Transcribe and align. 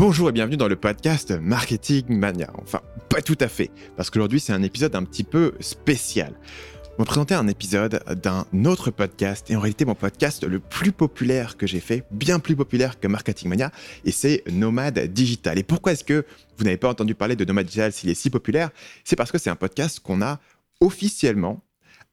Bonjour 0.00 0.30
et 0.30 0.32
bienvenue 0.32 0.56
dans 0.56 0.66
le 0.66 0.76
podcast 0.76 1.30
Marketing 1.42 2.06
Mania. 2.08 2.50
Enfin, 2.62 2.80
pas 3.10 3.20
tout 3.20 3.36
à 3.38 3.48
fait, 3.48 3.70
parce 3.98 4.08
qu'aujourd'hui 4.08 4.40
c'est 4.40 4.54
un 4.54 4.62
épisode 4.62 4.94
un 4.94 5.04
petit 5.04 5.24
peu 5.24 5.52
spécial. 5.60 6.32
Je 6.84 6.88
vais 6.96 7.04
présenter 7.04 7.34
un 7.34 7.46
épisode 7.48 8.02
d'un 8.22 8.46
autre 8.64 8.90
podcast, 8.90 9.50
et 9.50 9.56
en 9.56 9.60
réalité 9.60 9.84
mon 9.84 9.94
podcast 9.94 10.42
le 10.42 10.58
plus 10.58 10.92
populaire 10.92 11.58
que 11.58 11.66
j'ai 11.66 11.80
fait, 11.80 12.04
bien 12.12 12.38
plus 12.38 12.56
populaire 12.56 12.98
que 12.98 13.08
Marketing 13.08 13.50
Mania, 13.50 13.72
et 14.06 14.10
c'est 14.10 14.42
Nomade 14.50 14.98
Digital. 15.12 15.58
Et 15.58 15.62
pourquoi 15.62 15.92
est-ce 15.92 16.04
que 16.04 16.24
vous 16.56 16.64
n'avez 16.64 16.78
pas 16.78 16.88
entendu 16.88 17.14
parler 17.14 17.36
de 17.36 17.44
Nomade 17.44 17.66
Digital 17.66 17.92
s'il 17.92 18.08
est 18.08 18.14
si 18.14 18.30
populaire? 18.30 18.70
C'est 19.04 19.16
parce 19.16 19.30
que 19.30 19.36
c'est 19.36 19.50
un 19.50 19.56
podcast 19.56 20.00
qu'on 20.00 20.22
a 20.22 20.40
officiellement 20.80 21.62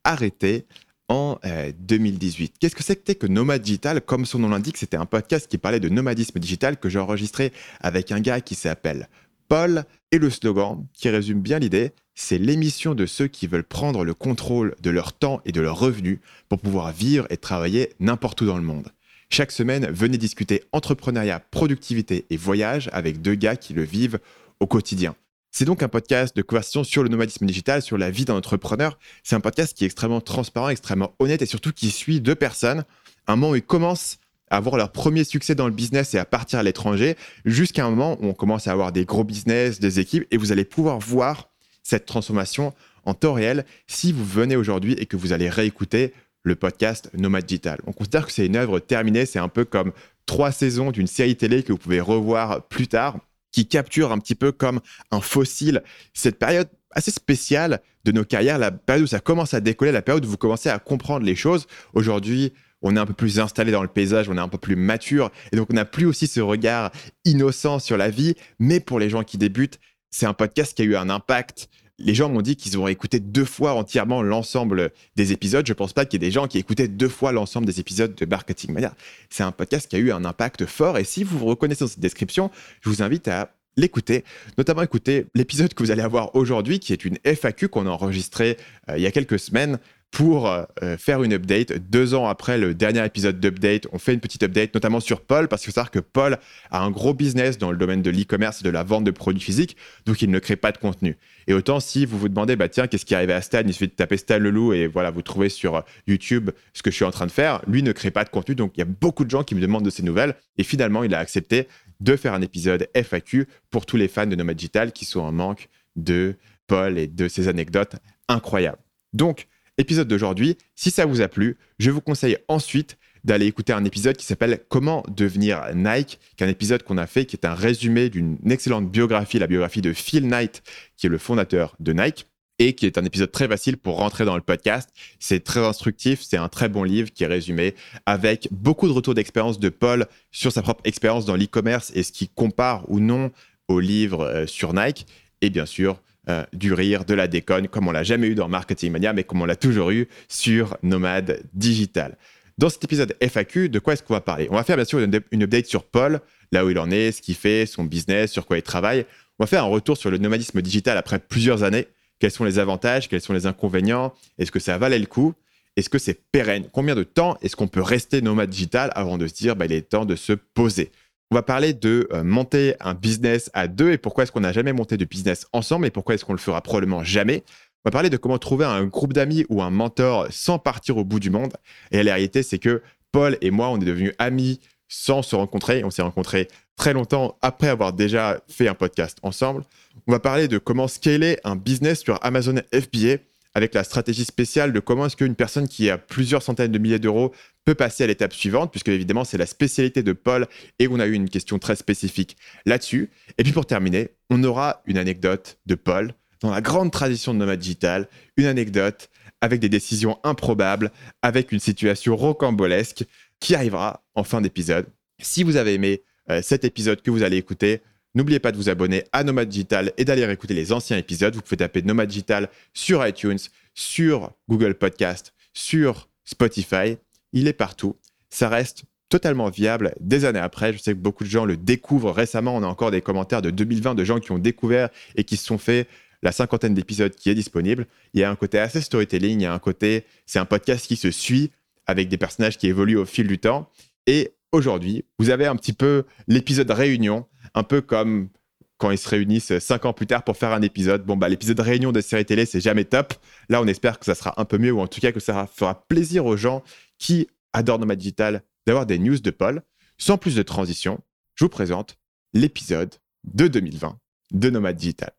arrêté 0.03 0.65
en 1.09 1.39
2018. 1.79 2.45
Euh, 2.45 2.57
Qu'est-ce 2.59 2.75
que 2.75 2.83
c'était 2.83 3.15
que 3.15 3.27
Nomad 3.27 3.61
Digital? 3.61 4.01
Comme 4.01 4.25
son 4.25 4.39
nom 4.39 4.49
l'indique, 4.49 4.77
c'était 4.77 4.97
un 4.97 5.05
podcast 5.05 5.47
qui 5.47 5.57
parlait 5.57 5.79
de 5.79 5.89
nomadisme 5.89 6.39
digital 6.39 6.77
que 6.77 6.89
j'ai 6.89 6.99
enregistré 6.99 7.51
avec 7.81 8.11
un 8.11 8.19
gars 8.19 8.41
qui 8.41 8.55
s'appelle 8.55 9.09
Paul. 9.47 9.85
Et 10.11 10.19
le 10.19 10.29
slogan, 10.29 10.85
qui 10.93 11.09
résume 11.09 11.41
bien 11.41 11.59
l'idée, 11.59 11.91
c'est 12.15 12.37
l'émission 12.37 12.95
de 12.95 13.05
ceux 13.05 13.27
qui 13.27 13.47
veulent 13.47 13.63
prendre 13.63 14.03
le 14.03 14.13
contrôle 14.13 14.75
de 14.81 14.89
leur 14.89 15.13
temps 15.13 15.41
et 15.45 15.51
de 15.51 15.61
leurs 15.61 15.79
revenus 15.79 16.19
pour 16.49 16.59
pouvoir 16.59 16.91
vivre 16.91 17.27
et 17.29 17.37
travailler 17.37 17.93
n'importe 17.99 18.41
où 18.41 18.45
dans 18.45 18.57
le 18.57 18.63
monde. 18.63 18.91
Chaque 19.29 19.51
semaine, 19.51 19.89
venez 19.91 20.17
discuter 20.17 20.63
entrepreneuriat, 20.71 21.41
productivité 21.51 22.25
et 22.29 22.37
voyage 22.37 22.89
avec 22.93 23.21
deux 23.21 23.35
gars 23.35 23.57
qui 23.57 23.73
le 23.73 23.83
vivent 23.83 24.19
au 24.59 24.67
quotidien. 24.67 25.15
C'est 25.57 25.65
donc 25.65 25.81
un 25.81 25.87
podcast 25.87 26.35
de 26.35 26.43
conversation 26.43 26.83
sur 26.83 27.01
le 27.01 27.09
nomadisme 27.09 27.43
digital, 27.47 27.81
sur 27.81 27.97
la 27.97 28.11
vie 28.11 28.25
d'un 28.25 28.35
entrepreneur. 28.35 28.99
C'est 29.23 29.35
un 29.35 29.39
podcast 29.39 29.75
qui 29.75 29.85
est 29.85 29.87
extrêmement 29.87 30.21
transparent, 30.21 30.69
extrêmement 30.69 31.15
honnête 31.17 31.41
et 31.41 31.47
surtout 31.47 31.73
qui 31.73 31.89
suit 31.89 32.21
deux 32.21 32.35
personnes 32.35 32.83
un 33.25 33.35
moment 33.35 33.53
où 33.53 33.55
ils 33.55 33.63
commencent 33.63 34.19
à 34.51 34.57
avoir 34.57 34.77
leur 34.77 34.91
premier 34.91 35.23
succès 35.23 35.55
dans 35.55 35.65
le 35.65 35.73
business 35.73 36.13
et 36.13 36.19
à 36.19 36.25
partir 36.25 36.59
à 36.59 36.63
l'étranger, 36.63 37.17
jusqu'à 37.43 37.87
un 37.87 37.89
moment 37.89 38.19
où 38.21 38.27
on 38.27 38.33
commence 38.35 38.67
à 38.67 38.71
avoir 38.71 38.91
des 38.91 39.03
gros 39.03 39.23
business, 39.23 39.79
des 39.79 39.99
équipes, 39.99 40.27
et 40.29 40.37
vous 40.37 40.51
allez 40.51 40.63
pouvoir 40.63 40.99
voir 40.99 41.49
cette 41.81 42.05
transformation 42.05 42.71
en 43.05 43.15
temps 43.15 43.33
réel 43.33 43.65
si 43.87 44.11
vous 44.11 44.25
venez 44.25 44.55
aujourd'hui 44.55 44.93
et 44.99 45.07
que 45.07 45.17
vous 45.17 45.33
allez 45.33 45.49
réécouter 45.49 46.13
le 46.43 46.55
podcast 46.55 47.09
Nomad 47.17 47.43
Digital. 47.43 47.79
On 47.87 47.93
considère 47.93 48.27
que 48.27 48.31
c'est 48.31 48.45
une 48.45 48.57
œuvre 48.57 48.77
terminée, 48.77 49.25
c'est 49.25 49.39
un 49.39 49.49
peu 49.49 49.65
comme 49.65 49.91
trois 50.27 50.51
saisons 50.51 50.91
d'une 50.91 51.07
série 51.07 51.35
télé 51.35 51.63
que 51.63 51.71
vous 51.71 51.79
pouvez 51.79 51.99
revoir 51.99 52.61
plus 52.67 52.87
tard 52.87 53.17
qui 53.51 53.67
capture 53.67 54.11
un 54.11 54.19
petit 54.19 54.35
peu 54.35 54.51
comme 54.51 54.81
un 55.11 55.21
fossile 55.21 55.83
cette 56.13 56.39
période 56.39 56.69
assez 56.91 57.11
spéciale 57.11 57.81
de 58.05 58.11
nos 58.11 58.23
carrières, 58.23 58.57
la 58.57 58.71
période 58.71 59.03
où 59.03 59.07
ça 59.07 59.19
commence 59.19 59.53
à 59.53 59.59
décoller, 59.59 59.91
la 59.91 60.01
période 60.01 60.25
où 60.25 60.29
vous 60.29 60.37
commencez 60.37 60.69
à 60.69 60.79
comprendre 60.79 61.25
les 61.25 61.35
choses. 61.35 61.67
Aujourd'hui, 61.93 62.53
on 62.81 62.95
est 62.95 62.99
un 62.99 63.05
peu 63.05 63.13
plus 63.13 63.39
installé 63.39 63.71
dans 63.71 63.81
le 63.81 63.87
paysage, 63.87 64.29
on 64.29 64.37
est 64.37 64.41
un 64.41 64.47
peu 64.47 64.57
plus 64.57 64.75
mature, 64.75 65.31
et 65.51 65.55
donc 65.55 65.67
on 65.71 65.73
n'a 65.73 65.85
plus 65.85 66.05
aussi 66.05 66.27
ce 66.27 66.39
regard 66.39 66.91
innocent 67.25 67.79
sur 67.79 67.97
la 67.97 68.09
vie. 68.09 68.35
Mais 68.59 68.79
pour 68.79 68.99
les 68.99 69.09
gens 69.09 69.23
qui 69.23 69.37
débutent, 69.37 69.79
c'est 70.09 70.25
un 70.25 70.33
podcast 70.33 70.75
qui 70.75 70.83
a 70.83 70.85
eu 70.85 70.95
un 70.95 71.09
impact 71.09 71.69
les 71.99 72.13
gens 72.13 72.29
m'ont 72.29 72.41
dit 72.41 72.55
qu'ils 72.55 72.77
ont 72.77 72.87
écouté 72.87 73.19
deux 73.19 73.45
fois 73.45 73.73
entièrement 73.73 74.21
l'ensemble 74.21 74.91
des 75.15 75.31
épisodes. 75.31 75.65
Je 75.65 75.71
ne 75.71 75.75
pense 75.77 75.93
pas 75.93 76.05
qu'il 76.05 76.21
y 76.21 76.25
ait 76.25 76.27
des 76.27 76.31
gens 76.31 76.47
qui 76.47 76.57
écoutaient 76.59 76.87
deux 76.87 77.09
fois 77.09 77.31
l'ensemble 77.31 77.65
des 77.65 77.79
épisodes 77.79 78.13
de 78.13 78.25
Marketing 78.25 78.71
Mania. 78.71 78.93
C'est 79.29 79.43
un 79.43 79.51
podcast 79.51 79.89
qui 79.89 79.95
a 79.95 79.99
eu 79.99 80.11
un 80.11 80.23
impact 80.25 80.65
fort. 80.65 80.97
Et 80.97 81.03
si 81.03 81.23
vous 81.23 81.39
vous 81.39 81.45
reconnaissez 81.45 81.83
dans 81.83 81.89
cette 81.89 81.99
description, 81.99 82.51
je 82.81 82.89
vous 82.89 83.01
invite 83.01 83.27
à 83.27 83.53
l'écouter, 83.77 84.23
notamment 84.57 84.81
écouter 84.81 85.27
l'épisode 85.35 85.73
que 85.73 85.83
vous 85.83 85.91
allez 85.91 86.01
avoir 86.01 86.35
aujourd'hui, 86.35 86.79
qui 86.79 86.93
est 86.93 87.05
une 87.05 87.17
FAQ 87.23 87.69
qu'on 87.69 87.85
a 87.85 87.89
enregistrée 87.89 88.57
euh, 88.89 88.97
il 88.97 89.03
y 89.03 89.05
a 89.05 89.11
quelques 89.11 89.39
semaines 89.39 89.79
pour 90.11 90.47
euh, 90.47 90.63
faire 90.97 91.21
une 91.23 91.33
update. 91.33 91.73
Deux 91.89 92.13
ans 92.13 92.27
après 92.27 92.57
le 92.57 92.73
dernier 92.73 93.05
épisode 93.05 93.39
d'update, 93.39 93.87
on 93.91 93.99
fait 93.99 94.13
une 94.13 94.19
petite 94.19 94.41
update, 94.43 94.73
notamment 94.73 94.99
sur 94.99 95.21
Paul, 95.21 95.47
parce 95.47 95.61
qu'il 95.61 95.71
faut 95.71 95.75
savoir 95.75 95.91
que 95.91 95.99
Paul 95.99 96.37
a 96.71 96.83
un 96.83 96.91
gros 96.91 97.13
business 97.13 97.57
dans 97.57 97.71
le 97.71 97.77
domaine 97.77 98.01
de 98.01 98.09
l'e-commerce 98.09 98.61
et 98.61 98.63
de 98.63 98.69
la 98.69 98.83
vente 98.83 99.03
de 99.03 99.11
produits 99.11 99.41
physiques, 99.41 99.77
donc 100.05 100.21
il 100.21 100.31
ne 100.31 100.39
crée 100.39 100.55
pas 100.55 100.71
de 100.71 100.77
contenu. 100.77 101.17
Et 101.47 101.53
autant 101.53 101.79
si 101.79 102.05
vous 102.05 102.17
vous 102.17 102.29
demandez, 102.29 102.55
bah 102.55 102.69
tiens, 102.69 102.87
qu'est-ce 102.87 103.05
qui 103.05 103.13
est 103.13 103.17
arrivé 103.17 103.33
à 103.33 103.41
Stan? 103.41 103.61
Il 103.65 103.73
suffit 103.73 103.87
de 103.87 103.93
taper 103.93 104.17
Stan 104.17 104.39
Leloup 104.39 104.73
et 104.73 104.87
voilà, 104.87 105.11
vous 105.11 105.21
trouvez 105.21 105.49
sur 105.49 105.83
YouTube 106.07 106.51
ce 106.73 106.81
que 106.81 106.89
je 106.89 106.95
suis 106.95 107.05
en 107.05 107.11
train 107.11 107.25
de 107.25 107.31
faire. 107.31 107.61
Lui 107.67 107.83
ne 107.83 107.91
crée 107.91 108.11
pas 108.11 108.23
de 108.23 108.29
contenu, 108.29 108.55
donc 108.55 108.73
il 108.75 108.79
y 108.79 108.83
a 108.83 108.85
beaucoup 108.85 109.25
de 109.25 109.29
gens 109.29 109.43
qui 109.43 109.55
me 109.55 109.61
demandent 109.61 109.85
de 109.85 109.89
ces 109.89 110.03
nouvelles. 110.03 110.35
Et 110.57 110.63
finalement, 110.63 111.03
il 111.03 111.13
a 111.13 111.19
accepté 111.19 111.67
de 111.99 112.15
faire 112.15 112.33
un 112.33 112.41
épisode 112.41 112.87
FAQ 112.95 113.47
pour 113.69 113.85
tous 113.85 113.97
les 113.97 114.07
fans 114.07 114.27
de 114.27 114.35
Nomad 114.35 114.55
Digital 114.55 114.91
qui 114.91 115.05
sont 115.05 115.21
en 115.21 115.31
manque 115.31 115.69
de 115.95 116.35
Paul 116.67 116.97
et 116.97 117.07
de 117.07 117.27
ses 117.27 117.47
anecdotes 117.47 117.95
incroyables. 118.27 118.77
Donc, 119.13 119.47
épisode 119.77 120.07
d'aujourd'hui. 120.07 120.57
Si 120.75 120.91
ça 120.91 121.05
vous 121.05 121.21
a 121.21 121.27
plu, 121.27 121.57
je 121.79 121.91
vous 121.91 122.01
conseille 122.01 122.37
ensuite 122.47 122.97
d'aller 123.23 123.45
écouter 123.45 123.73
un 123.73 123.83
épisode 123.83 124.15
qui 124.15 124.25
s'appelle 124.25 124.59
Comment 124.69 125.03
devenir 125.09 125.61
Nike, 125.75 126.19
qui 126.35 126.43
est 126.43 126.47
un 126.47 126.49
épisode 126.49 126.83
qu'on 126.83 126.97
a 126.97 127.07
fait, 127.07 127.25
qui 127.25 127.35
est 127.35 127.45
un 127.45 127.53
résumé 127.53 128.09
d'une 128.09 128.37
excellente 128.49 128.89
biographie, 128.89 129.39
la 129.39 129.47
biographie 129.47 129.81
de 129.81 129.93
Phil 129.93 130.27
Knight, 130.27 130.63
qui 130.95 131.07
est 131.07 131.09
le 131.09 131.17
fondateur 131.17 131.75
de 131.79 131.93
Nike, 131.93 132.27
et 132.59 132.73
qui 132.73 132.85
est 132.85 132.97
un 132.97 133.05
épisode 133.05 133.31
très 133.31 133.47
facile 133.47 133.77
pour 133.77 133.97
rentrer 133.97 134.25
dans 134.25 134.35
le 134.35 134.41
podcast. 134.41 134.89
C'est 135.19 135.43
très 135.43 135.59
instructif, 135.59 136.21
c'est 136.21 136.37
un 136.37 136.49
très 136.49 136.69
bon 136.69 136.83
livre 136.83 137.11
qui 137.11 137.23
est 137.23 137.27
résumé 137.27 137.75
avec 138.05 138.47
beaucoup 138.51 138.87
de 138.87 138.93
retours 138.93 139.13
d'expérience 139.13 139.59
de 139.59 139.69
Paul 139.69 140.07
sur 140.31 140.51
sa 140.51 140.61
propre 140.61 140.81
expérience 140.85 141.25
dans 141.25 141.35
l'e-commerce 141.35 141.91
et 141.93 142.03
ce 142.03 142.11
qui 142.11 142.29
compare 142.29 142.89
ou 142.89 142.99
non 142.99 143.31
au 143.67 143.79
livre 143.79 144.21
euh, 144.21 144.47
sur 144.47 144.73
Nike, 144.73 145.05
et 145.41 145.49
bien 145.49 145.65
sûr 145.65 146.01
euh, 146.29 146.43
du 146.53 146.73
rire, 146.73 147.05
de 147.05 147.13
la 147.13 147.27
déconne, 147.27 147.67
comme 147.67 147.87
on 147.87 147.91
l'a 147.91 148.03
jamais 148.03 148.27
eu 148.27 148.35
dans 148.35 148.47
Marketing 148.47 148.91
Mania, 148.91 149.13
mais 149.13 149.23
comme 149.23 149.41
on 149.41 149.45
l'a 149.45 149.55
toujours 149.55 149.91
eu 149.91 150.07
sur 150.27 150.77
Nomade 150.83 151.41
Digital. 151.53 152.17
Dans 152.57 152.69
cet 152.69 152.83
épisode 152.83 153.15
FAQ, 153.21 153.69
de 153.69 153.79
quoi 153.79 153.93
est-ce 153.93 154.03
qu'on 154.03 154.13
va 154.13 154.21
parler? 154.21 154.47
On 154.49 154.55
va 154.55 154.63
faire 154.63 154.75
bien 154.75 154.85
sûr 154.85 154.99
une, 154.99 155.43
update 155.43 155.67
sur 155.67 155.83
Paul, 155.83 156.19
là 156.51 156.65
où 156.65 156.69
il 156.69 156.79
en 156.79 156.89
est, 156.89 157.11
ce 157.11 157.21
qu'il 157.21 157.35
fait, 157.35 157.65
son 157.65 157.83
business, 157.83 158.31
sur 158.31 158.45
quoi 158.45 158.57
il 158.57 158.63
travaille. 158.63 159.05
On 159.37 159.43
va 159.43 159.47
faire 159.47 159.63
un 159.63 159.67
retour 159.67 159.95
sur 159.95 160.09
le 160.09 160.17
nomadisme 160.17 160.61
digital 160.61 160.97
après 160.97 161.19
plusieurs 161.19 161.63
années. 161.63 161.87
Quels 162.19 162.31
sont 162.31 162.45
les 162.45 162.57
avantages, 162.57 163.09
quels 163.09 163.21
sont 163.21 163.33
les 163.33 163.45
inconvénients? 163.45 164.13
Est-ce 164.39 164.51
que 164.51 164.59
ça 164.59 164.77
valait 164.77 164.97
le 164.97 165.05
coup? 165.05 165.33
Est-ce 165.75 165.89
que 165.89 165.99
c'est 165.99 166.19
pérenne? 166.31 166.67
Combien 166.71 166.95
de 166.95 167.03
temps 167.03 167.37
est-ce 167.43 167.55
qu'on 167.55 167.67
peut 167.67 167.81
rester 167.81 168.21
nomade 168.23 168.49
digital 168.49 168.91
avant 168.95 169.19
de 169.19 169.27
se 169.27 169.35
dire 169.35 169.55
bah, 169.55 169.65
il 169.65 169.71
est 169.71 169.87
temps 169.87 170.05
de 170.05 170.15
se 170.15 170.33
poser? 170.33 170.91
On 171.31 171.35
va 171.35 171.41
parler 171.41 171.73
de 171.73 172.07
euh, 172.13 172.23
monter 172.23 172.75
un 172.79 172.93
business 172.93 173.49
à 173.53 173.67
deux 173.67 173.91
et 173.91 173.97
pourquoi 173.97 174.23
est-ce 174.23 174.31
qu'on 174.31 174.41
n'a 174.41 174.53
jamais 174.53 174.73
monté 174.73 174.97
de 174.97 175.05
business 175.05 175.45
ensemble 175.51 175.85
et 175.85 175.91
pourquoi 175.91 176.15
est-ce 176.15 176.23
qu'on 176.23 176.33
le 176.33 176.39
fera 176.39 176.61
probablement 176.61 177.03
jamais. 177.03 177.43
On 177.83 177.89
va 177.89 177.91
parler 177.91 178.09
de 178.09 178.17
comment 178.17 178.37
trouver 178.37 178.65
un 178.65 178.85
groupe 178.85 179.13
d'amis 179.13 179.45
ou 179.49 179.61
un 179.61 179.69
mentor 179.69 180.27
sans 180.29 180.59
partir 180.59 180.97
au 180.97 181.03
bout 181.03 181.19
du 181.19 181.29
monde. 181.29 181.53
Et 181.91 182.03
la 182.03 182.13
réalité, 182.13 182.43
c'est 182.43 182.59
que 182.59 182.81
Paul 183.11 183.37
et 183.41 183.51
moi, 183.51 183.69
on 183.69 183.79
est 183.79 183.85
devenus 183.85 184.13
amis 184.19 184.59
sans 184.87 185.21
se 185.21 185.35
rencontrer. 185.35 185.83
On 185.83 185.89
s'est 185.89 186.01
rencontrés 186.01 186.47
très 186.75 186.93
longtemps 186.93 187.37
après 187.41 187.67
avoir 187.67 187.93
déjà 187.93 188.39
fait 188.47 188.67
un 188.67 188.73
podcast 188.73 189.17
ensemble. 189.21 189.63
On 190.07 190.11
va 190.11 190.19
parler 190.19 190.47
de 190.47 190.57
comment 190.57 190.87
scaler 190.87 191.39
un 191.43 191.55
business 191.55 192.01
sur 192.01 192.19
Amazon 192.23 192.55
FBA 192.73 193.17
avec 193.53 193.73
la 193.73 193.83
stratégie 193.83 194.25
spéciale 194.25 194.71
de 194.71 194.79
comment 194.79 195.07
est-ce 195.07 195.15
qu'une 195.15 195.35
personne 195.35 195.67
qui 195.67 195.89
a 195.89 195.97
plusieurs 195.97 196.43
centaines 196.43 196.71
de 196.71 196.77
milliers 196.77 196.99
d'euros 196.99 197.33
peut 197.67 197.75
passer 197.75 198.05
à 198.05 198.07
l'étape 198.07 198.33
suivante, 198.33 198.71
puisque 198.71 198.87
évidemment 198.87 199.25
c'est 199.25 199.37
la 199.37 199.45
spécialité 199.45 200.01
de 200.01 200.13
Paul 200.13 200.47
et 200.79 200.87
on 200.87 201.01
a 201.01 201.05
eu 201.05 201.11
une 201.11 201.27
question 201.27 201.59
très 201.59 201.75
spécifique 201.75 202.37
là-dessus. 202.65 203.09
Et 203.37 203.43
puis 203.43 203.51
pour 203.51 203.65
terminer, 203.65 204.11
on 204.29 204.41
aura 204.45 204.81
une 204.85 204.97
anecdote 204.97 205.59
de 205.65 205.75
Paul 205.75 206.13
dans 206.39 206.49
la 206.49 206.61
grande 206.61 206.93
tradition 206.93 207.33
de 207.33 207.39
Nomad 207.39 207.59
Digital, 207.59 208.07
une 208.37 208.45
anecdote 208.45 209.09
avec 209.41 209.59
des 209.59 209.67
décisions 209.67 210.17
improbables, 210.23 210.93
avec 211.21 211.51
une 211.51 211.59
situation 211.59 212.15
rocambolesque 212.15 213.03
qui 213.41 213.53
arrivera 213.53 214.01
en 214.15 214.23
fin 214.23 214.39
d'épisode. 214.39 214.85
Si 215.21 215.43
vous 215.43 215.57
avez 215.57 215.73
aimé 215.73 216.03
euh, 216.29 216.41
cet 216.41 216.63
épisode 216.63 217.01
que 217.01 217.11
vous 217.11 217.23
allez 217.23 217.37
écouter, 217.37 217.81
N'oubliez 218.15 218.39
pas 218.39 218.51
de 218.51 218.57
vous 218.57 218.69
abonner 218.69 219.03
à 219.11 219.23
Nomad 219.23 219.47
Digital 219.47 219.91
et 219.97 220.03
d'aller 220.03 220.23
écouter 220.31 220.55
les 220.55 220.71
anciens 220.71 220.97
épisodes. 220.97 221.35
Vous 221.35 221.41
pouvez 221.41 221.57
taper 221.57 221.83
Nomad 221.83 222.09
Digital 222.09 222.49
sur 222.73 223.05
iTunes, 223.05 223.37
sur 223.75 224.31
Google 224.49 224.73
Podcast, 224.73 225.35
sur 225.53 226.09
Spotify. 226.25 226.97
Il 227.33 227.47
est 227.47 227.53
partout. 227.53 227.95
Ça 228.29 228.49
reste 228.49 228.83
totalement 229.09 229.49
viable 229.49 229.93
des 229.99 230.25
années 230.25 230.39
après. 230.39 230.73
Je 230.73 230.79
sais 230.79 230.93
que 230.93 230.99
beaucoup 230.99 231.23
de 231.23 231.29
gens 231.29 231.45
le 231.45 231.57
découvrent 231.57 232.11
récemment. 232.11 232.55
On 232.55 232.63
a 232.63 232.67
encore 232.67 232.91
des 232.91 233.01
commentaires 233.01 233.41
de 233.41 233.51
2020 233.51 233.95
de 233.95 234.03
gens 234.03 234.19
qui 234.19 234.31
ont 234.31 234.39
découvert 234.39 234.89
et 235.15 235.23
qui 235.23 235.37
se 235.37 235.45
sont 235.45 235.57
fait 235.57 235.87
la 236.23 236.31
cinquantaine 236.31 236.73
d'épisodes 236.73 237.13
qui 237.13 237.29
est 237.29 237.35
disponible. 237.35 237.87
Il 238.13 238.19
y 238.19 238.23
a 238.23 238.31
un 238.31 238.35
côté 238.35 238.59
assez 238.59 238.81
storytelling, 238.81 239.39
il 239.39 239.43
y 239.43 239.45
a 239.45 239.53
un 239.53 239.59
côté, 239.59 240.05
c'est 240.25 240.39
un 240.39 240.45
podcast 240.45 240.87
qui 240.87 240.95
se 240.95 241.11
suit 241.11 241.51
avec 241.85 242.09
des 242.09 242.17
personnages 242.17 242.57
qui 242.57 242.67
évoluent 242.67 242.97
au 242.97 243.05
fil 243.05 243.27
du 243.27 243.39
temps. 243.39 243.69
Et 244.07 244.33
aujourd'hui, 244.51 245.05
vous 245.19 245.29
avez 245.29 245.45
un 245.45 245.55
petit 245.55 245.73
peu 245.73 246.03
l'épisode 246.27 246.71
réunion 246.71 247.25
un 247.53 247.63
peu 247.63 247.81
comme 247.81 248.29
quand 248.77 248.91
ils 248.91 248.97
se 248.97 249.09
réunissent 249.09 249.57
cinq 249.59 249.85
ans 249.85 249.93
plus 249.93 250.07
tard 250.07 250.23
pour 250.23 250.37
faire 250.37 250.51
un 250.51 250.61
épisode. 250.61 251.03
Bon, 251.05 251.17
bah, 251.17 251.29
l'épisode 251.29 251.59
réunion 251.59 251.91
de 251.91 252.01
série 252.01 252.25
télé, 252.25 252.45
c'est 252.45 252.61
jamais 252.61 252.85
top. 252.85 253.13
Là, 253.49 253.61
on 253.61 253.67
espère 253.67 253.99
que 253.99 254.05
ça 254.05 254.15
sera 254.15 254.33
un 254.39 254.45
peu 254.45 254.57
mieux, 254.57 254.71
ou 254.71 254.79
en 254.79 254.87
tout 254.87 255.01
cas 255.01 255.11
que 255.11 255.19
ça 255.19 255.47
fera 255.53 255.83
plaisir 255.87 256.25
aux 256.25 256.37
gens 256.37 256.63
qui 256.97 257.27
adorent 257.53 257.79
Nomad 257.79 257.97
Digital 257.97 258.43
d'avoir 258.65 258.85
des 258.85 258.99
news 258.99 259.19
de 259.19 259.31
Paul. 259.31 259.61
Sans 259.97 260.17
plus 260.17 260.35
de 260.35 260.43
transition, 260.43 260.99
je 261.35 261.45
vous 261.45 261.49
présente 261.49 261.97
l'épisode 262.33 262.93
de 263.23 263.47
2020 263.47 263.97
de 264.31 264.49
Nomad 264.49 264.75
Digital. 264.75 265.11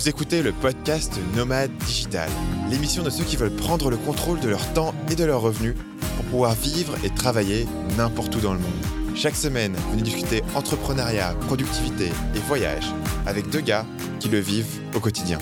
Vous 0.00 0.08
écoutez 0.08 0.42
le 0.42 0.52
podcast 0.52 1.20
Nomade 1.36 1.76
Digital, 1.84 2.30
l'émission 2.70 3.02
de 3.02 3.10
ceux 3.10 3.24
qui 3.24 3.36
veulent 3.36 3.54
prendre 3.54 3.90
le 3.90 3.96
contrôle 3.96 4.38
de 4.38 4.48
leur 4.48 4.72
temps 4.74 4.94
et 5.10 5.16
de 5.16 5.24
leurs 5.24 5.40
revenus 5.40 5.74
pour 6.16 6.24
pouvoir 6.26 6.54
vivre 6.54 6.94
et 7.04 7.10
travailler 7.10 7.66
n'importe 7.96 8.36
où 8.36 8.40
dans 8.40 8.54
le 8.54 8.60
monde. 8.60 9.16
Chaque 9.16 9.34
semaine, 9.34 9.74
venez 9.90 10.02
discuter 10.02 10.42
entrepreneuriat, 10.54 11.34
productivité 11.46 12.06
et 12.06 12.38
voyage 12.38 12.86
avec 13.26 13.50
deux 13.50 13.60
gars 13.60 13.84
qui 14.20 14.28
le 14.28 14.38
vivent 14.38 14.80
au 14.94 15.00
quotidien. 15.00 15.38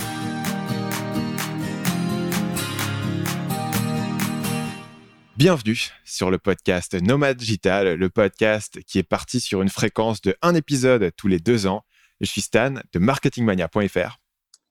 Bienvenue 5.36 5.90
sur 6.04 6.30
le 6.30 6.38
podcast 6.38 6.94
Nomade 6.94 7.36
Digital, 7.36 7.94
le 7.94 8.08
podcast 8.08 8.80
qui 8.86 8.98
est 8.98 9.04
parti 9.04 9.38
sur 9.38 9.60
une 9.60 9.68
fréquence 9.68 10.22
de 10.22 10.34
un 10.40 10.54
épisode 10.54 11.12
tous 11.16 11.28
les 11.28 11.38
deux 11.38 11.66
ans. 11.66 11.84
Je 12.20 12.26
suis 12.26 12.40
Stan 12.40 12.74
de 12.92 12.98
marketingmania.fr 12.98 14.18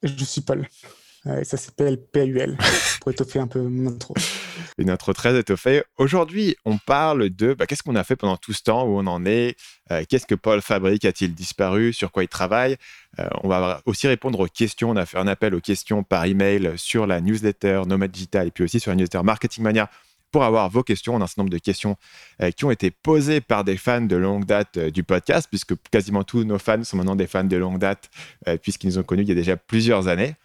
je 0.03 0.25
suis 0.25 0.41
Paul. 0.41 0.67
Et 1.39 1.43
ça 1.43 1.57
s'appelle 1.57 1.97
PAUL 1.97 2.57
pour 3.01 3.11
étoffer 3.11 3.39
un 3.39 3.47
peu 3.47 3.61
mon 3.61 3.91
intro. 3.91 4.13
Une 4.77 4.89
intro 4.89 5.13
très 5.13 5.37
étoffée. 5.37 5.83
Aujourd'hui, 5.97 6.55
on 6.65 6.77
parle 6.77 7.29
de 7.29 7.53
bah, 7.53 7.65
qu'est-ce 7.65 7.83
qu'on 7.83 7.95
a 7.95 8.03
fait 8.03 8.15
pendant 8.15 8.37
tout 8.37 8.53
ce 8.53 8.63
temps, 8.63 8.83
où 8.85 8.99
on 8.99 9.07
en 9.07 9.25
est, 9.25 9.57
euh, 9.91 10.03
qu'est-ce 10.07 10.25
que 10.25 10.35
Paul 10.35 10.61
fabrique, 10.61 11.05
a-t-il 11.05 11.33
disparu, 11.33 11.93
sur 11.93 12.11
quoi 12.11 12.23
il 12.23 12.27
travaille. 12.27 12.77
Euh, 13.19 13.27
on 13.43 13.49
va 13.49 13.81
aussi 13.85 14.07
répondre 14.07 14.39
aux 14.39 14.47
questions. 14.47 14.91
On 14.91 14.95
a 14.95 15.05
fait 15.05 15.17
un 15.17 15.27
appel 15.27 15.55
aux 15.55 15.61
questions 15.61 16.03
par 16.03 16.25
email 16.25 16.73
sur 16.75 17.07
la 17.07 17.21
newsletter 17.21 17.81
Nomad 17.87 18.11
Digital 18.11 18.47
et 18.47 18.51
puis 18.51 18.63
aussi 18.63 18.79
sur 18.79 18.91
la 18.91 18.95
newsletter 18.95 19.23
Marketing 19.23 19.63
Mania 19.63 19.89
pour 20.31 20.43
avoir 20.43 20.69
vos 20.69 20.83
questions. 20.83 21.15
On 21.15 21.21
a 21.21 21.23
un 21.23 21.27
certain 21.27 21.43
nombre 21.43 21.53
de 21.53 21.57
questions 21.57 21.95
euh, 22.41 22.51
qui 22.51 22.65
ont 22.65 22.71
été 22.71 22.91
posées 22.91 23.41
par 23.41 23.63
des 23.63 23.77
fans 23.77 24.01
de 24.01 24.15
longue 24.15 24.45
date 24.45 24.77
euh, 24.77 24.91
du 24.91 25.03
podcast, 25.03 25.47
puisque 25.49 25.73
quasiment 25.89 26.23
tous 26.23 26.43
nos 26.43 26.59
fans 26.59 26.83
sont 26.83 26.97
maintenant 26.97 27.15
des 27.15 27.27
fans 27.27 27.43
de 27.43 27.57
longue 27.57 27.79
date, 27.79 28.09
euh, 28.47 28.57
puisqu'ils 28.57 28.87
nous 28.87 28.99
ont 28.99 29.03
connus 29.03 29.23
il 29.23 29.29
y 29.29 29.31
a 29.31 29.35
déjà 29.35 29.57
plusieurs 29.57 30.07
années. 30.07 30.35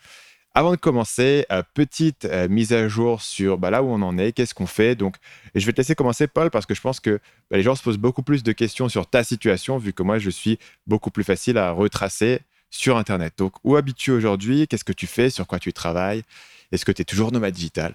Avant 0.54 0.72
de 0.72 0.76
commencer, 0.76 1.46
petite 1.74 2.26
mise 2.50 2.72
à 2.72 2.86
jour 2.86 3.22
sur 3.22 3.56
bah, 3.56 3.70
là 3.70 3.82
où 3.82 3.86
on 3.86 4.02
en 4.02 4.18
est, 4.18 4.32
qu'est-ce 4.32 4.54
qu'on 4.54 4.66
fait? 4.66 4.94
Donc, 4.94 5.16
je 5.54 5.64
vais 5.64 5.72
te 5.72 5.78
laisser 5.78 5.94
commencer, 5.94 6.26
Paul, 6.26 6.50
parce 6.50 6.66
que 6.66 6.74
je 6.74 6.80
pense 6.80 7.00
que 7.00 7.20
bah, 7.50 7.56
les 7.56 7.62
gens 7.62 7.74
se 7.74 7.82
posent 7.82 7.96
beaucoup 7.96 8.22
plus 8.22 8.42
de 8.42 8.52
questions 8.52 8.88
sur 8.90 9.06
ta 9.06 9.24
situation, 9.24 9.78
vu 9.78 9.94
que 9.94 10.02
moi, 10.02 10.18
je 10.18 10.28
suis 10.28 10.58
beaucoup 10.86 11.10
plus 11.10 11.24
facile 11.24 11.56
à 11.56 11.70
retracer 11.70 12.40
sur 12.68 12.98
Internet. 12.98 13.32
Donc, 13.38 13.54
où 13.64 13.76
habites-tu 13.76 14.10
aujourd'hui? 14.10 14.68
Qu'est-ce 14.68 14.84
que 14.84 14.92
tu 14.92 15.06
fais? 15.06 15.30
Sur 15.30 15.46
quoi 15.46 15.58
tu 15.58 15.72
travailles? 15.72 16.22
Est-ce 16.70 16.84
que 16.84 16.92
tu 16.92 17.02
es 17.02 17.04
toujours 17.04 17.32
nomade 17.32 17.54
digital 17.54 17.94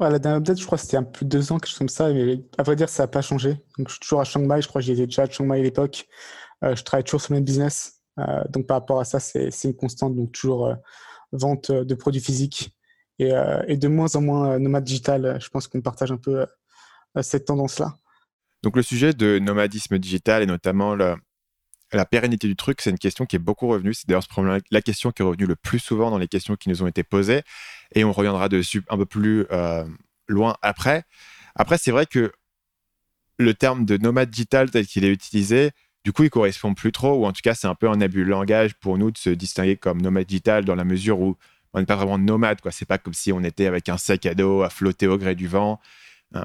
la 0.00 0.18
dernière 0.18 0.38
update, 0.38 0.60
je 0.60 0.64
crois 0.64 0.78
que 0.78 0.84
c'était 0.84 0.96
un 0.96 1.02
peu 1.02 1.24
de 1.24 1.30
deux 1.30 1.50
ans, 1.50 1.58
quelque 1.58 1.70
chose 1.70 1.78
comme 1.78 1.88
ça. 1.88 2.12
Mais 2.12 2.40
à 2.56 2.62
vrai 2.62 2.76
dire, 2.76 2.88
ça 2.88 3.02
n'a 3.02 3.08
pas 3.08 3.20
changé. 3.20 3.54
Donc, 3.78 3.88
je 3.88 3.94
suis 3.94 4.00
toujours 4.00 4.20
à 4.20 4.24
Chiang. 4.24 4.42
Je 4.60 4.68
crois 4.68 4.80
que 4.80 4.86
j'étais 4.86 5.06
déjà 5.06 5.22
à 5.22 5.26
Chiang 5.28 5.50
à 5.50 5.56
l'époque. 5.56 6.06
Euh, 6.64 6.76
je 6.76 6.84
travaille 6.84 7.04
toujours 7.04 7.20
sur 7.20 7.32
le 7.32 7.38
même 7.38 7.44
business. 7.44 8.00
Euh, 8.20 8.44
donc, 8.48 8.66
par 8.66 8.76
rapport 8.76 9.00
à 9.00 9.04
ça, 9.04 9.18
c'est 9.18 9.50
une 9.64 9.74
constante. 9.74 10.14
Donc, 10.14 10.30
toujours 10.32 10.66
euh, 10.66 10.74
vente 11.32 11.70
de 11.72 11.94
produits 11.94 12.20
physiques 12.20 12.74
et, 13.18 13.32
et, 13.66 13.76
de 13.76 13.88
moins 13.88 14.14
en 14.14 14.20
moins 14.20 14.58
nomade 14.58 14.84
digital. 14.84 15.38
Je 15.40 15.48
pense 15.48 15.68
qu'on 15.68 15.80
partage 15.80 16.12
un 16.12 16.16
peu 16.16 16.46
cette 17.22 17.46
tendance-là. 17.46 17.96
Donc, 18.62 18.76
le 18.76 18.82
sujet 18.82 19.12
de 19.12 19.38
nomadisme 19.38 19.98
digital 19.98 20.42
et 20.42 20.46
notamment 20.46 20.94
la 20.94 22.06
pérennité 22.06 22.48
du 22.48 22.56
truc, 22.56 22.80
c'est 22.80 22.90
une 22.90 22.98
question 22.98 23.24
qui 23.24 23.36
est 23.36 23.40
beaucoup 23.40 23.68
revenue. 23.68 23.94
C'est 23.94 24.08
d'ailleurs 24.08 24.24
la 24.70 24.82
question 24.82 25.12
qui 25.12 25.22
est 25.22 25.24
revenue 25.24 25.46
le 25.46 25.56
plus 25.56 25.78
souvent 25.78 26.10
dans 26.10 26.18
les 26.18 26.28
questions 26.28 26.56
qui 26.56 26.68
nous 26.68 26.82
ont 26.82 26.86
été 26.86 27.02
posées. 27.02 27.42
Et 27.94 28.04
on 28.04 28.12
reviendra 28.12 28.48
dessus 28.48 28.82
un 28.88 28.96
peu 28.96 29.06
plus 29.06 29.46
euh, 29.50 29.84
loin 30.26 30.56
après. 30.62 31.04
Après, 31.54 31.78
c'est 31.78 31.90
vrai 31.90 32.06
que 32.06 32.32
le 33.38 33.54
terme 33.54 33.84
de 33.84 33.96
nomade 33.96 34.30
digital 34.30 34.70
tel 34.70 34.86
qu'il 34.86 35.04
est 35.04 35.12
utilisé, 35.12 35.70
du 36.08 36.12
coup, 36.14 36.24
il 36.24 36.30
correspond 36.30 36.72
plus 36.72 36.90
trop, 36.90 37.16
ou 37.16 37.26
en 37.26 37.34
tout 37.34 37.42
cas, 37.44 37.52
c'est 37.52 37.66
un 37.66 37.74
peu 37.74 37.86
un 37.86 38.00
abus 38.00 38.24
de 38.24 38.30
langage 38.30 38.72
pour 38.72 38.96
nous 38.96 39.10
de 39.10 39.18
se 39.18 39.28
distinguer 39.28 39.76
comme 39.76 40.00
nomade 40.00 40.24
digital 40.24 40.64
dans 40.64 40.74
la 40.74 40.84
mesure 40.84 41.20
où 41.20 41.36
on 41.74 41.80
n'est 41.80 41.84
pas 41.84 41.96
vraiment 41.96 42.16
nomade. 42.16 42.60
Ce 42.64 42.82
n'est 42.82 42.86
pas 42.86 42.96
comme 42.96 43.12
si 43.12 43.30
on 43.30 43.44
était 43.44 43.66
avec 43.66 43.90
un 43.90 43.98
sac 43.98 44.24
à 44.24 44.34
dos 44.34 44.62
à 44.62 44.70
flotter 44.70 45.06
au 45.06 45.18
gré 45.18 45.34
du 45.34 45.48
vent. 45.48 45.78
Euh, 46.34 46.42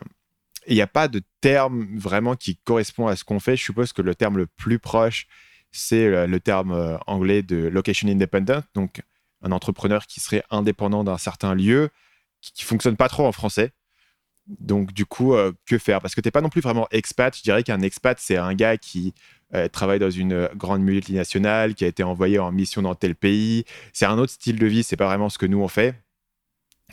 il 0.67 0.75
n'y 0.75 0.81
a 0.81 0.87
pas 0.87 1.07
de 1.07 1.21
terme 1.39 1.97
vraiment 1.97 2.35
qui 2.35 2.57
correspond 2.57 3.07
à 3.07 3.15
ce 3.15 3.23
qu'on 3.23 3.39
fait. 3.39 3.55
Je 3.55 3.63
suppose 3.63 3.93
que 3.93 4.01
le 4.01 4.15
terme 4.15 4.37
le 4.37 4.47
plus 4.47 4.79
proche, 4.79 5.27
c'est 5.71 6.27
le 6.27 6.39
terme 6.41 6.73
euh, 6.73 6.97
anglais 7.07 7.41
de 7.41 7.55
location 7.55 8.09
independent, 8.09 8.63
donc 8.75 9.01
un 9.43 9.53
entrepreneur 9.53 10.07
qui 10.07 10.19
serait 10.19 10.43
indépendant 10.51 11.05
d'un 11.05 11.17
certain 11.17 11.55
lieu, 11.55 11.89
qui, 12.41 12.63
ne 12.63 12.67
fonctionne 12.67 12.97
pas 12.97 13.07
trop 13.07 13.25
en 13.25 13.31
français. 13.31 13.71
Donc 14.47 14.93
du 14.93 15.05
coup, 15.05 15.33
euh, 15.33 15.53
que 15.65 15.77
faire? 15.77 16.01
Parce 16.01 16.15
que 16.15 16.21
tu 16.21 16.27
n'es 16.27 16.31
pas 16.31 16.41
non 16.41 16.49
plus 16.49 16.61
vraiment 16.61 16.87
expat. 16.91 17.35
Je 17.35 17.43
dirais 17.43 17.63
qu'un 17.63 17.81
expat, 17.81 18.17
c'est 18.19 18.37
un 18.37 18.53
gars 18.53 18.77
qui 18.77 19.13
euh, 19.53 19.67
travaille 19.67 19.99
dans 19.99 20.09
une 20.09 20.49
grande 20.55 20.81
multinationale, 20.81 21.75
qui 21.75 21.85
a 21.85 21.87
été 21.87 22.03
envoyé 22.03 22.39
en 22.39 22.51
mission 22.51 22.81
dans 22.81 22.95
tel 22.95 23.15
pays. 23.15 23.63
C'est 23.93 24.05
un 24.05 24.17
autre 24.17 24.33
style 24.33 24.59
de 24.59 24.67
vie. 24.67 24.83
C'est 24.83 24.97
pas 24.97 25.05
vraiment 25.07 25.29
ce 25.29 25.37
que 25.37 25.45
nous 25.45 25.61
on 25.61 25.67
fait. 25.67 25.95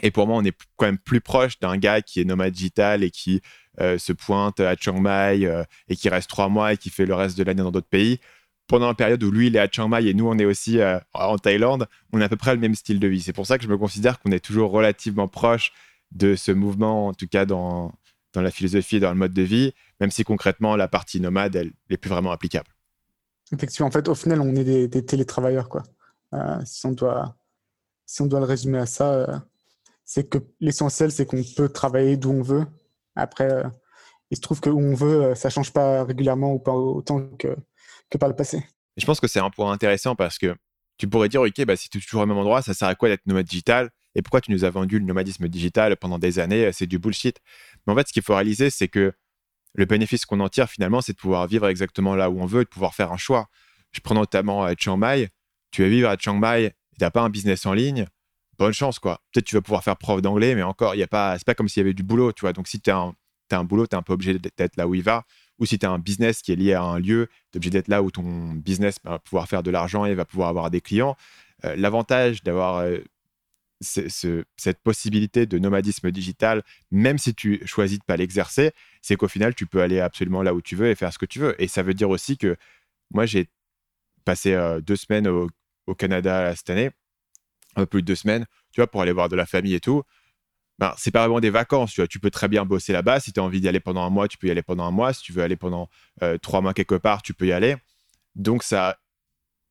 Et 0.02 0.11
pour 0.11 0.26
moi, 0.26 0.37
on 0.37 0.44
est 0.44 0.56
quand 0.76 0.87
même 0.87 0.99
plus 0.99 1.20
proche 1.20 1.58
d'un 1.58 1.76
gars 1.76 2.00
qui 2.00 2.20
est 2.20 2.25
nomade 2.25 2.52
digital 2.52 3.02
et 3.02 3.11
qui 3.11 3.43
euh, 3.81 3.99
se 3.99 4.12
pointe 4.12 4.61
à 4.61 4.76
Chiang 4.76 5.00
Mai 5.00 5.43
et 5.88 5.97
qui 5.97 6.08
reste 6.08 6.31
trois 6.31 6.49
mois 6.49 6.73
et 6.73 6.76
qui 6.76 6.91
fait 6.91 7.06
le 7.06 7.14
reste 7.14 7.37
de 7.37 7.43
l'année 7.43 7.62
dans 7.62 7.73
d'autres 7.73 7.88
pays. 7.88 8.20
Pendant 8.69 8.88
une 8.88 8.94
période 8.94 9.23
où 9.25 9.32
lui, 9.32 9.49
il 9.49 9.56
est 9.56 9.58
à 9.58 9.69
Chiang 9.70 9.88
Mai 9.88 10.06
et 10.06 10.14
nous, 10.14 10.29
on 10.29 10.38
est 10.38 10.44
aussi 10.44 10.79
en 11.12 11.37
Thaïlande, 11.38 11.88
on 12.12 12.20
a 12.20 12.26
à 12.26 12.29
peu 12.29 12.37
près 12.37 12.55
le 12.55 12.61
même 12.61 12.76
style 12.76 13.00
de 13.00 13.08
vie. 13.08 13.20
C'est 13.20 13.32
pour 13.32 13.47
ça 13.47 13.58
que 13.58 13.64
je 13.64 13.69
me 13.69 13.76
considère 13.76 14.20
qu'on 14.20 14.31
est 14.31 14.38
toujours 14.38 14.70
relativement 14.70 15.26
proche 15.26 15.73
de 16.12 16.34
ce 16.34 16.52
mouvement, 16.52 17.08
en 17.08 17.14
tout 17.14 17.28
cas 17.28 17.46
dans, 17.46 17.92
dans 18.32 18.42
la 18.42 18.50
philosophie 18.50 18.96
et 18.96 19.00
dans 19.00 19.10
le 19.10 19.16
mode 19.16 19.32
de 19.32 19.42
vie, 19.42 19.72
même 20.00 20.10
si 20.10 20.24
concrètement, 20.24 20.76
la 20.76 20.88
partie 20.88 21.20
nomade, 21.20 21.56
elle 21.56 21.72
n'est 21.88 21.96
plus 21.96 22.10
vraiment 22.10 22.32
applicable. 22.32 22.68
Effectivement, 23.52 23.88
en 23.88 23.90
fait, 23.90 24.08
au 24.08 24.14
final, 24.14 24.40
on 24.40 24.54
est 24.54 24.64
des, 24.64 24.88
des 24.88 25.04
télétravailleurs. 25.04 25.68
Quoi. 25.68 25.82
si, 26.64 26.86
on 26.86 26.92
doit, 26.92 27.36
si 28.06 28.22
on 28.22 28.26
doit 28.26 28.40
le 28.40 28.46
résumer 28.46 28.78
à 28.78 28.86
ça, 28.86 29.44
c'est 30.12 30.28
que 30.28 30.38
l'essentiel, 30.58 31.12
c'est 31.12 31.24
qu'on 31.24 31.40
peut 31.56 31.68
travailler 31.68 32.16
d'où 32.16 32.32
on 32.32 32.42
veut. 32.42 32.66
Après, 33.14 33.48
euh, 33.48 33.62
il 34.32 34.36
se 34.36 34.40
trouve 34.40 34.60
que 34.60 34.68
où 34.68 34.80
on 34.80 34.92
veut, 34.92 35.22
euh, 35.22 35.34
ça 35.36 35.50
change 35.50 35.72
pas 35.72 36.02
régulièrement 36.02 36.52
ou 36.52 36.58
pas 36.58 36.72
autant 36.72 37.28
que, 37.38 37.56
que 38.10 38.18
par 38.18 38.28
le 38.28 38.34
passé. 38.34 38.64
Je 38.96 39.06
pense 39.06 39.20
que 39.20 39.28
c'est 39.28 39.38
un 39.38 39.50
point 39.50 39.70
intéressant 39.70 40.16
parce 40.16 40.36
que 40.36 40.56
tu 40.96 41.08
pourrais 41.08 41.28
dire, 41.28 41.42
OK, 41.42 41.64
bah, 41.64 41.76
si 41.76 41.88
tu 41.88 41.98
es 41.98 42.00
toujours 42.00 42.22
au 42.22 42.26
même 42.26 42.38
endroit, 42.38 42.60
ça 42.60 42.74
sert 42.74 42.88
à 42.88 42.96
quoi 42.96 43.08
d'être 43.08 43.24
nomade 43.26 43.46
digital? 43.46 43.90
Et 44.14 44.22
pourquoi 44.22 44.40
tu 44.40 44.50
nous 44.50 44.64
as 44.64 44.70
vendu 44.70 44.98
le 44.98 45.04
nomadisme 45.04 45.48
digital 45.48 45.96
pendant 45.96 46.18
des 46.18 46.38
années 46.38 46.70
C'est 46.72 46.86
du 46.86 46.98
bullshit. 46.98 47.40
Mais 47.86 47.92
en 47.92 47.96
fait, 47.96 48.08
ce 48.08 48.12
qu'il 48.12 48.22
faut 48.22 48.34
réaliser, 48.34 48.70
c'est 48.70 48.88
que 48.88 49.12
le 49.74 49.84
bénéfice 49.84 50.26
qu'on 50.26 50.40
en 50.40 50.48
tire 50.48 50.68
finalement, 50.68 51.00
c'est 51.00 51.12
de 51.12 51.18
pouvoir 51.18 51.46
vivre 51.46 51.68
exactement 51.68 52.16
là 52.16 52.28
où 52.30 52.40
on 52.40 52.46
veut 52.46 52.64
de 52.64 52.68
pouvoir 52.68 52.94
faire 52.94 53.12
un 53.12 53.16
choix. 53.16 53.48
Je 53.92 54.00
prends 54.00 54.14
notamment 54.14 54.64
à 54.64 54.74
Chiang 54.76 54.96
Mai. 54.96 55.28
Tu 55.70 55.82
vas 55.82 55.88
vivre 55.88 56.08
à 56.08 56.16
Chiang 56.18 56.38
Mai 56.38 56.64
et 56.64 56.70
tu 56.70 57.02
n'as 57.02 57.10
pas 57.10 57.22
un 57.22 57.30
business 57.30 57.66
en 57.66 57.72
ligne 57.72 58.06
bonne 58.60 58.72
chance, 58.72 58.98
quoi. 58.98 59.20
Peut-être 59.32 59.46
tu 59.46 59.54
vas 59.56 59.62
pouvoir 59.62 59.82
faire 59.82 59.96
prof 59.96 60.20
d'anglais, 60.20 60.54
mais 60.54 60.62
encore, 60.62 60.94
il 60.94 61.02
a 61.02 61.06
pas, 61.06 61.38
comme 61.56 61.68
s'il 61.68 61.80
y 61.80 61.85
avait 61.85 61.94
du 61.94 62.02
boulot, 62.02 62.32
tu 62.32 62.42
vois. 62.42 62.52
Donc, 62.52 62.68
si 62.68 62.80
tu 62.80 62.90
as 62.90 63.12
un, 63.52 63.64
boulot, 63.64 63.87
tu 63.87 63.96
es 63.96 63.99
un 63.99 64.02
peu 64.02 64.12
obligé 64.12 64.38
d'être 64.38 64.76
là 64.76 64.87
où 64.87 64.94
il 64.94 65.02
va. 65.02 65.25
Ou 65.58 65.66
si 65.66 65.78
tu 65.78 65.87
as 65.87 65.90
un 65.90 65.99
business 65.99 66.42
qui 66.42 66.52
est 66.52 66.56
lié 66.56 66.75
à 66.75 66.82
un 66.82 66.99
lieu, 66.99 67.28
tu 67.50 67.56
es 67.56 67.58
obligé 67.58 67.70
d'être 67.70 67.88
là 67.88 68.02
où 68.02 68.11
ton 68.11 68.52
business 68.54 68.99
va 69.02 69.18
pouvoir 69.18 69.49
faire 69.49 69.62
de 69.62 69.70
l'argent 69.70 70.04
et 70.04 70.14
va 70.14 70.25
pouvoir 70.25 70.49
avoir 70.50 70.70
des 70.70 70.80
clients. 70.80 71.16
Euh, 71.64 71.75
l'avantage 71.76 72.42
d'avoir 72.42 72.78
euh, 72.78 72.99
cette 73.80 74.80
possibilité 74.82 75.46
de 75.46 75.58
nomadisme 75.58 76.10
digital, 76.10 76.62
même 76.90 77.18
si 77.18 77.34
tu 77.34 77.66
choisis 77.66 77.99
de 77.99 78.04
pas 78.04 78.16
l'exercer, 78.16 78.72
c'est 79.00 79.16
qu'au 79.16 79.28
final, 79.28 79.54
tu 79.54 79.66
peux 79.66 79.80
aller 79.80 80.00
absolument 80.00 80.42
là 80.42 80.54
où 80.54 80.60
tu 80.60 80.76
veux 80.76 80.90
et 80.90 80.94
faire 80.94 81.12
ce 81.12 81.18
que 81.18 81.26
tu 81.26 81.38
veux. 81.38 81.60
Et 81.62 81.68
ça 81.68 81.82
veut 81.82 81.94
dire 81.94 82.10
aussi 82.10 82.37
que 82.37 82.56
moi, 83.10 83.26
j'ai 83.26 83.49
passé 84.25 84.52
euh, 84.52 84.80
deux 84.80 84.96
semaines 84.96 85.28
au, 85.28 85.49
Canada 85.99 86.54
cette 86.54 86.70
année 86.70 86.90
un 87.75 87.80
peu 87.82 87.87
plus 87.87 88.02
de 88.02 88.06
deux 88.06 88.14
semaines, 88.14 88.46
tu 88.70 88.80
vois, 88.80 88.88
pour 88.88 89.02
aller 89.02 89.10
voir 89.10 89.28
de 89.28 89.34
la 89.34 89.44
famille 89.44 89.75
et 89.75 89.80
tout. 89.80 90.04
Ben, 90.78 90.94
c'est 90.96 91.10
pas 91.10 91.20
vraiment 91.26 91.40
des 91.40 91.50
vacances, 91.50 91.92
tu 91.92 92.00
vois. 92.00 92.06
Tu 92.06 92.20
peux 92.20 92.30
très 92.30 92.46
bien 92.46 92.64
bosser 92.64 92.92
là-bas. 92.92 93.18
Si 93.18 93.32
tu 93.32 93.40
as 93.40 93.42
envie 93.42 93.60
d'y 93.60 93.68
aller 93.68 93.80
pendant 93.80 94.04
un 94.04 94.08
mois, 94.08 94.28
tu 94.28 94.38
peux 94.38 94.46
y 94.46 94.50
aller 94.52 94.62
pendant 94.62 94.84
un 94.84 94.92
mois. 94.92 95.12
Si 95.12 95.22
tu 95.22 95.32
veux 95.32 95.42
aller 95.42 95.56
pendant 95.56 95.88
euh, 96.22 96.38
trois 96.38 96.60
mois 96.60 96.75
quelque 96.75 96.94
part, 96.94 97.22
tu 97.22 97.34
peux 97.34 97.49
y 97.49 97.52
aller. 97.52 97.75
Donc, 98.37 98.62
ça, 98.62 99.00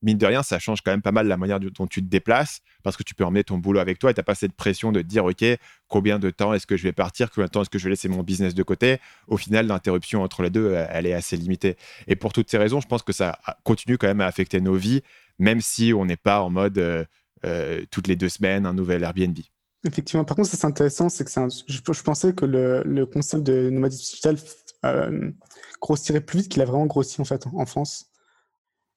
mine 0.01 0.17
de 0.17 0.25
rien, 0.25 0.43
ça 0.43 0.59
change 0.59 0.81
quand 0.81 0.91
même 0.91 1.01
pas 1.01 1.11
mal 1.11 1.27
la 1.27 1.37
manière 1.37 1.59
dont 1.59 1.87
tu 1.87 2.01
te 2.01 2.07
déplaces 2.07 2.61
parce 2.83 2.95
que 2.95 3.03
tu 3.03 3.15
peux 3.15 3.25
emmener 3.25 3.43
ton 3.43 3.57
boulot 3.57 3.79
avec 3.79 3.99
toi 3.99 4.11
et 4.11 4.13
tu 4.13 4.19
n'as 4.19 4.23
pas 4.23 4.35
cette 4.35 4.53
pression 4.53 4.91
de 4.91 5.01
dire, 5.01 5.25
OK, 5.25 5.43
combien 5.87 6.19
de 6.19 6.29
temps 6.29 6.53
est-ce 6.53 6.67
que 6.67 6.77
je 6.77 6.83
vais 6.83 6.93
partir 6.93 7.29
Combien 7.31 7.47
de 7.47 7.51
temps 7.51 7.61
est-ce 7.61 7.69
que 7.69 7.79
je 7.79 7.83
vais 7.83 7.91
laisser 7.91 8.07
mon 8.07 8.23
business 8.23 8.53
de 8.53 8.63
côté 8.63 8.99
Au 9.27 9.37
final, 9.37 9.67
l'interruption 9.67 10.23
entre 10.23 10.43
les 10.43 10.49
deux, 10.49 10.73
elle 10.89 11.05
est 11.05 11.13
assez 11.13 11.37
limitée. 11.37 11.77
Et 12.07 12.15
pour 12.15 12.33
toutes 12.33 12.49
ces 12.49 12.57
raisons, 12.57 12.79
je 12.79 12.87
pense 12.87 13.03
que 13.03 13.13
ça 13.13 13.39
continue 13.63 13.97
quand 13.97 14.07
même 14.07 14.21
à 14.21 14.25
affecter 14.25 14.61
nos 14.61 14.75
vies, 14.75 15.01
même 15.37 15.61
si 15.61 15.93
on 15.93 16.05
n'est 16.05 16.17
pas 16.17 16.41
en 16.41 16.49
mode. 16.49 16.77
Euh, 16.77 17.03
euh, 17.45 17.85
toutes 17.89 18.07
les 18.07 18.17
deux 18.17 18.27
semaines 18.27 18.65
un 18.65 18.73
nouvel 18.73 19.03
Airbnb. 19.03 19.37
Effectivement. 19.85 20.25
Par 20.25 20.35
contre, 20.35 20.49
c'est 20.49 20.65
intéressant, 20.65 21.07
c'est 21.07 21.23
que 21.23 21.31
je, 21.67 22.03
pensais 22.03 22.33
que 22.33 22.45
le, 22.45 23.05
concept 23.05 23.43
de 23.43 23.69
nomadisme 23.69 24.03
digital 24.03 24.37
euh, 24.85 25.31
grossirait 25.79 26.19
plus 26.19 26.39
vite 26.39 26.49
qu'il 26.49 26.61
a 26.61 26.65
vraiment 26.65 26.85
grossi 26.85 27.21
en 27.21 27.25
fait 27.25 27.45
en 27.53 27.65
France. 27.65 28.08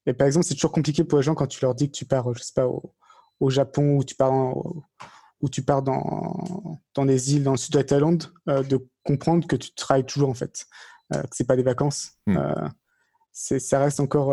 Et 0.07 0.13
par 0.13 0.27
exemple, 0.27 0.47
c'est 0.47 0.55
toujours 0.55 0.73
compliqué 0.73 1.05
pour 1.05 1.19
les 1.19 1.23
gens 1.23 1.35
quand 1.35 1.47
tu 1.47 1.65
leur 1.65 1.75
dis 1.75 1.91
que 1.91 1.97
tu 1.97 2.05
pars, 2.05 2.33
je 2.35 2.43
sais 2.43 2.53
pas, 2.55 2.67
au, 2.67 3.51
Japon 3.51 3.97
ou 3.97 4.05
tu 4.05 4.15
pars, 4.15 4.33
ou 5.41 5.49
tu 5.51 5.63
pars 5.63 5.83
dans, 5.83 6.81
dans 6.95 7.05
des 7.05 7.35
îles 7.35 7.43
dans 7.43 7.53
le 7.53 7.57
sud 7.57 7.73
de 7.73 7.79
la 7.79 7.85
Thaïlande, 7.85 8.33
euh, 8.49 8.63
de 8.63 8.87
comprendre 9.05 9.47
que 9.49 9.57
tu 9.57 9.75
travailles 9.75 10.07
toujours 10.07 10.29
en 10.29 10.35
fait, 10.35 10.67
euh, 11.13 11.23
que 11.23 11.29
c'est 11.33 11.47
pas 11.47 11.57
des 11.57 11.65
vacances. 11.65 12.13
Hmm. 12.27 12.39
ça 13.33 13.81
reste 13.81 13.99
encore. 13.99 14.33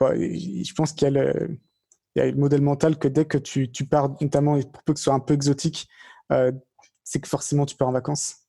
je 0.00 0.74
pense 0.74 0.92
qu'il 0.92 1.04
y 1.04 1.06
a 1.06 1.10
le, 1.10 1.58
il 2.14 2.18
y 2.18 2.22
a 2.22 2.26
le 2.26 2.36
modèle 2.36 2.60
mental 2.60 2.98
que 2.98 3.08
dès 3.08 3.24
que 3.24 3.38
tu, 3.38 3.70
tu 3.70 3.86
pars, 3.86 4.10
notamment 4.20 4.60
pour 4.60 4.82
peu 4.82 4.92
que 4.92 4.98
ce 4.98 5.04
soit 5.04 5.14
un 5.14 5.20
peu 5.20 5.32
exotique, 5.32 5.88
c'est 7.02 7.20
que 7.20 7.28
forcément 7.28 7.64
tu 7.64 7.76
pars 7.76 7.88
en 7.88 7.92
vacances. 7.92 8.46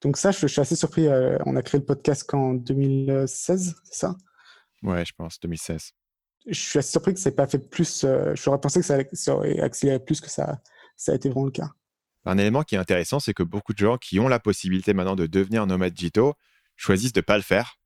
donc 0.00 0.16
ça, 0.16 0.30
je, 0.30 0.46
suis 0.46 0.60
assez 0.60 0.76
surpris. 0.76 1.08
on 1.44 1.56
a 1.56 1.62
créé 1.62 1.80
le 1.80 1.86
podcast 1.86 2.22
qu'en 2.22 2.54
2016, 2.54 3.74
c'est 3.84 3.94
ça? 3.94 4.16
Ouais, 4.84 5.04
je 5.04 5.12
pense, 5.16 5.40
2016. 5.40 5.92
Je 6.46 6.52
suis 6.52 6.78
assez 6.78 6.90
surpris 6.90 7.14
que 7.14 7.20
ça 7.20 7.30
n'ait 7.30 7.36
pas 7.36 7.46
fait 7.46 7.58
plus. 7.58 8.04
J'aurais 8.34 8.60
pensé 8.60 8.80
que 8.80 8.86
ça, 8.86 8.98
ça, 9.12 9.34
aurait 9.34 9.60
accéléré 9.60 9.98
plus 9.98 10.20
que 10.20 10.28
ça, 10.28 10.60
ça 10.96 11.12
a 11.12 11.14
été 11.14 11.30
vraiment 11.30 11.46
le 11.46 11.50
cas. 11.50 11.70
Un 12.26 12.38
élément 12.38 12.62
qui 12.62 12.74
est 12.74 12.78
intéressant, 12.78 13.18
c'est 13.18 13.34
que 13.34 13.42
beaucoup 13.42 13.72
de 13.72 13.78
gens 13.78 13.96
qui 13.96 14.18
ont 14.20 14.28
la 14.28 14.38
possibilité 14.38 14.94
maintenant 14.94 15.16
de 15.16 15.26
devenir 15.26 15.66
nomades 15.66 15.92
digitaux 15.92 16.34
choisissent 16.76 17.12
de 17.12 17.20
ne 17.20 17.24
pas 17.24 17.36
le 17.36 17.42
faire. 17.42 17.78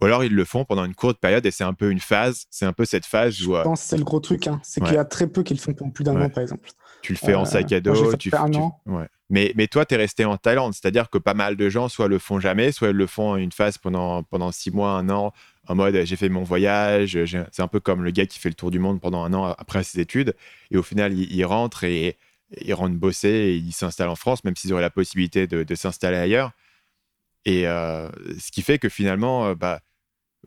Ou 0.00 0.06
alors 0.06 0.24
ils 0.24 0.34
le 0.34 0.44
font 0.44 0.64
pendant 0.64 0.84
une 0.84 0.94
courte 0.94 1.18
période 1.20 1.46
et 1.46 1.52
c'est 1.52 1.64
un 1.64 1.74
peu 1.74 1.90
une 1.90 2.00
phase, 2.00 2.46
c'est 2.50 2.66
un 2.66 2.72
peu 2.72 2.84
cette 2.84 3.06
phase 3.06 3.40
où. 3.42 3.54
Je 3.54 3.62
pense 3.62 3.82
que 3.82 3.88
c'est 3.88 3.96
le 3.96 4.04
gros 4.04 4.18
truc, 4.20 4.48
hein. 4.48 4.60
c'est 4.64 4.82
qu'il 4.82 4.94
y 4.94 4.98
a 4.98 5.04
très 5.04 5.28
peu 5.28 5.42
qui 5.42 5.54
le 5.54 5.60
font 5.60 5.74
pendant 5.74 5.92
plus 5.92 6.02
d'un 6.02 6.20
an 6.20 6.28
par 6.28 6.42
exemple. 6.42 6.70
Tu 7.02 7.12
le 7.12 7.18
fais 7.18 7.34
en 7.34 7.44
sac 7.44 7.70
à 7.72 7.80
dos. 7.80 8.16
tu, 8.16 8.30
un 8.34 8.52
an. 8.54 8.80
Ouais. 8.86 9.08
Mais, 9.30 9.52
mais 9.56 9.66
toi, 9.66 9.86
tu 9.86 9.94
es 9.94 9.96
resté 9.96 10.24
en 10.24 10.36
Thaïlande, 10.36 10.74
c'est-à-dire 10.74 11.08
que 11.08 11.18
pas 11.18 11.34
mal 11.34 11.56
de 11.56 11.68
gens 11.68 11.88
soit 11.88 12.06
le 12.06 12.18
font 12.18 12.38
jamais, 12.38 12.70
soit 12.70 12.88
ils 12.88 12.96
le 12.96 13.06
font 13.06 13.36
une 13.36 13.50
phase 13.50 13.78
pendant, 13.78 14.22
pendant 14.24 14.52
six 14.52 14.70
mois, 14.70 14.90
un 14.90 15.08
an, 15.08 15.32
en 15.72 15.74
mode 15.74 16.04
j'ai 16.04 16.16
fait 16.16 16.28
mon 16.28 16.42
voyage. 16.42 17.18
C'est 17.24 17.62
un 17.62 17.68
peu 17.68 17.80
comme 17.80 18.04
le 18.04 18.10
gars 18.10 18.26
qui 18.26 18.38
fait 18.38 18.48
le 18.48 18.54
tour 18.54 18.70
du 18.70 18.78
monde 18.78 19.00
pendant 19.00 19.24
un 19.24 19.32
an 19.32 19.54
après 19.58 19.82
ses 19.82 20.00
études 20.00 20.34
et 20.70 20.76
au 20.76 20.82
final 20.82 21.12
il, 21.12 21.32
il 21.32 21.44
rentre 21.44 21.84
et 21.84 22.18
ils 22.60 22.74
rentrent 22.74 22.94
bosser 22.94 23.28
et 23.28 23.56
ils 23.56 23.72
s'installent 23.72 24.08
en 24.08 24.16
France, 24.16 24.44
même 24.44 24.56
s'ils 24.56 24.72
auraient 24.72 24.82
la 24.82 24.90
possibilité 24.90 25.46
de, 25.46 25.74
s'installer 25.74 26.16
ailleurs. 26.16 26.52
Et 27.44 27.66
euh, 27.66 28.08
ce 28.38 28.50
qui 28.50 28.62
fait 28.62 28.78
que 28.78 28.88
finalement, 28.88 29.46
euh, 29.46 29.54
bah, 29.54 29.80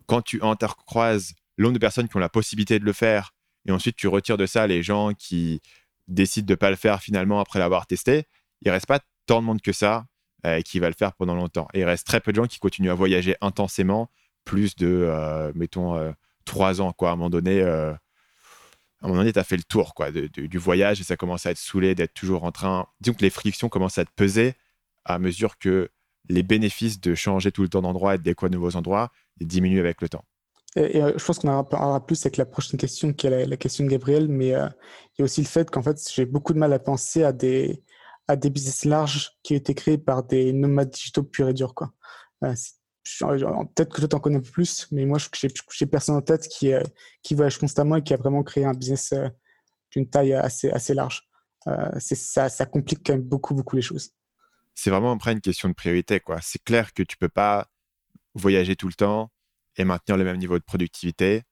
quand 0.06 0.22
tu 0.22 0.42
intercroises 0.42 1.34
l'nombre 1.58 1.74
de 1.74 1.78
personnes 1.78 2.08
qui 2.08 2.16
ont 2.16 2.20
la 2.20 2.28
possibilité 2.28 2.78
de 2.78 2.84
le 2.84 2.92
faire, 2.92 3.34
et 3.66 3.72
ensuite 3.72 3.96
tu 3.96 4.08
retires 4.08 4.36
de 4.36 4.46
ça 4.46 4.66
les 4.66 4.82
gens 4.82 5.12
qui 5.12 5.60
décident 6.08 6.46
de 6.46 6.52
ne 6.52 6.56
pas 6.56 6.70
le 6.70 6.76
faire 6.76 7.02
finalement 7.02 7.40
après 7.40 7.58
l'avoir 7.58 7.86
testé, 7.86 8.24
il 8.62 8.70
reste 8.70 8.86
pas 8.86 9.00
tant 9.26 9.40
de 9.40 9.46
monde 9.46 9.60
que 9.60 9.72
ça 9.72 10.06
euh, 10.46 10.60
qui 10.60 10.78
va 10.78 10.88
le 10.88 10.94
faire 10.94 11.12
pendant 11.14 11.34
longtemps. 11.34 11.66
Il 11.74 11.84
reste 11.84 12.06
très 12.06 12.20
peu 12.20 12.30
de 12.32 12.36
gens 12.36 12.46
qui 12.46 12.58
continuent 12.58 12.90
à 12.90 12.94
voyager 12.94 13.36
intensément, 13.40 14.10
plus 14.46 14.76
de, 14.76 15.52
mettons, 15.54 16.14
trois 16.46 16.80
ans. 16.80 16.92
Quoi. 16.92 17.10
À 17.10 17.12
un 17.12 17.16
moment 17.16 17.28
donné, 17.28 17.60
à 17.62 17.98
un 19.02 19.08
moment 19.08 19.18
donné, 19.18 19.32
tu 19.32 19.38
as 19.38 19.44
fait 19.44 19.58
le 19.58 19.62
tour 19.62 19.94
quoi, 19.94 20.10
du 20.10 20.58
voyage 20.58 21.00
et 21.00 21.04
ça 21.04 21.16
commence 21.16 21.44
à 21.44 21.50
être 21.50 21.58
saoulé 21.58 21.94
d'être 21.94 22.14
toujours 22.14 22.44
en 22.44 22.52
train. 22.52 22.86
Disons 23.02 23.14
que 23.14 23.22
les 23.22 23.30
frictions 23.30 23.68
commencent 23.68 23.98
à 23.98 24.04
te 24.06 24.12
peser 24.16 24.54
à 25.04 25.18
mesure 25.18 25.58
que 25.58 25.90
les 26.28 26.42
bénéfices 26.42 27.00
de 27.00 27.14
changer 27.14 27.52
tout 27.52 27.62
le 27.62 27.68
temps 27.68 27.82
d'endroit 27.82 28.14
et 28.14 28.18
de 28.18 28.22
découvrir 28.22 28.50
de 28.50 28.56
nouveaux 28.56 28.76
endroits 28.76 29.12
diminuent 29.40 29.80
avec 29.80 30.00
le 30.00 30.08
temps. 30.08 30.24
Et, 30.74 31.02
euh, 31.02 31.12
je 31.16 31.24
pense 31.24 31.38
qu'on 31.38 31.48
en 31.48 31.64
parlera 31.64 32.04
plus 32.04 32.20
avec 32.26 32.36
la 32.36 32.44
prochaine 32.44 32.78
question, 32.78 33.12
qui 33.12 33.26
est 33.26 33.46
la, 33.46 33.56
question 33.56 33.84
de 33.84 33.90
Gabriel, 33.90 34.28
mais 34.28 34.54
euh, 34.54 34.68
il 35.14 35.20
y 35.20 35.22
a 35.22 35.24
aussi 35.24 35.40
le 35.40 35.46
fait 35.46 35.70
qu'en 35.70 35.82
fait, 35.82 35.98
j'ai 36.12 36.26
beaucoup 36.26 36.52
de 36.52 36.58
mal 36.58 36.72
à 36.72 36.78
penser 36.78 37.22
à 37.22 37.32
des, 37.32 37.82
à 38.28 38.36
des 38.36 38.50
business 38.50 38.84
larges 38.84 39.32
qui 39.42 39.54
ont 39.54 39.56
été 39.56 39.74
créés 39.74 39.98
par 39.98 40.24
des 40.24 40.52
nomades 40.52 40.90
digitaux 40.90 41.22
purs 41.22 41.48
et 41.48 41.54
durs. 41.54 41.74
Quoi. 41.74 41.92
Euh, 42.44 42.54
peut-être 43.06 43.94
que 43.94 44.00
toi 44.00 44.08
t'en 44.08 44.20
connais 44.20 44.40
plus, 44.40 44.88
mais 44.90 45.06
moi, 45.06 45.18
je 45.18 45.28
n'ai 45.46 45.86
personne 45.86 46.16
en 46.16 46.22
tête 46.22 46.48
qui, 46.48 46.72
euh, 46.72 46.82
voyage 47.30 47.58
constamment 47.58 47.96
et 47.96 48.02
qui 48.02 48.12
a 48.14 48.16
vraiment 48.16 48.42
créé 48.42 48.64
un 48.64 48.72
business 48.72 49.12
euh, 49.12 49.28
d'une 49.92 50.08
taille 50.08 50.34
assez, 50.34 50.94
large. 50.94 51.28
Euh, 51.68 51.98
ça, 52.00 52.66
complique 52.66 53.00
quand 53.04 53.12
même 53.12 53.22
beaucoup, 53.22 53.54
beaucoup 53.54 53.76
les 53.76 53.82
choses. 53.82 54.10
C'est 54.74 54.90
vraiment 54.90 55.12
après 55.12 55.32
une 55.32 55.40
question 55.40 55.68
de 55.68 55.74
priorité. 55.74 56.20
C'est 56.42 56.62
clair 56.62 56.92
que 56.92 57.02
tu 57.02 57.16
peux 57.16 57.28
pas 57.28 57.68
voyager 58.34 58.76
tout 58.76 58.88
le 58.88 58.94
temps 58.94 59.30
et 59.76 59.84
maintenir 59.84 60.16
le 60.16 60.24
même 60.24 60.36
niveau 60.36 60.58
de 60.58 60.64
productivité, 60.64 61.42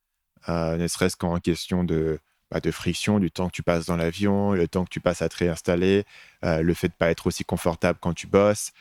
ne 0.48 0.86
serait-ce 0.88 1.16
qu'en 1.16 1.38
question 1.40 1.84
de, 1.84 2.18
bah, 2.50 2.60
friction, 2.70 3.18
du 3.18 3.30
temps 3.30 3.48
que 3.48 3.54
tu 3.54 3.62
passes 3.62 3.86
dans 3.86 3.96
l'avion, 3.96 4.52
le 4.52 4.68
temps 4.68 4.84
que 4.84 4.90
tu 4.90 5.00
passes 5.00 5.22
à 5.22 5.28
te 5.28 5.36
réinstaller, 5.38 6.04
le 6.42 6.74
fait 6.74 6.88
de 6.88 6.94
pas 6.94 7.10
être 7.10 7.26
aussi 7.26 7.44
confortable 7.44 7.98
quand 8.00 8.12
tu 8.12 8.26
bosses 8.26 8.72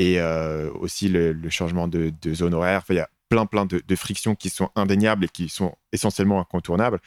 et 0.00 0.18
euh, 0.18 0.72
aussi 0.72 1.10
le, 1.10 1.36
changement 1.50 1.86
de, 1.86 2.10
zone 2.32 2.54
horaire. 2.54 2.82
il 2.88 2.96
y 2.96 3.00
a 3.00 3.10
plein, 3.28 3.44
plein 3.44 3.66
de, 3.66 3.96
frictions 3.96 4.34
qui 4.34 4.48
sont 4.48 4.70
indéniables 4.74 5.26
et 5.26 5.28
qui 5.28 5.50
sont 5.50 5.76
essentiellement 5.92 6.40
incontournables. 6.40 7.00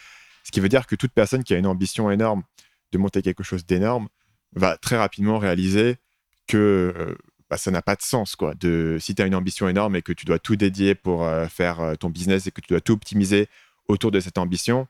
Ce 0.44 0.52
qui 0.52 0.60
veut 0.60 0.70
dire 0.70 0.86
que 0.86 0.96
toute 0.96 1.12
personne 1.12 1.44
qui 1.44 1.56
a 1.56 1.58
une 1.58 1.66
ambition 1.66 2.12
énorme 2.12 2.44
de 2.92 3.00
monter 3.00 3.24
quelque 3.24 3.42
chose 3.42 3.66
d'énorme 3.66 4.10
va 4.56 4.78
très 4.78 4.96
rapidement 4.96 5.40
réaliser 5.40 5.98
que 6.46 6.94
euh, 6.96 7.16
bah, 7.50 7.58
ça 7.58 7.72
n'a 7.72 7.82
pas 7.82 7.96
de 7.96 8.04
sens. 8.04 8.36
Quoi. 8.36 8.54
De, 8.54 8.98
si 9.00 9.16
tu 9.16 9.24
as 9.24 9.26
une 9.26 9.34
ambition 9.34 9.68
énorme 9.68 9.96
et 9.96 10.04
que 10.04 10.14
tu 10.14 10.26
dois 10.26 10.38
tout 10.38 10.56
dédier 10.56 10.94
pour 10.94 11.24
euh, 11.24 11.48
faire 11.48 11.96
ton 12.00 12.12
business 12.12 12.46
et 12.46 12.52
que 12.52 12.62
tu 12.62 12.68
dois 12.74 12.82
tout 12.82 12.94
optimiser 12.94 13.48
autour 13.88 14.12
de 14.12 14.20
cette 14.20 14.38
ambition, 14.38 14.88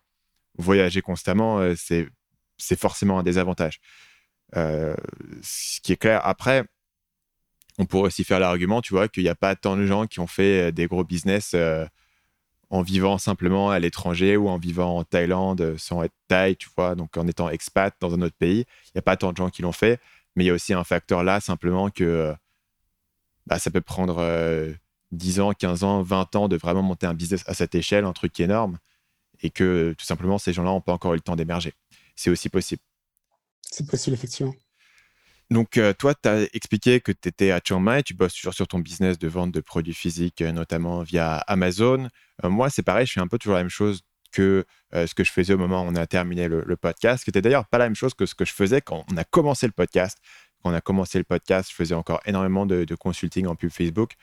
voyager 0.57 1.01
constamment, 1.01 1.74
c'est, 1.77 2.10
c'est 2.57 2.77
forcément 2.77 3.17
un 3.19 3.24
désavantage. 3.24 3.79
ce 4.53 5.79
qui 5.81 5.93
est 5.93 5.98
clair. 5.98 6.19
Après, 6.25 6.65
on 7.80 7.86
pourrait 7.86 8.08
aussi 8.08 8.24
faire 8.24 8.39
l'argument, 8.39 8.82
tu 8.82 8.94
vois, 8.94 9.08
qu'il 9.08 9.24
n'y 9.24 9.30
a 9.30 9.36
pas 9.36 9.56
tant 9.56 9.75
de 9.75 9.86
gens 9.86 10.06
qui 10.06 10.20
ont 10.20 10.27
fait 10.27 10.70
euh, 10.70 10.72
des 10.72 10.88
gros 10.88 11.03
business 11.03 11.51
euh, 11.56 11.86
en 12.70 12.82
vivant 12.82 13.18
simplement 13.18 13.72
à 13.72 13.80
l'étranger 13.80 14.38
ou 14.38 14.50
en 14.50 14.58
vivant 14.58 14.98
en 14.98 15.03
Thaïlande 15.03 15.62
euh, 15.62 15.77
sans 15.77 16.03
être 16.03 16.13
thaï, 16.27 16.56
tu 16.56 16.70
vois, 16.75 16.96
donc 16.96 17.18
en 17.18 17.27
étant 17.27 17.50
expat 17.50 17.94
dans 18.00 18.13
un 18.13 18.22
autre 18.22 18.36
pays. 18.38 18.65
Il 18.88 18.92
n'y 18.96 19.00
a 19.00 19.03
pas 19.03 19.18
tant 19.18 19.32
de 19.32 19.38
gens 19.38 19.50
qui 19.50 19.62
l'ont 19.62 19.72
fait, 19.72 20.00
mais 20.36 20.44
il 20.44 20.48
y 20.48 20.50
a 20.50 20.53
aussi 20.53 20.74
un 20.74 20.84
facteur 20.84 21.24
là, 21.24 21.39
simplement 21.39 21.89
que 21.89 22.34
bah, 23.48 23.60
ça 23.60 23.72
peut 23.72 23.82
prendre 23.82 24.24
10 25.12 25.39
ans, 25.39 25.53
15 25.53 25.84
ans, 25.84 26.01
20 26.01 26.36
ans 26.36 26.48
de 26.48 26.58
vraiment 26.58 26.82
monter 26.82 27.06
un 27.06 27.13
business 27.13 27.44
à 27.48 27.53
cette 27.53 27.75
échelle, 27.75 28.06
un 28.06 28.13
truc 28.13 28.39
énorme, 28.39 28.77
et 29.42 29.50
que 29.50 29.94
tout 29.98 30.06
simplement 30.06 30.38
ces 30.38 30.53
gens-là 30.53 30.72
n'ont 30.72 30.82
pas 30.82 30.94
encore 30.94 31.13
eu 31.13 31.18
le 31.18 31.22
temps 31.22 31.36
d'émerger. 31.36 31.74
C'est 32.15 32.30
aussi 32.30 32.50
possible. 32.50 32.82
C'est 33.62 33.88
possible, 33.88 34.15
effectivement. 34.15 34.53
Donc, 35.53 35.77
euh, 35.77 35.93
toi, 35.93 36.15
tu 36.15 36.27
as 36.27 36.48
expliqué 36.55 37.00
que 37.00 37.12
tu 37.12 37.29
étais 37.29 37.51
à 37.51 37.62
Chiang 37.63 37.79
Mai, 37.79 38.01
tu 38.01 38.15
bosses 38.15 38.33
toujours 38.33 38.55
sur 38.55 38.67
ton 38.67 38.79
business 38.79 39.19
de 39.19 39.27
vente 39.27 39.51
de 39.51 39.60
produits 39.60 39.93
physiques, 39.93 40.41
euh, 40.41 40.51
notamment 40.51 41.03
via 41.03 41.36
Amazon. 41.45 42.07
Euh, 42.43 42.50
moi, 42.50 42.72
c'est 42.72 42.81
pareil, 42.81 43.05
je 43.05 43.12
fais 43.12 43.19
un 43.19 43.27
peu 43.27 43.38
toujours 43.38 43.53
la 43.53 43.62
même 43.62 43.69
chose 43.69 44.01
que 44.31 44.65
ce 44.91 45.13
que 45.13 45.24
je 45.24 45.31
faisais 45.31 45.53
au 45.53 45.60
moment 45.60 45.83
où 45.83 45.86
on 45.86 45.95
a 45.95 46.07
terminé 46.07 46.48
le, 46.48 46.75
podcast, 46.75 47.24
qui 47.24 47.29
était 47.29 47.43
d'ailleurs 47.43 47.67
pas 47.67 47.77
la 47.77 47.86
même 47.86 47.95
chose 47.95 48.15
que 48.15 48.25
ce 48.25 48.33
que 48.33 48.45
je 48.45 48.51
faisais 48.51 48.81
quand 48.81 49.05
on 49.12 49.17
a 49.17 49.24
commencé 49.24 49.67
le 49.67 49.74
podcast. 49.74 50.17
Quand 50.63 50.72
on 50.72 50.74
a 50.74 50.81
commencé 50.81 51.19
le 51.19 51.24
podcast, 51.24 51.69
je 51.69 51.75
faisais 51.75 51.93
encore 51.93 52.19
énormément 52.25 52.65
de, 52.65 52.83
de 52.83 52.95
consulting 52.95 53.45
en 53.45 53.53
pub 53.53 53.69
Facebook. 53.69 54.13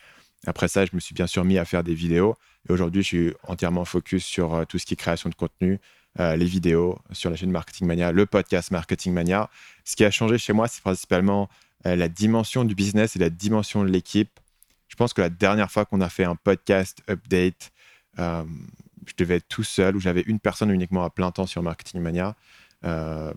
Après 0.49 0.67
ça, 0.67 0.85
je 0.85 0.91
me 0.95 0.99
suis 0.99 1.15
bien 1.15 1.29
sûr 1.29 1.45
mis 1.45 1.59
à 1.59 1.65
faire 1.65 1.85
des 1.85 1.95
vidéos. 1.95 2.35
Et 2.69 2.73
aujourd'hui, 2.73 3.03
je 3.03 3.07
suis 3.07 3.35
entièrement 3.47 3.85
focus 3.85 4.25
sur 4.25 4.67
tout 4.69 4.81
ce 4.81 4.85
qui 4.85 4.95
est 4.95 4.97
création 4.97 5.31
de 5.31 5.37
contenu, 5.37 5.79
euh, 6.21 6.37
les 6.37 6.45
vidéos 6.45 6.99
sur 7.13 7.31
la 7.31 7.37
chaîne 7.37 7.51
Marketing 7.51 7.87
Mania, 7.87 8.13
le 8.13 8.27
podcast 8.27 8.73
Marketing 8.73 9.15
Mania. 9.15 9.49
Ce 9.85 9.97
qui 9.97 10.05
a 10.05 10.11
changé 10.11 10.37
chez 10.37 10.53
moi, 10.53 10.69
c'est 10.69 10.83
principalement 10.83 11.49
euh, 11.87 11.97
la 11.97 12.09
dimension 12.09 12.67
du 12.67 12.75
business 12.75 13.17
et 13.17 13.19
la 13.19 13.31
dimension 13.31 13.85
de 13.85 13.89
l'équipe. 13.89 14.39
Je 14.89 14.97
pense 14.97 15.15
que 15.15 15.23
la 15.23 15.31
dernière 15.31 15.71
fois 15.71 15.87
qu'on 15.87 16.03
a 16.03 16.11
fait 16.11 16.25
un 16.25 16.37
podcast 16.37 17.03
update, 17.09 17.71
euh, 18.19 18.45
je 19.07 19.15
devais 19.17 19.37
être 19.37 19.49
tout 19.49 19.63
seul 19.63 19.97
ou 19.97 20.01
j'avais 20.01 20.21
une 20.27 20.41
personne 20.41 20.71
uniquement 20.71 21.05
à 21.05 21.11
plein 21.11 21.31
temps 21.31 21.47
sur 21.47 21.63
Marketing 21.63 22.03
Mania. 22.03 22.37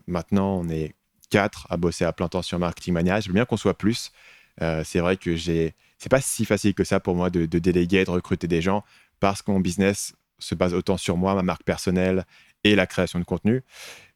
maintenant, 0.05 0.57
on 0.57 0.67
est 0.67 0.93
quatre 1.29 1.67
à 1.69 1.77
bosser 1.77 2.03
à 2.03 2.11
plein 2.11 2.27
temps 2.27 2.41
sur 2.41 2.59
Marketing 2.59 2.93
Mania. 2.93 3.21
Je 3.21 3.31
bien 3.31 3.45
qu'on 3.45 3.55
soit 3.55 3.77
plus. 3.77 4.11
c'est 4.59 4.99
vrai 4.99 5.15
que 5.15 5.37
j'ai, 5.37 5.73
c'est 5.99 6.09
pas 6.09 6.21
si 6.21 6.43
facile 6.43 6.73
que 6.73 6.83
ça 6.83 6.99
pour 6.99 7.15
moi 7.15 7.29
de, 7.29 7.45
de 7.45 7.59
déléguer, 7.59 8.03
de 8.03 8.09
recruter 8.09 8.47
des 8.47 8.61
gens 8.61 8.83
parce 9.21 9.41
que 9.41 9.51
mon 9.51 9.61
business 9.61 10.13
se 10.37 10.53
base 10.53 10.73
autant 10.73 10.97
sur 10.97 11.15
moi, 11.15 11.33
ma 11.33 11.43
marque 11.43 11.63
personnelle 11.63 12.25
et 12.63 12.75
la 12.75 12.87
création 12.87 13.19
de 13.19 13.25
contenu. 13.25 13.63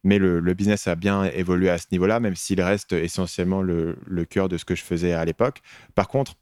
Mais 0.04 0.18
le, 0.18 0.40
business 0.54 0.86
a 0.86 0.94
bien 0.94 1.24
évolué 1.24 1.70
à 1.70 1.78
ce 1.78 1.86
niveau-là, 1.92 2.20
même 2.20 2.36
s'il 2.36 2.60
reste 2.62 2.92
essentiellement 2.92 3.62
le, 3.62 3.96
cœur 4.28 4.48
de 4.48 4.56
ce 4.56 4.64
que 4.64 4.74
je 4.74 4.82
faisais 4.82 5.12
à 5.12 5.24
l'époque. 5.24 5.60
Par 5.94 6.08
contre, 6.08 6.36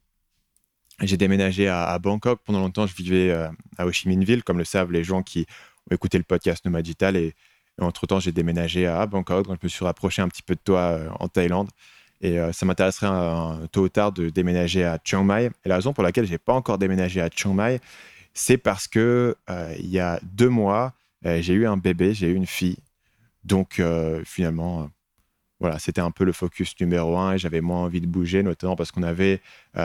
j'ai 1.03 1.17
déménagé 1.17 1.69
à, 1.69 1.99
Bangkok. 1.99 2.41
Pendant 2.45 2.61
longtemps, 2.61 2.87
je 2.87 2.95
vivais 2.95 3.31
euh, 3.31 3.49
à 3.79 3.87
Ho 3.87 3.93
Chi 3.93 4.09
Minh 4.09 4.25
Ville, 4.25 4.43
comme 4.45 4.59
le 4.59 4.65
savent 4.65 4.93
les 4.93 5.05
gens 5.05 5.23
qui 5.23 5.47
ont 5.91 5.95
écouté 5.95 6.19
le 6.19 6.25
podcast 6.25 6.65
Nomad 6.65 6.83
Digital. 6.83 7.17
Et, 7.17 7.35
entre-temps, 7.79 8.21
j'ai 8.21 8.33
déménagé 8.33 8.87
à 8.87 9.07
Bangkok. 9.07 9.47
Donc, 9.47 9.59
je 9.61 9.67
me 9.67 9.69
suis 9.69 9.85
rapproché 9.85 10.23
un 10.23 10.29
petit 10.29 10.43
peu 10.43 10.55
de 10.55 10.61
toi 10.61 10.81
euh, 10.81 11.09
en 11.21 11.29
Thaïlande. 11.29 11.69
Et 12.23 12.39
euh, 12.39 12.53
ça 12.53 12.65
m'intéresserait 12.65 13.09
tôt 13.73 13.83
ou 13.83 13.89
tard 13.91 14.13
de 14.13 14.31
déménager 14.31 14.85
à 14.85 14.99
Chiang 15.03 15.25
Mai. 15.25 15.51
Et 15.65 15.69
la 15.69 15.77
raison 15.77 15.93
pour 15.93 16.03
laquelle 16.03 16.27
je 16.27 16.33
n'ai 16.33 16.39
pas 16.39 16.55
encore 16.55 16.79
déménagé 16.79 17.21
à 17.21 17.29
Chiang 17.35 17.53
Mai, 17.53 17.81
c'est 18.33 18.57
parce 18.57 18.89
que 18.89 19.37
il 19.79 19.91
y 19.91 19.99
a 19.99 20.19
deux 20.23 20.49
mois, 20.49 20.95
j'ai 21.41 21.55
eu 21.55 21.67
un 21.67 21.77
bébé, 21.77 22.15
j'ai 22.15 22.29
eu 22.29 22.35
une 22.35 22.47
fille. 22.47 22.79
Donc 23.45 23.79
euh, 23.79 24.23
finalement, 24.25 24.83
euh, 24.83 24.87
voilà, 25.61 25.79
c'était 25.79 26.01
un 26.01 26.11
peu 26.11 26.25
le 26.25 26.33
focus 26.33 26.75
numéro 26.81 27.17
un 27.17 27.35
et 27.35 27.39
j'avais 27.39 27.61
moins 27.61 27.83
envie 27.85 28.01
de 28.01 28.07
bouger, 28.07 28.43
notamment 28.43 28.77
parce 28.77 28.93
qu'on 28.93 29.03
avait 29.03 29.41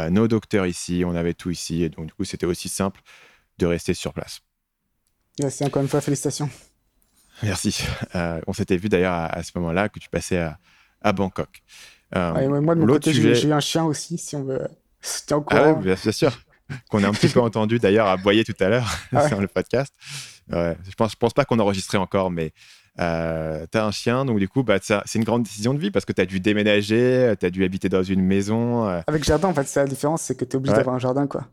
nos 0.10 0.28
docteurs 0.28 0.66
ici, 0.66 1.04
on 1.06 1.16
avait 1.16 1.34
tout 1.34 1.50
ici. 1.50 1.84
Et 1.84 1.90
donc 1.90 2.08
du 2.08 2.14
coup, 2.14 2.26
c'était 2.26 2.46
aussi 2.46 2.70
simple 2.70 3.02
de 3.58 3.66
rester 3.66 3.94
sur 3.94 4.14
place. 4.14 4.42
Merci 5.40 5.64
encore 5.64 5.82
une 5.82 5.88
fois, 5.88 6.02
félicitations. 6.02 6.50
Merci. 7.44 7.84
on 8.48 8.54
s'était 8.54 8.78
vu 8.78 8.90
d'ailleurs 8.90 9.14
à, 9.14 9.42
ce 9.44 9.52
moment-là 9.56 9.88
que 9.90 10.00
tu 10.00 10.10
passais 10.10 10.46
à, 11.02 11.14
Bangkok. 11.14 11.64
moi, 12.14 12.76
de 12.76 12.80
mon 12.82 12.88
côté, 12.88 13.14
j'ai 13.14 13.48
eu 13.48 13.54
un 13.54 13.60
chien 13.62 13.86
aussi, 13.86 14.18
si 14.18 14.36
on 14.36 14.44
veut. 14.44 14.68
Ah 15.50 15.74
ouais, 15.74 15.76
bien, 15.76 15.96
sûr. 15.96 16.32
Qu'on 16.90 17.04
a 17.04 17.08
un 17.08 17.12
petit 17.12 17.28
peu 17.28 17.42
entendu 17.42 17.80
d'ailleurs 17.80 18.08
aboyer 18.08 18.44
tout 18.44 18.56
à 18.60 18.70
l'heure 18.70 18.90
ah 19.14 19.28
sur 19.28 19.42
le 19.42 19.48
podcast. 19.48 19.94
Ouais, 20.52 20.78
je 20.88 20.96
pense, 20.96 21.12
je 21.12 21.18
pense 21.18 21.34
pas 21.34 21.46
qu'on 21.46 21.60
enregistrait 21.60 21.98
encore, 21.98 22.32
mais 22.32 22.54
euh, 23.00 23.66
tu 23.72 23.78
as 23.78 23.86
un 23.86 23.92
chien, 23.92 24.26
donc 24.26 24.40
du 24.40 24.50
coup, 24.50 24.64
bah, 24.64 24.78
c'est 24.82 25.16
une 25.16 25.24
grande 25.24 25.44
décision 25.44 25.74
de 25.74 25.80
vie 25.80 25.92
parce 25.92 26.06
que 26.06 26.14
tu 26.14 26.22
as 26.22 26.26
dû 26.26 26.40
déménager, 26.40 27.34
tu 27.40 27.46
as 27.46 27.50
dû 27.50 27.64
habiter 27.64 27.90
dans 27.90 28.04
une 28.04 28.22
maison. 28.22 28.88
Euh. 28.88 29.02
Avec 29.08 29.24
jardin, 29.24 29.48
en 29.50 29.54
fait, 29.54 29.68
c'est 29.68 29.80
la 29.80 29.88
différence, 29.88 30.24
c'est 30.24 30.36
que 30.36 30.46
tu 30.46 30.52
es 30.52 30.56
obligé 30.58 30.76
d'avoir 30.76 30.96
un 30.96 31.00
jardin, 31.00 31.28
quoi. 31.28 31.48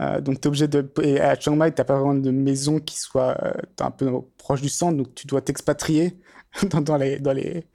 Euh, 0.00 0.20
donc, 0.20 0.40
tu 0.40 0.42
es 0.42 0.46
obligé 0.48 0.68
de. 0.68 0.88
Et 1.02 1.20
à 1.20 1.38
Chiang 1.38 1.56
Mai, 1.56 1.72
tu 1.74 1.82
pas 1.82 1.96
vraiment 1.96 2.14
de 2.14 2.30
maison 2.30 2.78
qui 2.78 2.98
soit 2.98 3.36
un 3.80 3.90
peu 3.90 4.10
proche 4.38 4.60
du 4.60 4.68
centre, 4.68 4.96
donc 4.96 5.14
tu 5.14 5.26
dois 5.26 5.40
t'expatrier 5.40 6.18
dans, 6.70 6.80
dans, 6.80 6.96
les, 6.96 7.18
dans, 7.18 7.32
les, 7.32 7.66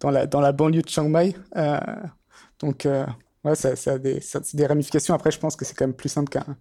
dans, 0.00 0.10
la, 0.10 0.26
dans 0.26 0.40
la 0.40 0.52
banlieue 0.52 0.82
de 0.82 0.88
Chiang 0.88 1.08
Mai. 1.08 1.34
donc, 2.60 2.88
ouais, 3.44 3.54
ça, 3.54 3.76
ça, 3.76 3.92
a 3.92 3.98
des, 3.98 4.20
ça, 4.20 4.40
des 4.54 4.66
ramifications. 4.66 5.14
Après, 5.14 5.30
je 5.30 5.38
pense 5.38 5.56
que 5.56 5.64
c'est 5.64 5.74
quand 5.74 5.86
même 5.86 5.96
plus 5.96 6.08
simple 6.08 6.30
qu'un 6.30 6.56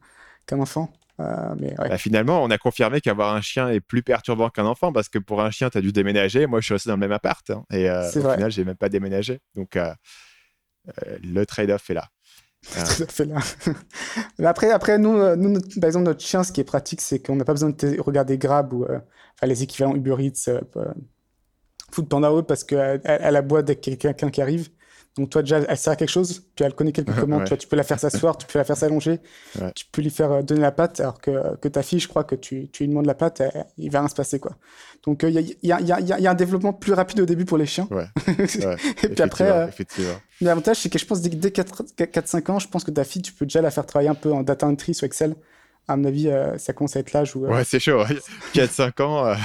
qu'un 0.46 0.60
enfant. 0.60 0.92
Euh, 1.20 1.56
mais 1.60 1.76
bah, 1.78 1.98
finalement, 1.98 2.44
on 2.44 2.50
a 2.50 2.58
confirmé 2.58 3.00
qu'avoir 3.00 3.36
un 3.36 3.42
chien 3.42 3.70
est 3.70 3.80
plus 3.80 4.02
perturbant 4.02 4.50
qu'un 4.50 4.66
enfant 4.66 4.92
parce 4.92 5.10
que 5.10 5.20
pour 5.20 5.42
un 5.42 5.52
chien, 5.52 5.70
tu 5.70 5.78
as 5.78 5.82
dû 5.82 5.92
déménager. 5.92 6.48
Moi, 6.48 6.60
je 6.60 6.66
suis 6.66 6.74
resté 6.74 6.90
dans 6.90 6.96
le 6.96 7.00
même 7.00 7.12
appart 7.12 7.48
hein, 7.50 7.64
et 7.72 7.90
euh, 7.90 8.08
au 8.10 8.12
final, 8.12 8.52
j'ai 8.52 8.66
même 8.66 8.76
pas 8.76 8.90
déménagé. 8.90 9.40
Donc, 9.56 9.76
euh, 9.76 9.94
le 11.24 11.46
trade-off 11.46 11.90
est 11.90 11.94
là. 11.94 12.10
est 12.78 13.26
là. 13.26 13.40
après, 14.50 14.72
après 14.72 14.98
nous, 14.98 15.36
nous 15.36 15.60
par 15.80 15.88
exemple, 15.88 16.06
notre 16.06 16.24
chien, 16.24 16.44
ce 16.44 16.52
qui 16.52 16.62
est 16.62 16.66
pratique, 16.66 17.02
c'est 17.02 17.20
qu'on 17.20 17.36
n'a 17.36 17.46
pas 17.46 17.54
besoin 17.54 17.70
de 17.70 18.00
regarder 18.00 18.38
Grab 18.38 18.74
ou 18.74 18.86
enfin, 18.86 19.48
les 19.48 19.64
équivalents 19.64 19.96
Uber 19.96 20.16
Eats, 20.20 20.50
Food 21.92 22.10
Panda 22.10 22.32
parce 22.48 22.64
qu'elle 22.64 23.02
elle 23.04 23.36
aboie 23.36 23.62
dès 23.62 23.76
qu'il 23.76 23.94
y 23.94 23.96
a 23.96 23.98
quelqu'un 24.00 24.32
qui 24.32 24.42
arrive. 24.42 24.70
Donc 25.18 25.30
toi 25.30 25.44
déjà, 25.44 25.60
elle 25.60 25.78
sert 25.78 25.94
à 25.94 25.96
quelque 25.96 26.10
chose, 26.10 26.44
puis 26.56 26.66
elle 26.66 26.74
connaît 26.74 26.92
quelques 26.92 27.14
commandes, 27.14 27.46
tu, 27.46 27.56
tu 27.60 27.68
peux 27.68 27.76
la 27.76 27.84
faire 27.84 28.00
s'asseoir, 28.00 28.36
tu 28.36 28.48
peux 28.48 28.58
la 28.58 28.66
faire 28.66 28.78
s'allonger, 28.78 29.20
tu 29.76 29.86
peux 29.92 30.02
lui 30.02 30.10
faire 30.10 30.32
euh, 30.32 30.42
donner 30.42 30.62
la 30.62 30.72
patte, 30.72 31.00
alors 31.00 31.22
que, 31.22 31.56
que 31.58 31.68
ta 31.68 31.84
fille, 31.84 32.00
je 32.00 32.08
crois 32.08 32.24
que 32.24 32.34
tu, 32.36 32.70
tu 32.70 32.84
lui 32.84 32.90
demandes 32.90 33.06
la 33.06 33.14
patte, 33.14 33.44
il 33.78 33.92
va 33.92 34.00
rien 34.00 34.08
se 34.08 34.16
passer. 34.16 34.40
quoi. 34.40 34.58
Donc 35.06 35.24
il 35.24 35.40
y, 35.40 35.58
y, 35.62 35.72
a, 35.72 35.82
y, 35.82 36.22
y, 36.22 36.28
a, 36.28 36.32
un 36.32 36.34
développement 36.34 36.74
plus 36.74 36.94
rapide 36.94 37.20
au 37.20 37.26
début 37.26 37.46
pour 37.46 37.60
les 37.60 37.68
chiens. 37.68 37.88
Et 39.04 39.10
puis 39.10 39.22
après, 39.22 39.52
euh, 39.52 39.68
l'avantage 40.42 40.78
c'est 40.78 40.90
que 40.90 40.98
je 40.98 41.06
pense 41.06 41.22
dès, 41.22 41.30
dès 41.30 41.50
4-5 41.50 42.52
ans, 42.52 42.60
je 42.60 42.68
pense 42.68 42.84
que 42.84 42.92
ta 42.92 43.04
fille, 43.04 43.22
tu 43.22 43.34
peux 43.34 43.46
déjà 43.46 43.62
la 43.62 43.70
faire 43.70 43.86
travailler 43.86 44.10
un 44.10 44.16
peu 44.16 44.32
en 44.34 44.42
data 44.42 44.66
entry 44.66 44.96
sur 44.96 45.06
Excel 45.06 45.36
à 45.88 45.98
mon 45.98 46.06
avis, 46.06 46.30
euh, 46.30 46.58
ça 46.58 46.72
commence 46.74 46.96
à 46.96 47.00
être 47.00 47.12
l'âge 47.12 47.36
où. 47.36 47.46
Euh, 47.46 47.50
ouais, 47.50 47.64
c'est 47.64 47.80
chaud. 47.80 48.04
4-5 48.54 49.02
ans. 49.02 49.26
Euh. 49.26 49.36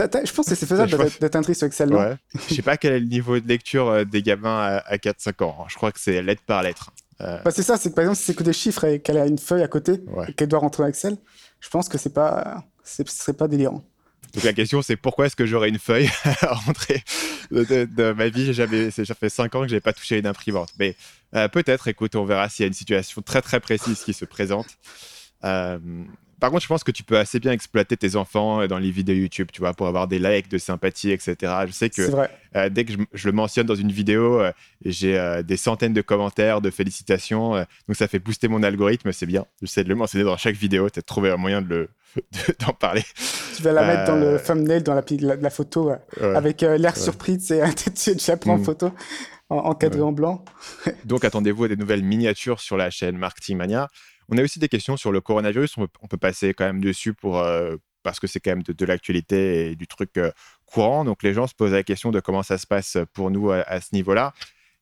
je 0.00 0.32
pense 0.32 0.46
que 0.46 0.54
c'est 0.54 0.66
faisable 0.66 0.90
d'être 1.20 1.36
un 1.36 1.42
sur 1.42 1.66
Excel. 1.66 1.94
Ouais. 1.94 2.16
Je 2.48 2.54
sais 2.54 2.62
pas 2.62 2.76
quel 2.76 2.94
est 2.94 3.00
le 3.00 3.06
niveau 3.06 3.38
de 3.38 3.46
lecture 3.46 4.06
des 4.06 4.22
gamins 4.22 4.80
à, 4.86 4.96
4-5 4.96 5.44
ans. 5.44 5.66
Je 5.68 5.76
crois 5.76 5.92
que 5.92 6.00
c'est 6.00 6.22
lettre 6.22 6.42
par 6.46 6.62
lettre. 6.62 6.90
Bah, 7.20 7.42
c'est 7.50 7.62
ça, 7.62 7.76
c'est 7.76 7.90
que 7.90 7.94
par 7.94 8.02
exemple, 8.02 8.18
si 8.18 8.24
c'est 8.24 8.34
que 8.34 8.42
des 8.42 8.52
chiffres 8.52 8.84
et 8.84 9.00
qu'elle 9.00 9.18
a 9.18 9.26
une 9.26 9.38
feuille 9.38 9.62
à 9.62 9.68
côté 9.68 10.00
et 10.26 10.32
qu'elle 10.32 10.48
doit 10.48 10.58
rentrer 10.58 10.82
dans 10.82 10.88
Excel, 10.88 11.16
je 11.60 11.68
pense 11.68 11.88
que 11.88 11.96
c'est 11.96 12.12
pas, 12.12 12.64
ce 12.82 13.02
serait 13.06 13.32
pas 13.34 13.48
délirant. 13.48 13.84
Donc 14.34 14.42
la 14.42 14.52
question, 14.52 14.82
c'est 14.82 14.96
pourquoi 14.96 15.26
est-ce 15.26 15.36
que 15.36 15.46
j'aurais 15.46 15.68
une 15.68 15.78
feuille 15.78 16.10
à 16.40 16.54
rentrer 16.54 17.04
de, 17.52 18.12
ma 18.12 18.28
vie? 18.28 18.52
J'avais, 18.52 18.90
ça 18.90 19.04
fait 19.14 19.28
5 19.28 19.54
ans 19.54 19.60
que 19.62 19.68
je 19.68 19.74
n'avais 19.74 19.80
pas 19.80 19.92
touché 19.92 20.18
une 20.18 20.26
imprimante. 20.26 20.70
Mais 20.78 20.96
peut-être, 21.52 21.88
écoute, 21.88 22.16
on 22.16 22.24
verra 22.24 22.48
s'il 22.48 22.64
y 22.64 22.66
a 22.66 22.68
une 22.68 22.74
situation 22.74 23.22
très 23.22 23.42
très 23.42 23.60
précise 23.60 24.00
qui 24.00 24.12
se 24.12 24.24
présente. 24.24 24.66
Euh, 25.44 25.78
par 26.40 26.50
contre, 26.50 26.62
je 26.62 26.68
pense 26.68 26.84
que 26.84 26.90
tu 26.90 27.04
peux 27.04 27.16
assez 27.16 27.40
bien 27.40 27.52
exploiter 27.52 27.96
tes 27.96 28.16
enfants 28.16 28.66
dans 28.66 28.78
les 28.78 28.90
vidéos 28.90 29.16
YouTube, 29.16 29.48
tu 29.52 29.60
vois, 29.60 29.72
pour 29.72 29.86
avoir 29.86 30.08
des 30.08 30.18
likes, 30.18 30.48
de 30.50 30.58
sympathie, 30.58 31.10
etc. 31.10 31.36
Je 31.66 31.72
sais 31.72 31.88
que 31.88 32.02
euh, 32.56 32.68
dès 32.68 32.84
que 32.84 32.92
je, 33.12 33.28
le 33.28 33.32
mentionne 33.32 33.66
dans 33.66 33.74
une 33.74 33.92
vidéo, 33.92 34.40
euh, 34.40 34.52
j'ai 34.84 35.42
des 35.44 35.56
centaines 35.56 35.94
de 35.94 36.02
commentaires, 36.02 36.60
de 36.60 36.70
félicitations. 36.70 37.54
donc 37.88 37.96
ça 37.96 38.08
fait 38.08 38.18
booster 38.18 38.48
mon 38.48 38.62
algorithme, 38.62 39.12
c'est 39.12 39.26
bien. 39.26 39.46
Je 39.62 39.66
sais 39.66 39.84
de 39.84 39.88
le 39.88 39.94
mentionner 39.94 40.24
dans 40.24 40.36
chaque 40.36 40.56
vidéo, 40.56 40.90
tu 40.90 40.98
as 40.98 41.02
trouvé 41.02 41.30
un 41.30 41.36
moyen 41.36 41.62
de 41.62 41.68
le 41.68 41.88
d'en 42.60 42.72
parler. 42.72 43.02
Tu 43.56 43.62
vas 43.62 43.72
la 43.72 43.86
mettre 43.86 44.12
dans 44.12 44.16
le 44.16 44.38
thumbnail, 44.38 44.82
dans 44.82 44.94
la, 44.94 45.02
la, 45.36 45.50
photo, 45.50 45.92
avec 46.20 46.60
l'air 46.60 46.96
surpris, 46.96 47.38
tu 47.38 47.54
tu 47.94 48.36
prends 48.36 48.54
en 48.54 48.58
mm. 48.58 48.64
photo 48.64 48.92
encadré 49.50 50.00
en 50.00 50.12
blanc. 50.12 50.44
donc 51.04 51.24
attendez-vous 51.24 51.64
à 51.64 51.68
des 51.68 51.76
nouvelles 51.76 52.02
miniatures 52.02 52.60
sur 52.60 52.76
la 52.76 52.90
chaîne 52.90 53.16
Marketing 53.16 53.56
Mania. 53.56 53.88
On 54.28 54.38
a 54.38 54.42
aussi 54.42 54.58
des 54.58 54.68
questions 54.68 54.96
sur 54.96 55.12
le 55.12 55.20
coronavirus. 55.20 55.76
On 55.78 56.08
peut, 56.08 56.16
passer 56.16 56.54
quand 56.54 56.64
même 56.64 56.80
dessus 56.80 57.14
pour, 57.14 57.38
euh, 57.38 57.76
parce 58.02 58.20
que 58.20 58.26
c'est 58.26 58.40
quand 58.40 58.50
même 58.50 58.62
de, 58.62 58.84
l'actualité 58.86 59.70
et 59.70 59.76
du 59.76 59.86
truc 59.86 60.16
euh, 60.16 60.30
courant. 60.66 61.04
Donc 61.04 61.22
les 61.22 61.34
gens 61.34 61.46
se 61.46 61.54
posent 61.54 61.72
la 61.72 61.82
question 61.82 62.10
de 62.10 62.20
comment 62.20 62.42
ça 62.42 62.58
se 62.58 62.66
passe 62.66 62.98
pour 63.12 63.30
nous 63.30 63.50
à, 63.50 63.80
ce 63.80 63.94
niveau-là. 63.94 64.32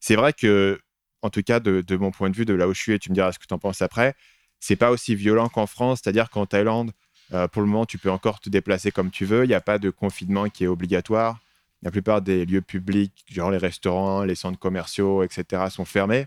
C'est 0.01 0.17
vrai 0.17 0.33
que, 0.33 0.81
en 1.23 1.31
tout 1.31 1.43
cas, 1.43 1.61
de, 1.61 1.97
mon 1.97 2.11
point 2.11 2.31
de 2.31 2.37
vue, 2.37 2.45
de 2.45 2.55
là 2.55 2.69
où 2.69 2.75
je 2.75 2.81
suis, 2.81 2.93
et 2.93 2.99
tu 2.99 3.11
me 3.11 3.15
diras 3.15 3.33
ce 3.33 3.39
que 3.39 3.47
tu 3.47 3.55
en 3.55 3.59
penses 3.59 3.83
après, 3.83 4.15
c'est 4.61 4.77
pas 4.77 4.91
aussi 4.91 5.15
violent 5.15 5.49
qu'en 5.49 5.67
France. 5.67 6.01
C'est-à-dire 6.03 6.31
qu'en 6.31 6.47
Thaïlande, 6.47 6.93
euh, 7.33 7.49
pour 7.49 7.63
le 7.63 7.69
moment, 7.69 7.87
tu 7.87 7.99
peux 7.99 8.11
encore 8.11 8.41
te 8.41 8.49
déplacer 8.49 8.91
comme 8.91 9.11
tu 9.11 9.25
veux. 9.25 9.45
Il 9.45 9.49
n'y 9.49 9.55
a 9.55 9.61
pas 9.61 9.79
de 9.79 9.91
confinement 9.91 10.49
qui 10.49 10.65
est 10.65 10.69
obligatoire. 10.69 11.39
La 11.83 11.91
plupart 11.91 12.23
des 12.23 12.45
lieux 12.45 12.61
publics, 12.61 13.25
genre 13.29 13.51
les 13.51 13.59
restaurants, 13.59 14.23
les 14.23 14.37
centres 14.37 14.59
commerciaux, 14.59 15.23
etc., 15.23 15.65
sont 15.69 15.85
fermés. 15.85 16.27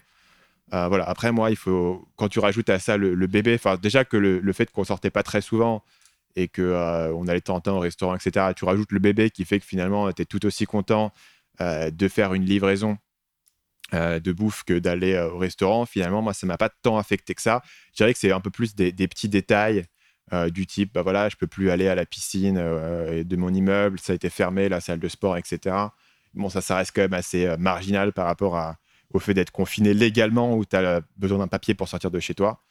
Euh, 0.74 0.88
voilà. 0.88 1.08
Après, 1.08 1.32
moi, 1.32 1.52
il 1.52 1.56
faut 1.56 2.08
quand 2.16 2.28
tu 2.28 2.40
rajoutes 2.40 2.70
à 2.70 2.80
ça 2.80 2.98
le, 2.98 3.16
bébé, 3.28 3.60
déjà 3.82 4.06
que 4.06 4.18
le, 4.18 4.54
fait 4.54 4.72
qu'on 4.72 4.84
sortait 4.84 5.12
pas 5.12 5.24
très 5.24 5.42
souvent 5.42 5.84
et 6.36 6.48
que 6.48 6.62
euh, 6.62 7.14
on 7.14 7.28
allait 7.28 7.42
temps 7.42 7.56
en 7.56 7.62
temps 7.62 7.78
au 7.78 7.80
restaurant, 7.80 8.16
etc. 8.16 8.48
Tu 8.56 8.66
rajoutes 8.66 8.92
le 8.92 9.00
bébé 9.00 9.30
qui 9.30 9.46
fait 9.46 9.60
que 9.60 9.66
finalement, 9.66 10.12
tu 10.12 10.22
es 10.22 10.26
tout 10.26 10.46
aussi 10.46 10.66
content 10.66 11.14
euh, 11.62 11.92
de 11.92 12.08
faire 12.08 12.34
une 12.34 12.46
livraison 12.46 12.98
de 13.94 14.32
bouffe 14.32 14.64
que 14.64 14.78
d'aller 14.80 15.18
au 15.18 15.38
restaurant. 15.38 15.86
Finalement, 15.86 16.22
moi, 16.22 16.34
ça 16.34 16.48
m'a 16.48 16.58
pas 16.58 16.70
tant 16.70 16.98
affecté 16.98 17.36
que 17.36 17.42
ça. 17.42 17.62
Je 17.92 17.98
dirais 17.98 18.14
que 18.14 18.20
c'est 18.20 18.32
un 18.32 18.42
peu 18.42 18.50
plus 18.50 18.76
des, 18.76 18.92
petits 18.92 19.30
détails 19.30 19.86
du 20.50 20.66
type, 20.66 20.92
bah 20.92 21.04
voilà, 21.04 21.30
je 21.30 21.36
peux 21.36 21.46
plus 21.46 21.70
aller 21.70 21.88
à 21.88 21.94
la 21.94 22.06
piscine 22.06 22.56
de 22.56 23.36
mon 23.36 23.54
immeuble, 23.54 24.00
ça 24.00 24.14
a 24.14 24.16
été 24.16 24.32
fermé, 24.32 24.70
la 24.70 24.82
salle 24.82 25.00
de 25.00 25.08
sport, 25.08 25.38
etc. 25.38 25.76
Bon, 26.34 26.50
ça, 26.50 26.62
ça 26.62 26.76
reste 26.78 26.94
quand 26.96 27.04
même 27.04 27.14
assez 27.14 27.56
marginal 27.58 28.12
par 28.12 28.26
rapport 28.26 28.58
à, 28.58 28.76
au 29.14 29.20
fait 29.20 29.34
d'être 29.34 29.52
confiné 29.52 29.94
légalement 29.94 30.56
ou 30.56 30.66
tu 30.66 30.76
as 30.76 31.02
besoin 31.18 31.40
d'un 31.40 31.48
papier 31.48 31.74
pour 31.74 31.88
sortir 31.88 32.12
de 32.12 32.20
chez 32.20 32.34
toi. 32.34 32.62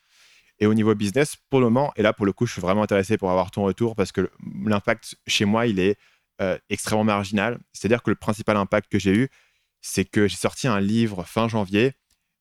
Et 0.61 0.67
au 0.67 0.75
niveau 0.75 0.95
business, 0.95 1.37
pour 1.51 1.61
le 1.61 1.67
moment, 1.67 1.93
et 1.97 2.03
là 2.03 2.13
pour 2.13 2.27
le 2.27 2.33
coup, 2.33 2.47
je 2.47 2.53
suis 2.53 2.63
vraiment 2.63 2.83
intéressé 2.83 3.17
pour 3.17 3.31
avoir 3.31 3.51
ton 3.51 3.65
retour 3.65 3.97
parce 3.97 4.13
que 4.13 4.31
l'impact 4.65 5.17
chez 5.27 5.45
moi, 5.45 5.67
il 5.67 5.81
est 5.81 5.99
euh, 6.41 6.59
extrêmement 6.71 7.05
marginal. 7.05 7.59
C'est-à-dire 7.73 8.03
que 8.03 8.11
le 8.11 8.17
principal 8.17 8.57
impact 8.57 8.91
que 8.91 8.99
j'ai 8.99 9.15
eu, 9.15 9.29
c'est 9.81 10.05
que 10.05 10.29
j'ai 10.29 10.37
sorti 10.37 10.69
un 10.69 10.81
livre 10.81 11.25
fin 11.25 11.49
janvier 11.49 11.95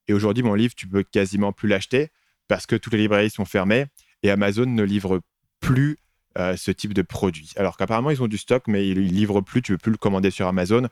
et 0.08 0.13
aujourd'hui, 0.13 0.43
mon 0.43 0.53
livre, 0.53 0.75
tu 0.75 0.88
peux 0.88 1.03
quasiment 1.03 1.51
plus 1.51 1.67
l'acheter 1.67 2.10
parce 2.47 2.65
que 2.65 2.75
toutes 2.75 2.93
les 2.93 2.99
librairies 2.99 3.29
sont 3.29 3.45
fermées 3.45 3.86
et 4.21 4.29
Amazon 4.29 4.65
ne 4.65 4.84
livre 4.84 5.21
plus 5.60 5.97
euh, 6.38 6.58
ce 6.58 6.71
type 6.71 6.93
de 6.93 7.01
produit. 7.01 7.51
Alors 7.56 7.77
qu'apparemment, 7.77 8.10
ils 8.10 8.21
ont 8.21 8.27
du 8.27 8.38
stock, 8.38 8.63
mais 8.67 8.88
ils 8.88 8.97
ne 8.97 9.08
livrent 9.08 9.41
plus, 9.41 9.62
tu 9.62 9.71
ne 9.71 9.77
peux 9.77 9.84
plus 9.84 9.91
le 9.91 9.97
commander 9.97 10.32
sur 10.32 10.47
Amazon. 10.47 10.88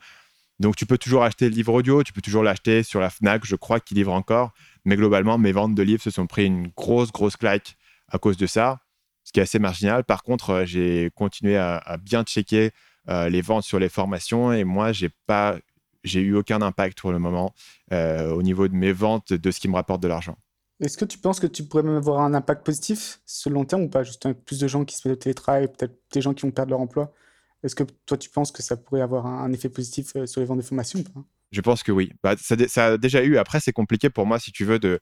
Donc, 0.62 0.76
tu 0.76 0.86
peux 0.86 1.00
toujours 1.00 1.24
acheter 1.24 1.50
le 1.50 1.56
livre 1.56 1.74
audio, 1.74 2.04
tu 2.04 2.14
peux 2.14 2.22
toujours 2.22 2.44
l'acheter 2.44 2.84
sur 2.84 3.00
la 3.00 3.10
Fnac, 3.10 3.44
je 3.44 3.56
crois 3.56 3.80
qu'il 3.80 3.98
livre 3.98 4.14
encore. 4.14 4.52
Mais 4.86 4.96
globalement, 4.96 5.40
mes 5.40 5.52
ventes 5.52 5.74
de 5.74 5.82
livres 5.82 6.04
se 6.04 6.12
sont 6.12 6.28
pris 6.28 6.46
une 6.46 6.68
grosse, 6.68 7.12
grosse 7.12 7.36
claque 7.36 7.78
à 8.10 8.20
cause 8.20 8.38
de 8.38 8.46
ça, 8.46 8.80
ce 9.24 9.32
qui 9.32 9.40
est 9.40 9.44
assez 9.44 9.58
marginal. 9.58 10.04
Par 10.04 10.22
contre, 10.22 10.52
euh, 10.52 10.66
j'ai 10.66 11.10
continué 11.16 11.58
à, 11.58 11.98
bien 12.00 12.24
checker 12.24 12.70
euh, 13.10 13.28
les 13.28 13.42
ventes 13.42 13.64
sur 13.64 13.80
les 13.80 13.90
formations 13.90 14.54
et 14.54 14.64
moi, 14.64 14.92
j'ai 14.92 15.10
pas, 15.26 15.58
j'ai 16.04 16.22
eu 16.22 16.36
aucun 16.36 16.62
impact 16.62 17.02
pour 17.02 17.12
le 17.12 17.18
moment 17.18 17.56
euh, 17.92 18.32
au 18.32 18.44
niveau 18.44 18.68
de 18.68 18.76
mes 18.76 18.92
ventes, 18.92 19.34
de 19.34 19.50
ce 19.50 19.60
qui 19.60 19.68
me 19.68 19.74
rapporte 19.74 20.04
de 20.04 20.08
l'argent. 20.08 20.38
Est-ce 20.80 20.98
que 20.98 21.06
tu 21.06 21.18
penses 21.18 21.40
que 21.40 21.48
tu 21.48 21.64
pourrais 21.64 21.84
même 21.84 21.96
avoir 21.96 22.22
un 22.22 22.36
impact 22.36 22.64
positif 22.64 23.20
sur 23.26 23.50
le 23.50 23.56
long 23.56 23.66
terme 23.66 23.82
ou 23.82 23.90
pas? 23.90 24.04
Juste 24.04 24.32
plus 24.46 24.60
de 24.60 24.68
gens 24.68 24.86
qui 24.86 24.96
se 24.96 25.08
mettent 25.08 25.18
au 25.18 25.22
télétravail, 25.22 25.68
peut-être 25.70 25.98
des 26.14 26.22
gens 26.22 26.36
qui 26.36 26.44
vont 26.44 26.52
perdre 26.52 26.70
leur 26.70 26.82
emploi 26.82 27.12
est-ce 27.64 27.76
que 27.76 27.84
toi, 28.06 28.18
tu 28.18 28.30
penses 28.30 28.52
que 28.52 28.62
ça 28.62 28.78
pourrait 28.78 29.02
avoir 29.02 29.26
un, 29.26 29.52
effet 29.54 29.70
positif 29.70 30.16
euh, 30.16 30.26
sur 30.26 30.42
les 30.42 30.48
ventes 30.48 30.58
de 30.58 30.64
formation 30.64 31.04
Je 31.52 31.62
pense 31.62 31.84
que 31.84 31.92
oui. 31.92 32.12
Bah, 32.24 32.36
ça, 32.38 32.86
a 32.86 32.98
déjà 32.98 33.24
eu. 33.24 33.38
Après, 33.38 33.60
c'est 33.60 33.74
compliqué 33.74 34.10
pour 34.10 34.26
moi, 34.26 34.40
si 34.40 34.52
tu 34.52 34.66
veux, 34.66 34.80
de, 34.80 35.00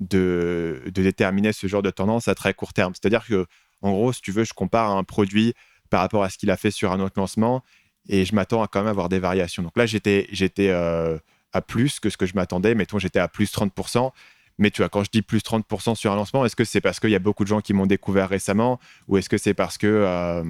déterminer 0.00 1.52
ce 1.52 1.66
genre 1.66 1.82
de 1.82 1.90
tendance 1.90 2.28
à 2.28 2.34
très 2.34 2.54
court 2.54 2.72
terme. 2.72 2.92
C'est-à-dire 2.94 3.26
que, 3.26 3.46
en 3.80 3.92
gros, 3.92 4.12
si 4.12 4.20
tu 4.20 4.32
veux, 4.32 4.44
je 4.44 4.52
compare 4.52 4.90
un 4.90 5.04
produit 5.04 5.54
par 5.90 6.00
rapport 6.00 6.22
à 6.22 6.30
ce 6.30 6.38
qu'il 6.38 6.50
a 6.50 6.56
fait 6.56 6.70
sur 6.70 6.92
un 6.92 7.00
autre 7.00 7.18
lancement 7.18 7.62
et 8.08 8.24
je 8.24 8.34
m'attends 8.34 8.62
à 8.62 8.66
quand 8.66 8.80
même 8.80 8.88
avoir 8.88 9.08
des 9.08 9.18
variations. 9.18 9.62
Donc 9.62 9.76
là, 9.76 9.86
j'étais, 9.86 10.26
euh, 10.58 11.18
à 11.52 11.60
plus 11.60 12.00
que 12.00 12.10
ce 12.10 12.16
que 12.16 12.26
je 12.26 12.34
m'attendais. 12.34 12.74
Mettons, 12.74 12.98
j'étais 12.98 13.18
à 13.18 13.28
plus 13.28 13.52
30%. 13.52 14.10
Mais 14.58 14.70
tu 14.70 14.82
vois, 14.82 14.88
quand 14.88 15.04
je 15.04 15.10
dis 15.10 15.22
plus 15.22 15.40
30% 15.40 15.94
sur 15.94 16.12
un 16.12 16.16
lancement, 16.16 16.44
est-ce 16.44 16.56
que 16.56 16.64
c'est 16.64 16.80
parce 16.80 17.00
qu'il 17.00 17.10
y 17.10 17.14
a 17.14 17.18
beaucoup 17.18 17.44
de 17.44 17.48
gens 17.48 17.60
qui 17.60 17.72
m'ont 17.72 17.86
découvert 17.86 18.28
récemment 18.28 18.78
ou 19.08 19.16
est-ce 19.16 19.28
que 19.28 19.38
c'est 19.38 19.54
parce 19.54 19.78
que 19.78 19.86
euh, 19.86 20.42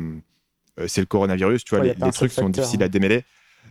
c'est 0.87 1.01
le 1.01 1.07
coronavirus, 1.07 1.65
tu 1.65 1.75
vois, 1.75 1.85
les, 1.85 1.95
trucs 2.13 2.33
sont 2.33 2.49
difficiles 2.49 2.83
à 2.83 2.89
démêler. 2.89 3.25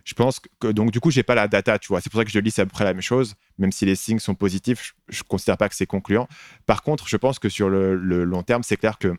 Je 0.04 0.14
pense 0.14 0.40
que 0.60 0.68
donc 0.68 0.92
du 0.92 1.00
coup, 1.00 1.12
j'ai 1.12 1.24
pas 1.24 1.36
la 1.36 1.48
data, 1.48 1.78
tu 1.80 1.88
vois. 1.90 2.02
C'est 2.02 2.10
pour 2.10 2.20
ça 2.20 2.26
que 2.26 2.32
je 2.32 2.40
lis 2.40 2.52
c'est 2.52 2.62
à 2.62 2.66
peu 2.66 2.72
près 2.72 2.84
la 2.86 2.94
même 2.94 3.02
chose, 3.02 3.36
même 3.58 3.72
si 3.72 3.86
les 3.86 3.96
signes 3.96 4.20
sont 4.20 4.36
positifs, 4.36 4.96
je, 5.10 5.20
ne 5.20 5.24
considère 5.28 5.58
pas 5.58 5.70
que 5.70 5.76
c'est 5.76 5.86
concluant. 5.86 6.28
Par 6.66 6.82
contre, 6.82 7.08
je 7.08 7.18
pense 7.18 7.40
que 7.40 7.50
sur 7.50 7.70
le, 7.70 7.96
long 7.96 8.44
terme, 8.44 8.64
c'est 8.64 8.78
clair 8.78 8.98
que 8.98 9.16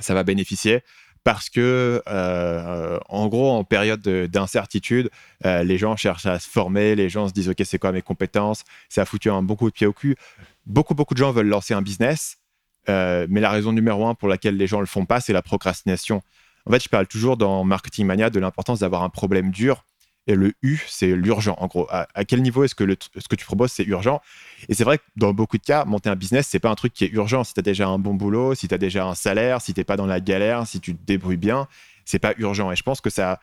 ça 0.00 0.14
va 0.14 0.24
bénéficier 0.24 0.82
parce 1.24 1.50
que, 1.50 2.02
euh, 2.08 2.98
en 3.08 3.26
gros, 3.28 3.50
en 3.50 3.64
période 3.64 4.00
d'incertitude, 4.00 5.10
euh, 5.44 5.62
les 5.62 5.76
gens 5.76 5.96
cherchent 5.96 6.26
à 6.26 6.38
se 6.38 6.48
former, 6.48 6.94
les 6.94 7.08
gens 7.08 7.28
se 7.28 7.32
disent, 7.32 7.48
OK, 7.48 7.60
c'est 7.64 7.78
quoi 7.78 7.92
mes 7.92 8.02
compétences? 8.02 8.64
Ça 8.88 9.02
a 9.02 9.04
foutu 9.04 9.28
un 9.30 9.42
beaucoup 9.42 9.68
de 9.68 9.74
pieds 9.74 9.86
au 9.86 9.92
cul. 9.92 10.16
Beaucoup, 10.64 10.94
beaucoup 10.94 11.14
de 11.14 11.18
gens 11.18 11.32
veulent 11.32 11.48
lancer 11.48 11.74
un 11.74 11.82
business, 11.82 12.38
mais 12.86 13.40
la 13.40 13.50
raison 13.50 13.72
numéro 13.72 14.06
un 14.06 14.14
pour 14.14 14.28
laquelle 14.28 14.56
les 14.56 14.66
gens 14.66 14.80
le 14.80 14.86
font 14.86 15.06
pas, 15.06 15.20
c'est 15.20 15.32
la 15.32 15.42
procrastination. 15.42 16.22
En 16.68 16.72
fait, 16.72 16.82
je 16.82 16.88
parle 16.88 17.06
toujours 17.06 17.36
dans 17.38 17.64
Marketing 17.64 18.06
Mania 18.06 18.28
de 18.28 18.38
l'importance 18.38 18.80
d'avoir 18.80 19.02
un 19.02 19.08
problème 19.08 19.50
dur. 19.50 19.84
Et 20.26 20.34
le 20.34 20.52
U, 20.62 20.78
c'est 20.86 21.16
l'urgent. 21.16 21.56
En 21.58 21.66
gros, 21.66 21.86
à, 21.88 22.06
quel 22.26 22.42
niveau 22.42 22.62
est-ce 22.62 22.74
que 22.74 22.84
ce 23.16 23.26
que 23.28 23.34
tu 23.34 23.46
proposes, 23.46 23.72
c'est 23.72 23.84
urgent? 23.84 24.20
Et 24.68 24.74
c'est 24.74 24.84
vrai 24.84 24.98
que 24.98 25.04
dans 25.16 25.32
beaucoup 25.32 25.56
de 25.56 25.62
cas, 25.62 25.86
monter 25.86 26.10
un 26.10 26.16
business, 26.16 26.46
c'est 26.46 26.58
pas 26.58 26.68
un 26.68 26.74
truc 26.74 26.92
qui 26.92 27.04
est 27.04 27.08
urgent. 27.08 27.44
Si 27.44 27.54
tu 27.54 27.60
as 27.60 27.62
déjà 27.62 27.88
un 27.88 27.98
bon 27.98 28.12
boulot, 28.12 28.54
si 28.54 28.68
tu 28.68 28.74
as 28.74 28.78
déjà 28.78 29.06
un 29.06 29.14
salaire, 29.14 29.62
si 29.62 29.72
tu 29.72 29.82
pas 29.84 29.96
dans 29.96 30.04
la 30.04 30.20
galère, 30.20 30.66
si 30.66 30.80
tu 30.80 30.94
te 30.94 31.02
débrouilles 31.06 31.38
bien, 31.38 31.66
c'est 32.04 32.18
pas 32.18 32.34
urgent. 32.36 32.70
Et 32.70 32.76
je 32.76 32.82
pense 32.82 33.00
que 33.00 33.08
ça, 33.08 33.40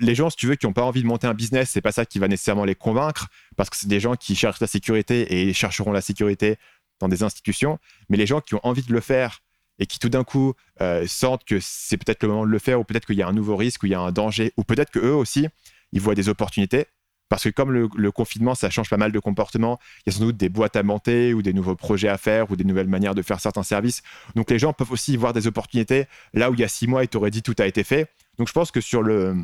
les 0.00 0.16
gens, 0.16 0.30
si 0.30 0.36
tu 0.36 0.48
veux, 0.48 0.56
qui 0.56 0.66
n'ont 0.66 0.72
pas 0.72 0.82
envie 0.82 1.02
de 1.02 1.06
monter 1.06 1.28
un 1.28 1.34
business, 1.34 1.70
c'est 1.70 1.80
pas 1.80 1.92
ça 1.92 2.04
qui 2.04 2.18
va 2.18 2.26
nécessairement 2.26 2.64
les 2.64 2.74
convaincre, 2.74 3.28
parce 3.56 3.70
que 3.70 3.76
c'est 3.76 3.86
des 3.86 4.00
gens 4.00 4.16
qui 4.16 4.34
cherchent 4.34 4.60
la 4.60 4.66
sécurité 4.66 5.48
et 5.48 5.52
chercheront 5.52 5.92
la 5.92 6.00
sécurité 6.00 6.56
dans 6.98 7.06
des 7.06 7.22
institutions. 7.22 7.78
Mais 8.08 8.16
les 8.16 8.26
gens 8.26 8.40
qui 8.40 8.56
ont 8.56 8.60
envie 8.64 8.82
de 8.82 8.92
le 8.92 9.00
faire 9.00 9.40
et 9.80 9.86
qui 9.86 9.98
tout 9.98 10.10
d'un 10.10 10.22
coup 10.22 10.54
euh, 10.80 11.06
sentent 11.08 11.44
que 11.44 11.58
c'est 11.60 11.96
peut-être 11.96 12.22
le 12.22 12.28
moment 12.28 12.46
de 12.46 12.50
le 12.50 12.58
faire, 12.58 12.78
ou 12.78 12.84
peut-être 12.84 13.06
qu'il 13.06 13.16
y 13.16 13.22
a 13.22 13.26
un 13.26 13.32
nouveau 13.32 13.56
risque, 13.56 13.82
ou 13.82 13.86
il 13.86 13.92
y 13.92 13.94
a 13.94 14.00
un 14.00 14.12
danger, 14.12 14.52
ou 14.56 14.62
peut-être 14.62 14.90
qu'eux 14.90 15.12
aussi, 15.12 15.48
ils 15.92 16.00
voient 16.00 16.14
des 16.14 16.28
opportunités. 16.28 16.86
Parce 17.30 17.44
que 17.44 17.48
comme 17.48 17.70
le, 17.70 18.10
confinement, 18.10 18.56
ça 18.56 18.70
change 18.70 18.90
pas 18.90 18.96
mal 18.96 19.12
de 19.12 19.18
comportements, 19.20 19.78
il 20.04 20.12
y 20.12 20.14
a 20.14 20.18
sans 20.18 20.24
doute 20.24 20.36
des 20.36 20.48
boîtes 20.48 20.74
à 20.74 20.82
monter 20.82 21.32
ou 21.32 21.42
des 21.42 21.52
nouveaux 21.52 21.76
projets 21.76 22.08
à 22.08 22.18
faire 22.18 22.50
ou 22.50 22.56
des 22.56 22.64
nouvelles 22.64 22.88
manières 22.88 23.14
de 23.14 23.22
faire 23.22 23.38
certains 23.38 23.62
services. 23.62 24.02
Donc 24.34 24.50
les 24.50 24.58
gens 24.58 24.72
peuvent 24.72 24.90
aussi 24.90 25.16
voir 25.16 25.32
des 25.32 25.46
opportunités 25.46 26.06
là 26.34 26.50
où 26.50 26.54
il 26.54 26.60
y 26.60 26.64
a 26.64 26.68
six 26.68 26.88
mois, 26.88 27.04
ils 27.04 27.08
t'auraient 27.08 27.30
dit 27.30 27.42
tout 27.42 27.54
a 27.60 27.66
été 27.66 27.84
fait. 27.84 28.10
Donc 28.36 28.48
je 28.48 28.52
pense 28.52 28.72
que 28.72 28.80
sur 28.80 29.04
le, 29.04 29.36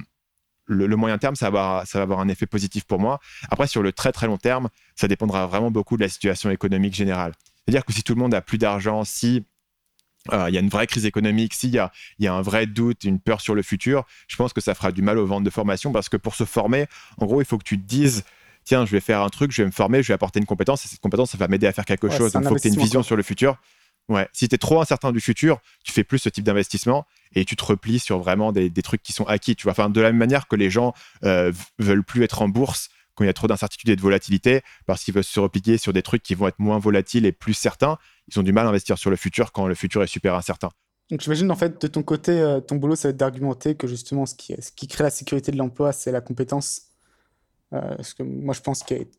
moyen 0.68 1.16
terme, 1.16 1.36
ça 1.36 1.48
va, 1.48 1.84
ça 1.86 1.98
va 2.00 2.02
avoir 2.02 2.18
un 2.18 2.26
effet 2.26 2.46
positif 2.46 2.82
pour 2.82 2.98
moi. 2.98 3.20
Après, 3.52 3.68
sur 3.68 3.84
le 3.84 3.92
très 3.92 4.10
très 4.10 4.26
long 4.26 4.36
terme, 4.36 4.68
ça 4.96 5.06
dépendra 5.06 5.46
vraiment 5.46 5.70
beaucoup 5.70 5.96
de 5.96 6.02
la 6.02 6.08
situation 6.08 6.50
économique 6.50 6.94
générale. 6.94 7.34
C'est-à-dire 7.64 7.84
que 7.84 7.92
si 7.92 8.02
tout 8.02 8.16
le 8.16 8.20
monde 8.20 8.34
a 8.34 8.40
plus 8.40 8.58
d'argent, 8.58 9.04
si 9.04 9.46
euh, 10.32 10.48
il 10.48 10.54
y 10.54 10.58
a 10.58 10.60
une 10.60 10.68
vraie 10.68 10.86
crise 10.86 11.06
économique, 11.06 11.54
s'il 11.54 11.70
y 11.70 11.78
a, 11.78 11.92
y 12.18 12.26
a 12.26 12.34
un 12.34 12.42
vrai 12.42 12.66
doute, 12.66 13.04
une 13.04 13.20
peur 13.20 13.40
sur 13.40 13.54
le 13.54 13.62
futur, 13.62 14.04
je 14.28 14.36
pense 14.36 14.52
que 14.52 14.60
ça 14.60 14.74
fera 14.74 14.92
du 14.92 15.02
mal 15.02 15.18
aux 15.18 15.26
ventes 15.26 15.44
de 15.44 15.50
formation 15.50 15.92
parce 15.92 16.08
que 16.08 16.16
pour 16.16 16.34
se 16.34 16.44
former, 16.44 16.86
en 17.18 17.26
gros, 17.26 17.40
il 17.40 17.44
faut 17.44 17.58
que 17.58 17.64
tu 17.64 17.78
te 17.78 17.86
dises 17.86 18.24
tiens, 18.64 18.84
je 18.84 18.90
vais 18.90 19.00
faire 19.00 19.22
un 19.22 19.28
truc, 19.28 19.52
je 19.52 19.62
vais 19.62 19.66
me 19.66 19.72
former, 19.72 20.02
je 20.02 20.08
vais 20.08 20.14
apporter 20.14 20.40
une 20.40 20.46
compétence 20.46 20.84
et 20.84 20.88
cette 20.88 21.00
compétence, 21.00 21.30
ça 21.30 21.38
va 21.38 21.48
m'aider 21.48 21.66
à 21.66 21.72
faire 21.72 21.84
quelque 21.84 22.10
chose. 22.10 22.32
Donc, 22.32 22.42
il 22.42 22.48
faut 22.48 22.54
que 22.56 22.60
tu 22.60 22.68
aies 22.68 22.72
une 22.72 22.80
vision 22.80 23.02
sur 23.02 23.16
le 23.16 23.22
futur. 23.22 23.56
Ouais. 24.08 24.28
Si 24.32 24.48
tu 24.48 24.54
es 24.54 24.58
trop 24.58 24.80
incertain 24.80 25.12
du 25.12 25.20
futur, 25.20 25.60
tu 25.84 25.92
fais 25.92 26.04
plus 26.04 26.18
ce 26.18 26.28
type 26.28 26.44
d'investissement 26.44 27.06
et 27.34 27.44
tu 27.44 27.56
te 27.56 27.64
replies 27.64 27.98
sur 27.98 28.18
vraiment 28.18 28.52
des, 28.52 28.70
trucs 28.82 29.02
qui 29.02 29.12
sont 29.12 29.24
acquis. 29.24 29.56
Tu 29.56 29.64
vois, 29.64 29.72
enfin, 29.72 29.88
de 29.88 30.00
la 30.00 30.08
même 30.08 30.18
manière 30.18 30.46
que 30.46 30.56
les 30.56 30.70
gens 30.70 30.94
euh, 31.24 31.52
veulent 31.78 32.04
plus 32.04 32.22
être 32.22 32.42
en 32.42 32.48
bourse 32.48 32.90
quand 33.16 33.24
il 33.24 33.26
y 33.26 33.30
a 33.30 33.34
trop 33.34 33.48
d'incertitude 33.48 33.88
et 33.88 33.96
de 33.96 34.00
volatilité, 34.00 34.62
parce 34.86 35.02
qu'ils 35.02 35.14
veulent 35.14 35.24
se 35.24 35.40
replier 35.40 35.78
sur 35.78 35.92
des 35.92 36.02
trucs 36.02 36.22
qui 36.22 36.34
vont 36.34 36.46
être 36.46 36.60
moins 36.60 36.78
volatiles 36.78 37.26
et 37.26 37.32
plus 37.32 37.54
certains, 37.54 37.98
ils 38.28 38.38
ont 38.38 38.42
du 38.42 38.52
mal 38.52 38.66
à 38.66 38.68
investir 38.68 38.98
sur 38.98 39.10
le 39.10 39.16
futur 39.16 39.50
quand 39.52 39.66
le 39.66 39.74
futur 39.74 40.02
est 40.02 40.06
super 40.06 40.34
incertain. 40.34 40.70
Donc 41.10 41.20
j'imagine 41.20 41.50
en 41.50 41.56
fait 41.56 41.80
de 41.80 41.86
ton 41.86 42.02
côté, 42.02 42.32
euh, 42.32 42.60
ton 42.60 42.76
boulot, 42.76 42.96
ça 42.96 43.08
va 43.08 43.10
être 43.10 43.16
d'argumenter 43.16 43.74
que 43.74 43.86
justement 43.86 44.26
ce 44.26 44.34
qui, 44.34 44.54
ce 44.60 44.70
qui 44.72 44.88
crée 44.88 45.04
la 45.04 45.10
sécurité 45.10 45.52
de 45.52 45.56
l'emploi, 45.56 45.92
c'est 45.92 46.12
la 46.12 46.20
compétence. 46.20 46.82
Euh, 47.72 47.96
ce 48.00 48.14
que 48.14 48.22
moi 48.22 48.54
je 48.54 48.60
pense 48.60 48.82
qu'il 48.82 48.98
est 48.98 49.10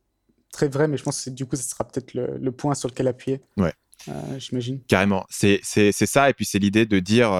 très 0.52 0.68
vrai, 0.68 0.88
mais 0.88 0.98
je 0.98 1.04
pense 1.04 1.26
que 1.26 1.30
du 1.30 1.46
coup, 1.46 1.56
ce 1.56 1.64
sera 1.64 1.86
peut-être 1.86 2.14
le, 2.14 2.52
point 2.52 2.76
sur 2.76 2.90
lequel 2.90 3.08
appuyer. 3.08 3.42
Ouais. 3.58 3.74
Euh, 4.08 4.40
j'imagine. 4.40 4.82
Carrément. 4.88 5.26
C'est 5.30 5.62
ça. 5.64 6.30
Et 6.30 6.34
puis, 6.34 6.46
c'est 6.46 6.60
l'idée 6.60 6.86
de 6.86 7.00
dire. 7.00 7.32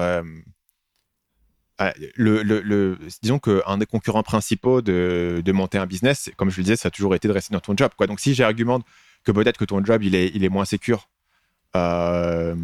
Euh, 1.80 1.90
ah, 1.90 1.92
le, 2.16 2.98
disons 3.22 3.38
qu'un 3.38 3.78
des 3.78 3.86
concurrents 3.86 4.22
principaux 4.22 4.82
de, 4.82 5.52
monter 5.52 5.78
un 5.78 5.86
business, 5.86 6.30
comme 6.36 6.50
je 6.50 6.56
le 6.58 6.64
disais, 6.64 6.76
ça 6.76 6.88
a 6.88 6.90
toujours 6.90 7.14
été 7.14 7.28
de 7.28 7.32
rester 7.32 7.52
dans 7.52 7.60
ton 7.60 7.76
job. 7.76 7.92
Quoi. 7.96 8.06
Donc, 8.06 8.20
si 8.20 8.34
j'argumente 8.34 8.84
que 9.24 9.32
peut-être 9.32 9.58
que 9.58 9.64
ton 9.64 9.84
job, 9.84 10.02
il 10.02 10.14
est, 10.14 10.48
moins 10.48 10.64
sécur, 10.64 11.08
euh, 11.76 12.54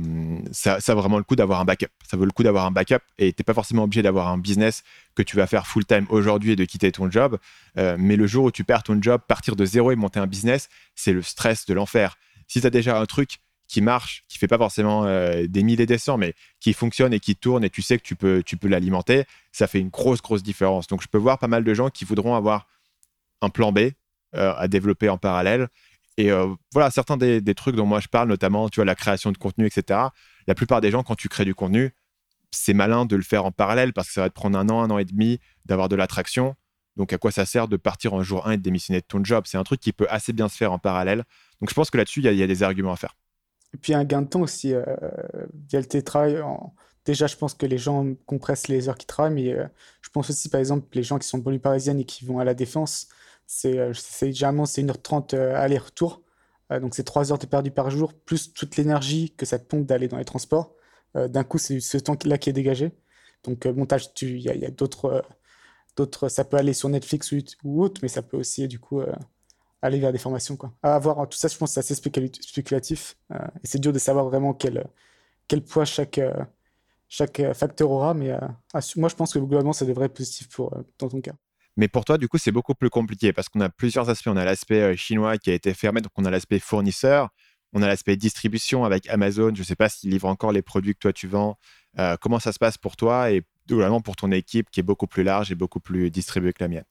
ça, 0.51 0.81
ça 0.81 0.95
vraiment 0.95 1.19
le 1.19 1.25
coup 1.25 1.37
d'avoir 1.37 1.61
un 1.61 1.65
backup. 1.65 1.87
Ça 2.09 2.17
vaut 2.17 2.25
le 2.25 2.31
coup 2.31 2.43
d'avoir 2.43 2.65
un 2.67 2.71
backup 2.71 3.03
et 3.19 3.33
tu 3.33 3.41
n'es 3.41 3.45
pas 3.45 3.55
forcément 3.55 3.85
obligé 3.85 4.03
d'avoir 4.03 4.29
un 4.29 4.39
business 4.39 4.83
que 5.15 5.23
tu 5.23 5.37
vas 5.37 5.47
faire 5.47 5.67
full-time 5.67 6.07
aujourd'hui 6.09 6.53
et 6.53 6.57
de 6.57 6.65
quitter 6.65 6.91
ton 6.91 7.11
job. 7.11 7.39
mais 7.77 8.17
le 8.17 8.27
jour 8.27 8.47
où 8.47 8.51
tu 8.51 8.65
perds 8.65 8.83
ton 8.83 9.01
job, 9.01 9.21
partir 9.29 9.57
de 9.57 9.65
zéro 9.65 9.93
et 9.93 9.97
monter 9.97 10.21
un 10.21 10.27
business, 10.27 10.69
c'est 10.95 11.13
le 11.13 11.23
stress 11.23 11.67
de 11.67 11.75
l'enfer. 11.75 12.17
Si 12.47 12.61
tu 12.61 12.67
as 12.67 12.71
déjà 12.71 12.99
un 12.99 13.07
truc 13.07 13.39
qui 13.67 13.81
marche, 13.81 14.25
qui 14.29 14.39
fait 14.39 14.49
pas 14.49 14.59
forcément 14.59 15.05
euh, 15.05 15.47
des 15.49 15.63
milliers 15.63 15.87
des 15.87 15.99
cents, 15.99 16.19
mais 16.19 16.35
qui 16.61 16.73
fonctionne 16.73 17.13
et 17.13 17.21
qui 17.21 17.35
tourne 17.37 17.65
et 17.65 17.71
tu 17.71 17.83
sais 17.83 17.99
que 17.99 18.03
tu 18.03 18.15
peux, 18.15 18.43
tu 18.45 18.57
peux 18.57 18.69
l'alimenter, 18.69 19.25
ça 19.53 19.67
fait 19.67 19.81
une 19.81 19.89
grosse, 19.89 20.21
grosse 20.21 20.43
différence. 20.43 20.87
Donc, 20.87 21.03
je 21.03 21.09
peux 21.09 21.19
voir 21.19 21.39
pas 21.39 21.49
mal 21.49 21.65
de 21.65 21.75
gens 21.75 21.89
qui 21.89 22.05
voudront 22.05 22.35
avoir 22.35 22.67
un 23.41 23.49
plan 23.49 23.73
B 23.73 23.91
euh, 24.35 24.55
à 24.57 24.69
développer 24.69 25.09
en 25.09 25.19
parallèle. 25.19 25.69
Et 26.17 26.31
euh, 26.31 26.55
voilà, 26.73 26.91
certains 26.91 27.17
des, 27.17 27.43
trucs 27.55 27.77
dont 27.77 27.87
moi 27.87 28.01
je 28.01 28.09
parle, 28.09 28.29
notamment, 28.29 28.69
tu 28.69 28.77
vois, 28.77 28.85
la 28.85 28.95
création 28.95 29.33
de 29.33 29.39
contenu, 29.39 29.67
etc. 29.67 30.01
La 30.47 30.55
plupart 30.55 30.81
des 30.81 30.91
gens, 30.91 31.03
quand 31.03 31.17
tu 31.17 31.29
crées 31.29 31.45
du 31.45 31.55
contenu, 31.55 31.93
c'est 32.51 32.75
malin 32.75 33.05
de 33.05 33.17
le 33.17 33.23
faire 33.23 33.45
en 33.45 33.53
parallèle 33.53 33.93
parce 33.93 34.09
que 34.09 34.15
ça 34.15 34.21
va 34.21 34.29
te 34.29 34.35
prendre 34.35 34.59
un 34.59 34.69
an, 34.69 34.83
un 34.83 34.91
an 34.91 34.99
et 34.99 35.05
demi 35.05 35.41
d'avoir 35.65 35.89
de 35.89 35.97
l'attraction. 35.97 36.55
Donc, 36.97 37.13
à 37.13 37.19
quoi 37.19 37.33
ça 37.33 37.45
sert 37.45 37.67
de 37.67 37.77
partir 37.77 38.15
en 38.15 38.23
jour 38.23 38.47
1 38.47 38.53
et 38.53 38.57
de 38.57 38.63
démissionner 38.63 39.01
de 39.01 39.07
ton 39.07 39.25
job? 39.25 39.45
C'est 39.47 39.59
un 39.59 39.65
truc 39.65 39.81
qui 39.81 39.93
peut 39.93 40.07
assez 40.09 40.33
bien 40.33 40.49
se 40.49 40.57
faire 40.57 40.73
en 40.73 40.79
parallèle. 40.79 41.25
Donc, 41.61 41.71
je 41.71 41.75
pense 41.75 41.91
que 41.91 41.99
là-dessus, 41.99 42.21
il 42.21 42.33
y, 42.33 42.43
a 42.43 42.47
des 42.47 42.63
arguments 42.63 42.93
à 42.93 42.97
faire. 42.97 43.17
Et 43.75 43.77
puis 43.77 43.93
un 43.93 44.05
gain 44.05 44.23
de 44.23 44.29
temps 44.29 44.41
aussi 44.43 44.73
euh, 44.73 44.85
via 45.69 45.81
le 45.81 45.87
télétravail. 45.87 46.41
Déjà, 47.05 47.27
je 47.27 47.37
pense 47.37 47.55
que 47.55 47.67
les 47.67 47.77
gens 47.77 48.07
compressent 48.25 48.69
les 48.69 48.89
heures 48.89 48.97
qu'ils 48.97 49.09
travaillent, 49.09 49.35
mais 49.35 49.53
euh, 49.53 49.67
je 50.01 50.09
pense 50.11 50.31
aussi, 50.31 50.49
par 50.49 50.61
exemple, 50.61 50.87
les 50.95 51.03
gens 51.03 51.19
qui 51.19 51.29
sont 51.29 51.39
de 51.39 51.43
banlieue 51.43 51.61
et 51.99 52.05
qui 52.05 52.25
vont 52.25 52.39
à 52.39 52.45
la 52.45 52.55
Défense, 52.55 53.09
c'est 53.47 53.79
euh, 53.79 53.93
généralement 53.93 54.65
c'est 54.65 54.83
1h30 54.83 55.35
aller-retour. 55.35 56.23
donc 56.71 56.95
c'est 56.95 57.05
3 57.05 57.33
heures 57.33 57.39
de 57.39 57.47
perdu 57.47 57.71
par 57.71 57.91
jour, 57.91 58.15
plus 58.15 58.53
toute 58.55 58.77
l'énergie 58.77 59.35
que 59.37 59.45
ça 59.45 59.59
te 59.59 59.65
pompe 59.67 59.87
d'aller 59.87 60.09
dans 60.09 60.19
les 60.19 60.25
transports. 60.25 60.75
D'un 61.15 61.45
coup, 61.45 61.59
c'est 61.59 61.79
ce 61.81 61.99
temps-là 61.99 62.39
qui 62.39 62.51
est 62.51 62.53
dégagé. 62.53 62.93
Donc, 63.45 63.67
montage, 63.67 64.11
il 64.23 64.41
y 64.41 64.49
a, 64.49 64.71
d'autres, 64.71 65.25
d'autres, 65.97 66.29
ça 66.29 66.45
peut 66.45 66.57
aller 66.57 66.73
sur 66.73 66.89
Netflix 66.89 67.33
ou, 67.63 67.83
autre, 67.83 68.01
mais 68.03 68.09
ça 68.09 68.23
peut 68.23 68.37
aussi, 68.37 68.67
du 68.67 68.81
coup, 68.81 69.03
aller 69.85 70.01
vers 70.01 70.13
des 70.13 70.19
formations. 70.19 70.57
Quoi. 70.57 70.73
À 70.83 70.95
avoir, 70.95 71.29
tout 71.29 71.37
ça, 71.37 71.49
je 71.49 71.57
pense, 71.59 71.73
c'est 71.73 71.81
assez 71.81 71.95
spéculatif. 71.95 73.17
Euh, 73.33 73.39
et 73.63 73.67
c'est 73.67 73.79
dur 73.79 73.93
de 73.93 73.99
savoir 73.99 74.25
vraiment 74.25 74.55
quel, 74.55 74.87
quel 75.47 75.63
poids 75.63 75.85
chaque, 75.85 76.17
euh, 76.17 76.33
chaque 77.09 77.41
euh, 77.41 77.53
facteur 77.53 77.91
aura. 77.91 78.15
Mais 78.15 78.33
moi, 78.97 79.11
je 79.11 79.15
pense 79.15 79.35
que 79.35 79.39
globalement, 79.39 79.75
ça 79.75 79.85
devrait 79.85 80.07
être 80.07 80.15
positif 80.15 80.49
pour, 80.49 80.75
dans 80.99 81.09
ton 81.09 81.21
cas. 81.21 81.35
Mais 81.77 81.89
pour 81.89 82.05
toi, 82.05 82.17
du 82.17 82.29
coup, 82.29 82.39
c'est 82.39 82.51
beaucoup 82.53 82.75
plus 82.75 82.89
compliqué 82.89 83.33
parce 83.35 83.51
qu'on 83.51 83.61
a 83.61 83.69
plusieurs 83.69 84.09
aspects. 84.09 84.29
On 84.29 84.39
a 84.39 84.45
l'aspect 84.45 84.97
chinois 84.97 85.37
qui 85.37 85.51
a 85.51 85.55
été 85.55 85.75
fermé, 85.75 86.01
donc 86.01 86.13
on 86.17 86.25
a 86.25 86.31
l'aspect 86.31 86.61
fournisseur, 86.61 87.29
on 87.75 87.83
a 87.83 87.87
l'aspect 87.87 88.17
distribution 88.17 88.85
avec 88.85 89.07
Amazon. 89.11 89.51
Je 89.55 89.61
ne 89.61 89.65
sais 89.65 89.77
pas 89.77 89.91
s'ils 89.91 90.11
livrent 90.11 90.29
encore 90.29 90.53
les 90.53 90.63
produits 90.63 90.95
que 90.95 91.01
toi 91.01 91.13
tu 91.13 91.27
vends. 91.27 91.59
comment 92.21 92.39
ça 92.39 92.53
se 92.53 92.59
passe 92.61 92.79
pour 92.79 92.97
toi 92.97 93.33
et 93.33 93.43
globalement 93.69 94.01
pour 94.01 94.15
ton 94.15 94.31
équipe 94.31 94.71
qui 94.71 94.81
est 94.81 94.85
beaucoup 94.85 95.09
plus 95.09 95.25
large 95.25 95.51
et 95.51 95.57
beaucoup 95.57 95.81
plus 95.81 96.13
distribuée 96.13 96.53
que 96.53 96.63
la 96.63 96.69
mienne? 96.69 96.85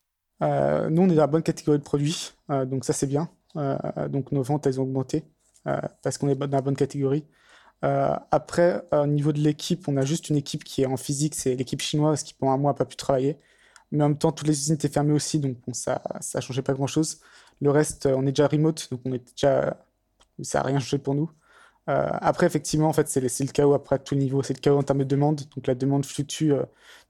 Euh, 0.43 0.89
nous, 0.89 1.01
on 1.03 1.05
est 1.09 1.15
dans 1.15 1.21
la 1.21 1.27
bonne 1.27 1.43
catégorie 1.43 1.79
de 1.79 1.83
produits, 1.83 2.33
euh, 2.49 2.65
donc 2.65 2.85
ça 2.85 2.93
c'est 2.93 3.07
bien. 3.07 3.29
Euh, 3.55 3.77
donc 4.09 4.31
nos 4.31 4.43
ventes, 4.43 4.67
elles 4.67 4.79
ont 4.79 4.83
augmenté 4.83 5.23
parce 6.01 6.17
qu'on 6.17 6.27
est 6.27 6.35
dans 6.35 6.47
la 6.47 6.61
bonne 6.61 6.75
catégorie. 6.75 7.25
après, 7.81 8.83
au 8.91 9.07
niveau 9.07 9.31
de 9.31 9.39
l'équipe, 9.39 9.87
on 9.87 9.97
a 9.97 10.05
juste 10.05 10.29
une 10.29 10.35
équipe 10.37 10.63
qui 10.65 10.81
est 10.83 10.85
en 10.85 10.97
physique, 10.97 11.35
c'est 11.35 11.55
l'équipe 11.55 11.81
chinoise 11.81 12.23
qui 12.23 12.33
pendant 12.33 12.53
un 12.53 12.57
mois 12.57 12.71
n'a 12.71 12.75
pas 12.75 12.85
pu 12.85 12.97
travailler. 12.97 13.37
Mais 13.91 14.03
en 14.03 14.09
même 14.09 14.17
temps, 14.17 14.31
toutes 14.33 14.47
les 14.47 14.59
usines 14.59 14.75
étaient 14.75 14.89
fermées 14.89 15.13
aussi, 15.13 15.39
donc 15.39 15.57
ça 15.73 16.01
ne 16.35 16.41
changeait 16.41 16.61
pas 16.63 16.73
grand-chose. 16.73 17.21
Le 17.61 17.71
reste, 17.71 18.07
on 18.07 18.23
est 18.27 18.31
déjà 18.31 18.47
remote, 18.47 18.89
donc 18.91 19.01
on 19.05 19.13
est 19.13 19.25
déjà, 19.31 19.77
ça 20.41 20.59
n'a 20.59 20.65
rien 20.65 20.79
changé 20.79 20.97
pour 20.97 21.15
nous. 21.15 21.31
après, 21.87 22.45
effectivement, 22.47 22.89
en 22.89 22.93
fait, 22.93 23.07
c'est 23.07 23.21
le 23.21 23.51
chaos 23.51 23.73
après 23.73 23.95
à 23.95 23.99
tout 23.99 24.15
niveau. 24.15 24.43
C'est 24.43 24.55
le 24.55 24.59
chaos 24.59 24.77
en 24.79 24.83
termes 24.83 24.99
de 24.99 25.05
demande. 25.05 25.41
Donc 25.55 25.67
la 25.67 25.75
demande 25.75 26.05
fluctue 26.05 26.51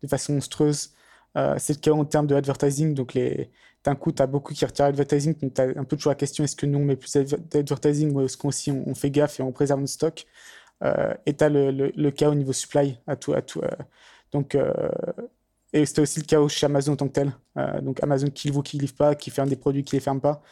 de 0.04 0.08
façon 0.08 0.34
monstrueuse. 0.34 0.94
Euh, 1.38 1.56
c'est 1.58 1.74
le 1.74 1.80
cas 1.80 1.92
en 1.92 2.06
termes 2.06 2.28
de 2.28 2.36
advertising. 2.36 2.94
Donc, 2.94 3.18
d'un 3.84 3.96
coup, 3.96 4.12
tu 4.12 4.22
as 4.22 4.28
beaucoup 4.28 4.54
qui 4.54 4.66
retirent 4.66 4.86
advertising. 4.86 5.36
Donc, 5.38 5.54
tu 5.54 5.62
as 5.62 5.66
un 5.66 5.84
peu 5.84 5.96
toujours 5.98 6.12
la 6.12 6.16
question 6.16 6.44
est-ce 6.44 6.56
que 6.56 6.66
nous, 6.66 6.80
on 6.80 6.86
met 6.86 6.96
plus 6.96 7.14
d'advertising 7.14 8.14
ou 8.14 8.22
est-ce 8.22 8.38
qu'on 8.38 8.52
on, 8.86 8.96
fait 8.96 9.12
gaffe 9.12 9.40
et 9.40 9.44
on 9.44 9.52
préserve 9.52 9.80
notre 9.80 9.94
stock 9.94 10.26
euh, 10.84 11.14
Et 11.26 11.36
tu 11.36 11.44
as 11.44 11.50
le, 11.50 11.72
le, 11.72 12.12
cas 12.12 12.30
au 12.30 12.36
niveau 12.36 12.54
supply 12.54 13.00
à 13.08 13.16
tout. 13.16 13.34
À 13.34 13.42
tout 13.42 13.62
euh. 13.62 13.70
donc, 14.32 14.58
et 15.74 15.86
c'était 15.88 16.02
aussi 16.02 16.20
le 16.20 16.26
cas 16.26 16.48
chez 16.48 16.68
Amazon 16.68 16.94
en 16.94 16.96
tant 16.98 17.08
que 17.08 17.14
tel. 17.14 17.34
donc, 17.82 18.02
Amazon 18.04 18.28
qui 18.28 18.48
livre 18.48 18.60
ou 18.60 18.64
qui 18.64 18.78
livre 18.78 18.96
pas, 18.96 19.16
qui 19.16 19.32
ferme 19.32 19.50
des 19.50 19.56
produits, 19.56 19.84
qui 19.84 19.96
les 19.96 20.02
ferme 20.02 20.22
pas. 20.22 20.44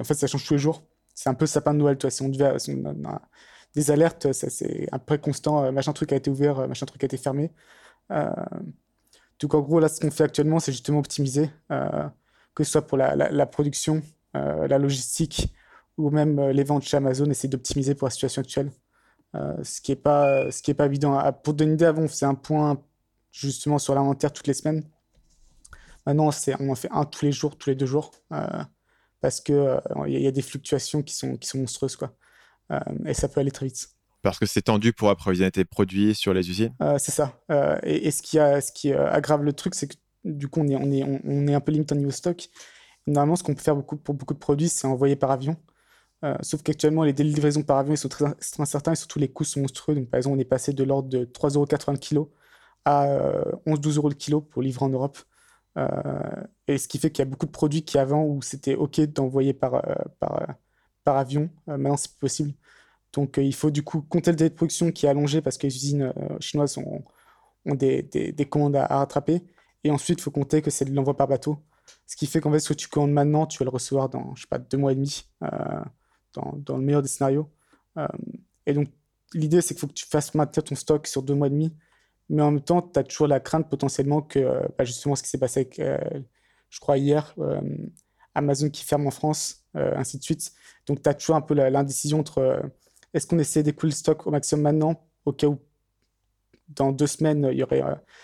En 0.00 0.04
fait, 0.04 0.14
ça 0.14 0.26
change 0.26 0.46
tous 0.46 0.54
les 0.54 0.58
jours. 0.58 0.84
C'est 1.14 1.28
un 1.28 1.34
peu 1.34 1.46
sapin 1.46 1.74
de 1.74 1.78
Noël. 1.78 1.98
Toi. 1.98 2.10
Si 2.10 2.22
on 2.22 2.28
devait. 2.28 2.56
des 3.74 3.90
alertes, 3.90 4.32
c'est 4.32 4.88
un 4.90 4.98
peu 4.98 5.18
constant. 5.18 5.70
machin 5.72 5.92
truc 5.92 6.12
a 6.12 6.16
été 6.16 6.30
ouvert, 6.30 6.66
machin 6.66 6.86
truc 6.86 7.02
a 7.04 7.06
été 7.06 7.18
fermé. 7.18 7.52
Donc 9.40 9.54
en 9.54 9.60
gros, 9.60 9.80
là, 9.80 9.88
ce 9.88 10.00
qu'on 10.00 10.10
fait 10.10 10.24
actuellement, 10.24 10.60
c'est 10.60 10.72
justement 10.72 10.98
optimiser, 10.98 11.50
euh, 11.70 12.08
que 12.54 12.64
ce 12.64 12.72
soit 12.72 12.86
pour 12.86 12.98
la, 12.98 13.46
production, 13.46 14.02
euh, 14.36 14.68
la 14.68 14.78
logistique 14.78 15.52
ou 15.96 16.10
même 16.10 16.38
euh, 16.38 16.52
les 16.52 16.64
ventes 16.64 16.84
chez 16.84 16.96
Amazon, 16.96 17.26
essayer 17.26 17.48
d'optimiser 17.48 17.94
pour 17.94 18.06
la 18.06 18.10
situation 18.10 18.40
actuelle. 18.40 18.70
ce 19.34 19.80
qui 19.80 19.92
n'est 19.92 19.96
pas, 19.96 20.46
pas 20.76 20.86
évident. 20.86 21.18
Ah, 21.18 21.32
pour 21.32 21.54
donner 21.54 21.70
une 21.70 21.74
idée, 21.74 21.84
avant, 21.84 22.02
on 22.02 22.08
faisait 22.08 22.26
un 22.26 22.34
point 22.34 22.80
justement 23.32 23.78
sur 23.78 23.94
l'inventaire 23.94 24.32
toutes 24.32 24.46
les 24.46 24.54
semaines. 24.54 24.84
Maintenant, 26.06 26.30
on 26.58 26.68
en 26.70 26.74
fait 26.74 26.90
un 26.92 27.04
tous 27.04 27.24
les 27.24 27.32
jours, 27.32 27.56
tous 27.56 27.70
les 27.70 27.76
deux 27.76 27.86
jours, 27.86 28.12
parce 29.20 29.40
qu'il 29.40 29.80
il 30.06 30.20
y, 30.20 30.26
a 30.26 30.30
des 30.30 30.42
fluctuations 30.42 31.02
qui 31.02 31.14
sont, 31.14 31.36
qui 31.36 31.48
sont 31.48 31.58
monstrueuses. 31.58 31.96
Quoi. 31.96 32.14
et 33.06 33.14
ça 33.14 33.28
peut 33.28 33.40
aller 33.40 33.50
très 33.50 33.66
vite. 33.66 33.93
Parce 34.24 34.38
que 34.38 34.46
c'est 34.46 34.62
tendu 34.62 34.92
pour 34.92 35.10
approvisionner 35.10 35.52
tes 35.52 35.64
produits 35.64 36.14
sur 36.14 36.34
les 36.34 36.50
usines? 36.50 36.74
C'est 36.98 37.12
ça. 37.12 37.38
et, 37.84 38.10
ce 38.10 38.22
qui, 38.22 38.38
qui 38.74 38.92
aggrave 38.92 39.44
le 39.44 39.52
truc, 39.52 39.74
c'est 39.74 39.86
que 39.86 39.94
du 40.24 40.48
coup, 40.48 40.60
on 40.60 40.68
est, 40.68 41.54
un 41.54 41.60
peu 41.60 41.70
limité 41.70 41.94
au 41.94 41.98
niveau 41.98 42.10
stock. 42.10 42.48
Normalement, 43.06 43.36
ce 43.36 43.42
qu'on 43.44 43.54
peut 43.54 43.62
faire 43.62 43.80
pour 43.84 44.14
beaucoup 44.14 44.34
de 44.34 44.38
produits, 44.38 44.68
c'est 44.68 44.86
envoyer 44.86 45.14
par 45.14 45.30
avion. 45.30 45.56
sauf 46.40 46.62
qu'actuellement, 46.62 47.04
les 47.04 47.12
délais 47.12 47.30
de 47.30 47.34
livraison 47.36 47.62
par 47.62 47.76
avion 47.78 47.94
sont 47.96 48.08
très, 48.08 48.24
incertains 48.58 48.92
et 48.92 48.96
surtout 48.96 49.18
les 49.18 49.28
coûts 49.28 49.44
sont 49.44 49.60
monstrueux. 49.60 49.94
Donc, 49.94 50.08
par 50.08 50.18
exemple, 50.18 50.36
on 50.36 50.40
est 50.40 50.44
passé 50.46 50.72
de 50.72 50.82
l'ordre 50.82 51.08
de 51.08 51.26
3,80€ 51.26 51.92
le 51.92 51.98
kilo 51.98 52.32
à 52.86 53.06
11-12 53.66 53.96
euros 53.98 54.08
le 54.08 54.14
kilo 54.14 54.40
pour 54.40 54.62
livrer 54.62 54.84
en 54.84 54.88
Europe. 54.88 55.18
Euh, 55.76 56.44
et 56.68 56.78
ce 56.78 56.88
qui 56.88 56.98
fait 56.98 57.10
qu'il 57.10 57.24
y 57.24 57.26
a 57.26 57.30
beaucoup 57.30 57.46
de 57.46 57.50
produits 57.50 57.84
qui 57.84 57.98
avant 57.98 58.24
où 58.24 58.42
c'était 58.42 58.76
OK 58.76 59.00
d'envoyer 59.00 59.58
euh, 59.62 59.80
euh, 60.22 60.46
par 61.04 61.16
avion, 61.16 61.50
maintenant 61.66 61.96
c'est 61.96 62.10
plus 62.10 62.20
possible. 62.20 62.52
Donc 63.14 63.38
il 63.38 63.54
faut 63.54 63.70
du 63.70 63.82
coup 63.82 64.02
compter 64.02 64.30
le 64.30 64.36
délai 64.36 64.50
de 64.50 64.54
production 64.54 64.92
qui 64.92 65.06
est 65.06 65.08
allongé 65.08 65.40
parce 65.40 65.56
que 65.56 65.66
les 65.66 65.74
usines 65.74 66.12
chinoises 66.40 66.78
ont, 66.78 67.04
des, 67.64 68.02
des, 68.02 68.44
commandes 68.46 68.76
à, 68.76 68.86
rattraper. 68.86 69.42
Et 69.84 69.90
ensuite, 69.90 70.18
il 70.20 70.22
faut 70.22 70.30
compter 70.30 70.62
que 70.62 70.70
c'est 70.70 70.84
de 70.84 70.94
l'envoi 70.94 71.16
par 71.16 71.28
bateau. 71.28 71.58
Ce 72.06 72.16
qui 72.16 72.26
fait 72.26 72.40
qu'en 72.40 72.50
fait, 72.52 72.60
ce 72.60 72.70
que 72.70 72.74
tu 72.74 72.88
commandes 72.88 73.12
maintenant, 73.12 73.46
tu 73.46 73.58
vas 73.58 73.64
le 73.64 73.70
recevoir 73.70 74.08
dans, 74.08 74.34
je 74.34 74.42
sais 74.42 74.48
pas, 74.48 74.58
deux 74.58 74.76
mois 74.78 74.92
et 74.92 74.94
demi, 74.94 75.24
dans, 76.34 76.52
dans, 76.56 76.76
le 76.76 76.82
meilleur 76.82 77.02
des 77.02 77.08
scénarios. 77.08 77.48
et 78.66 78.72
donc, 78.74 78.88
l'idée, 79.32 79.60
c'est 79.60 79.74
qu'il 79.74 79.80
faut 79.80 79.86
que 79.86 79.92
tu 79.92 80.06
fasses 80.06 80.34
maintenir 80.34 80.64
ton 80.64 80.74
stock 80.74 81.06
sur 81.06 81.22
deux 81.22 81.34
mois 81.34 81.46
et 81.46 81.50
demi 81.50 81.74
mais 82.28 82.42
en 82.42 82.50
même 82.52 82.62
temps, 82.62 82.82
tu 82.82 82.98
as 82.98 83.04
toujours 83.04 83.26
la 83.26 83.40
crainte 83.40 83.68
potentiellement 83.68 84.22
que, 84.22 84.38
euh, 84.38 84.62
bah, 84.78 84.84
justement, 84.84 85.14
ce 85.14 85.22
qui 85.22 85.28
s'est 85.28 85.38
passé 85.38 85.60
avec, 85.60 85.78
euh, 85.78 85.98
je 86.70 86.80
crois, 86.80 86.98
hier, 86.98 87.34
euh, 87.38 87.60
Amazon 88.34 88.70
qui 88.70 88.84
ferme 88.84 89.06
en 89.06 89.10
France, 89.10 89.64
ainsi 89.74 90.18
de 90.18 90.22
suite. 90.22 90.52
Donc, 90.86 91.02
tu 91.02 91.08
as 91.08 91.14
toujours 91.14 91.36
un 91.36 91.40
peu 91.40 91.54
l'indécision 91.54 92.20
entre 92.20 92.62
est-ce 93.14 93.26
qu'on 93.26 93.38
essaie 93.38 93.62
d'écouler 93.62 93.90
le 93.90 93.96
stock 93.96 94.26
au 94.26 94.30
maximum 94.30 94.62
maintenant, 94.62 95.08
au 95.24 95.32
cas 95.32 95.46
où 95.46 95.58
dans 96.68 96.92
deux 96.92 97.06
semaines, 97.06 97.48
il 97.52 97.58
y 97.58 97.62
aurait, 97.62 97.82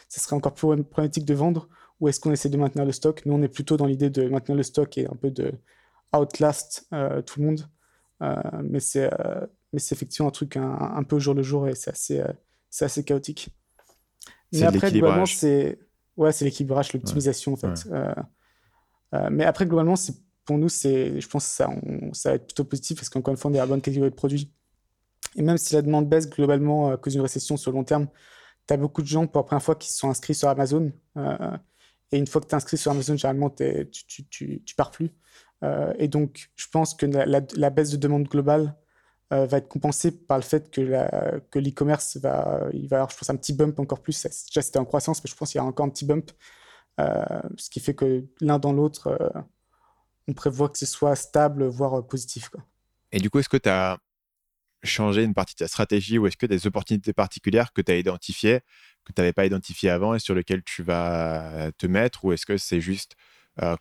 ce 0.09 0.21
serait 0.21 0.37
encore 0.37 0.55
plus 0.55 0.83
problématique 0.85 1.25
de 1.25 1.35
vendre, 1.35 1.69
ou 2.01 2.09
est-ce 2.09 2.21
qu'on 2.21 2.33
essaie 2.33 2.49
de 2.49 2.57
maintenir 2.57 2.85
le 2.85 2.93
stock? 2.93 3.25
Nous, 3.27 3.35
on 3.35 3.43
est 3.43 3.49
plutôt 3.49 3.77
dans 3.77 3.87
l'idée 3.87 4.11
de 4.11 4.29
maintenir 4.29 4.57
le 4.57 4.63
stock 4.63 4.97
et 4.99 5.07
un 5.07 5.17
peu 5.17 5.31
de 5.31 5.53
outlast 6.15 6.89
tout 7.27 7.41
le 7.41 7.47
monde. 7.47 7.69
mais 8.63 8.81
c'est 8.81 9.11
mais 9.73 9.79
c'est 9.79 9.95
effectivement 9.95 10.29
un 10.29 10.33
truc 10.33 10.57
un, 10.57 11.03
peu 11.05 11.17
au 11.17 11.21
jour 11.21 11.35
le 11.35 11.43
jour 11.43 11.69
et 11.69 11.75
c'est 11.75 11.91
assez, 11.91 12.23
assez 12.81 13.05
chaotique. 13.05 13.51
Mais 14.53 14.63
après, 14.63 14.91
globalement, 14.91 15.27
c'est 15.27 15.79
ouais, 16.17 16.33
c'est 16.33 16.45
l'équilibrage, 16.45 16.93
l'optimisation 16.93 17.53
en 17.53 17.57
fait. 17.57 17.87
Euh, 17.91 18.15
euh, 19.15 19.29
mais 19.31 19.45
après, 19.45 19.67
globalement, 19.67 19.97
c'est 19.97 20.15
pour 20.45 20.59
nous, 20.59 20.69
c'est, 20.69 21.21
je 21.21 21.29
pense, 21.29 21.45
que 21.45 21.51
ça, 21.51 21.71
ça 22.13 22.31
va 22.31 22.35
être 22.37 22.47
plutôt 22.47 22.65
positif 22.65 22.99
parce 22.99 23.09
qu'encore 23.09 23.33
une 23.33 23.39
fois, 23.39 23.51
on 23.51 23.55
est 23.55 23.59
à 23.59 23.63
la 23.63 23.67
bonne 23.67 23.81
catégorie 23.81 24.11
de 24.11 24.15
produits. 24.15 24.53
Et 25.37 25.43
même 25.43 25.59
si 25.59 25.75
la 25.75 25.83
demande 25.83 26.09
baisse 26.09 26.29
globalement 26.29 26.91
à 26.91 26.97
cause 26.97 27.13
d'une 27.13 27.23
récession 27.23 27.57
sur 27.57 27.71
le 27.71 27.77
long 27.77 27.85
terme, 27.85 28.09
tu 28.67 28.75
as 28.75 28.77
beaucoup 28.77 29.03
de 29.03 29.07
gens 29.07 29.27
pour 29.27 29.41
la 29.41 29.45
première 29.45 29.63
fois 29.63 29.75
qui 29.75 29.91
se 29.91 29.99
sont 29.99 30.11
inscrits 30.11 30.35
sur 30.35 30.49
Amazon. 30.49 30.93
Euh, 31.17 31.57
et 32.13 32.19
une 32.19 32.27
fois 32.27 32.41
que 32.41 32.47
tu 32.47 32.53
es 32.53 32.57
inscrit 32.57 32.77
sur 32.77 32.91
Amazon, 32.91 33.17
généralement, 33.17 33.51
tu, 33.51 34.27
tu, 34.29 34.75
pars 34.77 34.91
plus. 34.91 35.11
et 35.99 36.09
donc, 36.09 36.51
je 36.57 36.67
pense 36.73 36.95
que 36.95 37.07
la, 37.07 37.71
baisse 37.71 37.91
de 37.91 37.97
demande 37.97 38.25
globale 38.25 38.75
euh, 39.33 39.47
va 39.47 39.59
être 39.59 39.69
compensé 39.69 40.11
par 40.11 40.39
le 40.39 40.43
fait 40.43 40.73
que, 40.73 40.81
l'e-commerce 40.81 42.17
va, 42.17 42.67
il 42.73 42.89
va 42.89 42.97
avoir, 42.97 43.11
je 43.11 43.17
pense, 43.17 43.31
un 43.31 43.37
petit 43.37 43.53
bump 43.53 43.79
encore 43.79 44.01
plus. 44.01 44.21
Déjà, 44.25 44.61
c'était 44.61 44.81
en 44.81 44.85
croissance, 44.85 45.23
mais 45.23 45.31
je 45.31 45.37
pense 45.37 45.53
qu'il 45.53 45.61
y 45.61 45.63
a 45.63 45.65
encore 45.65 45.87
un 45.87 45.91
petit 45.91 46.05
bump. 46.05 46.33
Euh, 46.99 47.41
ce 47.57 47.71
qui 47.71 47.79
fait 47.79 47.95
que 47.95 48.25
l'un 48.41 48.59
dans 48.59 48.73
l'autre, 48.73 49.07
euh, 49.07 49.41
on 50.27 50.33
prévoit 50.33 50.69
que 50.69 50.79
ce 50.79 50.87
soit 50.87 51.15
stable, 51.15 51.65
voire 51.67 52.05
positif. 52.05 52.51
Et 53.13 53.21
du 53.21 53.31
coup, 53.31 53.39
est-ce 53.39 53.49
que 53.49 53.57
tu 53.57 53.69
as 53.69 53.99
changé 54.83 55.25
une 55.25 55.35
partie 55.35 55.55
de 55.55 55.59
ta 55.59 55.69
stratégie 55.69 56.19
ou 56.19 56.27
est-ce 56.27 56.37
que 56.37 56.47
des 56.47 56.67
opportunités 56.67 57.13
particulières 57.13 57.73
que 57.73 57.83
tu 57.83 57.93
as 57.93 57.99
identifiées, 57.99 58.61
que 59.05 59.13
tu 59.13 59.21
n'avais 59.21 59.33
pas 59.33 59.47
identifiées 59.47 59.91
avant 59.91 60.15
et 60.15 60.19
sur 60.19 60.35
lesquelles 60.35 60.63
tu 60.63 60.83
vas 60.83 61.71
te 61.79 61.87
mettre 61.87 62.25
ou 62.25 62.33
est-ce 62.33 62.47
que 62.47 62.57
c'est 62.57 62.81
juste 62.81 63.17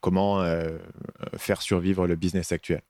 comment 0.01 0.43
faire 1.37 1.61
survivre 1.61 2.07
le 2.07 2.15
business 2.15 2.51
actuel? 2.51 2.81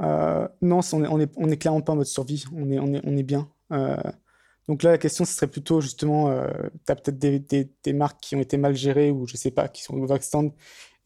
Euh, 0.00 0.48
non, 0.62 0.80
on 0.92 1.20
est, 1.20 1.56
clairement 1.56 1.82
pas 1.82 1.92
en 1.92 1.96
mode 1.96 2.06
survie, 2.06 2.44
on 2.54 2.70
est, 2.70 2.78
on 2.78 2.94
est, 2.94 3.00
on 3.04 3.16
est 3.16 3.22
bien. 3.22 3.50
Euh, 3.72 3.96
donc 4.68 4.82
là, 4.82 4.92
la 4.92 4.98
question, 4.98 5.24
ce 5.24 5.34
serait 5.34 5.46
plutôt 5.46 5.80
justement, 5.80 6.30
euh, 6.30 6.48
tu 6.86 6.92
as 6.92 6.96
peut-être 6.96 7.18
des, 7.18 7.92
marques 7.92 8.20
qui 8.20 8.36
ont 8.36 8.40
été 8.40 8.56
mal 8.56 8.74
gérées 8.74 9.10
ou 9.10 9.26
je 9.26 9.36
sais 9.36 9.50
pas, 9.50 9.68
qui 9.68 9.82
sont 9.82 10.06
stand 10.20 10.52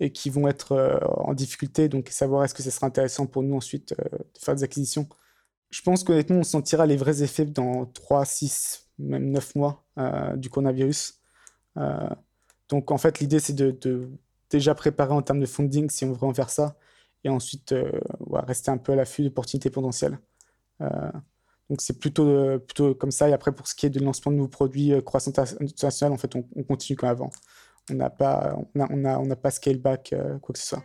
et 0.01 0.13
qui 0.13 0.31
vont 0.31 0.49
être 0.49 1.01
en 1.19 1.35
difficulté. 1.35 1.89
Donc 1.89 2.09
savoir 2.11 2.45
est-ce 2.45 2.55
que 2.55 2.63
ce 2.63 2.71
sera 2.71 2.87
intéressant 2.87 3.27
pour 3.27 3.43
nous 3.43 3.57
ensuite 3.57 3.95
de 3.99 4.39
faire 4.39 4.55
des 4.55 4.65
acquisitions. 4.65 5.09
Je 5.75 5.83
pense 5.83 6.05
qu'honnêtement, 6.05 6.37
on 6.37 6.45
sentira 6.45 6.87
les 6.87 6.97
vrais 6.97 7.25
effets 7.25 7.47
dans 7.47 7.85
3, 7.85 8.25
6, 8.25 8.91
même 9.01 9.33
9 9.33 9.57
mois 9.57 9.85
du 10.37 10.49
coronavirus. 10.49 11.21
donc 12.69 12.93
en 12.93 12.99
fait, 12.99 13.19
l'idée, 13.19 13.41
c'est 13.41 13.55
de, 13.55 14.09
déjà 14.51 14.77
préparer 14.77 15.13
en 15.13 15.21
termes 15.21 15.41
de 15.41 15.47
funding 15.47 15.91
si 15.91 16.05
on 16.05 16.13
veut 16.13 16.29
en 16.29 16.33
faire 16.33 16.49
ça 16.49 16.77
et 17.25 17.29
ensuite 17.29 17.73
euh, 17.73 17.91
rester 18.47 18.71
un 18.71 18.79
peu 18.79 18.93
à 18.93 18.95
l'affût 18.95 19.25
d'opportunités 19.25 19.69
potentielles. 19.69 20.17
Euh, 20.81 21.11
donc 21.69 21.81
c'est 21.81 21.99
plutôt, 21.99 22.29
euh, 22.29 22.59
plutôt 22.59 22.95
comme 22.95 23.11
ça. 23.11 23.29
Et 23.29 23.33
après, 23.33 23.51
pour 23.51 23.67
ce 23.67 23.75
qui 23.75 23.87
est 23.87 23.91
du 23.91 23.99
lancement 23.99 24.31
de 24.31 24.37
nouveaux 24.37 24.49
produits 24.49 24.93
croissance 25.03 25.37
internationale, 25.61 26.13
en 26.13 26.19
fait, 26.19 26.37
on, 26.37 26.47
on 26.55 26.63
continue 26.63 26.97
comme 26.97 27.09
avant. 27.09 27.31
On 27.91 27.95
n'a 27.95 28.11
pas, 28.11 28.57
on 28.77 29.05
a, 29.05 29.19
on 29.19 29.29
a 29.29 29.37
pas 29.37 29.51
scale 29.51 29.79
back 29.79 30.15
quoi 30.41 30.53
que 30.53 30.59
ce 30.61 30.69
soit. 30.69 30.85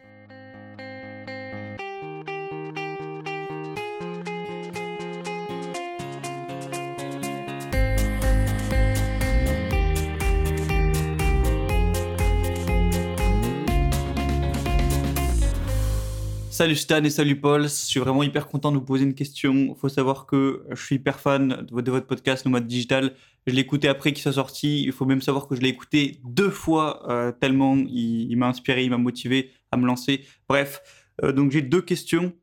Salut 16.60 16.76
Stan 16.76 17.02
et 17.06 17.10
salut 17.10 17.40
Paul, 17.40 17.64
je 17.64 17.68
suis 17.70 18.02
vraiment 18.02 18.22
hyper 18.22 18.50
content 18.50 18.74
de 18.74 18.76
vous 18.76 18.84
poser 18.84 19.06
une 19.06 19.14
question. 19.14 19.54
Il 19.54 19.76
faut 19.80 19.88
savoir 19.88 20.26
que 20.26 20.66
je 20.72 20.84
suis 20.84 20.98
hyper 20.98 21.22
fan 21.22 21.66
de 21.72 21.90
votre 21.90 22.06
podcast 22.06 22.44
Nomade 22.44 22.68
Digital. 22.68 23.14
Je 23.48 23.54
l'ai 23.54 23.62
écouté 23.62 23.88
après 23.88 24.12
qu'il 24.12 24.22
soit 24.22 24.34
sorti. 24.34 24.84
Il 24.84 24.92
faut 24.92 25.06
même 25.06 25.22
savoir 25.22 25.48
que 25.48 25.56
je 25.56 25.62
l'ai 25.62 25.70
écouté 25.70 26.20
deux 26.26 26.50
fois 26.50 27.10
euh, 27.10 27.32
tellement 27.32 27.78
il, 27.78 28.36
m'a 28.36 28.50
inspiré, 28.50 28.84
il 28.84 28.90
m'a 28.90 28.98
motivé 28.98 29.52
à 29.72 29.78
me 29.78 29.86
lancer. 29.88 30.26
Bref, 30.50 30.82
euh, 31.24 31.32
donc 31.32 31.52
j'ai 31.52 31.62
deux 31.62 31.82
questions. 31.82 32.34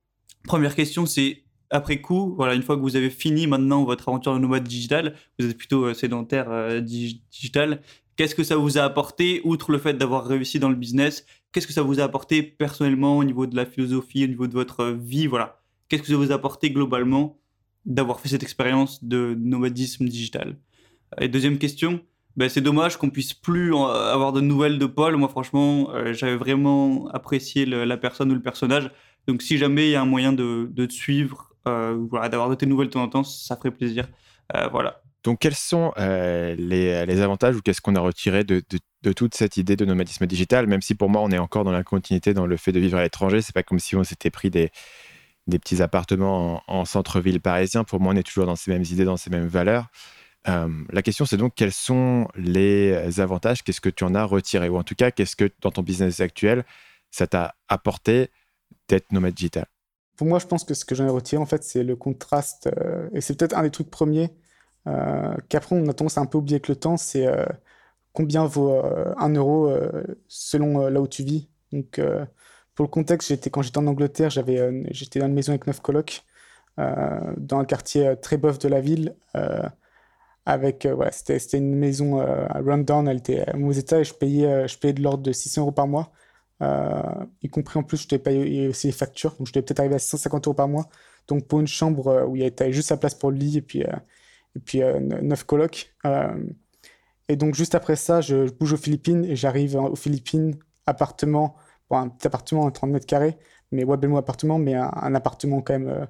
Première 0.44 0.74
question, 0.74 1.04
c'est 1.04 1.44
après 1.68 2.00
coup, 2.00 2.34
voilà, 2.36 2.54
une 2.54 2.62
fois 2.62 2.76
que 2.76 2.80
vous 2.80 2.96
avez 2.96 3.10
fini 3.10 3.46
maintenant 3.46 3.84
votre 3.84 4.08
aventure 4.08 4.32
de 4.32 4.38
nomade 4.38 4.64
digital, 4.64 5.14
vous 5.38 5.50
êtes 5.50 5.58
plutôt 5.58 5.84
euh, 5.84 5.92
sédentaire 5.92 6.80
digital. 6.80 7.82
Qu'est-ce 8.16 8.34
que 8.34 8.44
ça 8.44 8.56
vous 8.56 8.78
a 8.78 8.80
apporté, 8.80 9.42
outre 9.44 9.72
le 9.72 9.78
fait 9.78 9.92
d'avoir 9.92 10.26
réussi 10.26 10.58
dans 10.58 10.70
le 10.70 10.74
business 10.74 11.26
Qu'est-ce 11.52 11.66
que 11.66 11.72
ça 11.72 11.82
vous 11.82 12.00
a 12.00 12.04
apporté 12.04 12.42
personnellement 12.42 13.18
au 13.18 13.24
niveau 13.24 13.46
de 13.46 13.56
la 13.56 13.66
philosophie, 13.66 14.24
au 14.24 14.28
niveau 14.28 14.46
de 14.46 14.52
votre 14.52 14.86
vie 14.86 15.26
Voilà. 15.26 15.60
Qu'est-ce 15.88 16.02
que 16.02 16.08
ça 16.08 16.16
vous 16.16 16.32
a 16.32 16.34
apporté 16.34 16.70
globalement 16.70 17.38
d'avoir 17.84 18.20
fait 18.20 18.28
cette 18.28 18.42
expérience 18.42 19.02
de 19.04 19.36
nomadisme 19.38 20.06
digital? 20.06 20.58
Et 21.20 21.28
deuxième 21.28 21.58
question, 21.58 22.00
ben, 22.36 22.48
c'est 22.50 22.60
dommage 22.60 22.98
qu'on 22.98 23.10
puisse 23.10 23.32
plus 23.32 23.74
avoir 23.74 24.32
de 24.32 24.40
nouvelles 24.40 24.78
de 24.78 24.86
Paul. 24.86 25.16
Moi, 25.16 25.28
franchement, 25.28 25.90
euh, 25.94 26.12
j'avais 26.12 26.36
vraiment 26.36 27.08
apprécié 27.08 27.64
la 27.64 27.96
personne 27.96 28.30
ou 28.30 28.34
le 28.34 28.42
personnage. 28.42 28.90
Donc, 29.26 29.42
si 29.42 29.56
jamais 29.58 29.88
il 29.88 29.90
y 29.92 29.96
a 29.96 30.02
un 30.02 30.06
moyen 30.06 30.32
de, 30.32 30.70
te 30.74 30.92
suivre, 30.92 31.54
euh, 31.66 31.96
d'avoir 32.28 32.50
de 32.50 32.54
tes 32.54 32.66
nouvelles 32.66 32.88
de 32.88 32.92
temps 32.92 33.02
en 33.02 33.08
temps, 33.08 33.24
ça 33.24 33.56
ferait 33.56 33.70
plaisir. 33.70 34.08
Euh, 34.54 34.68
voilà. 34.68 35.02
Donc, 35.26 35.40
quels 35.40 35.56
sont 35.56 35.92
euh, 35.98 36.54
les, 36.56 37.20
avantages 37.20 37.56
ou 37.56 37.60
qu'est-ce 37.60 37.80
qu'on 37.80 37.96
a 37.96 38.00
retiré 38.00 38.44
de, 38.44 38.62
toute 39.12 39.34
cette 39.34 39.56
idée 39.56 39.74
de 39.74 39.84
nomadisme 39.84 40.24
digital? 40.24 40.68
Même 40.68 40.82
si 40.82 40.94
pour 40.94 41.10
moi, 41.10 41.20
on 41.20 41.32
est 41.32 41.38
encore 41.38 41.64
dans 41.64 41.72
la 41.72 41.82
continuité 41.82 42.32
dans 42.32 42.46
le 42.46 42.56
fait 42.56 42.70
de 42.70 42.78
vivre 42.78 42.96
à 42.96 43.02
l'étranger, 43.02 43.42
c'est 43.42 43.52
pas 43.52 43.64
comme 43.64 43.80
si 43.80 43.96
on 43.96 44.04
s'était 44.04 44.30
pris 44.30 44.50
des, 44.50 44.70
petits 45.50 45.82
appartements 45.82 46.62
en, 46.68 46.84
centre-ville 46.84 47.40
parisien. 47.40 47.82
Pour 47.82 47.98
moi, 47.98 48.14
on 48.14 48.16
est 48.16 48.22
toujours 48.22 48.46
dans 48.46 48.54
ces 48.54 48.70
mêmes 48.70 48.84
idées, 48.84 49.04
dans 49.04 49.16
ces 49.16 49.30
mêmes 49.30 49.48
valeurs. 49.48 49.88
Euh, 50.46 50.68
la 50.92 51.02
question, 51.02 51.26
c'est 51.26 51.36
donc 51.36 51.54
quels 51.56 51.72
sont 51.72 52.28
les 52.36 53.18
avantages? 53.18 53.64
Qu'est-ce 53.64 53.80
que 53.80 53.88
tu 53.88 54.04
en 54.04 54.14
as 54.14 54.22
retiré? 54.22 54.68
Ou 54.68 54.76
en 54.76 54.84
tout 54.84 54.94
cas, 54.94 55.10
qu'est-ce 55.10 55.34
que 55.34 55.50
dans 55.60 55.72
ton 55.72 55.82
business 55.82 56.20
actuel, 56.20 56.64
ça 57.10 57.26
t'a 57.26 57.56
apporté 57.66 58.30
d'être 58.86 59.10
nomade 59.10 59.34
digital? 59.34 59.66
Pour 60.16 60.28
moi, 60.28 60.38
je 60.38 60.46
pense 60.46 60.62
que 60.62 60.74
ce 60.74 60.84
que 60.84 60.94
j'en 60.94 61.04
ai 61.04 61.10
retiré, 61.10 61.42
en 61.42 61.46
fait, 61.46 61.64
c'est 61.64 61.82
le 61.82 61.96
contraste. 61.96 62.68
Euh, 62.78 63.08
et 63.12 63.20
c'est 63.20 63.36
peut-être 63.36 63.56
un 63.58 63.64
des 63.64 63.72
trucs 63.72 63.90
premiers 63.90 64.30
qu'après 65.48 65.76
on 65.76 65.88
a 65.88 65.92
tendance 65.92 66.18
à 66.18 66.20
un 66.20 66.26
peu 66.26 66.38
oublier 66.38 66.56
avec 66.56 66.68
le 66.68 66.76
temps, 66.76 66.96
c'est 66.96 67.26
euh, 67.26 67.44
combien 68.12 68.46
vaut 68.46 68.72
euh, 68.72 69.12
un 69.18 69.30
euro 69.34 69.72
selon 70.28 70.88
là 70.88 71.00
où 71.00 71.08
tu 71.08 71.24
vis. 71.24 71.48
Donc, 71.72 72.00
pour 72.74 72.84
le 72.84 72.90
contexte, 72.90 73.28
j'étais, 73.28 73.50
quand 73.50 73.62
j'étais 73.62 73.78
en 73.78 73.86
Angleterre, 73.86 74.30
j'avais, 74.30 74.84
j'étais 74.92 75.20
dans 75.20 75.26
une 75.26 75.34
maison 75.34 75.50
avec 75.52 75.66
neuf 75.66 75.80
colocs, 75.80 76.22
dans 76.78 77.58
un 77.58 77.64
quartier 77.64 78.14
très 78.20 78.36
bof 78.36 78.58
de 78.58 78.68
la 78.68 78.80
ville. 78.80 79.16
avec, 80.46 80.86
voilà, 80.86 81.12
c'était, 81.12 81.58
une 81.58 81.74
maison 81.74 82.20
à 82.20 82.60
rundown, 82.60 83.08
elle 83.08 83.18
était 83.18 83.48
à 83.48 83.56
mauvais 83.56 83.80
état 83.80 83.98
et 84.00 84.04
je 84.04 84.14
payais, 84.14 84.68
je 84.68 84.78
payais 84.78 84.94
de 84.94 85.02
l'ordre 85.02 85.22
de 85.22 85.32
600 85.32 85.62
euros 85.62 85.72
par 85.72 85.88
mois. 85.88 86.12
y 87.42 87.48
compris 87.48 87.78
en 87.78 87.82
plus, 87.82 88.02
je 88.02 88.08
devais 88.08 88.22
payer 88.22 88.68
aussi 88.68 88.86
les 88.88 88.92
factures. 88.92 89.34
Donc, 89.36 89.48
je 89.48 89.52
devais 89.52 89.64
peut-être 89.64 89.80
arriver 89.80 89.96
à 89.96 89.98
150 89.98 90.46
euros 90.46 90.54
par 90.54 90.68
mois. 90.68 90.88
Donc, 91.28 91.46
pour 91.48 91.60
une 91.60 91.66
chambre 91.66 92.26
où 92.28 92.36
il 92.36 92.42
y 92.42 92.46
avait 92.46 92.72
juste 92.72 92.90
la 92.90 92.96
place 92.96 93.14
pour 93.14 93.30
le 93.30 93.38
lit 93.38 93.58
et 93.58 93.62
puis, 93.62 93.84
et 94.56 94.58
puis 94.58 94.80
9 94.80 95.44
colocs. 95.44 95.94
et 97.28 97.36
donc, 97.36 97.54
juste 97.54 97.74
après 97.74 97.96
ça, 97.96 98.20
je, 98.20 98.50
bouge 98.50 98.72
aux 98.72 98.78
Philippines 98.78 99.24
et 99.24 99.36
j'arrive 99.36 99.76
aux 99.76 99.96
Philippines, 99.96 100.56
appartement, 100.86 101.56
un 101.90 102.08
petit 102.08 102.26
appartement 102.26 102.66
à 102.66 102.70
30 102.70 102.90
mètres 102.90 103.06
carrés, 103.06 103.36
mais 103.72 103.84
appartement, 104.16 104.58
mais 104.58 104.74
un, 104.74 105.14
appartement 105.14 105.62
quand 105.62 105.78
même 105.78 106.08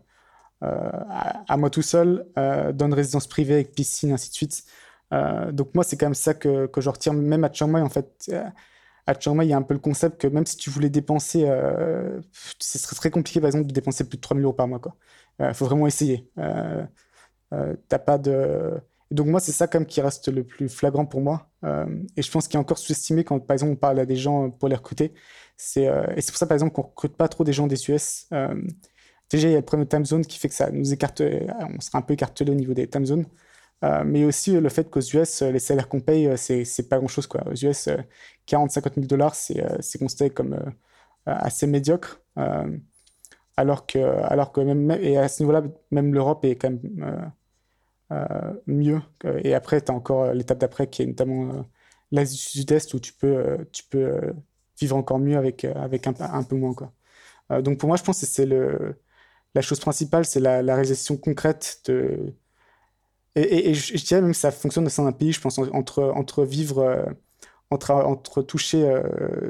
à, 0.61 1.57
moi 1.57 1.71
tout 1.71 1.83
seul, 1.83 2.27
dans 2.37 2.87
une 2.87 2.95
résidence 2.95 3.27
privée 3.27 3.55
avec 3.55 3.73
piscine, 3.73 4.13
ainsi 4.13 4.31
de 4.31 4.35
suite. 4.35 4.65
Euh, 5.13 5.53
donc 5.53 5.75
moi, 5.75 5.85
c'est 5.85 5.97
quand 5.97 6.07
même 6.07 6.15
ça 6.15 6.35
que, 6.35 6.67
que 6.67 6.81
je 6.81 6.91
retiens, 6.91 7.13
même 7.13 7.45
à 7.45 7.53
Chiang 7.53 7.69
Mai, 7.69 7.81
en 7.81 7.89
fait. 7.89 8.29
Euh, 8.31 8.45
à 9.07 9.19
Chiang 9.19 9.35
Mai, 9.35 9.47
il 9.47 9.51
y 9.51 9.53
a 9.53 9.57
un 9.57 9.63
peu 9.63 9.75
le 9.75 9.81
concept 9.81 10.21
que 10.21 10.27
même 10.27 10.47
si 10.47 10.57
tu 10.57 10.71
voulais 10.71 10.91
dépenser, 10.91 11.45
euh, 11.49 12.21
ce 12.59 12.79
serait 12.79 12.97
très 12.97 13.11
compliqué, 13.11 13.41
par 13.41 13.49
exemple, 13.49 13.67
de 13.67 13.73
dépenser 13.73 14.09
plus 14.09 14.17
de 14.17 14.23
3000 14.23 14.45
euros 14.45 14.53
par 14.53 14.69
mois. 14.69 14.81
Il 15.39 15.55
faut 15.55 15.67
vraiment 15.67 15.87
essayer. 15.87 16.31
T'as 17.89 17.99
pas 17.99 18.19
de... 18.19 18.75
donc 19.11 19.29
moi, 19.29 19.41
c'est 19.41 19.53
ça 19.53 19.69
même 19.75 19.87
qui 19.87 20.01
reste 20.01 20.29
le 20.29 20.45
plus 20.45 20.69
flagrant 20.69 21.07
pour 21.07 21.21
moi. 21.21 21.49
et 22.17 22.23
je 22.23 22.31
pense 22.31 22.49
qu'il 22.49 22.57
est 22.57 22.61
encore 22.61 22.79
sous-estimé 22.79 23.25
quand, 23.25 23.41
par 23.41 23.55
exemple, 23.55 23.73
on 23.73 23.77
parle 23.77 24.01
à 24.01 24.07
des 24.07 24.17
gens 24.17 24.51
pour 24.51 24.69
les 24.69 24.77
recruter. 24.77 25.15
C'est, 25.57 25.85
et 25.85 26.21
c'est 26.21 26.33
pour 26.33 26.39
ça, 26.39 26.47
par 26.47 26.55
exemple, 26.55 26.73
qu'on 26.75 26.83
recrute 26.83 27.17
pas 27.17 27.29
trop 27.29 27.45
des 27.45 27.53
gens 27.53 27.67
des 27.67 27.91
US. 27.91 28.29
déjà, 29.31 29.49
il 29.49 29.53
y 29.53 29.55
a 29.55 29.59
le 29.59 29.65
premier 29.65 29.87
time 29.87 30.05
zone 30.05 30.25
qui 30.27 30.39
fait 30.39 30.49
que 30.49 30.55
ça 30.55 30.71
nous 30.71 30.93
écarte, 30.93 31.23
on 31.23 31.81
sera 31.81 31.99
un 31.99 32.03
peu 32.03 32.15
écartelé 32.15 32.51
au 32.53 32.55
niveau 32.55 32.75
des 32.75 32.89
time 32.89 33.07
zones. 33.07 33.27
Euh, 33.85 34.05
mais 34.05 34.25
aussi 34.25 34.59
le 34.59 34.69
fait 34.69 34.89
qu'aux 34.91 35.01
US, 35.01 35.43
euh, 35.43 35.51
les 35.53 35.59
salaires 35.59 35.89
qu'on 35.89 36.01
paye, 36.01 36.27
euh, 36.29 36.37
c'est 36.37 36.89
pas 36.89 36.99
grand 36.99 37.09
chose. 37.09 37.27
Quoi. 37.27 37.43
Aux 37.47 37.55
US, 37.55 37.89
40-50 38.47 38.95
000 38.95 39.07
dollars, 39.07 39.35
c'est 39.35 39.99
considéré 39.99 40.31
comme 40.31 40.59
assez 41.27 41.67
médiocre. 41.67 42.21
Alors, 43.57 43.87
que, 43.87 43.99
alors 43.99 44.53
que 44.53 44.61
même, 44.61 44.91
et 44.91 45.17
à 45.19 45.29
ce 45.29 45.43
niveau-là, 45.43 45.63
même 45.91 46.15
l'Europe 46.15 46.45
est 46.45 46.57
quand 46.57 46.71
même 46.71 47.33
mieux. 48.67 49.01
Et 49.43 49.55
après, 49.55 49.81
tu 49.81 49.91
as 49.91 49.95
encore 49.95 50.33
l'étape 50.33 50.59
d'après 50.59 50.89
qui 50.89 51.03
est 51.03 51.07
notamment 51.07 51.67
l'Asie 52.13 52.37
du 52.37 52.61
Sud-Est 52.61 52.95
où 52.95 53.01
tu 53.01 53.13
peux, 53.13 53.67
tu 53.73 53.85
peux 53.85 54.35
vivre 54.81 54.97
encore 54.97 55.19
mieux 55.19 55.37
avec, 55.37 55.65
avec 55.65 56.07
un, 56.07 56.43
peu 56.43 56.57
moins. 56.57 56.75
Quoi. 56.75 56.93
donc 57.63 57.79
pour 57.79 57.89
moi, 57.89 57.97
je 57.97 58.05
pense 58.05 58.21
que 58.21 58.27
c'est 58.27 58.47
la 58.47 59.63
chose 59.63 59.81
principale, 59.81 60.25
c'est 60.25 60.41
la, 60.41 60.63
la, 60.63 60.75
réalisation 60.75 61.17
concrète 61.17 61.81
de 61.87 62.35
et, 63.37 63.75
je, 63.75 64.05
dirais 64.05 64.23
même 64.23 64.33
que 64.33 64.37
ça 64.37 64.51
fonctionne 64.51 64.85
dans 64.85 65.07
un 65.07 65.13
pays, 65.13 65.33
je 65.33 65.41
pense, 65.41 65.59
entre, 65.59 66.03
entre 66.03 66.45
vivre, 66.45 66.79
euh, 66.79 67.05
entre, 67.71 67.91
entre 67.93 68.43
toucher 68.43 68.91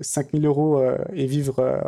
5000 0.03 0.45
euh, 0.45 0.49
euros 0.49 0.79
euh, 0.81 0.99
et 1.15 1.27
vivre 1.27 1.81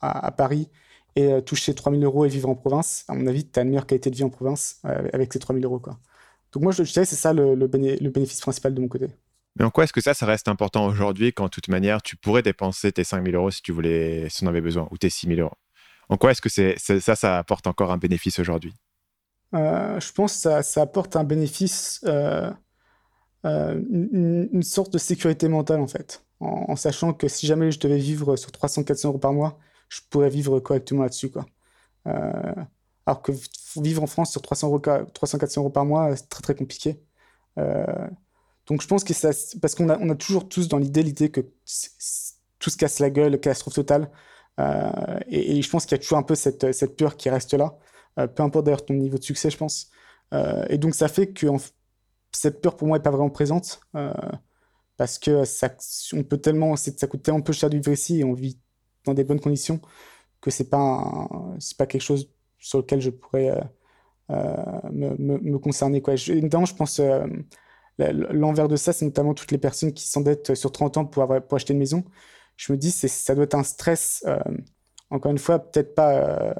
à, 0.00 0.30
Paris 0.32 0.68
et 1.16 1.42
toucher 1.42 1.74
3000 1.74 2.04
euros 2.04 2.24
et 2.24 2.28
vivre 2.28 2.48
en 2.48 2.54
province. 2.54 3.04
À 3.08 3.14
mon 3.14 3.26
avis, 3.26 3.48
tu 3.48 3.58
as 3.58 3.62
une 3.62 3.70
meilleure 3.70 3.86
qualité 3.86 4.10
de 4.10 4.16
vie 4.16 4.24
en 4.24 4.30
province 4.30 4.80
avec 4.84 5.32
ces 5.32 5.38
3000 5.38 5.64
euros. 5.64 5.80
Quoi. 5.80 5.98
Donc 6.52 6.62
moi, 6.62 6.72
je, 6.72 6.82
dirais 6.82 7.04
que 7.04 7.08
c'est 7.08 7.16
ça 7.16 7.32
le, 7.32 7.54
le, 7.54 7.66
bénéfice 7.66 8.40
principal 8.40 8.74
de 8.74 8.80
mon 8.80 8.88
côté. 8.88 9.08
Mais 9.58 9.64
en 9.64 9.70
quoi 9.70 9.84
est-ce 9.84 9.92
que 9.92 10.00
ça, 10.00 10.14
ça 10.14 10.26
reste 10.26 10.48
important 10.48 10.86
aujourd'hui 10.86 11.32
quand, 11.32 11.44
de 11.44 11.50
toute 11.50 11.68
manière, 11.68 12.02
tu 12.02 12.16
pourrais 12.16 12.42
dépenser 12.42 12.92
tes 12.92 13.04
5000 13.04 13.34
euros 13.34 13.50
si 13.50 13.62
tu 13.62 13.72
voulais, 13.72 14.28
si 14.28 14.44
on 14.44 14.46
avait 14.46 14.60
besoin, 14.60 14.88
ou 14.90 14.98
tes 14.98 15.10
6000 15.10 15.40
euros? 15.40 15.56
En 16.08 16.16
quoi 16.16 16.30
est-ce 16.30 16.40
que 16.40 16.48
c'est, 16.48 16.78
ça, 16.78 17.16
ça 17.16 17.38
apporte 17.38 17.66
encore 17.66 17.90
un 17.90 17.98
bénéfice 17.98 18.38
aujourd'hui? 18.38 18.74
Euh, 19.54 19.98
je 20.00 20.12
pense 20.12 20.42
que 20.42 20.62
ça, 20.62 20.82
apporte 20.82 21.16
un 21.16 21.24
bénéfice, 21.24 22.00
euh, 22.06 22.50
euh, 23.44 23.80
une, 23.90 24.62
sorte 24.62 24.92
de 24.92 24.98
sécurité 24.98 25.48
mentale 25.48 25.80
en 25.80 25.86
fait, 25.86 26.24
en, 26.40 26.76
sachant 26.76 27.12
que 27.12 27.28
si 27.28 27.46
jamais 27.46 27.70
je 27.70 27.78
devais 27.78 27.98
vivre 27.98 28.36
sur 28.36 28.50
300-400 28.50 29.06
euros 29.08 29.18
par 29.18 29.32
mois, 29.32 29.58
je 29.88 30.00
pourrais 30.10 30.30
vivre 30.30 30.60
correctement 30.60 31.02
là-dessus. 31.02 31.30
Quoi. 31.30 31.46
alors 32.04 33.22
que 33.22 33.32
vivre 33.76 34.02
en 34.02 34.06
France 34.06 34.32
sur 34.32 34.40
300-400 34.40 35.58
euros 35.58 35.70
par 35.70 35.84
mois, 35.84 36.16
c'est 36.16 36.28
très 36.28 36.42
très 36.42 36.54
compliqué. 36.54 37.00
donc 38.66 38.82
je 38.82 38.86
pense 38.86 39.04
que 39.04 39.14
ça, 39.14 39.30
parce 39.60 39.74
qu'on 39.74 39.88
a, 39.88 39.98
on 39.98 40.10
a 40.10 40.14
toujours 40.14 40.48
tous 40.48 40.68
dans 40.68 40.78
l'idée 40.78 41.02
l'idée 41.02 41.30
que 41.30 41.40
tout 42.58 42.70
se 42.70 42.76
casse 42.76 42.98
la 43.00 43.10
gueule, 43.10 43.38
catastrophe 43.40 43.74
totale. 43.74 44.10
Et, 45.28 45.62
je 45.62 45.70
pense 45.70 45.86
qu'il 45.86 45.96
y 45.96 46.00
a 46.00 46.02
toujours 46.02 46.18
un 46.18 46.22
peu 46.22 46.34
cette, 46.34 46.72
cette 46.72 46.96
peur 46.96 47.16
qui 47.16 47.30
reste 47.30 47.54
là. 47.54 47.76
Euh, 48.18 48.26
peu 48.26 48.42
importe 48.42 48.66
d'ailleurs 48.66 48.84
ton 48.84 48.94
niveau 48.94 49.18
de 49.18 49.22
succès, 49.22 49.50
je 49.50 49.56
pense. 49.56 49.90
Euh, 50.34 50.64
et 50.68 50.78
donc 50.78 50.94
ça 50.94 51.08
fait 51.08 51.32
que 51.32 51.46
cette 52.32 52.60
peur 52.60 52.76
pour 52.76 52.88
moi 52.88 52.98
n'est 52.98 53.02
pas 53.02 53.10
vraiment 53.10 53.30
présente 53.30 53.80
euh, 53.94 54.12
parce 54.96 55.18
que 55.18 55.44
ça, 55.44 55.70
on 56.12 56.24
peut 56.24 56.38
tellement, 56.38 56.76
ça 56.76 57.06
coûte 57.06 57.22
tellement 57.22 57.42
peu 57.42 57.52
cher 57.52 57.70
de 57.70 57.76
vivre 57.76 57.92
ici 57.92 58.20
et 58.20 58.24
on 58.24 58.32
vit 58.32 58.58
dans 59.06 59.14
des 59.14 59.24
bonnes 59.24 59.40
conditions 59.40 59.80
que 60.40 60.50
c'est 60.50 60.70
pas 60.70 61.28
c'est 61.58 61.76
pas 61.76 61.86
quelque 61.86 62.02
chose 62.02 62.30
sur 62.58 62.78
lequel 62.78 63.00
je 63.00 63.10
pourrais 63.10 63.60
me, 64.28 65.16
me, 65.18 65.58
concerner 65.58 66.02
quoi. 66.02 66.16
Je, 66.16 66.34
notamment, 66.34 66.66
je 66.66 66.74
pense 66.74 67.00
l'envers 67.98 68.68
de 68.68 68.76
ça, 68.76 68.92
c'est 68.92 69.04
notamment 69.04 69.34
toutes 69.34 69.52
les 69.52 69.58
personnes 69.58 69.92
qui 69.92 70.06
s'endettent 70.06 70.54
sur 70.54 70.72
30 70.72 70.96
ans 70.98 71.04
pour, 71.06 71.22
avoir, 71.22 71.42
pour 71.42 71.56
acheter 71.56 71.72
une 71.72 71.78
maison. 71.78 72.04
Je 72.56 72.72
me 72.72 72.78
dis, 72.78 72.90
ça 72.90 73.34
doit 73.34 73.44
être 73.44 73.54
un 73.54 73.62
stress. 73.62 74.24
encore 75.10 75.32
une 75.32 75.38
fois, 75.38 75.58
peut-être 75.60 75.94
pas 75.94 76.54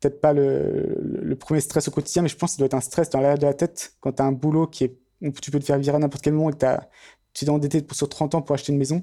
peut-être 0.00 0.20
pas 0.20 0.32
le, 0.32 1.36
premier 1.38 1.60
stress 1.60 1.88
au 1.88 1.90
quotidien, 1.90 2.22
mais 2.22 2.28
je 2.28 2.36
pense 2.36 2.52
que 2.52 2.56
ça 2.56 2.58
doit 2.58 2.66
être 2.66 2.74
un 2.74 2.80
stress 2.80 3.10
dans 3.10 3.20
l'air 3.20 3.38
de 3.38 3.46
la 3.46 3.54
tête 3.54 3.94
quand 4.00 4.12
tu 4.12 4.22
as 4.22 4.26
un 4.26 4.32
boulot 4.32 4.66
qui 4.66 4.84
est, 4.84 4.98
où 5.22 5.30
tu 5.30 5.50
peux 5.50 5.58
te 5.58 5.64
faire 5.64 5.78
virer 5.78 5.96
à 5.96 5.98
n'importe 5.98 6.22
quel 6.22 6.34
moment 6.34 6.50
et 6.50 6.52
que 6.52 6.66
tu 7.32 7.44
es 7.44 7.48
endetté 7.48 7.84
sur 7.92 8.08
30 8.08 8.34
ans 8.36 8.42
pour 8.42 8.54
acheter 8.54 8.72
une 8.72 8.78
maison. 8.78 9.02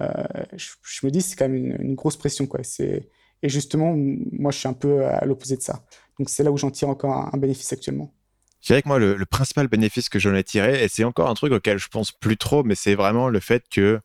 Euh, 0.00 0.44
je, 0.56 1.06
me 1.06 1.10
dis 1.10 1.22
c'est 1.22 1.36
quand 1.36 1.48
même 1.48 1.76
une, 1.80 1.94
grosse 1.94 2.16
pression. 2.16 2.46
Quoi. 2.46 2.60
Et 2.80 3.48
justement, 3.48 3.94
moi, 4.32 4.50
je 4.50 4.58
suis 4.58 4.68
un 4.68 4.72
peu 4.72 5.04
à 5.06 5.24
l'opposé 5.24 5.56
de 5.56 5.62
ça. 5.62 5.84
Donc, 6.18 6.28
c'est 6.28 6.42
là 6.42 6.50
où 6.50 6.56
j'en 6.56 6.70
tire 6.70 6.88
encore 6.88 7.30
un, 7.32 7.38
bénéfice 7.38 7.72
actuellement. 7.72 8.12
Je 8.60 8.68
dirais 8.68 8.82
que 8.82 8.88
moi, 8.88 8.98
le, 8.98 9.24
principal 9.26 9.68
bénéfice 9.68 10.08
que 10.08 10.18
j'en 10.18 10.34
ai 10.34 10.42
tiré, 10.42 10.82
et 10.82 10.88
c'est 10.88 11.04
encore 11.04 11.28
un 11.28 11.34
truc 11.34 11.52
auquel 11.52 11.78
je 11.78 11.88
pense 11.88 12.10
plus 12.12 12.36
trop, 12.36 12.64
mais 12.64 12.74
c'est 12.74 12.96
vraiment 12.96 13.28
le 13.28 13.40
fait 13.40 13.64
que 13.70 14.00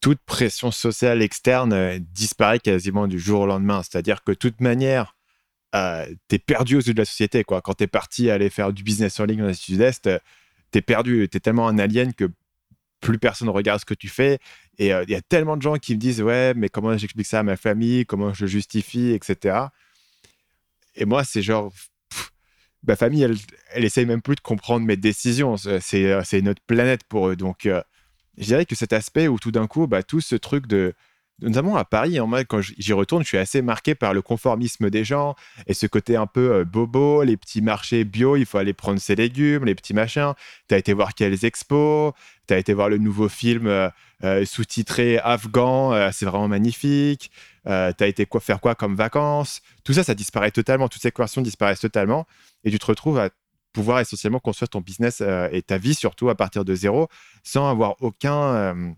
toute 0.00 0.18
pression 0.26 0.70
sociale 0.70 1.22
externe 1.22 1.72
euh, 1.72 1.98
disparaît 2.00 2.58
quasiment 2.58 3.06
du 3.06 3.18
jour 3.18 3.42
au 3.42 3.46
lendemain. 3.46 3.82
C'est-à-dire 3.82 4.24
que 4.24 4.32
toute 4.32 4.60
manière, 4.60 5.16
euh, 5.74 6.06
t'es 6.28 6.38
perdu 6.38 6.76
aux 6.76 6.80
yeux 6.80 6.94
de 6.94 6.98
la 6.98 7.04
société. 7.04 7.44
Quoi. 7.44 7.62
Quand 7.62 7.74
t'es 7.74 7.86
parti 7.86 8.30
aller 8.30 8.50
faire 8.50 8.72
du 8.72 8.82
business 8.82 9.18
en 9.20 9.24
ligne 9.24 9.40
dans 9.40 9.46
le 9.46 9.54
sud-est, 9.54 10.06
euh, 10.06 10.18
t'es 10.70 10.82
perdu. 10.82 11.28
T'es 11.28 11.40
tellement 11.40 11.68
un 11.68 11.78
alien 11.78 12.12
que 12.12 12.30
plus 13.00 13.18
personne 13.18 13.48
ne 13.48 13.52
regarde 13.52 13.80
ce 13.80 13.84
que 13.84 13.94
tu 13.94 14.08
fais. 14.08 14.38
Et 14.78 14.92
euh, 14.92 15.04
il 15.06 15.10
y 15.10 15.14
a 15.14 15.22
tellement 15.22 15.56
de 15.56 15.62
gens 15.62 15.76
qui 15.76 15.94
me 15.94 15.98
disent 15.98 16.22
Ouais, 16.22 16.54
mais 16.54 16.68
comment 16.68 16.96
j'explique 16.96 17.26
ça 17.26 17.40
à 17.40 17.42
ma 17.42 17.56
famille? 17.56 18.06
Comment 18.06 18.34
je 18.34 18.46
justifie? 18.46 19.10
Etc. 19.10 19.56
Et 20.94 21.04
moi, 21.04 21.24
c'est 21.24 21.42
genre. 21.42 21.72
ma 22.86 22.96
famille, 22.96 23.22
elle, 23.22 23.36
elle 23.72 23.84
essaye 23.84 24.06
même 24.06 24.22
plus 24.22 24.36
de 24.36 24.40
comprendre 24.40 24.86
mes 24.86 24.96
décisions. 24.96 25.56
C'est 25.56 26.42
notre 26.42 26.62
planète 26.66 27.04
pour 27.04 27.28
eux. 27.28 27.36
Donc, 27.36 27.68
je 28.38 28.44
dirais 28.44 28.66
que 28.66 28.74
cet 28.74 28.92
aspect 28.92 29.28
où 29.28 29.38
tout 29.38 29.52
d'un 29.52 29.66
coup, 29.66 29.86
bah, 29.86 30.02
tout 30.02 30.20
ce 30.20 30.36
truc 30.36 30.66
de 30.66 30.94
notamment 31.40 31.76
à 31.76 31.84
Paris, 31.84 32.18
en 32.18 32.30
quand 32.44 32.60
j'y 32.60 32.92
retourne, 32.92 33.22
je 33.22 33.28
suis 33.28 33.38
assez 33.38 33.62
marqué 33.62 33.94
par 33.94 34.14
le 34.14 34.22
conformisme 34.22 34.90
des 34.90 35.04
gens 35.04 35.34
et 35.66 35.74
ce 35.74 35.86
côté 35.86 36.16
un 36.16 36.26
peu 36.26 36.52
euh, 36.52 36.64
bobo, 36.64 37.22
les 37.22 37.36
petits 37.36 37.60
marchés 37.60 38.04
bio, 38.04 38.36
il 38.36 38.46
faut 38.46 38.58
aller 38.58 38.72
prendre 38.72 39.00
ses 39.00 39.14
légumes, 39.14 39.64
les 39.64 39.74
petits 39.74 39.94
machins. 39.94 40.32
Tu 40.68 40.74
as 40.74 40.78
été 40.78 40.92
voir 40.92 41.14
quelles 41.14 41.44
expos, 41.44 42.12
tu 42.46 42.54
as 42.54 42.58
été 42.58 42.72
voir 42.72 42.88
le 42.88 42.98
nouveau 42.98 43.28
film 43.28 43.66
euh, 43.66 43.90
euh, 44.24 44.44
sous-titré 44.46 45.18
afghan, 45.18 46.10
c'est 46.12 46.24
vraiment 46.24 46.48
magnifique. 46.48 47.30
tu 47.64 47.70
as 47.70 48.06
été 48.06 48.26
faire 48.40 48.60
quoi 48.60 48.74
comme 48.74 48.96
vacances? 48.96 49.60
Tout 49.84 49.92
ça, 49.92 50.04
ça 50.04 50.14
disparaît 50.14 50.50
totalement, 50.50 50.88
toutes 50.88 51.02
ces 51.02 51.08
équations 51.08 51.42
disparaissent 51.42 51.80
totalement 51.80 52.26
et 52.64 52.70
tu 52.70 52.78
te 52.78 52.86
retrouves 52.86 53.18
à 53.18 53.28
pouvoir 53.74 54.00
essentiellement 54.00 54.38
construire 54.38 54.70
ton 54.70 54.80
business 54.80 55.22
et 55.52 55.60
ta 55.60 55.76
vie 55.76 55.94
surtout 55.94 56.30
à 56.30 56.34
partir 56.34 56.64
de 56.64 56.74
zéro 56.74 57.08
sans 57.42 57.68
avoir 57.68 57.96
aucun 58.00 58.94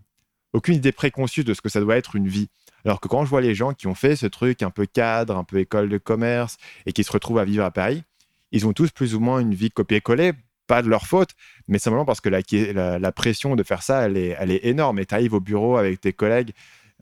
aucune 0.53 0.75
idée 0.75 0.91
préconçue 0.91 1.43
de 1.43 1.53
ce 1.53 1.61
que 1.61 1.69
ça 1.69 1.79
doit 1.79 1.97
être 1.97 2.15
une 2.15 2.27
vie. 2.27 2.49
Alors 2.85 3.01
que 3.01 3.07
quand 3.07 3.25
je 3.25 3.29
vois 3.29 3.41
les 3.41 3.55
gens 3.55 3.73
qui 3.73 3.87
ont 3.87 3.95
fait 3.95 4.15
ce 4.15 4.25
truc 4.25 4.63
un 4.63 4.69
peu 4.69 4.85
cadre, 4.85 5.35
un 5.37 5.43
peu 5.43 5.59
école 5.59 5.89
de 5.89 5.97
commerce, 5.97 6.57
et 6.85 6.93
qui 6.93 7.03
se 7.03 7.11
retrouvent 7.11 7.39
à 7.39 7.45
vivre 7.45 7.63
à 7.63 7.71
Paris, 7.71 8.03
ils 8.51 8.65
ont 8.65 8.73
tous 8.73 8.91
plus 8.91 9.15
ou 9.15 9.19
moins 9.19 9.39
une 9.39 9.53
vie 9.53 9.69
copier-coller, 9.69 10.33
pas 10.67 10.81
de 10.81 10.87
leur 10.87 11.05
faute, 11.07 11.31
mais 11.67 11.79
simplement 11.79 12.05
parce 12.05 12.21
que 12.21 12.29
la, 12.29 13.11
pression 13.11 13.55
de 13.55 13.63
faire 13.63 13.83
ça, 13.83 14.03
elle 14.03 14.17
est, 14.17 14.65
énorme. 14.65 14.99
Et 14.99 15.05
tu 15.05 15.15
arrives 15.15 15.33
au 15.33 15.39
bureau 15.39 15.77
avec 15.77 15.99
tes 16.01 16.13
collègues, 16.13 16.51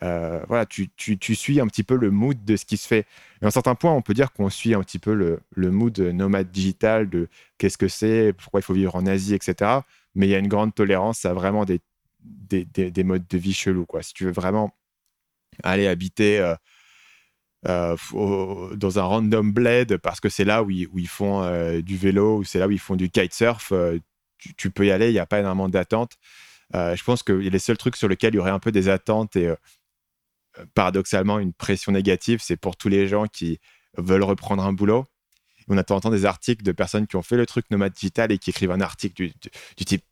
euh, 0.04 0.42
voilà, 0.48 0.66
tu, 0.66 0.90
suis 0.98 1.60
un 1.60 1.68
petit 1.68 1.84
peu 1.84 1.96
le 1.96 2.12
mood 2.12 2.44
de 2.44 2.56
ce 2.56 2.66
qui 2.66 2.78
se 2.78 2.88
fait. 2.88 3.06
Et 3.42 3.46
à 3.46 3.48
un 3.48 3.52
certain 3.52 3.76
point, 3.76 3.92
on 3.92 4.02
peut 4.02 4.14
dire 4.14 4.32
qu'on 4.32 4.50
suit 4.50 4.74
un 4.74 4.82
petit 4.82 5.00
peu 5.00 5.14
le, 5.14 5.40
le 5.56 5.72
mood 5.72 5.98
nomade 6.00 6.52
digital 6.52 7.10
de 7.10 7.30
qu'est-ce 7.58 7.78
que 7.78 7.88
c'est, 7.88 8.34
pourquoi 8.38 8.60
il 8.60 8.64
faut 8.64 8.74
vivre 8.74 8.96
en 8.96 9.06
Asie, 9.06 9.34
etc. 9.34 9.80
Mais 10.16 10.28
il 10.28 10.30
y 10.30 10.36
a 10.36 10.40
une 10.40 10.48
grande 10.48 10.74
tolérance 10.74 11.26
à 11.26 11.34
vraiment 11.34 11.66
des 11.66 11.82
des, 12.28 13.04
modes 13.04 13.28
de 13.28 13.38
vie 13.38 13.54
chelous. 13.54 13.86
Quoi. 13.86 14.02
Si 14.04 14.14
tu 14.14 14.26
veux 14.26 14.32
vraiment 14.32 14.76
aller 15.64 15.88
habiter 15.88 16.40
euh, 16.40 16.56
euh, 18.14 18.76
dans 18.76 19.00
un 19.00 19.04
random 19.04 19.52
bled 19.52 19.98
parce 19.98 20.20
que 20.20 20.30
c'est 20.30 20.46
là 20.46 20.64
où 20.64 20.70
ils, 20.70 21.08
font 21.08 21.44
euh, 21.44 21.82
du 21.82 21.98
vélo 21.98 22.38
ou 22.38 22.44
c'est 22.44 22.60
là 22.60 22.68
où 22.68 22.72
ils 22.72 22.80
font 22.80 22.96
du 22.96 23.10
kitesurf, 23.10 23.74
tu, 24.58 24.72
peux 24.72 24.86
y 24.86 24.92
aller, 24.92 25.10
il 25.10 25.14
n'y 25.14 25.20
a 25.20 25.26
pas 25.26 25.40
énormément 25.40 25.70
d'attente. 25.70 26.18
je 26.74 27.04
pense 27.04 27.24
que 27.24 27.34
les 27.34 27.60
seuls 27.60 27.78
trucs 27.78 27.96
sur 27.96 28.08
lesquels 28.08 28.34
il 28.34 28.38
y 28.38 28.40
aurait 28.40 28.52
un 28.52 28.60
peu 28.60 28.72
des 28.72 28.90
attentes 28.90 29.36
et 29.36 29.54
paradoxalement 30.74 31.40
une 31.40 31.54
pression 31.54 31.92
négative, 31.92 32.40
c'est 32.42 32.58
pour 32.58 32.78
tous 32.78 32.90
les 32.90 33.08
gens 33.08 33.28
qui 33.28 33.60
veulent 33.98 34.24
reprendre 34.24 34.64
un 34.64 34.74
boulot. 34.74 35.06
On 35.70 35.78
attend 35.78 36.00
des 36.00 36.26
articles 36.26 36.64
de 36.64 36.72
personnes 36.72 37.08
qui 37.08 37.18
ont 37.18 37.22
fait 37.22 37.36
le 37.36 37.46
truc 37.46 37.70
nomade 37.72 37.92
digital 37.92 38.32
et 38.32 38.38
qui 38.38 38.52
écrivent 38.52 38.72
un 38.72 38.80
article 38.80 39.32
du, 39.76 39.86
type 39.86 40.06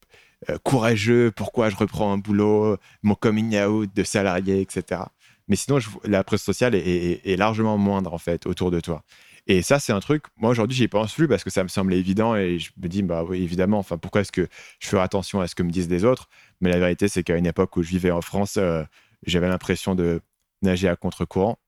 euh, 0.50 0.58
courageux, 0.64 1.32
pourquoi 1.36 1.70
je 1.70 1.76
reprends 1.76 2.12
un 2.14 2.18
boulot, 2.18 2.78
mon 3.04 3.16
coming 3.16 3.58
out 3.60 3.89
de 3.96 4.04
salarié, 4.04 4.62
etc. 4.62 5.02
Mais 5.48 5.56
sinon, 5.56 5.80
la 6.04 6.24
presse 6.24 6.43
sociale 6.43 6.76
est, 6.76 7.38
largement 7.38 7.78
moindre 7.78 8.14
en 8.14 8.18
fait 8.18 8.46
autour 8.46 8.72
de 8.72 8.80
toi. 8.80 9.04
Et 9.48 9.62
ça, 9.62 9.80
c'est 9.80 9.93
un 9.93 10.00
truc, 10.00 10.24
moi 10.38 10.50
aujourd'hui, 10.50 10.76
j'y 10.76 10.88
pense 10.88 11.14
plus 11.14 11.28
parce 11.28 11.43
que 11.43 11.52
ça 11.52 11.62
me 11.62 11.68
semble 11.68 11.93
évident 11.93 12.36
et 12.36 12.58
je 12.58 12.72
me 12.82 12.88
dis, 12.88 13.04
bah 13.04 13.24
oui, 13.24 13.43
évidemment, 13.43 13.78
enfin, 13.78 13.98
pourquoi 13.98 14.22
est-ce 14.22 14.32
que 14.32 14.48
je 14.80 14.88
ferai 14.88 15.04
attention 15.04 15.39
à 15.39 15.48
ce 15.48 15.54
que 15.54 15.62
me 15.62 15.70
disent 15.70 15.89
les 15.89 16.04
autres? 16.04 16.30
Mais 16.62 16.72
la 16.72 16.80
vérité, 16.80 17.08
c'est 17.08 17.24
qu'à 17.24 17.38
une 17.38 17.46
époque 17.46 17.78
où 17.78 17.84
je 17.84 17.89
vivais 17.89 18.10
en 18.10 18.22
France, 18.22 18.58
euh, 18.58 18.84
j'avais 19.28 19.48
l'impression 19.48 19.93
de 19.93 20.22
nager 20.64 20.88
à 20.88 20.96
contre-courant 20.96 21.60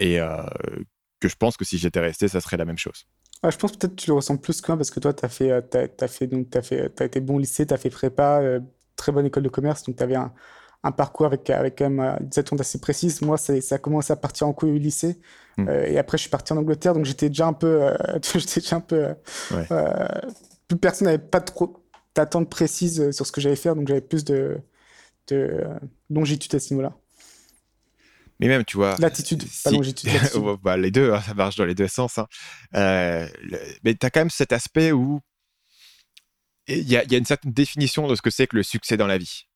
et 0.00 0.20
euh, 0.20 0.42
que 1.20 1.28
je 1.28 1.36
pense 1.36 1.56
que 1.56 1.64
si 1.64 1.78
j'étais 1.78 2.00
resté, 2.00 2.26
ça 2.26 2.40
serait 2.40 2.56
la 2.56 2.64
même 2.64 2.78
chose. 2.78 3.06
Ah, 3.44 3.50
je 3.50 3.58
pense 3.58 3.72
peut-être 3.72 3.94
que 3.94 4.00
tu 4.00 4.10
le 4.10 4.14
ressens 4.14 4.36
plus 4.38 4.60
que 4.60 4.70
moi 4.72 4.76
parce 4.76 4.90
que 4.90 5.00
toi, 5.00 5.12
tu 5.12 5.24
as 5.24 5.28
fait, 5.28 5.50
euh, 5.50 5.60
as, 6.00 6.08
fait, 6.08 6.26
donc, 6.26 6.54
as 6.56 6.62
fait, 6.62 7.00
as 7.00 7.04
été 7.04 7.20
bon 7.20 7.38
lycée, 7.38 7.66
tu 7.66 7.74
as 7.74 7.76
fait 7.76 7.90
prépa, 7.90 8.40
très 8.96 9.12
bonne 9.12 9.26
école 9.26 9.42
de 9.42 9.48
commerce, 9.48 9.82
donc 9.84 9.96
tu 9.96 10.02
avais 10.02 10.16
un, 10.16 10.32
un 10.84 10.92
parcours 10.92 11.26
avec, 11.26 11.48
avec 11.48 11.78
quand 11.78 11.88
même 11.88 12.18
des 12.20 12.38
attentes 12.38 12.60
assez 12.60 12.78
précises. 12.78 13.22
Moi, 13.22 13.38
ça 13.38 13.54
a 13.70 13.78
commencé 13.78 14.12
à 14.12 14.16
partir 14.16 14.46
en 14.46 14.52
couille 14.52 14.70
au 14.70 14.78
lycée. 14.78 15.18
Hmm. 15.56 15.68
Euh, 15.68 15.86
et 15.86 15.98
après, 15.98 16.18
je 16.18 16.22
suis 16.22 16.30
parti 16.30 16.52
en 16.52 16.58
Angleterre, 16.58 16.92
donc 16.92 17.06
j'étais 17.06 17.28
déjà 17.28 17.46
un 17.46 17.54
peu. 17.54 17.84
Euh, 17.84 17.96
j'étais 18.22 18.60
déjà 18.60 18.76
un 18.76 18.80
peu 18.80 19.14
euh, 19.52 20.06
plus 20.68 20.76
personne 20.76 21.06
n'avait 21.06 21.18
pas 21.18 21.40
trop 21.40 21.82
d'attentes 22.14 22.50
précises 22.50 23.10
sur 23.12 23.26
ce 23.26 23.32
que 23.32 23.40
j'allais 23.40 23.56
faire, 23.56 23.74
donc 23.74 23.88
j'avais 23.88 24.02
plus 24.02 24.24
de, 24.24 24.58
de 25.28 25.64
longitude 26.10 26.54
à 26.54 26.60
ce 26.60 26.74
niveau-là. 26.74 26.92
Mais 28.40 28.48
même, 28.48 28.64
tu 28.64 28.76
vois. 28.76 28.96
Latitude, 28.98 29.44
pas 29.62 29.70
longitude. 29.70 30.10
bah, 30.62 30.76
les 30.76 30.90
deux, 30.90 31.12
hein, 31.12 31.22
ça 31.22 31.34
marche 31.34 31.56
dans 31.56 31.64
les 31.64 31.74
deux 31.74 31.88
sens. 31.88 32.18
Hein. 32.18 32.26
mais 32.72 33.94
tu 33.94 34.06
as 34.06 34.10
quand 34.10 34.20
même 34.20 34.30
cet 34.30 34.52
aspect 34.52 34.92
où 34.92 35.20
il 36.66 36.78
y, 36.78 36.94
y, 36.94 36.96
a 36.96 37.18
une 37.18 37.26
certaine 37.26 37.52
définition 37.52 38.06
de 38.06 38.14
ce 38.14 38.22
que 38.22 38.30
c'est 38.30 38.46
que 38.46 38.56
le 38.56 38.62
succès 38.62 38.96
dans 38.96 39.06
la 39.06 39.18
vie 39.18 39.46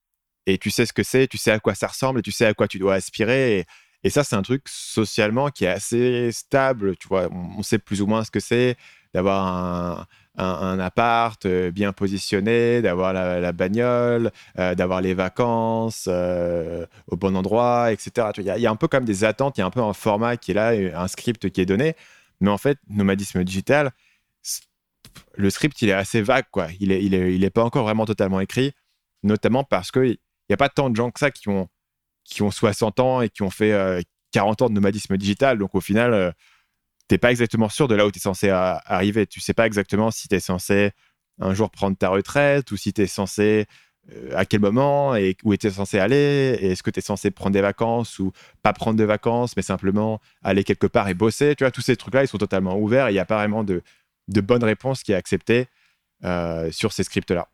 et 0.48 0.58
tu 0.58 0.70
sais 0.70 0.86
ce 0.86 0.92
que 0.92 1.02
c'est, 1.02 1.28
tu 1.28 1.36
sais 1.36 1.50
à 1.50 1.60
quoi 1.60 1.74
ça 1.74 1.86
ressemble 1.86 2.20
et 2.20 2.22
tu 2.22 2.32
sais 2.32 2.46
à 2.46 2.54
quoi 2.54 2.66
tu 2.66 2.78
dois 2.78 2.94
aspirer. 2.94 3.66
Et, 4.02 4.10
ça, 4.10 4.24
c'est 4.24 4.36
un 4.36 4.42
truc 4.42 4.62
socialement 4.66 5.50
qui 5.50 5.64
est 5.64 5.68
assez 5.68 6.32
stable. 6.32 6.96
Tu 6.96 7.08
vois, 7.08 7.28
on, 7.30 7.62
sait 7.62 7.78
plus 7.78 8.00
ou 8.00 8.06
moins 8.06 8.24
ce 8.24 8.30
que 8.30 8.40
c'est 8.40 8.76
d'avoir 9.12 9.46
un, 9.46 10.06
appart 10.38 11.44
euh, 11.46 11.70
bien 11.70 11.92
positionné, 11.92 12.80
d'avoir 12.82 13.12
la, 13.12 13.52
bagnole, 13.52 14.30
euh, 14.58 14.74
d'avoir 14.74 15.00
les 15.00 15.14
vacances 15.14 16.06
euh, 16.08 16.86
au 17.08 17.16
bon 17.16 17.36
endroit, 17.36 17.92
etc. 17.92 18.28
Il 18.38 18.44
y, 18.44 18.66
a 18.66 18.70
un 18.70 18.76
peu 18.76 18.88
comme 18.88 19.04
des 19.04 19.24
attentes, 19.24 19.58
il 19.58 19.60
y 19.60 19.64
a 19.64 19.66
un 19.66 19.70
peu 19.70 19.82
un 19.82 19.92
format 19.92 20.36
qui 20.36 20.52
est 20.52 20.54
là, 20.54 20.70
un 20.70 21.08
script 21.08 21.50
qui 21.50 21.60
est 21.60 21.66
donné. 21.66 21.94
Mais 22.40 22.50
en 22.50 22.58
fait, 22.58 22.78
nomadisme 22.88 23.42
digital, 23.42 23.90
le 25.36 25.50
script, 25.50 25.80
il 25.82 25.88
est 25.88 25.92
assez 25.92 26.22
vague, 26.22 26.46
quoi. 26.50 26.68
Il 26.80 26.88
n'est 26.88 27.02
il 27.02 27.14
est, 27.14 27.34
il 27.34 27.44
est 27.44 27.50
pas 27.50 27.64
encore 27.64 27.84
vraiment 27.84 28.06
totalement 28.06 28.40
écrit, 28.40 28.72
notamment 29.22 29.64
parce 29.64 29.90
que 29.90 30.00
n'y 30.00 30.54
a 30.54 30.56
pas 30.56 30.68
tant 30.68 30.90
de 30.90 30.96
gens 30.96 31.10
que 31.10 31.20
ça 31.20 31.30
qui 31.30 31.48
ont, 31.48 31.68
qui 32.24 32.42
ont 32.42 32.50
60 32.50 33.00
ans 33.00 33.22
et 33.22 33.28
qui 33.28 33.42
ont 33.42 33.50
fait 33.50 34.04
40 34.32 34.62
euh, 34.62 34.64
ans 34.64 34.68
de 34.68 34.74
nomadisme 34.74 35.16
digital. 35.16 35.58
Donc 35.58 35.74
au 35.74 35.80
final, 35.80 36.34
tu 37.08 37.14
n'es 37.14 37.18
pas 37.18 37.30
exactement 37.30 37.68
sûr 37.68 37.88
de 37.88 37.94
là 37.94 38.06
où 38.06 38.10
tu 38.10 38.18
es 38.18 38.20
censé 38.20 38.50
arriver. 38.50 39.26
Tu 39.26 39.40
sais 39.40 39.54
pas 39.54 39.66
exactement 39.66 40.10
si 40.10 40.28
tu 40.28 40.34
es 40.34 40.40
censé 40.40 40.92
un 41.40 41.54
jour 41.54 41.70
prendre 41.70 41.96
ta 41.96 42.08
retraite 42.08 42.70
ou 42.70 42.76
si 42.76 42.92
tu 42.92 43.02
es 43.02 43.06
censé 43.06 43.66
euh, 44.12 44.32
à 44.36 44.44
quel 44.44 44.60
moment 44.60 45.14
et 45.14 45.36
où 45.44 45.56
tu 45.56 45.66
es 45.66 45.70
censé 45.70 45.98
aller 45.98 46.58
est-ce 46.60 46.82
que 46.82 46.90
tu 46.90 46.98
es 46.98 47.02
censé 47.02 47.30
prendre 47.30 47.52
des 47.52 47.60
vacances 47.60 48.18
ou 48.18 48.32
pas 48.62 48.72
prendre 48.72 48.98
de 48.98 49.04
vacances 49.04 49.56
mais 49.56 49.62
simplement 49.62 50.20
aller 50.42 50.64
quelque 50.64 50.88
part 50.88 51.08
et 51.08 51.14
bosser 51.14 51.54
tu 51.54 51.62
vois 51.62 51.70
tous 51.70 51.80
ces 51.80 51.96
trucs 51.96 52.14
là 52.14 52.24
ils 52.24 52.28
sont 52.28 52.38
totalement 52.38 52.76
ouverts 52.76 53.08
il 53.10 53.12
n'y 53.12 53.20
a 53.20 53.24
pas 53.24 53.36
vraiment 53.36 53.62
de, 53.62 53.82
de 54.26 54.40
bonne 54.40 54.64
réponse 54.64 55.04
qui 55.04 55.12
est 55.12 55.14
acceptée 55.14 55.68
sur 56.72 56.92
ces 56.92 57.04
scripts 57.04 57.30
là 57.30 57.48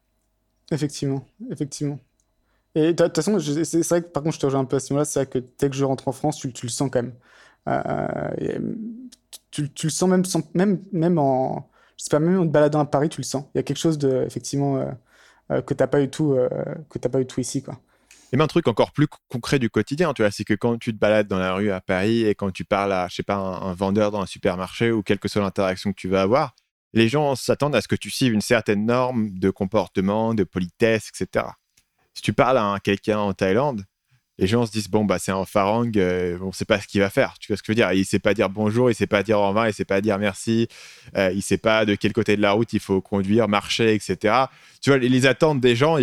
effectivement 0.70 1.26
effectivement 1.50 1.98
et 2.74 2.92
de 2.92 3.04
toute 3.04 3.16
façon, 3.16 3.38
c'est 3.38 3.88
vrai 3.88 4.02
que 4.02 4.08
par 4.08 4.22
contre, 4.22 4.34
je 4.34 4.40
te 4.40 4.46
rejoins 4.46 4.62
un 4.62 4.64
peu 4.64 4.76
à 4.76 4.80
ce 4.80 4.92
niveau-là. 4.92 5.04
C'est 5.04 5.20
vrai 5.20 5.26
que 5.26 5.38
dès 5.58 5.70
que 5.70 5.76
je 5.76 5.84
rentre 5.84 6.08
en 6.08 6.12
France, 6.12 6.38
tu, 6.38 6.48
le 6.48 6.68
sens 6.68 6.90
quand 6.90 7.02
même. 7.02 7.14
Euh, 7.68 8.60
tu, 9.62 9.86
le 9.86 9.90
sens 9.90 10.08
même, 10.08 10.24
même, 10.54 10.82
même 10.92 11.18
en. 11.18 11.70
Je 11.96 12.04
sais 12.04 12.10
pas, 12.10 12.18
même 12.18 12.40
en 12.40 12.46
te 12.46 12.50
baladant 12.50 12.80
à 12.80 12.84
Paris, 12.86 13.08
tu 13.08 13.20
le 13.20 13.24
sens. 13.24 13.44
Il 13.54 13.58
y 13.58 13.60
a 13.60 13.62
quelque 13.62 13.78
chose 13.78 13.98
de, 13.98 14.24
effectivement, 14.26 14.78
euh, 14.78 14.90
euh, 15.52 15.62
que 15.62 15.74
tu 15.74 15.82
n'as 15.82 15.86
pas, 15.86 16.00
du 16.00 16.10
tout, 16.10 16.36
que 16.90 16.98
pas 16.98 17.18
du 17.18 17.26
tout 17.26 17.40
ici. 17.40 17.62
Quoi. 17.62 17.78
Et 18.32 18.36
même 18.36 18.44
un 18.44 18.48
truc 18.48 18.66
encore 18.66 18.90
plus 18.90 19.06
concret 19.28 19.60
du 19.60 19.70
quotidien, 19.70 20.12
tu 20.12 20.22
vois, 20.22 20.32
c'est 20.32 20.42
que 20.42 20.54
quand 20.54 20.76
tu 20.78 20.92
te 20.92 20.98
balades 20.98 21.28
dans 21.28 21.38
la 21.38 21.54
rue 21.54 21.70
à 21.70 21.80
Paris 21.80 22.24
et 22.24 22.34
quand 22.34 22.50
tu 22.50 22.64
parles 22.64 22.92
à, 22.92 23.06
je 23.08 23.14
sais 23.14 23.22
pas, 23.22 23.36
un, 23.36 23.74
vendeur 23.74 24.10
dans 24.10 24.20
un 24.20 24.26
supermarché 24.26 24.90
ou 24.90 25.02
quelle 25.02 25.20
que 25.20 25.28
soit 25.28 25.40
l'interaction 25.40 25.92
que 25.92 26.00
tu 26.00 26.08
vas 26.08 26.22
avoir, 26.22 26.56
les 26.92 27.08
gens 27.08 27.36
s'attendent 27.36 27.76
à 27.76 27.80
ce 27.80 27.86
que 27.86 27.94
tu 27.94 28.10
suives 28.10 28.32
une 28.32 28.40
certaine 28.40 28.86
norme 28.86 29.38
de 29.38 29.50
comportement, 29.50 30.34
de 30.34 30.42
politesse, 30.42 31.10
etc 31.14 31.44
si 32.14 32.22
tu 32.22 32.32
parles 32.32 32.58
à 32.58 32.78
quelqu'un 32.82 33.18
en 33.18 33.32
Thaïlande, 33.32 33.84
les 34.38 34.46
gens 34.46 34.66
se 34.66 34.72
disent 34.72 34.88
bon 34.88 35.04
bah 35.04 35.18
c'est 35.18 35.32
un 35.32 35.44
farang, 35.44 35.90
euh, 35.96 36.38
on 36.40 36.48
ne 36.48 36.52
sait 36.52 36.64
pas 36.64 36.80
ce 36.80 36.86
qu'il 36.86 37.00
va 37.00 37.10
faire. 37.10 37.34
Tu 37.38 37.52
vois 37.52 37.56
ce 37.56 37.62
que 37.62 37.66
je 37.68 37.72
veux 37.72 37.76
dire? 37.76 37.92
Il 37.92 38.04
sait 38.04 38.18
pas 38.18 38.34
dire 38.34 38.48
bonjour, 38.48 38.90
il 38.90 38.94
sait 38.94 39.06
pas 39.06 39.22
dire 39.22 39.38
au 39.38 39.48
revoir, 39.48 39.68
il 39.68 39.74
sait 39.74 39.84
pas 39.84 40.00
dire 40.00 40.18
merci, 40.18 40.68
euh, 41.16 41.30
il 41.32 41.42
sait 41.42 41.58
pas 41.58 41.84
de 41.84 41.94
quel 41.94 42.12
côté 42.12 42.36
de 42.36 42.42
la 42.42 42.52
route 42.52 42.72
il 42.72 42.80
faut 42.80 43.00
conduire, 43.00 43.48
marcher, 43.48 43.94
etc. 43.94 44.34
Tu 44.80 44.90
vois 44.90 44.98
les, 44.98 45.26
attentes 45.26 45.60
des 45.60 45.76
gens, 45.76 45.98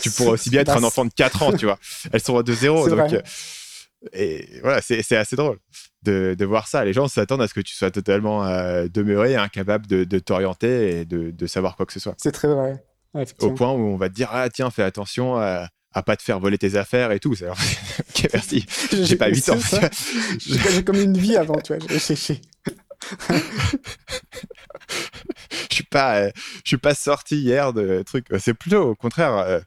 tu 0.00 0.10
pourrais 0.10 0.30
aussi 0.30 0.50
bien 0.50 0.60
être 0.60 0.76
un 0.76 0.84
enfant 0.84 1.04
de 1.04 1.12
4 1.12 1.42
ans, 1.42 1.52
tu 1.52 1.66
vois. 1.66 1.78
Elles 2.12 2.20
sont 2.20 2.40
de 2.40 2.52
zéro, 2.52 2.88
donc 2.88 3.12
euh, 3.12 3.22
et 4.12 4.46
voilà 4.62 4.80
c'est 4.82 5.16
assez 5.16 5.34
drôle 5.34 5.58
de, 6.02 6.44
voir 6.44 6.68
ça. 6.68 6.84
Les 6.84 6.92
gens 6.92 7.08
s'attendent 7.08 7.42
à 7.42 7.48
ce 7.48 7.54
que 7.54 7.60
tu 7.60 7.74
sois 7.74 7.90
totalement 7.90 8.44
demeuré, 8.86 9.34
incapable 9.34 9.86
de, 9.86 10.18
t'orienter 10.20 11.00
et 11.00 11.04
de 11.04 11.46
savoir 11.46 11.74
quoi 11.76 11.86
que 11.86 11.92
ce 11.92 11.98
soit. 12.00 12.14
C'est 12.18 12.32
très 12.32 12.48
vrai 12.48 12.80
au 13.40 13.50
point 13.52 13.72
où 13.72 13.80
on 13.80 13.96
va 13.96 14.08
te 14.08 14.14
dire 14.14 14.28
ah 14.32 14.48
tiens 14.50 14.70
fais 14.70 14.82
attention 14.82 15.36
à, 15.36 15.68
à 15.96 16.02
pas 16.02 16.14
te 16.14 16.22
faire 16.22 16.38
voler 16.38 16.58
tes 16.58 16.76
affaires 16.76 17.10
et 17.10 17.18
tout. 17.20 17.34
Ok 18.10 18.28
merci. 18.32 18.66
J'ai 18.92 19.16
pas 19.16 19.28
8 19.28 19.48
ans. 19.48 19.58
J'ai 20.38 20.84
comme 20.84 21.00
une 21.00 21.16
vie 21.16 21.36
avant, 21.36 21.58
tu 21.60 21.74
vois. 21.74 21.86
Je 25.70 25.74
suis 25.74 25.84
pas, 25.84 26.16
euh, 26.20 26.30
je 26.64 26.68
suis 26.68 26.78
pas 26.78 26.94
sorti 26.94 27.36
hier 27.36 27.72
de 27.72 28.02
trucs. 28.02 28.26
C'est 28.38 28.54
plutôt 28.54 28.90
au 28.90 28.94
contraire. 28.94 29.36
Euh, 29.36 29.60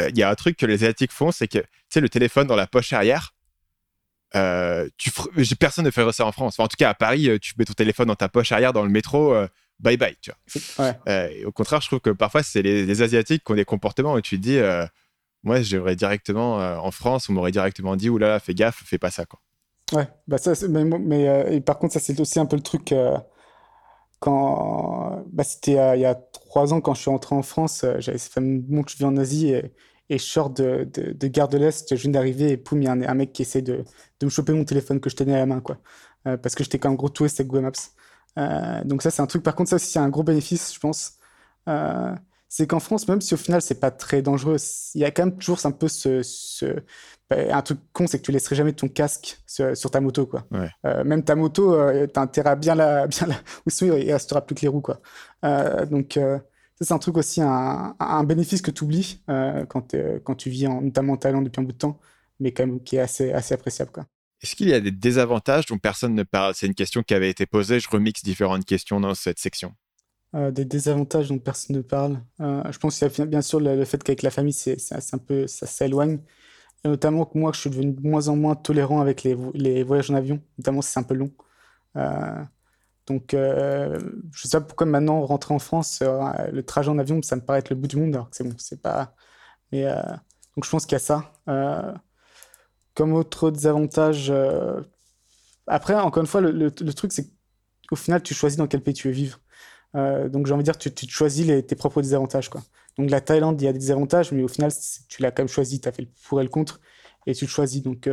euh, 0.00 0.08
il 0.10 0.18
y 0.18 0.22
a 0.22 0.30
un 0.30 0.34
truc 0.34 0.56
que 0.56 0.66
les 0.66 0.84
asiatiques 0.84 1.12
font, 1.12 1.30
c'est 1.30 1.48
que 1.48 1.58
tu 1.58 1.66
sais 1.88 2.00
le 2.00 2.08
téléphone 2.08 2.46
dans 2.46 2.56
la 2.56 2.66
poche 2.66 2.92
arrière. 2.92 3.34
tu 4.96 5.10
personne 5.58 5.84
ne 5.84 5.90
ferait 5.90 6.12
ça 6.12 6.26
en 6.26 6.32
France. 6.32 6.58
en 6.58 6.68
tout 6.68 6.76
cas, 6.76 6.90
à 6.90 6.94
Paris, 6.94 7.28
tu 7.40 7.54
mets 7.58 7.64
ton 7.64 7.74
téléphone 7.74 8.08
dans 8.08 8.16
ta 8.16 8.28
poche 8.28 8.52
arrière 8.52 8.72
dans 8.72 8.84
le 8.84 8.90
métro 8.90 9.34
bye 9.82 9.96
bye, 9.96 10.16
tu 10.20 10.30
vois. 10.78 10.94
Euh, 11.08 11.28
au 11.46 11.52
contraire, 11.52 11.80
je 11.80 11.88
trouve 11.88 12.00
que 12.00 12.10
parfois, 12.10 12.42
c'est 12.42 12.62
les, 12.62 13.02
Asiatiques 13.02 13.44
qui 13.44 13.52
ont 13.52 13.56
des 13.56 13.64
comportements 13.64 14.14
où 14.14 14.20
tu 14.20 14.38
te 14.38 14.42
dis, 14.42 14.58
euh, 14.58 14.86
moi, 15.42 15.60
j'aurais 15.60 15.96
directement, 15.96 16.60
euh, 16.60 16.76
en 16.76 16.90
France, 16.90 17.28
on 17.28 17.32
m'aurait 17.32 17.52
directement 17.52 17.96
dit, 17.96 18.08
oulala, 18.08 18.38
fais 18.40 18.54
gaffe, 18.54 18.82
fais 18.84 18.98
pas 18.98 19.10
ça, 19.10 19.26
quoi. 19.26 19.40
Ouais, 19.92 20.08
bah 20.26 20.38
ça, 20.38 20.52
mais, 20.68 20.84
mais 20.84 21.60
par 21.60 21.78
contre, 21.78 21.92
ça, 21.92 22.00
c'est 22.00 22.18
aussi 22.18 22.38
un 22.38 22.46
peu 22.46 22.56
le 22.56 22.62
truc. 22.62 22.94
quand 24.20 25.22
bah, 25.30 25.44
c'était 25.44 25.72
il 25.96 26.00
y 26.00 26.06
a 26.06 26.14
trois 26.14 26.72
ans, 26.72 26.80
quand 26.80 26.94
je 26.94 27.00
suis 27.02 27.10
rentré 27.10 27.34
en 27.34 27.42
France, 27.42 27.84
j'avais 27.98 28.16
fait 28.16 28.40
mon 28.40 28.84
que 28.84 28.90
je 28.90 28.96
vis 28.96 29.04
en 29.04 29.18
Asie 29.18 29.50
et, 29.50 29.74
et 30.08 30.16
je 30.16 30.24
sors 30.24 30.48
de, 30.48 30.88
de, 30.94 31.12
de 31.12 31.26
Gare 31.26 31.48
de 31.48 31.58
l'Est, 31.58 31.94
je 31.94 32.00
viens 32.00 32.12
d'arriver 32.12 32.52
et 32.52 32.56
poum, 32.56 32.80
il 32.80 32.86
y 32.86 32.88
a 32.88 32.92
un, 32.92 33.14
mec 33.14 33.34
qui 33.34 33.42
essaie 33.42 33.60
de, 33.60 33.84
de, 34.20 34.24
me 34.24 34.30
choper 34.30 34.54
mon 34.54 34.64
téléphone 34.64 34.98
que 34.98 35.10
je 35.10 35.16
tenais 35.16 35.34
à 35.34 35.38
la 35.38 35.46
main, 35.46 35.60
quoi. 35.60 35.76
parce 36.24 36.54
que 36.54 36.64
j'étais 36.64 36.78
quand 36.78 36.88
même 36.88 36.96
gros 36.96 37.10
touriste 37.10 37.40
avec 37.40 37.50
Google 37.50 37.64
Maps. 37.64 37.72
Euh, 38.38 38.84
donc 38.84 39.02
ça, 39.02 39.10
c'est 39.10 39.22
un 39.22 39.26
truc. 39.26 39.42
Par 39.42 39.54
contre, 39.54 39.70
ça 39.70 39.76
aussi, 39.76 39.86
c'est 39.86 39.98
un 39.98 40.08
gros 40.08 40.22
bénéfice, 40.22 40.74
je 40.74 40.80
pense. 40.80 41.18
Euh, 41.68 42.14
c'est 42.48 42.66
qu'en 42.66 42.80
France, 42.80 43.08
même 43.08 43.20
si 43.20 43.34
au 43.34 43.36
final, 43.36 43.62
c'est 43.62 43.80
pas 43.80 43.90
très 43.90 44.22
dangereux, 44.22 44.56
il 44.94 45.00
y 45.00 45.04
a 45.04 45.10
quand 45.10 45.24
même 45.26 45.38
toujours 45.38 45.58
un 45.64 45.70
peu 45.70 45.88
ce, 45.88 46.22
bah, 47.30 47.36
un 47.50 47.62
truc 47.62 47.80
con, 47.92 48.06
c'est 48.06 48.18
que 48.18 48.24
tu 48.24 48.32
laisserais 48.32 48.56
jamais 48.56 48.72
ton 48.72 48.88
casque 48.88 49.40
sur, 49.46 49.90
ta 49.90 50.00
moto, 50.00 50.26
quoi. 50.26 50.46
Euh, 50.84 51.04
même 51.04 51.24
ta 51.24 51.34
moto, 51.34 51.74
euh, 51.74 52.06
t'as 52.06 52.22
intérêt 52.22 52.50
à 52.50 52.56
bien 52.56 52.74
la, 52.74 53.06
bien 53.08 53.26
la, 53.26 53.36
sinon 53.68 53.96
il 53.96 54.12
restera 54.12 54.44
plus 54.44 54.54
que 54.54 54.62
les 54.62 54.68
roues, 54.68 54.82
quoi. 54.82 55.00
donc 55.86 56.14
ça, 56.14 56.84
c'est 56.86 56.92
un 56.92 56.98
truc 56.98 57.16
aussi, 57.16 57.40
un, 57.42 57.96
un 57.98 58.24
bénéfice 58.24 58.62
que 58.62 58.70
tu 58.70 58.84
oublies 58.84 59.22
quand, 59.68 59.94
quand 60.24 60.34
tu 60.34 60.50
vis 60.50 60.66
en, 60.66 60.82
notamment 60.82 61.14
en 61.14 61.16
Thaïlande 61.16 61.44
depuis 61.44 61.60
un 61.60 61.64
bout 61.64 61.72
de 61.72 61.78
temps, 61.78 61.98
mais 62.40 62.52
quand 62.52 62.66
même 62.66 62.82
qui 62.82 62.96
est 62.96 63.00
assez, 63.00 63.32
assez 63.32 63.54
appréciable, 63.54 63.92
quoi. 63.92 64.04
Est-ce 64.42 64.56
qu'il 64.56 64.68
y 64.68 64.74
a 64.74 64.80
des 64.80 64.90
désavantages 64.90 65.66
dont 65.66 65.78
personne 65.78 66.14
ne 66.14 66.24
parle? 66.24 66.54
C'est 66.54 66.66
une 66.66 66.74
question 66.74 67.02
qui 67.02 67.14
avait 67.14 67.30
été 67.30 67.46
posée. 67.46 67.78
Je 67.78 67.88
remixe 67.88 68.24
différentes 68.24 68.64
questions 68.64 68.98
dans 68.98 69.14
cette 69.14 69.38
section. 69.38 69.74
Euh, 70.34 70.50
des 70.50 70.64
désavantages 70.64 71.28
dont 71.28 71.38
personne 71.38 71.76
ne 71.76 71.82
parle. 71.82 72.20
Euh, 72.40 72.62
je 72.72 72.78
pense 72.78 72.98
qu'il 72.98 73.06
y 73.06 73.20
a 73.20 73.26
bien 73.26 73.42
sûr 73.42 73.60
le, 73.60 73.84
fait 73.84 74.02
qu'avec 74.02 74.22
la 74.22 74.30
famille, 74.30 74.52
c'est 74.52 74.78
un 75.12 75.18
peu, 75.18 75.46
ça 75.46 75.66
s'éloigne. 75.66 76.18
Et 76.84 76.88
notamment 76.88 77.24
que 77.24 77.38
moi, 77.38 77.52
je 77.54 77.60
suis 77.60 77.70
devenu 77.70 77.92
de 77.92 78.08
moins 78.08 78.26
en 78.28 78.36
moins 78.36 78.56
tolérant 78.56 79.00
avec 79.00 79.22
les, 79.22 79.82
voyages 79.84 80.10
en 80.10 80.14
avion. 80.14 80.42
Notamment 80.58 80.82
c'est 80.82 80.98
un 80.98 81.04
peu 81.04 81.14
long. 81.14 81.30
Euh, 81.96 82.42
donc, 83.06 83.28
je 83.32 83.36
ne 83.36 84.32
sais 84.32 84.58
pas 84.58 84.60
pourquoi 84.62 84.86
maintenant, 84.86 85.24
rentrer 85.24 85.54
en 85.54 85.58
France, 85.60 86.02
le 86.02 86.62
trajet 86.62 86.88
en 86.88 86.98
avion, 86.98 87.20
ça 87.22 87.36
me 87.36 87.42
paraît 87.42 87.60
être 87.60 87.70
le 87.70 87.76
bout 87.76 87.88
du 87.88 87.96
monde. 87.96 88.14
Alors 88.14 88.30
que 88.30 88.36
c'est 88.36 88.44
bon, 88.44 88.54
c'est 88.58 88.80
pas. 88.82 89.14
Mais 89.70 89.84
donc, 89.84 90.64
je 90.64 90.70
pense 90.70 90.86
qu'il 90.86 90.94
y 90.94 90.96
a 90.96 90.98
ça. 90.98 91.32
Comme 92.94 93.12
autre 93.14 93.50
désavantage, 93.50 94.32
après, 95.66 95.94
encore 95.94 96.22
une 96.22 96.26
fois, 96.26 96.40
le, 96.40 96.70
truc, 96.70 97.12
c'est 97.12 97.30
qu'au 97.88 97.96
final, 97.96 98.22
tu 98.22 98.34
choisis 98.34 98.58
dans 98.58 98.66
quel 98.66 98.82
pays 98.82 98.94
tu 98.94 99.08
veux 99.08 99.14
vivre. 99.14 99.38
donc, 99.94 100.46
j'ai 100.46 100.52
envie 100.52 100.64
de 100.64 100.70
dire, 100.70 100.78
tu, 100.78 101.08
choisis 101.08 101.46
tes 101.66 101.76
propres 101.76 102.02
désavantages. 102.02 102.50
Donc, 102.98 103.10
la 103.10 103.20
Thaïlande, 103.20 103.60
il 103.60 103.64
y 103.64 103.68
a 103.68 103.72
des 103.72 103.78
désavantages, 103.78 104.32
mais 104.32 104.42
au 104.42 104.48
final, 104.48 104.72
tu 105.08 105.22
l'as 105.22 105.30
quand 105.30 105.42
même 105.42 105.48
choisi. 105.48 105.80
Tu 105.80 105.88
as 105.88 105.92
fait 105.92 106.02
le 106.02 106.08
pour 106.24 106.40
et 106.40 106.44
le 106.44 106.50
contre, 106.50 106.80
et 107.26 107.34
tu 107.34 107.46
le 107.46 107.50
choisis. 107.50 107.82
Donc, 107.82 108.08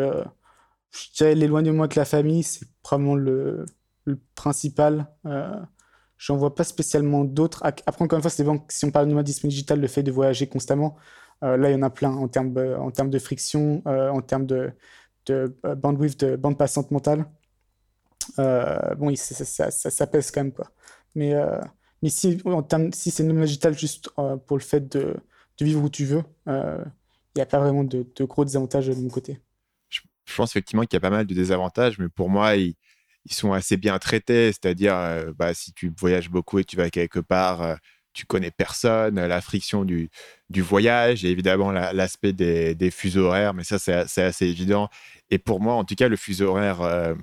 je 0.91 1.11
dirais 1.15 1.35
l'éloignement 1.35 1.83
avec 1.83 1.95
la 1.95 2.05
famille, 2.05 2.43
c'est 2.43 2.67
probablement 2.81 3.15
le, 3.15 3.65
principal. 4.35 5.07
Euh, 5.25 5.55
J'en 6.17 6.35
vois 6.35 6.53
pas 6.53 6.65
spécialement 6.65 7.23
d'autres. 7.23 7.61
Après, 7.63 8.03
encore 8.03 8.17
une 8.17 8.21
fois, 8.21 8.31
c'est 8.31 8.45
si 8.67 8.85
on 8.85 8.91
parle 8.91 9.05
de 9.05 9.11
nomadisme 9.11 9.47
digital, 9.47 9.79
le 9.79 9.87
fait 9.87 10.03
de 10.03 10.11
voyager 10.11 10.47
constamment, 10.47 10.97
euh, 10.97 11.01
là, 11.41 11.69
il 11.69 11.73
y 11.73 11.75
en 11.75 11.81
a 11.81 11.89
plein 11.89 12.11
en 12.11 12.27
termes, 12.27 12.55
euh, 12.57 12.89
de 12.89 13.19
friction, 13.19 13.81
euh, 13.87 14.09
en 14.09 14.21
termes 14.21 14.45
de, 14.45 14.71
de 15.25 15.55
bandwidth, 15.75 16.19
de 16.19 16.35
bande 16.35 16.57
passante 16.57 16.91
mentale. 16.91 17.25
bon, 18.37 19.13
ça, 19.15 20.07
pèse 20.07 20.31
quand 20.31 20.43
même, 20.43 20.53
quoi. 20.53 20.71
Mais, 21.15 21.33
si, 22.07 22.41
si 22.93 23.11
c'est 23.11 23.23
nomade 23.23 23.45
digital 23.45 23.77
juste 23.77 24.09
pour 24.45 24.57
le 24.57 24.63
fait 24.63 24.87
de, 24.91 25.15
vivre 25.59 25.83
où 25.83 25.89
tu 25.89 26.05
veux, 26.05 26.23
il 26.47 26.83
n'y 27.35 27.41
a 27.41 27.45
pas 27.45 27.59
vraiment 27.59 27.83
de, 27.83 28.05
gros 28.21 28.45
désavantages 28.45 28.87
de 28.87 28.95
mon 28.95 29.09
côté. 29.09 29.39
Je, 29.89 30.01
pense 30.35 30.51
effectivement 30.51 30.83
qu'il 30.83 30.93
y 30.93 30.97
a 30.97 31.01
pas 31.01 31.09
mal 31.09 31.25
de 31.25 31.33
désavantages, 31.33 31.97
mais 31.97 32.07
pour 32.09 32.29
moi, 32.29 32.55
il 32.55 32.75
ils 33.25 33.33
sont 33.33 33.53
assez 33.53 33.77
bien 33.77 33.97
traités. 33.99 34.51
C'est-à-dire, 34.51 34.95
euh, 34.95 35.31
bah, 35.35 35.53
si 35.53 35.73
tu 35.73 35.91
voyages 35.97 36.29
beaucoup 36.29 36.59
et 36.59 36.63
tu 36.63 36.75
vas 36.75 36.89
quelque 36.89 37.19
part, 37.19 37.61
euh, 37.61 37.75
tu 38.13 38.25
connais 38.25 38.51
personne, 38.51 39.15
la 39.15 39.41
friction 39.41 39.85
du, 39.85 40.09
du 40.49 40.61
voyage 40.61 41.25
et 41.25 41.29
évidemment 41.29 41.71
l'aspect 41.71 42.33
des, 42.33 42.75
des, 42.75 42.91
fuseaux 42.91 43.25
horaires, 43.25 43.53
mais 43.53 43.63
ça, 43.63 43.79
c'est 43.79 44.23
assez 44.23 44.45
évident. 44.45 44.89
Et 45.29 45.37
pour 45.37 45.59
moi, 45.59 45.75
en 45.75 45.83
tout 45.83 45.95
cas, 45.95 46.07
le 46.07 46.15
fuseau 46.15 46.49
horaire, 46.49 46.81
euh, 46.81 47.13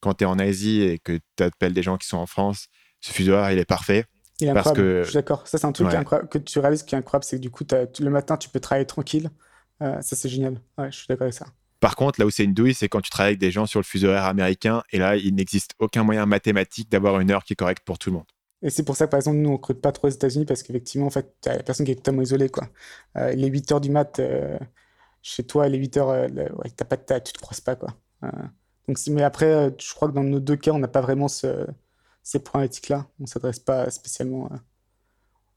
quand 0.00 0.14
tu 0.14 0.24
es 0.24 0.26
en 0.26 0.38
Asie 0.38 0.82
et 0.82 0.98
que 0.98 1.18
tu 1.36 1.42
appelles 1.42 1.72
des 1.72 1.82
gens 1.82 1.96
qui 1.96 2.06
sont 2.06 2.18
en 2.18 2.26
France, 2.26 2.68
ce 3.00 3.12
fuseau 3.12 3.32
horaire, 3.32 3.52
il 3.52 3.58
est 3.58 3.64
parfait. 3.64 4.04
Il 4.40 4.48
est 4.48 4.52
parce 4.52 4.72
que... 4.72 5.02
Je 5.02 5.08
suis 5.08 5.14
d'accord. 5.14 5.46
Ça, 5.48 5.58
c'est 5.58 5.66
un 5.66 5.72
truc 5.72 5.88
que 6.30 6.38
tu 6.38 6.58
réalises 6.58 6.82
qui 6.82 6.94
est 6.94 6.98
incroyable, 6.98 7.24
c'est 7.24 7.36
que 7.36 7.42
du 7.42 7.50
coup, 7.50 7.64
le 7.72 8.10
matin, 8.10 8.36
tu 8.36 8.48
peux 8.48 8.60
travailler 8.60 8.86
tranquille. 8.86 9.30
ça, 9.80 10.02
c'est 10.02 10.28
génial. 10.28 10.60
Ouais, 10.76 10.90
je 10.92 10.98
suis 10.98 11.06
d'accord 11.08 11.24
avec 11.24 11.34
ça. 11.34 11.46
Par 11.80 11.94
contre, 11.94 12.20
là 12.20 12.26
où 12.26 12.30
c'est 12.30 12.44
une 12.44 12.54
douille, 12.54 12.74
c'est 12.74 12.88
quand 12.88 13.00
tu 13.00 13.10
travailles 13.10 13.32
avec 13.32 13.40
des 13.40 13.50
gens 13.50 13.66
sur 13.66 13.80
le 13.80 13.84
fuseau 13.84 14.08
horaire 14.08 14.24
américain, 14.24 14.82
et 14.90 14.98
là, 14.98 15.16
il 15.16 15.34
n'existe 15.34 15.72
aucun 15.78 16.04
moyen 16.04 16.26
mathématique 16.26 16.90
d'avoir 16.90 17.20
une 17.20 17.30
heure 17.30 17.44
qui 17.44 17.52
est 17.52 17.56
correcte 17.56 17.84
pour 17.84 17.98
tout 17.98 18.10
le 18.10 18.16
monde. 18.16 18.26
Et 18.66 18.70
c'est 18.70 18.82
pour 18.82 18.96
ça 18.96 19.06
par 19.06 19.18
exemple, 19.18 19.38
nous, 19.38 19.48
on 19.48 19.52
ne 19.52 19.56
recrute 19.56 19.80
pas 19.80 19.92
trop 19.92 20.08
aux 20.08 20.10
États-Unis, 20.10 20.44
parce 20.44 20.62
qu'effectivement, 20.62 21.06
en 21.06 21.10
fait, 21.10 21.36
tu 21.40 21.48
la 21.48 21.62
personne 21.62 21.86
qui 21.86 21.92
est 21.92 21.96
totalement 21.96 22.22
isolée. 22.22 22.48
Quoi. 22.48 22.68
Euh, 23.16 23.32
les 23.32 23.48
8 23.48 23.72
heures 23.72 23.80
du 23.80 23.90
mat, 23.90 24.18
euh, 24.18 24.58
chez 25.22 25.44
toi, 25.44 25.68
les 25.68 25.78
8 25.78 25.96
heures, 25.98 26.10
euh, 26.10 26.28
ouais, 26.28 26.70
pas 26.88 26.96
de, 26.96 27.24
tu 27.24 27.32
te 27.32 27.38
croises 27.40 27.60
pas. 27.60 27.76
Quoi. 27.76 27.90
donc, 28.88 28.98
mais 29.08 29.22
après, 29.22 29.74
je 29.78 29.94
crois 29.94 30.08
que 30.08 30.14
dans 30.14 30.24
nos 30.24 30.40
deux 30.40 30.56
cas, 30.56 30.72
on 30.72 30.78
n'a 30.78 30.88
pas 30.88 31.00
vraiment 31.00 31.28
ce, 31.28 31.66
ces 32.22 32.40
problématiques-là. 32.40 33.06
On 33.20 33.22
ne 33.24 33.28
s'adresse 33.28 33.60
pas 33.60 33.90
spécialement. 33.90 34.50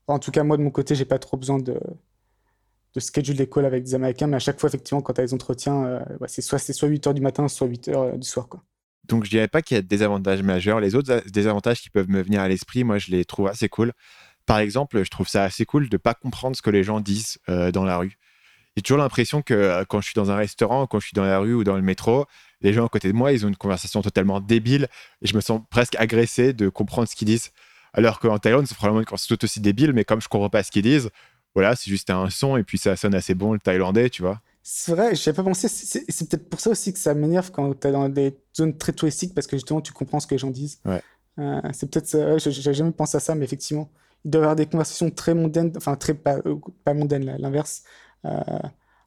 en 0.07 0.19
tout 0.19 0.31
cas, 0.31 0.43
moi, 0.43 0.57
de 0.57 0.63
mon 0.63 0.71
côté, 0.71 0.95
j'ai 0.95 1.05
pas 1.05 1.19
trop 1.19 1.37
besoin 1.37 1.59
de 1.59 1.79
de 2.95 2.99
schedule 2.99 3.37
des 3.37 3.47
calls 3.47 3.65
avec 3.65 3.83
des 3.83 3.95
Américains, 3.95 4.27
mais 4.27 4.37
à 4.37 4.39
chaque 4.39 4.59
fois, 4.59 4.67
effectivement, 4.69 5.01
quand 5.01 5.13
tu 5.13 5.21
as 5.21 5.23
les 5.23 5.33
entretiens, 5.33 5.85
euh, 5.85 5.99
c'est 6.27 6.41
soit, 6.41 6.57
soit 6.59 6.87
8 6.87 7.07
h 7.07 7.13
du 7.13 7.21
matin, 7.21 7.47
soit 7.47 7.67
8 7.67 7.89
h 7.89 7.95
euh, 7.95 8.17
du 8.17 8.27
soir. 8.27 8.47
Quoi. 8.47 8.63
Donc, 9.09 9.25
je 9.25 9.29
dirais 9.29 9.47
pas 9.47 9.61
qu'il 9.61 9.75
y 9.75 9.77
a 9.77 9.81
des 9.81 10.01
avantages 10.03 10.43
majeurs. 10.43 10.79
Les 10.79 10.95
autres 10.95 11.23
désavantages 11.29 11.81
qui 11.81 11.89
peuvent 11.89 12.09
me 12.09 12.21
venir 12.21 12.41
à 12.41 12.47
l'esprit, 12.47 12.83
moi, 12.83 12.97
je 12.97 13.11
les 13.11 13.25
trouve 13.25 13.47
assez 13.47 13.67
cool. 13.67 13.91
Par 14.45 14.59
exemple, 14.59 15.03
je 15.03 15.09
trouve 15.09 15.27
ça 15.27 15.43
assez 15.43 15.65
cool 15.65 15.89
de 15.89 15.97
pas 15.97 16.13
comprendre 16.13 16.55
ce 16.55 16.61
que 16.61 16.69
les 16.69 16.83
gens 16.83 16.99
disent 16.99 17.37
euh, 17.49 17.71
dans 17.71 17.83
la 17.83 17.97
rue. 17.97 18.17
J'ai 18.75 18.83
toujours 18.83 18.99
l'impression 18.99 19.41
que 19.41 19.83
quand 19.89 19.99
je 19.99 20.05
suis 20.05 20.15
dans 20.15 20.31
un 20.31 20.35
restaurant, 20.35 20.87
quand 20.87 20.99
je 20.99 21.07
suis 21.07 21.15
dans 21.15 21.25
la 21.25 21.39
rue 21.39 21.53
ou 21.53 21.63
dans 21.63 21.75
le 21.75 21.81
métro, 21.81 22.25
les 22.61 22.71
gens 22.71 22.85
à 22.85 22.89
côté 22.89 23.09
de 23.09 23.13
moi, 23.13 23.33
ils 23.33 23.45
ont 23.45 23.49
une 23.49 23.55
conversation 23.55 24.01
totalement 24.01 24.39
débile 24.39 24.87
et 25.21 25.27
je 25.27 25.35
me 25.35 25.41
sens 25.41 25.61
presque 25.69 25.95
agressé 25.95 26.53
de 26.53 26.69
comprendre 26.69 27.07
ce 27.07 27.15
qu'ils 27.15 27.27
disent. 27.27 27.51
Alors 27.93 28.19
qu'en 28.19 28.37
Thaïlande, 28.37 28.67
c'est 28.67 28.75
probablement 28.75 29.01
une 29.01 29.05
conversation 29.05 29.35
tout 29.35 29.45
aussi 29.45 29.59
débile, 29.59 29.93
mais 29.93 30.05
comme 30.05 30.21
je 30.21 30.27
comprends 30.27 30.49
pas 30.49 30.63
ce 30.63 30.71
qu'ils 30.71 30.83
disent, 30.83 31.09
voilà, 31.55 31.75
c'est 31.75 31.89
juste 31.89 32.09
un 32.09 32.29
son 32.29 32.57
et 32.57 32.63
puis 32.63 32.77
ça 32.77 32.95
sonne 32.95 33.15
assez 33.15 33.33
bon 33.33 33.53
le 33.53 33.59
thaïlandais, 33.59 34.09
tu 34.09 34.21
vois. 34.21 34.39
C'est 34.61 34.91
vrai, 34.93 35.15
je 35.15 35.21
n'avais 35.21 35.35
pas 35.35 35.43
pensé. 35.43 35.67
C'est 35.67 36.29
peut-être 36.29 36.49
pour 36.49 36.59
ça 36.59 36.69
aussi 36.69 36.93
que 36.93 36.99
ça 36.99 37.13
m'énerve 37.13 37.51
quand 37.51 37.73
tu 37.79 37.87
es 37.87 37.91
dans 37.91 38.09
des 38.09 38.37
zones 38.55 38.77
très 38.77 38.93
touristiques 38.93 39.33
parce 39.33 39.47
que 39.47 39.55
justement 39.55 39.81
tu 39.81 39.93
comprends 39.93 40.19
ce 40.19 40.27
que 40.27 40.35
les 40.35 40.39
gens 40.39 40.51
disent. 40.51 40.79
Ouais. 40.85 41.01
Euh, 41.39 41.61
c'est 41.73 41.89
peut-être 41.89 42.07
ça. 42.07 42.33
Ouais, 42.33 42.39
j'ai 42.39 42.73
jamais 42.73 42.91
pensé 42.91 43.17
à 43.17 43.19
ça, 43.19 43.35
mais 43.35 43.45
effectivement, 43.45 43.89
il 44.25 44.31
doit 44.31 44.41
y 44.41 44.43
avoir 44.43 44.55
des 44.55 44.65
conversations 44.65 45.09
très 45.09 45.33
mondaines, 45.33 45.71
enfin 45.77 45.95
très 45.95 46.13
pas, 46.13 46.37
euh, 46.45 46.55
pas 46.83 46.93
mondaines, 46.93 47.37
l'inverse, 47.37 47.83
euh, 48.25 48.41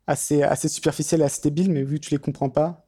assez, 0.07 0.42
assez 0.42 0.68
superficielles, 0.68 1.22
assez 1.22 1.42
débiles, 1.42 1.70
mais 1.70 1.82
vu 1.82 2.00
que 2.00 2.07
tu 2.07 2.11
les 2.11 2.18
comprends 2.18 2.50
pas. 2.50 2.84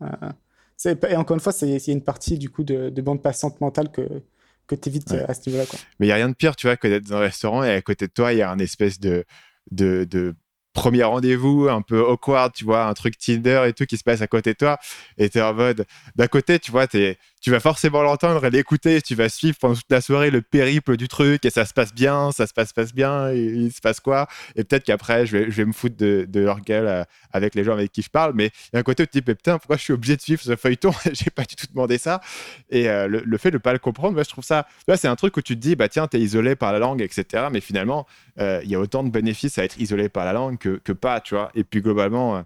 et 0.84 1.16
encore 1.16 1.34
une 1.34 1.40
fois, 1.40 1.52
il 1.62 1.68
y 1.68 1.90
a 1.90 1.92
une 1.92 2.02
partie 2.02 2.38
du 2.38 2.48
coup 2.48 2.64
de, 2.64 2.88
de 2.88 3.02
bande 3.02 3.22
passante 3.22 3.60
mentale 3.60 3.90
que, 3.90 4.22
que 4.66 4.74
tu 4.74 4.88
évites 4.88 5.12
à 5.12 5.34
ce 5.34 5.48
niveau-là. 5.48 5.66
Mais 6.00 6.06
il 6.06 6.08
n'y 6.08 6.12
a 6.12 6.16
rien 6.16 6.28
de 6.28 6.34
pire, 6.34 6.56
tu 6.56 6.66
vois, 6.66 6.76
que 6.76 6.88
d'être 6.88 7.08
dans 7.08 7.16
un 7.16 7.20
restaurant 7.20 7.62
et 7.62 7.70
à 7.70 7.82
côté 7.82 8.06
de 8.06 8.12
toi, 8.12 8.32
il 8.32 8.38
y 8.38 8.42
a 8.42 8.50
un 8.50 8.58
espèce 8.58 8.98
de, 8.98 9.24
de, 9.70 10.04
de 10.04 10.34
premier 10.74 11.04
rendez-vous 11.04 11.68
un 11.70 11.80
peu 11.80 12.00
awkward, 12.00 12.52
tu 12.52 12.64
vois, 12.64 12.84
un 12.84 12.92
truc 12.92 13.16
Tinder 13.16 13.64
et 13.66 13.72
tout 13.72 13.86
qui 13.86 13.96
se 13.96 14.04
passe 14.04 14.20
à 14.20 14.26
côté 14.26 14.52
de 14.52 14.58
toi. 14.58 14.78
Et 15.16 15.30
tu 15.30 15.38
es 15.38 15.42
en 15.42 15.54
mode, 15.54 15.86
d'un 16.16 16.26
côté, 16.26 16.58
tu 16.58 16.70
vois, 16.70 16.86
es, 16.92 17.16
tu 17.45 17.51
vas 17.51 17.61
forcément 17.61 18.03
l'entendre 18.03 18.42
et 18.47 18.51
l'écouter, 18.51 19.03
tu 19.03 19.14
vas 19.14 19.28
suivre 19.28 19.59
pendant 19.61 19.74
toute 19.74 19.90
la 19.90 20.01
soirée 20.01 20.30
le 20.30 20.40
périple 20.40 20.97
du 20.97 21.09
truc 21.09 21.45
et 21.45 21.51
ça 21.51 21.66
se 21.66 21.74
passe 21.74 21.92
bien, 21.92 22.32
ça 22.32 22.47
se 22.47 22.55
passe, 22.55 22.72
passe 22.72 22.95
bien, 22.95 23.32
il 23.32 23.70
se 23.70 23.82
passe 23.82 24.01
quoi? 24.01 24.28
Et 24.57 24.64
peut-être 24.64 24.84
qu'après, 24.84 25.26
je 25.26 25.36
vais, 25.36 25.51
je 25.51 25.57
vais 25.59 25.66
me 25.66 25.74
foutre 25.74 25.95
de, 25.95 26.26
leur 26.32 26.62
gueule 26.62 26.86
euh, 26.86 27.05
avec 27.34 27.55
les 27.55 27.62
gens 27.62 27.74
avec 27.74 27.92
qui 27.92 28.01
je 28.01 28.09
parle. 28.09 28.32
Mais 28.34 28.47
il 28.47 28.70
y 28.72 28.76
a 28.76 28.80
un 28.80 28.82
côté 28.82 29.03
où 29.03 29.07
tu 29.07 29.11
te 29.11 29.18
dis, 29.18 29.22
putain, 29.34 29.59
pourquoi 29.59 29.76
je 29.76 29.82
suis 29.82 29.92
obligé 29.92 30.16
de 30.16 30.22
suivre 30.22 30.40
ce 30.40 30.57
feuilleton? 30.57 30.92
J'ai 31.12 31.28
pas 31.28 31.42
du 31.42 31.55
tout 31.55 31.66
demandé 31.66 31.99
ça. 31.99 32.22
Et 32.70 32.88
euh, 32.88 33.09
le, 33.09 33.36
fait 33.36 33.51
de 33.51 33.59
pas 33.59 33.74
le 33.74 33.78
comprendre, 33.78 34.14
moi, 34.14 34.22
je 34.22 34.30
trouve 34.30 34.45
ça, 34.45 34.66
c'est 34.97 35.09
un 35.09 35.16
truc 35.16 35.36
où 35.36 35.42
tu 35.42 35.55
te 35.55 35.61
dis, 35.61 35.76
bah 35.76 35.90
tiens, 35.90 36.09
tu 36.09 36.16
es 36.16 36.20
isolé 36.20 36.57
par 36.57 36.72
la 36.72 36.78
langue, 36.78 37.03
etc. 37.03 37.49
Mais 37.53 37.61
finalement, 37.61 38.07
euh, 38.40 38.62
il 38.64 38.70
y 38.70 38.74
a 38.74 38.80
autant 38.80 39.05
de 39.05 39.11
bénéfices 39.11 39.59
à 39.59 39.64
être 39.64 39.78
isolé 39.78 40.09
par 40.09 40.24
la 40.24 40.32
langue 40.32 40.57
que, 40.57 40.80
que 40.82 40.92
pas, 40.92 41.20
tu 41.20 41.34
vois? 41.34 41.51
Et 41.55 41.62
puis 41.62 41.82
globalement, 41.82 42.42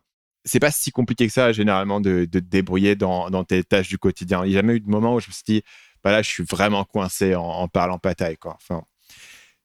c'est 0.49 0.61
pas 0.61 0.71
si 0.71 0.91
compliqué 0.91 1.27
que 1.27 1.33
ça, 1.33 1.53
généralement, 1.53 2.01
de, 2.01 2.25
te 2.25 2.39
débrouiller 2.39 2.97
dans, 2.97 3.45
tes 3.45 3.63
tâches 3.65 3.89
du 3.89 3.99
quotidien. 3.99 4.45
Il 4.45 4.51
n'y 4.51 4.57
a 4.57 4.59
jamais 4.59 4.77
eu 4.77 4.81
de 4.81 4.89
moment 4.89 5.15
où 5.15 5.21
je 5.21 5.29
me 5.29 5.33
suis 5.33 5.45
dit, 5.47 5.63
bah 6.03 6.13
là, 6.13 6.23
je 6.23 6.29
suis 6.29 6.45
vraiment 6.45 6.85
coincé 6.85 7.35
en, 7.35 7.69
parlant 7.69 7.99
pataille, 7.99 8.37
quoi. 8.37 8.57
Enfin, 8.57 8.83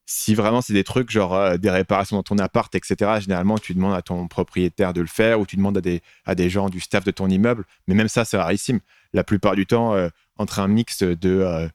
si 0.06 0.34
vraiment 0.34 0.60
c'est 0.60 0.74
des 0.74 0.84
trucs 0.84 1.10
genre 1.10 1.34
euh, 1.34 1.56
des 1.56 1.70
réparations 1.70 2.16
dans 2.16 2.22
ton 2.22 2.38
appart, 2.38 2.74
etc., 2.74 3.20
généralement, 3.20 3.58
tu 3.58 3.74
demandes 3.74 3.94
à 3.94 4.02
ton 4.02 4.28
propriétaire 4.28 4.92
de 4.92 5.00
le 5.00 5.06
faire 5.06 5.40
ou 5.40 5.46
tu 5.46 5.56
demandes 5.56 5.78
à 6.26 6.34
des, 6.34 6.50
gens 6.50 6.68
du 6.68 6.80
staff 6.80 7.04
de 7.04 7.10
ton 7.10 7.28
immeuble. 7.28 7.64
Mais 7.88 7.94
même 7.94 8.08
ça, 8.08 8.24
c'est 8.24 8.36
rarissime. 8.36 8.80
La 9.14 9.24
plupart 9.24 9.56
du 9.56 9.66
temps, 9.66 9.94
euh, 9.94 10.08
entre 10.36 10.60
un 10.60 10.68
mix 10.68 11.02
de 11.02 11.16
euh, 11.24 11.68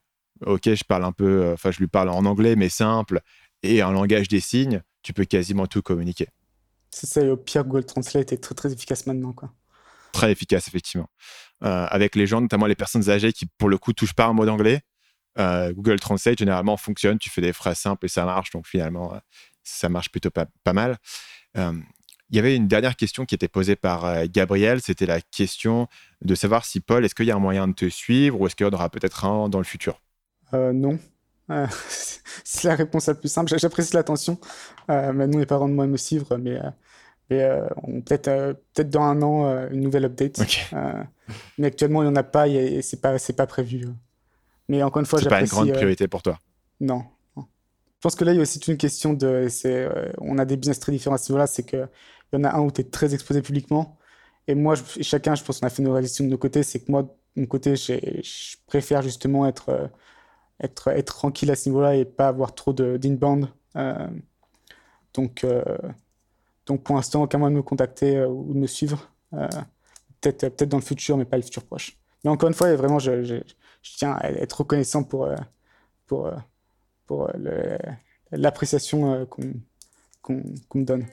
OK, 0.45 0.65
je 0.65 0.83
parle 0.83 1.05
un 1.05 1.11
peu, 1.11 1.51
enfin, 1.53 1.71
je 1.71 1.79
lui 1.79 1.87
parle 1.87 2.09
en 2.09 2.25
anglais, 2.25 2.55
mais 2.55 2.69
simple, 2.69 3.21
et 3.63 3.81
un 3.81 3.91
langage 3.91 4.27
des 4.27 4.39
signes, 4.39 4.81
tu 5.01 5.13
peux 5.13 5.25
quasiment 5.25 5.67
tout 5.67 5.81
communiquer. 5.81 6.27
C'est 6.91 7.07
ça, 7.07 7.21
et 7.21 7.29
au 7.29 7.37
pire, 7.37 7.63
Google 7.65 7.85
Translate 7.85 8.31
est 8.33 8.37
très 8.37 8.55
très 8.55 8.73
efficace 8.73 9.05
maintenant. 9.05 9.33
Quoi. 9.33 9.53
Très 10.11 10.31
efficace, 10.31 10.67
effectivement. 10.67 11.09
Euh, 11.63 11.85
avec 11.89 12.15
les 12.15 12.25
gens, 12.25 12.41
notamment 12.41 12.65
les 12.65 12.75
personnes 12.75 13.09
âgées 13.09 13.33
qui, 13.33 13.45
pour 13.45 13.69
le 13.69 13.77
coup, 13.77 13.93
touchent 13.93 14.13
pas 14.13 14.25
un 14.25 14.33
mot 14.33 14.45
d'anglais, 14.45 14.81
euh, 15.37 15.71
Google 15.73 15.99
Translate 15.99 16.39
généralement 16.39 16.77
fonctionne. 16.77 17.19
Tu 17.19 17.29
fais 17.29 17.41
des 17.41 17.53
phrases 17.53 17.77
simples 17.77 18.05
et 18.05 18.09
ça 18.09 18.25
marche. 18.25 18.49
Donc 18.51 18.65
finalement, 18.67 19.13
euh, 19.13 19.17
ça 19.63 19.89
marche 19.89 20.09
plutôt 20.09 20.31
pas, 20.31 20.47
pas 20.63 20.73
mal. 20.73 20.97
Il 21.55 22.35
y 22.35 22.39
avait 22.39 22.55
une 22.55 22.67
dernière 22.67 22.95
question 22.95 23.25
qui 23.25 23.33
était 23.35 23.47
posée 23.47 23.75
par 23.75 24.27
Gabriel. 24.27 24.81
C'était 24.81 25.07
la 25.07 25.19
question 25.19 25.87
de 26.21 26.35
savoir 26.35 26.63
si 26.63 26.79
Paul, 26.79 27.03
est-ce 27.03 27.15
qu'il 27.15 27.25
y 27.25 27.31
a 27.31 27.35
un 27.35 27.39
moyen 27.39 27.67
de 27.67 27.73
te 27.73 27.89
suivre 27.89 28.39
ou 28.39 28.45
est-ce 28.45 28.55
qu'il 28.55 28.67
y 28.67 28.69
en 28.69 28.73
aura 28.73 28.89
peut-être 28.89 29.25
un 29.25 29.49
dans 29.49 29.57
le 29.57 29.63
futur? 29.63 29.99
Non. 30.53 30.99
c'est 32.43 32.67
la 32.67 32.75
réponse 32.75 33.07
la 33.07 33.15
plus 33.15 33.29
simple. 33.29 33.57
J'apprécie 33.57 33.93
l'attention. 33.93 34.37
Euh, 34.89 35.11
nous, 35.27 35.39
les 35.39 35.45
parents 35.45 35.67
de 35.67 35.73
moi 35.73 35.87
me 35.87 35.97
suivre, 35.97 36.37
mais, 36.37 36.57
euh, 36.57 36.69
mais 37.29 37.43
euh, 37.43 37.67
peut-être 38.05 38.27
euh, 38.27 38.53
peut 38.73 38.83
dans 38.83 39.03
un 39.03 39.21
an 39.21 39.67
une 39.71 39.81
nouvelle 39.81 40.05
update. 40.05 40.39
mais 41.57 41.67
actuellement, 41.67 42.03
il 42.03 42.05
n'y 42.05 42.11
en 42.11 42.15
a 42.15 42.23
pas 42.23 42.47
et, 42.47 42.81
c'est 42.81 43.01
pas 43.01 43.17
c'est 43.17 43.33
pas 43.33 43.47
prévu. 43.47 43.85
Mais 44.67 44.83
encore 44.83 44.99
une 44.99 45.05
fois, 45.05 45.19
c'est 45.19 45.29
pas 45.29 45.41
une 45.41 45.47
grande 45.47 45.71
priorité 45.71 46.07
pour 46.07 46.21
toi. 46.21 46.39
Non, 46.79 47.03
Je 47.35 47.41
pense 48.01 48.15
que 48.15 48.23
là, 48.23 48.31
il 48.31 48.35
y 48.35 48.39
a 48.39 48.41
aussi 48.41 48.59
une 48.59 48.77
question 48.77 49.13
de. 49.13 49.47
on 50.19 50.37
a 50.37 50.45
des 50.45 50.57
business 50.57 50.79
très 50.79 50.91
différents 50.91 51.15
à 51.15 51.17
ce 51.17 51.31
niveau-là. 51.31 51.47
C'est 51.47 51.63
qu'il 51.63 51.87
y 52.33 52.37
en 52.37 52.43
a 52.43 52.55
un 52.55 52.61
où 52.61 52.71
tu 52.71 52.81
es 52.81 52.83
très 52.83 53.13
exposé 53.13 53.41
publiquement. 53.41 53.97
Et 54.47 54.55
moi, 54.55 54.75
chacun, 55.01 55.35
je 55.35 55.43
pense 55.43 55.59
qu'on 55.59 55.67
a 55.67 55.69
fait 55.69 55.83
nos 55.83 55.91
réalisations 55.91 56.25
de 56.25 56.29
nos 56.29 56.37
côtés. 56.37 56.63
C'est 56.63 56.79
que 56.79 56.91
moi, 56.91 57.03
de 57.03 57.41
mon 57.41 57.45
côté, 57.45 57.75
je 57.75 58.55
préfère 58.65 59.01
justement 59.01 59.45
être 59.45 59.91
être, 60.61 61.01
tranquille 61.01 61.51
à 61.51 61.55
ce 61.55 61.69
niveau-là 61.69 61.95
et 61.95 62.05
pas 62.05 62.27
avoir 62.27 62.53
trop 62.53 62.73
d'inbound. 62.73 63.47
Euh, 63.75 64.07
donc, 65.13 65.43
euh, 65.43 65.63
donc 66.65 66.83
pour 66.83 66.95
l'instant, 66.95 67.23
aucun 67.23 67.37
moyen 67.37 67.51
de 67.51 67.57
me 67.57 67.63
contacter 67.63 68.17
euh, 68.17 68.27
ou 68.27 68.53
de 68.53 68.59
me 68.59 68.67
suivre. 68.67 69.11
peut-être 70.21 70.55
peut 70.55 70.65
dans 70.65 70.77
le 70.77 70.83
futur, 70.83 71.17
mais 71.17 71.25
pas 71.25 71.37
le 71.37 71.43
futur 71.43 71.63
proche. 71.63 71.97
Mais 72.23 72.29
encore 72.29 72.49
une 72.49 72.55
fois, 72.55 72.75
vraiment, 72.75 72.99
je, 72.99 73.41
tiens 73.81 74.13
à 74.19 74.29
être 74.29 74.59
reconnaissant 74.59 75.03
pour, 75.03 75.29
pour, 76.05 76.29
pour 77.05 77.31
l'appréciation 78.31 79.25
qu'on 80.21 80.43
me 80.75 80.83
donne. 80.83 81.05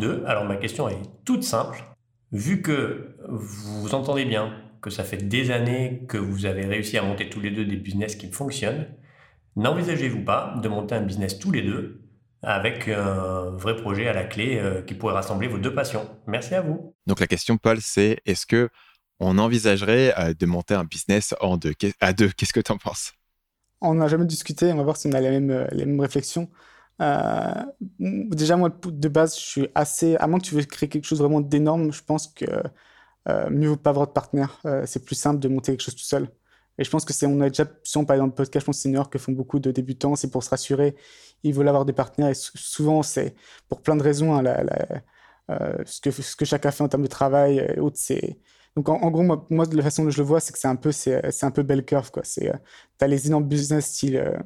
Deux. 0.00 0.24
Alors 0.26 0.44
ma 0.44 0.56
question 0.56 0.88
est 0.88 1.00
toute 1.24 1.44
simple. 1.44 1.84
Vu 2.32 2.62
que 2.62 3.16
vous 3.28 3.94
entendez 3.94 4.24
bien 4.24 4.52
que 4.80 4.90
ça 4.90 5.04
fait 5.04 5.18
des 5.18 5.50
années 5.50 6.04
que 6.08 6.18
vous 6.18 6.46
avez 6.46 6.64
réussi 6.64 6.98
à 6.98 7.02
monter 7.02 7.28
tous 7.28 7.40
les 7.40 7.50
deux 7.50 7.64
des 7.64 7.76
business 7.76 8.16
qui 8.16 8.30
fonctionnent, 8.32 8.88
n'envisagez-vous 9.56 10.24
pas 10.24 10.54
de 10.62 10.68
monter 10.68 10.94
un 10.96 11.02
business 11.02 11.38
tous 11.38 11.52
les 11.52 11.62
deux 11.62 12.02
avec 12.42 12.88
un 12.88 13.50
vrai 13.50 13.76
projet 13.76 14.08
à 14.08 14.12
la 14.12 14.24
clé 14.24 14.58
euh, 14.58 14.82
qui 14.82 14.94
pourrait 14.94 15.12
rassembler 15.14 15.46
vos 15.48 15.58
deux 15.58 15.74
passions? 15.74 16.08
Merci 16.26 16.54
à 16.54 16.62
vous. 16.62 16.94
Donc 17.06 17.20
la 17.20 17.26
question, 17.26 17.58
Paul, 17.58 17.78
c'est 17.80 18.18
est-ce 18.24 18.46
que 18.46 18.70
on 19.18 19.36
envisagerait 19.36 20.14
euh, 20.18 20.32
de 20.32 20.46
monter 20.46 20.74
un 20.74 20.84
business 20.84 21.34
en 21.40 21.58
deux, 21.58 21.74
à 22.00 22.12
deux? 22.12 22.30
Qu'est-ce 22.30 22.54
que 22.54 22.60
tu 22.60 22.72
en 22.72 22.78
penses? 22.78 23.12
On 23.82 23.94
n'a 23.94 24.08
jamais 24.08 24.24
discuté, 24.26 24.72
on 24.72 24.76
va 24.76 24.82
voir 24.82 24.96
si 24.96 25.08
on 25.08 25.12
a 25.12 25.20
les 25.20 25.30
mêmes, 25.30 25.50
euh, 25.50 25.66
les 25.72 25.84
mêmes 25.84 26.00
réflexions. 26.00 26.48
Déjà, 27.98 28.56
moi, 28.56 28.70
de 28.84 29.08
base, 29.08 29.36
je 29.36 29.40
suis 29.40 29.68
assez. 29.74 30.16
À 30.16 30.26
moins 30.26 30.38
que 30.38 30.44
tu 30.44 30.54
veux 30.54 30.62
créer 30.62 30.88
quelque 30.88 31.06
chose 31.06 31.20
vraiment 31.20 31.40
d'énorme, 31.40 31.92
je 31.92 32.02
pense 32.02 32.28
que 32.28 32.44
mieux 33.50 33.68
vaut 33.68 33.76
pas 33.76 33.90
avoir 33.90 34.06
de 34.06 34.12
partenaire. 34.12 34.60
c'est 34.86 35.04
plus 35.04 35.14
simple 35.14 35.40
de 35.40 35.48
monter 35.48 35.72
quelque 35.72 35.82
chose 35.82 35.96
tout 35.96 36.02
seul. 36.02 36.28
Et 36.80 36.84
je 36.84 36.90
pense 36.90 37.04
que 37.04 37.12
c'est, 37.12 37.26
on 37.26 37.40
a 37.42 37.50
déjà, 37.50 37.64
si 37.82 37.98
on 37.98 38.06
parle 38.06 38.20
dans 38.20 38.26
le 38.26 38.32
podcast, 38.32 38.64
je 38.64 38.66
pense 38.66 38.78
senior 38.78 39.10
que 39.10 39.18
font 39.18 39.32
beaucoup 39.32 39.58
de 39.58 39.70
débutants, 39.70 40.16
c'est 40.16 40.30
pour 40.30 40.42
se 40.42 40.48
rassurer. 40.48 40.96
Ils 41.42 41.52
veulent 41.52 41.68
avoir 41.68 41.84
des 41.84 41.92
partenaires 41.92 42.30
et 42.30 42.34
souvent, 42.34 43.02
c'est 43.02 43.34
pour 43.68 43.82
plein 43.82 43.96
de 43.96 44.02
raisons. 44.02 44.34
Hein, 44.34 44.44
euh, 45.50 45.74
ce, 45.84 46.00
que, 46.00 46.10
ce 46.10 46.36
que 46.36 46.44
chacun 46.46 46.70
fait 46.70 46.82
en 46.82 46.88
termes 46.88 47.02
de 47.02 47.08
travail 47.08 47.58
et 47.58 47.78
autres, 47.80 47.98
c'est. 47.98 48.38
Donc, 48.76 48.88
en, 48.88 49.10
gros, 49.10 49.22
moi, 49.22 49.46
moi, 49.50 49.66
de 49.66 49.76
la 49.76 49.82
façon 49.82 50.04
dont 50.04 50.10
je 50.10 50.18
le 50.18 50.24
vois, 50.24 50.40
c'est 50.40 50.52
que 50.52 50.58
c'est 50.58 50.68
un 50.68 50.76
peu, 50.76 50.92
c'est, 50.92 51.42
un 51.42 51.50
peu 51.50 51.62
belle 51.62 51.84
curve, 51.84 52.10
quoi. 52.10 52.22
C'est, 52.24 52.48
euh, 52.48 52.56
t'as 52.98 53.08
les 53.08 53.26
énormes 53.26 53.46
business 53.46 53.86
style, 53.86 54.16
euh, 54.16 54.38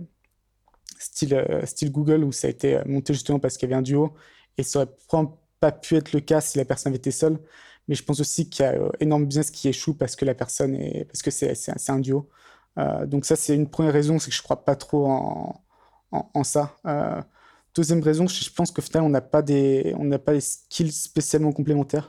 style, 0.99 1.61
style 1.65 1.93
Google 1.93 2.25
où 2.25 2.33
ça 2.33 2.47
a 2.47 2.51
été 2.51 2.81
monté 2.87 3.13
justement 3.13 3.39
parce 3.39 3.57
qu'il 3.57 3.69
y 3.69 3.73
avait 3.73 3.79
un 3.79 3.83
duo 3.83 4.15
et 4.59 4.63
ça 4.63 4.81
aurait 4.81 4.91
probablement 5.09 5.41
pas 5.61 5.73
pu 5.73 5.97
être 5.97 6.13
le 6.13 6.21
cas 6.21 6.41
si 6.41 6.59
la 6.59 6.65
personne 6.65 6.91
avait 6.91 6.99
été 6.99 7.11
seule. 7.11 7.39
Mais 7.89 7.95
je 7.95 8.03
pense 8.03 8.21
aussi 8.21 8.49
qu'il 8.49 8.65
y 8.65 8.69
a 8.69 8.73
euh, 8.73 8.91
énormément 9.01 9.27
de 9.27 9.29
business 9.29 9.51
qui 9.51 9.69
échoue 9.69 9.95
parce 9.95 10.17
que 10.17 10.25
la 10.25 10.35
personne 10.35 10.75
est, 10.75 11.05
parce 11.05 11.23
que 11.23 11.31
c'est, 11.31 11.55
c'est, 11.55 11.91
un 11.91 12.01
duo. 12.01 12.29
Euh, 12.79 13.07
donc 13.07 13.25
ça, 13.25 13.37
c'est 13.37 13.55
une 13.55 13.69
première 13.69 13.93
raison, 13.93 14.19
c'est 14.19 14.31
que 14.31 14.37
je 14.37 14.43
crois 14.43 14.65
pas 14.65 14.77
trop 14.77 15.07
en, 15.07 15.63
en, 16.13 16.45
ça. 16.45 16.77
Euh, 16.87 17.21
deuxième 17.75 18.03
raison, 18.03 18.27
je 18.27 18.51
pense 18.51 18.71
qu'au 18.71 18.83
final, 18.83 19.03
on 19.03 19.11
n'a 19.11 19.21
pas 19.21 19.43
des, 19.43 19.95
on 19.99 20.05
n'a 20.05 20.19
pas 20.19 20.33
des 20.33 20.41
skills 20.41 20.93
spécialement 20.93 21.53
complémentaires. 21.53 22.09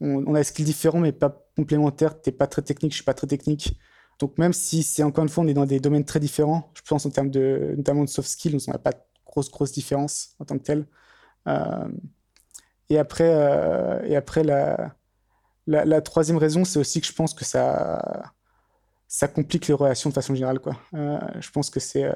on, 0.00 0.34
a 0.34 0.38
des 0.38 0.44
skills 0.44 0.64
différents, 0.64 1.00
mais 1.00 1.12
pas 1.12 1.46
complémentaires. 1.56 2.20
T'es 2.20 2.32
pas 2.32 2.46
très 2.46 2.62
technique, 2.62 2.92
je 2.92 2.96
suis 2.96 3.04
pas 3.04 3.14
très 3.14 3.26
technique. 3.26 3.78
Donc 4.18 4.38
même 4.38 4.52
si 4.52 4.82
c'est 4.82 5.02
encore 5.02 5.24
une 5.24 5.30
fois, 5.30 5.44
on 5.44 5.48
est 5.48 5.54
dans 5.54 5.66
des 5.66 5.80
domaines 5.80 6.04
très 6.04 6.20
différents, 6.20 6.70
je 6.74 6.82
pense 6.82 7.04
en 7.06 7.10
termes 7.10 7.30
de, 7.30 7.74
notamment 7.76 8.04
de 8.04 8.08
soft 8.08 8.28
skills, 8.28 8.58
on 8.68 8.72
n'a 8.72 8.78
pas 8.78 8.92
de 8.92 8.98
grosse, 9.26 9.50
grosse 9.50 9.72
différence 9.72 10.34
en 10.38 10.44
tant 10.44 10.58
que 10.58 10.62
tel. 10.62 10.86
Et 12.90 12.98
après, 12.98 13.32
euh, 13.34 14.02
et 14.04 14.16
après 14.16 14.44
la, 14.44 14.94
la, 15.66 16.00
troisième 16.02 16.36
raison, 16.36 16.64
c'est 16.64 16.78
aussi 16.78 17.00
que 17.00 17.06
je 17.06 17.12
pense 17.12 17.32
que 17.34 17.44
ça, 17.44 18.32
ça 19.08 19.28
complique 19.28 19.66
les 19.66 19.74
relations 19.74 20.10
de 20.10 20.14
façon 20.14 20.34
générale. 20.34 20.60
Quoi. 20.60 20.78
Euh, 20.94 21.18
je 21.40 21.50
pense 21.50 21.70
que 21.70 21.80
c'est, 21.80 22.04
euh, 22.04 22.14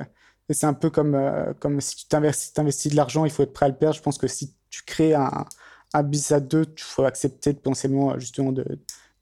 c'est 0.50 0.66
un 0.66 0.74
peu 0.74 0.90
comme, 0.90 1.18
comme 1.60 1.80
si 1.80 1.96
tu 1.96 2.06
t'investis, 2.06 2.90
de 2.90 2.96
l'argent, 2.96 3.24
il 3.24 3.30
faut 3.30 3.42
être 3.42 3.52
prêt 3.52 3.66
à 3.66 3.68
le 3.68 3.76
perdre. 3.76 3.96
Je 3.96 4.02
pense 4.02 4.18
que 4.18 4.26
si 4.26 4.54
tu 4.70 4.82
crées 4.82 5.14
un, 5.14 5.46
un 5.94 6.02
business 6.02 6.32
à 6.32 6.40
deux, 6.40 6.64
il 6.64 6.82
faut 6.82 7.04
accepter 7.04 7.54
potentiellement 7.54 8.18
justement 8.18 8.52
de, 8.52 8.64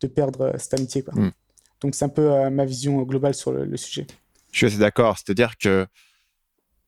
de 0.01 0.07
perdre 0.09 0.53
cette 0.59 0.75
amitié. 0.75 1.03
Quoi. 1.03 1.15
Hmm. 1.15 1.31
Donc 1.81 1.95
c'est 1.95 2.05
un 2.05 2.11
peu 2.11 2.49
ma 2.51 2.65
vision 2.65 3.03
globale 3.03 3.35
sur 3.35 3.53
le, 3.53 3.77
sujet. 3.77 4.07
Je 4.53 4.59
suis 4.59 4.67
assez 4.67 4.79
d'accord. 4.79 5.17
C'est-à-dire 5.19 5.59
que 5.59 5.87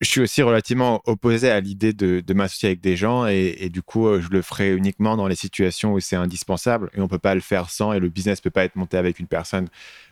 je 0.00 0.08
suis 0.08 0.20
aussi 0.20 0.42
relativement 0.42 1.02
opposé 1.06 1.50
à 1.50 1.60
l'idée 1.60 1.92
de, 1.92 2.22
m'associer 2.32 2.68
avec 2.68 2.80
des 2.80 2.96
gens 2.96 3.26
et, 3.26 3.68
du 3.68 3.82
coup, 3.82 4.06
euh, 4.06 4.20
je 4.20 4.28
le 4.28 4.42
ferai 4.42 4.72
uniquement 4.72 5.16
dans 5.16 5.26
les 5.26 5.34
situations 5.34 5.94
où 5.94 6.00
c'est 6.00 6.16
indispensable 6.16 6.90
et 6.94 7.00
on 7.00 7.08
peut 7.08 7.18
pas 7.18 7.34
le 7.34 7.40
faire 7.40 7.68
sans 7.68 7.92
et 7.92 7.98
le 7.98 8.08
business 8.08 8.40
peut 8.40 8.50
pas 8.50 8.64
être 8.64 8.76
monté 8.76 8.96
avec 8.96 9.18
une 9.18 9.26
personne 9.26 9.68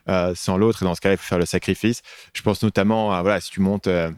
euh, 0.08 0.34
sans 0.34 0.56
l'autre. 0.56 0.82
Et 0.82 0.86
dans 0.86 0.94
ce 0.94 1.00
cas-là, 1.00 1.14
il 1.14 1.18
faut 1.18 1.26
faire 1.26 1.38
le 1.38 1.46
sacrifice. 1.46 2.02
Je 2.34 2.42
pense 2.42 2.62
notamment 2.62 3.12
à 3.12 3.22
voilà, 3.22 3.40
si 3.40 3.50
tu 3.50 3.60
montes 3.60 3.86
euh, 3.86 4.10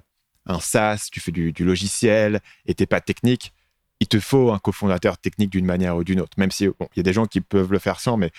un 0.47 0.61
SaaS, 0.61 1.09
tu 1.13 1.21
fais 1.21 1.33
du, 1.33 1.53
logiciel 1.59 2.41
et 2.67 2.75
t'es 2.75 2.87
pas 2.87 3.03
technique, 3.03 3.53
il 4.01 4.07
te 4.09 4.21
faut 4.21 4.53
un 4.53 4.59
cofondateur 4.59 5.19
technique 5.19 5.51
d'une 5.51 5.67
manière 5.67 5.97
ou 5.97 6.05
d'une 6.05 6.21
autre. 6.21 6.39
Même 6.39 6.51
si 6.51 6.65
il 6.65 6.97
y 6.97 7.01
a 7.01 7.03
des 7.03 7.13
gens 7.13 7.27
qui 7.27 7.43
peuvent 7.43 7.73
le 7.73 7.79
faire 7.79 8.01
sans, 8.01 8.17
mais 8.17 8.31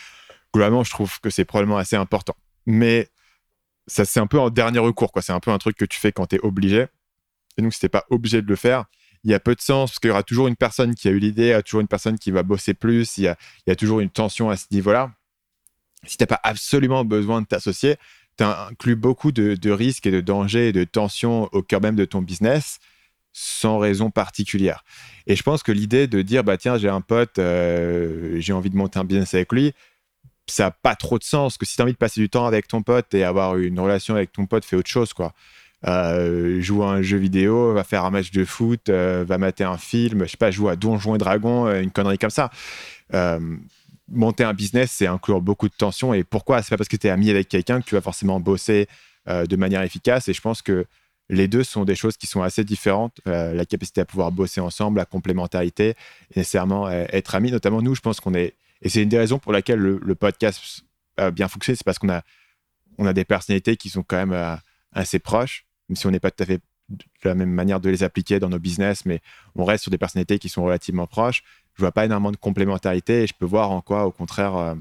globalement, 0.53 0.83
je 0.83 0.91
trouve 0.91 1.19
que 1.19 1.29
c'est 1.29 1.45
probablement 1.45 1.77
assez 1.77 1.95
important. 1.95 2.35
Mais 2.65 3.09
ça, 3.87 4.05
c'est 4.05 4.19
un 4.19 4.27
peu 4.27 4.39
en 4.39 4.49
dernier 4.49 4.79
recours, 4.79 5.11
quoi. 5.11 5.21
C'est 5.21 5.33
un 5.33 5.39
peu 5.39 5.51
un 5.51 5.57
truc 5.57 5.75
que 5.77 5.85
tu 5.85 5.99
fais 5.99 6.11
quand 6.11 6.27
tu 6.27 6.35
es 6.35 6.39
obligé. 6.39 6.87
Et 7.57 7.61
donc, 7.61 7.73
si 7.73 7.83
n'es 7.83 7.89
pas 7.89 8.05
obligé 8.09 8.41
de 8.41 8.47
le 8.47 8.55
faire, 8.55 8.85
il 9.23 9.31
y 9.31 9.33
a 9.33 9.39
peu 9.39 9.55
de 9.55 9.61
sens 9.61 9.91
parce 9.91 9.99
qu'il 9.99 10.09
y 10.09 10.11
aura 10.11 10.23
toujours 10.23 10.47
une 10.47 10.55
personne 10.55 10.95
qui 10.95 11.07
a 11.07 11.11
eu 11.11 11.19
l'idée, 11.19 11.47
il 11.47 11.49
y 11.49 11.53
a 11.53 11.63
toujours 11.63 11.81
une 11.81 11.87
personne 11.87 12.17
qui 12.17 12.31
va 12.31 12.43
bosser 12.43 12.73
plus, 12.73 13.17
il 13.17 13.23
y 13.23 13.27
a, 13.27 13.35
il 13.65 13.69
y 13.69 13.73
a 13.73 13.75
toujours 13.75 13.99
une 13.99 14.09
tension 14.09 14.49
à 14.49 14.55
ce 14.55 14.65
niveau-là. 14.71 15.11
Si 16.05 16.15
tu 16.15 16.23
n'as 16.23 16.27
pas 16.27 16.39
absolument 16.43 17.03
besoin 17.03 17.41
de 17.41 17.47
t'associer, 17.47 17.97
tu 18.37 18.43
inclus 18.45 18.95
beaucoup 18.95 19.31
de, 19.33 19.71
risques 19.71 20.07
et 20.07 20.11
de 20.11 20.21
dangers 20.21 20.69
et 20.69 20.71
de 20.71 20.85
tensions 20.85 21.49
au 21.51 21.61
cœur 21.61 21.81
même 21.81 21.95
de 21.95 22.05
ton 22.05 22.21
business 22.21 22.79
sans 23.33 23.77
raison 23.77 24.09
particulière. 24.09 24.83
Et 25.27 25.35
je 25.35 25.43
pense 25.43 25.61
que 25.61 25.71
l'idée 25.71 26.07
de 26.07 26.21
dire, 26.21 26.43
bah 26.43 26.57
tiens, 26.57 26.77
j'ai 26.77 26.89
un 26.89 27.01
pote, 27.01 27.37
euh, 27.37 28.39
j'ai 28.39 28.53
envie 28.53 28.69
de 28.69 28.75
monter 28.75 28.97
un 28.97 29.03
business 29.03 29.33
avec 29.33 29.51
lui, 29.51 29.73
ça 30.49 30.65
n'a 30.65 30.71
pas 30.71 30.95
trop 30.95 31.17
de 31.17 31.23
sens. 31.23 31.57
Que 31.57 31.65
si 31.65 31.75
tu 31.75 31.81
as 31.81 31.85
envie 31.85 31.93
de 31.93 31.97
passer 31.97 32.21
du 32.21 32.29
temps 32.29 32.45
avec 32.45 32.67
ton 32.67 32.81
pote 32.81 33.13
et 33.13 33.23
avoir 33.23 33.57
une 33.57 33.79
relation 33.79 34.15
avec 34.15 34.31
ton 34.31 34.45
pote, 34.45 34.65
fais 34.65 34.75
autre 34.75 34.89
chose, 34.89 35.13
quoi. 35.13 35.33
Euh, 35.87 36.59
joue 36.61 36.83
à 36.83 36.89
un 36.89 37.01
jeu 37.01 37.17
vidéo, 37.17 37.73
va 37.73 37.83
faire 37.83 38.03
un 38.03 38.11
match 38.11 38.31
de 38.31 38.43
foot, 38.43 38.89
euh, 38.89 39.23
va 39.25 39.37
mater 39.37 39.63
un 39.63 39.77
film, 39.77 40.25
je 40.25 40.31
sais 40.31 40.37
pas, 40.37 40.51
joue 40.51 40.67
à 40.67 40.75
Donjons 40.75 41.15
et 41.15 41.17
Dragons, 41.17 41.67
euh, 41.67 41.81
une 41.81 41.91
connerie 41.91 42.17
comme 42.17 42.29
ça. 42.29 42.51
monter 44.11 44.43
un 44.43 44.53
business, 44.53 44.91
c'est 44.91 45.05
inclure 45.05 45.39
beaucoup 45.39 45.69
de 45.69 45.73
tension. 45.73 46.13
Et 46.13 46.23
pourquoi? 46.23 46.61
C'est 46.63 46.71
pas 46.71 46.77
parce 46.77 46.87
que 46.89 46.97
tu 46.97 47.07
es 47.07 47.09
ami 47.11 47.29
avec 47.29 47.47
quelqu'un 47.47 47.79
que 47.79 47.85
tu 47.85 47.95
vas 47.95 48.01
forcément 48.01 48.39
bosser 48.39 48.87
de 49.27 49.55
manière 49.55 49.83
efficace. 49.83 50.27
Et 50.27 50.33
je 50.33 50.41
pense 50.41 50.63
que 50.63 50.85
les 51.29 51.47
deux 51.47 51.63
sont 51.63 51.85
des 51.85 51.93
choses 51.93 52.17
qui 52.17 52.25
sont 52.25 52.41
assez 52.41 52.63
différentes. 52.63 53.21
la 53.25 53.65
capacité 53.65 54.01
à 54.01 54.05
pouvoir 54.05 54.31
bosser 54.31 54.61
ensemble, 54.61 54.97
la 54.97 55.05
complémentarité, 55.05 55.89
et 55.89 56.39
nécessairement 56.39 56.89
être 56.89 57.35
amis. 57.35 57.51
Notamment 57.51 57.83
nous, 57.83 57.93
je 57.93 58.01
pense 58.01 58.19
qu'on 58.19 58.33
est. 58.33 58.55
Et 58.81 58.89
c'est 58.89 59.03
une 59.03 59.09
des 59.09 59.17
raisons 59.17 59.39
pour 59.39 59.51
laquelle 59.51 59.79
le, 59.79 60.15
podcast 60.15 60.83
a 61.17 61.31
bien 61.31 61.47
fonctionné, 61.47 61.75
c'est 61.75 61.83
parce 61.83 61.99
qu'on 61.99 62.09
a, 62.09 62.21
on 62.97 63.05
a 63.05 63.13
des 63.13 63.25
personnalités 63.25 63.75
qui 63.77 63.89
sont 63.89 64.03
quand 64.03 64.25
même 64.25 64.59
assez 64.93 65.19
proches 65.19 65.65
même 65.89 65.95
si 65.95 66.07
on 66.07 66.11
n'est 66.11 66.19
pas 66.19 66.31
tout 66.31 66.43
à 66.43 66.45
fait 66.45 66.61
de 66.89 67.03
la 67.23 67.35
même 67.35 67.51
manière 67.51 67.79
de 67.79 67.89
les 67.89 68.03
appliquer 68.03 68.39
dans 68.39 68.49
nos 68.49 68.59
business, 68.59 69.05
mais 69.05 69.21
on 69.55 69.65
reste 69.65 69.83
sur 69.83 69.91
des 69.91 69.97
personnalités 69.97 70.39
qui 70.39 70.49
sont 70.49 70.63
relativement 70.63 71.05
proches. 71.05 71.43
Je 71.75 71.81
vois 71.81 71.91
pas 71.91 72.05
énormément 72.05 72.31
de 72.31 72.37
complémentarité 72.37 73.23
et 73.23 73.27
je 73.27 73.33
peux 73.33 73.45
voir 73.45 73.71
en 73.71 73.81
quoi, 73.81 74.05
au 74.05 74.11
contraire, 74.11 74.55
euh, 74.55 74.75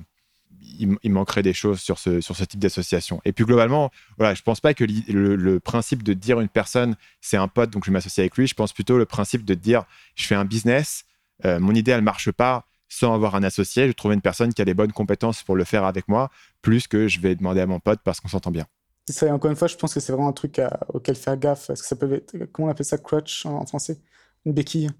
il, 0.78 1.12
manquerait 1.12 1.42
des 1.42 1.52
choses 1.52 1.80
sur 1.80 1.98
ce, 1.98 2.20
sur 2.20 2.34
ce 2.34 2.44
type 2.44 2.60
d'association. 2.60 3.20
Et 3.24 3.32
puis 3.32 3.44
globalement, 3.44 3.90
voilà, 4.16 4.34
je 4.34 4.42
pense 4.42 4.60
pas 4.60 4.72
que 4.74 4.84
le, 4.84 5.60
principe 5.60 6.02
de 6.02 6.14
dire 6.14 6.40
une 6.40 6.48
personne, 6.48 6.96
c'est 7.20 7.36
un 7.36 7.48
pote, 7.48 7.70
donc 7.70 7.84
je 7.84 7.90
m'associe 7.90 8.20
avec 8.22 8.36
lui. 8.36 8.46
Je 8.46 8.54
pense 8.54 8.72
plutôt 8.72 8.96
le 8.96 9.04
principe 9.04 9.44
de 9.44 9.54
dire, 9.54 9.84
je 10.14 10.26
fais 10.26 10.34
un 10.34 10.44
business, 10.44 11.04
euh, 11.44 11.60
mon 11.60 11.74
idée, 11.74 11.92
elle 11.92 12.02
marche 12.02 12.30
pas 12.30 12.66
sans 12.88 13.14
avoir 13.14 13.34
un 13.34 13.42
associé. 13.42 13.86
Je 13.88 13.92
trouve 13.92 14.12
une 14.12 14.22
personne 14.22 14.52
qui 14.54 14.62
a 14.62 14.64
les 14.64 14.74
bonnes 14.74 14.92
compétences 14.92 15.42
pour 15.42 15.56
le 15.56 15.64
faire 15.64 15.84
avec 15.84 16.08
moi, 16.08 16.30
plus 16.62 16.86
que 16.86 17.08
je 17.08 17.20
vais 17.20 17.34
demander 17.34 17.60
à 17.60 17.66
mon 17.66 17.80
pote 17.80 18.00
parce 18.04 18.20
qu'on 18.20 18.28
s'entend 18.28 18.50
bien 18.50 18.66
encore 19.30 19.50
une 19.50 19.56
fois, 19.56 19.68
je 19.68 19.76
pense 19.76 19.94
que 19.94 20.00
c'est 20.00 20.12
vraiment 20.12 20.28
un 20.28 20.32
truc 20.32 20.60
auquel 20.92 21.16
faire 21.16 21.36
gaffe. 21.36 21.66
Parce 21.66 21.82
que 21.82 21.88
ça 21.88 21.96
peut 21.96 22.12
être, 22.12 22.36
comment 22.52 22.68
on 22.68 22.70
appelle 22.70 22.86
ça, 22.86 22.98
crutch 22.98 23.46
en, 23.46 23.64
français? 23.66 23.98
Une 24.44 24.52
béquille. 24.52 24.90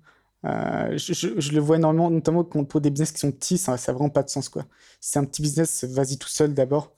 Euh, 0.45 0.97
je, 0.97 1.53
le 1.53 1.61
vois 1.61 1.77
énormément, 1.77 2.11
notamment 2.11 2.45
pour 2.45 2.81
des 2.81 2.91
business 2.91 3.13
qui 3.13 3.19
sont 3.19 3.33
petits, 3.33 3.59
ça 3.59 3.73
n'a 3.73 3.93
vraiment 3.93 4.11
pas 4.11 4.23
de 4.23 4.31
sens. 4.31 4.49
Quoi. 4.49 4.65
Si 5.01 5.13
c'est 5.13 5.19
un 5.19 5.25
petit 5.25 5.43
business, 5.43 5.85
vas-y 5.85 6.19
tout 6.19 6.29
seul 6.29 6.55
d'abord. 6.55 6.93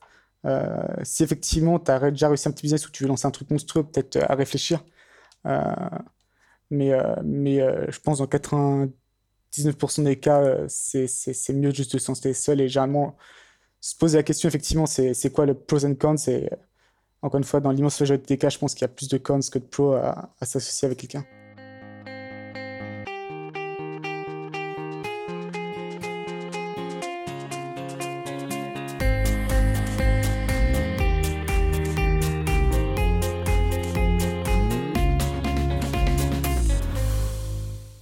Euh, 0.47 0.78
si 1.03 1.22
effectivement, 1.22 1.78
tu 1.78 1.91
as 1.91 2.11
déjà 2.11 2.28
réussi 2.28 2.49
un 2.49 2.53
petit 2.53 2.62
business 2.62 2.86
où 2.86 2.91
tu 2.91 3.05
veux 3.05 3.09
lancer 3.09 3.26
un 3.26 3.30
truc 3.30 3.51
monstrueux, 3.51 3.84
peut-être 3.84 4.18
à 4.30 4.34
réfléchir. 4.34 4.84
Euh, 5.47 5.74
mais 6.70 6.93
mais 7.24 7.59
je 7.91 7.99
pense 8.01 8.18
dans 8.18 8.26
99% 9.53 10.05
des 10.05 10.16
cas, 10.16 10.68
c'est 10.68 11.53
mieux 11.53 11.72
juste 11.72 11.94
de 11.94 11.98
s'en 11.98 12.14
seul. 12.14 12.61
Et 12.61 12.68
généralement, 12.68 13.16
se 13.80 13.96
poser 13.96 14.18
la 14.18 14.22
question, 14.22 14.48
effectivement, 14.48 14.86
c'est 14.86 15.32
quoi 15.32 15.46
le 15.46 15.55
pros 15.55 15.84
and 15.84 15.94
cons? 15.94 16.16
Encore 17.22 17.38
une 17.38 17.44
fois, 17.44 17.61
dans 17.61 17.70
l'immense 17.70 18.01
majorité 18.01 18.34
des 18.34 18.38
cas, 18.38 18.48
je 18.48 18.59
pense 18.59 18.74
qu'il 18.74 18.82
y 18.82 18.84
a 18.84 18.88
plus 18.88 19.09
de 19.09 19.18
cons 19.18 19.40
que 19.51 19.59
de 19.59 19.64
pros 19.64 19.92
à, 19.92 20.30
s'associer 20.42 20.86
avec 20.86 20.98
quelqu'un. 20.98 21.24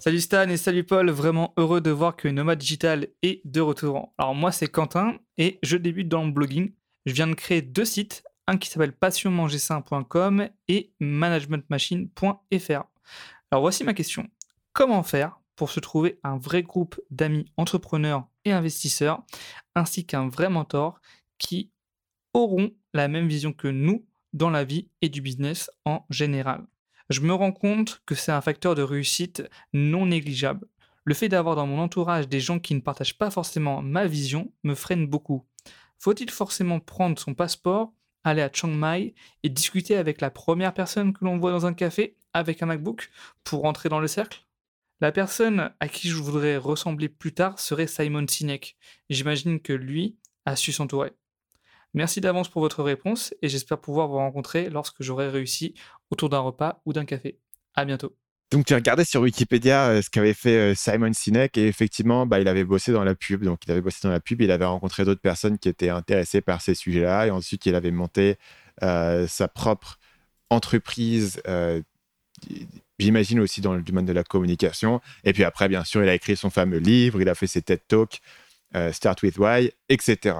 Salut 0.08 0.20
Stan 0.22 0.48
et 0.48 0.56
salut 0.56 0.84
Paul, 0.84 1.10
vraiment 1.10 1.52
heureux 1.58 1.82
de 1.82 1.90
voir 1.90 2.16
que 2.16 2.28
Nomad 2.28 2.58
Digital 2.58 3.08
est 3.20 3.42
de 3.44 3.60
retour. 3.60 4.14
Alors 4.16 4.34
moi 4.34 4.52
c'est 4.52 4.66
Quentin 4.66 5.18
et 5.36 5.58
je 5.62 5.76
débute 5.76 6.08
dans 6.08 6.24
le 6.24 6.30
blogging. 6.30 6.72
Je 7.04 7.12
viens 7.12 7.26
de 7.26 7.34
créer 7.34 7.60
deux 7.60 7.84
sites, 7.84 8.24
un 8.46 8.56
qui 8.56 8.70
s'appelle 8.70 8.94
passionmangersain.com 8.94 10.48
et 10.68 10.94
managementmachine.fr. 10.98 12.84
Alors 13.50 13.60
voici 13.60 13.84
ma 13.84 13.92
question. 13.92 14.26
Comment 14.72 15.02
faire 15.02 15.38
pour 15.56 15.70
se 15.70 15.78
trouver 15.78 16.18
un 16.24 16.38
vrai 16.38 16.62
groupe 16.62 16.98
d'amis 17.10 17.52
entrepreneurs 17.58 18.26
et 18.46 18.52
investisseurs, 18.52 19.24
ainsi 19.74 20.06
qu'un 20.06 20.30
vrai 20.30 20.48
mentor 20.48 21.02
qui 21.36 21.70
auront 22.32 22.70
la 22.94 23.08
même 23.08 23.28
vision 23.28 23.52
que 23.52 23.68
nous 23.68 24.06
dans 24.32 24.48
la 24.48 24.64
vie 24.64 24.88
et 25.02 25.10
du 25.10 25.20
business 25.20 25.70
en 25.84 26.06
général? 26.08 26.64
Je 27.08 27.20
me 27.20 27.32
rends 27.32 27.52
compte 27.52 28.02
que 28.04 28.14
c'est 28.14 28.32
un 28.32 28.40
facteur 28.40 28.74
de 28.74 28.82
réussite 28.82 29.42
non 29.72 30.06
négligeable. 30.06 30.66
Le 31.04 31.14
fait 31.14 31.30
d'avoir 31.30 31.56
dans 31.56 31.66
mon 31.66 31.78
entourage 31.78 32.28
des 32.28 32.40
gens 32.40 32.58
qui 32.58 32.74
ne 32.74 32.80
partagent 32.80 33.16
pas 33.16 33.30
forcément 33.30 33.80
ma 33.80 34.06
vision 34.06 34.52
me 34.62 34.74
freine 34.74 35.06
beaucoup. 35.06 35.46
Faut-il 35.98 36.30
forcément 36.30 36.80
prendre 36.80 37.18
son 37.18 37.32
passeport, 37.32 37.92
aller 38.24 38.42
à 38.42 38.50
Chiang 38.52 38.68
Mai 38.68 39.14
et 39.42 39.48
discuter 39.48 39.96
avec 39.96 40.20
la 40.20 40.30
première 40.30 40.74
personne 40.74 41.14
que 41.14 41.24
l'on 41.24 41.38
voit 41.38 41.50
dans 41.50 41.64
un 41.64 41.72
café 41.72 42.16
avec 42.34 42.62
un 42.62 42.66
MacBook 42.66 43.10
pour 43.42 43.64
entrer 43.64 43.88
dans 43.88 44.00
le 44.00 44.08
cercle? 44.08 44.44
La 45.00 45.10
personne 45.10 45.72
à 45.80 45.88
qui 45.88 46.08
je 46.08 46.16
voudrais 46.16 46.58
ressembler 46.58 47.08
plus 47.08 47.32
tard 47.32 47.58
serait 47.58 47.86
Simon 47.86 48.26
Sinek. 48.28 48.76
J'imagine 49.08 49.60
que 49.60 49.72
lui 49.72 50.16
a 50.44 50.56
su 50.56 50.72
s'entourer. 50.72 51.12
Merci 51.94 52.20
d'avance 52.20 52.48
pour 52.48 52.62
votre 52.62 52.82
réponse 52.82 53.34
et 53.42 53.48
j'espère 53.48 53.78
pouvoir 53.78 54.08
vous 54.08 54.16
rencontrer 54.16 54.68
lorsque 54.70 55.02
j'aurai 55.02 55.28
réussi 55.28 55.74
autour 56.10 56.28
d'un 56.28 56.40
repas 56.40 56.82
ou 56.84 56.92
d'un 56.92 57.04
café. 57.04 57.38
À 57.74 57.84
bientôt. 57.84 58.14
Donc, 58.50 58.64
tu 58.64 58.74
regardé 58.74 59.04
sur 59.04 59.20
Wikipédia 59.20 59.88
euh, 59.88 60.02
ce 60.02 60.08
qu'avait 60.08 60.32
fait 60.32 60.72
euh, 60.72 60.74
Simon 60.74 61.12
Sinek 61.12 61.58
et 61.58 61.66
effectivement, 61.66 62.24
bah, 62.24 62.40
il 62.40 62.48
avait 62.48 62.64
bossé 62.64 62.92
dans 62.92 63.04
la 63.04 63.14
pub. 63.14 63.44
Donc, 63.44 63.60
il 63.66 63.70
avait 63.72 63.82
bossé 63.82 63.98
dans 64.02 64.10
la 64.10 64.20
pub, 64.20 64.40
il 64.40 64.50
avait 64.50 64.64
rencontré 64.64 65.04
d'autres 65.04 65.20
personnes 65.20 65.58
qui 65.58 65.68
étaient 65.68 65.90
intéressées 65.90 66.40
par 66.40 66.62
ces 66.62 66.74
sujets-là 66.74 67.26
et 67.26 67.30
ensuite, 67.30 67.66
il 67.66 67.74
avait 67.74 67.90
monté 67.90 68.36
euh, 68.82 69.26
sa 69.26 69.48
propre 69.48 69.98
entreprise. 70.48 71.42
J'imagine 72.98 73.40
aussi 73.40 73.60
dans 73.60 73.74
le 73.74 73.82
domaine 73.82 74.06
de 74.06 74.12
la 74.12 74.24
communication. 74.24 75.02
Et 75.24 75.34
puis 75.34 75.44
après, 75.44 75.68
bien 75.68 75.84
sûr, 75.84 76.02
il 76.02 76.08
a 76.08 76.14
écrit 76.14 76.36
son 76.36 76.48
fameux 76.48 76.78
livre, 76.78 77.20
il 77.20 77.28
a 77.28 77.34
fait 77.34 77.46
ses 77.46 77.60
TED 77.60 77.82
Talks, 77.86 78.20
Start 78.92 79.22
with 79.22 79.36
Why, 79.36 79.72
etc. 79.90 80.36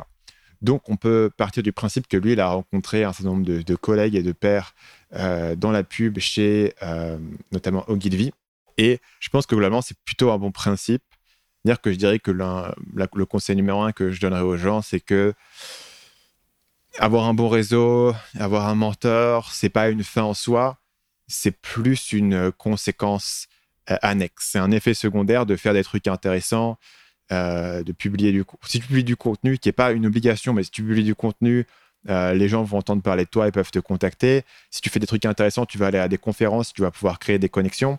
Donc, 0.61 0.89
on 0.89 0.97
peut 0.97 1.31
partir 1.37 1.63
du 1.63 1.73
principe 1.73 2.09
que 2.09 2.17
lui, 2.17 2.33
il 2.33 2.41
a 2.41 2.49
rencontré 2.49 3.05
un 3.05 3.13
certain 3.13 3.31
nombre 3.31 3.45
de, 3.47 3.75
collègues 3.77 4.17
et 4.17 4.23
de 4.23 4.33
pairs 4.33 4.75
euh, 5.15 5.55
dans 5.55 5.71
la 5.71 5.85
pub 5.85 6.19
chez 6.19 6.75
euh, 6.83 7.19
notamment 7.53 7.85
Ogilvy. 7.89 8.33
Et 8.77 9.01
je 9.21 9.29
pense 9.29 9.47
que 9.47 9.55
globalement, 9.55 9.83
c'est 9.83 9.99
plutôt 10.05 10.31
un 10.31 10.39
bon 10.39 10.51
principe. 10.51 11.03
Dire 11.65 11.81
que 11.81 11.93
je 11.93 11.97
dirais 11.97 12.19
que 12.19 12.31
le 12.31 13.25
conseil 13.27 13.57
numéro 13.57 13.83
un 13.83 13.93
que 13.93 14.11
je 14.11 14.21
donnerais 14.21 14.43
aux 14.43 14.57
gens, 14.57 14.83
c'est 14.83 15.01
que 15.01 15.35
avoir 16.99 17.27
un 17.27 17.35
bon 17.35 17.49
réseau, 17.49 18.15
avoir 18.39 18.69
un 18.69 18.75
mentor, 18.75 19.53
c'est 19.53 19.69
pas 19.69 19.91
une 19.91 20.05
fin 20.05 20.23
en 20.23 20.35
soi, 20.35 20.79
c'est 21.27 21.53
plus 21.53 22.13
une 22.13 22.53
conséquence 22.53 23.49
euh, 23.91 23.97
annexe. 24.03 24.51
C'est 24.53 24.59
un 24.59 24.71
effet 24.71 24.95
secondaire 24.95 25.47
de 25.47 25.57
faire 25.57 25.75
des 25.75 25.85
trucs 25.85 26.09
intéressants, 26.09 26.79
euh, 27.33 27.83
de 27.83 27.93
publier 27.93 28.33
du 28.33 28.45
si 28.65 28.81
tu 28.81 28.87
publies 28.87 29.05
du 29.05 29.17
contenu 29.17 29.59
qui 29.59 29.69
n'est 29.69 29.73
pas 29.73 29.93
une 29.93 30.07
obligation, 30.07 30.53
mais 30.53 30.63
si 30.63 30.71
tu 30.71 30.83
publies 30.83 31.05
du 31.05 31.15
contenu, 31.15 31.67
euh, 32.09 32.33
les 32.33 32.49
gens 32.49 32.63
vont 32.63 32.79
entendre 32.79 33.03
parler 33.03 33.25
de 33.25 33.31
toi 33.31 33.49
et 33.49 33.53
peuvent 33.53 33.71
te 33.71 33.79
contacter. 33.79 34.45
Si 34.71 34.81
tu 34.81 34.89
fais 34.89 35.01
des 35.01 35.07
trucs 35.07 35.25
intéressants, 35.25 35.67
tu 35.67 35.79
vas 35.79 35.89
aller 35.89 35.99
à 35.99 36.09
des 36.09 36.19
conférences, 36.19 36.73
tu 36.73 36.83
vas 36.83 36.91
pouvoir 36.91 37.19
créer 37.19 37.39
des 37.39 37.49
connexions. 37.49 37.99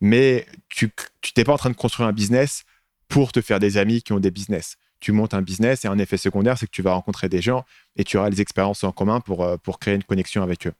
Mais 0.00 0.46
tu 0.68 0.92
n'es 1.36 1.44
pas 1.44 1.54
en 1.54 1.58
train 1.58 1.70
de 1.70 1.74
construire 1.74 2.08
un 2.08 2.12
business 2.12 2.64
pour 3.08 3.32
te 3.32 3.40
faire 3.40 3.58
des 3.58 3.78
amis 3.78 4.02
qui 4.02 4.12
ont 4.12 4.20
des 4.20 4.30
business. 4.30 4.76
Tu 5.00 5.12
montes 5.12 5.34
un 5.34 5.42
business 5.42 5.84
et 5.84 5.88
un 5.88 5.98
effet 5.98 6.16
secondaire, 6.16 6.58
c'est 6.58 6.66
que 6.66 6.72
tu 6.72 6.82
vas 6.82 6.92
rencontrer 6.92 7.28
des 7.28 7.40
gens 7.40 7.64
et 7.96 8.04
tu 8.04 8.16
auras 8.16 8.30
des 8.30 8.40
expériences 8.40 8.84
en 8.84 8.92
commun 8.92 9.20
pour, 9.20 9.44
euh, 9.44 9.56
pour 9.56 9.78
créer 9.78 9.94
une 9.94 10.04
connexion 10.04 10.42
avec 10.42 10.66
eux 10.66 10.72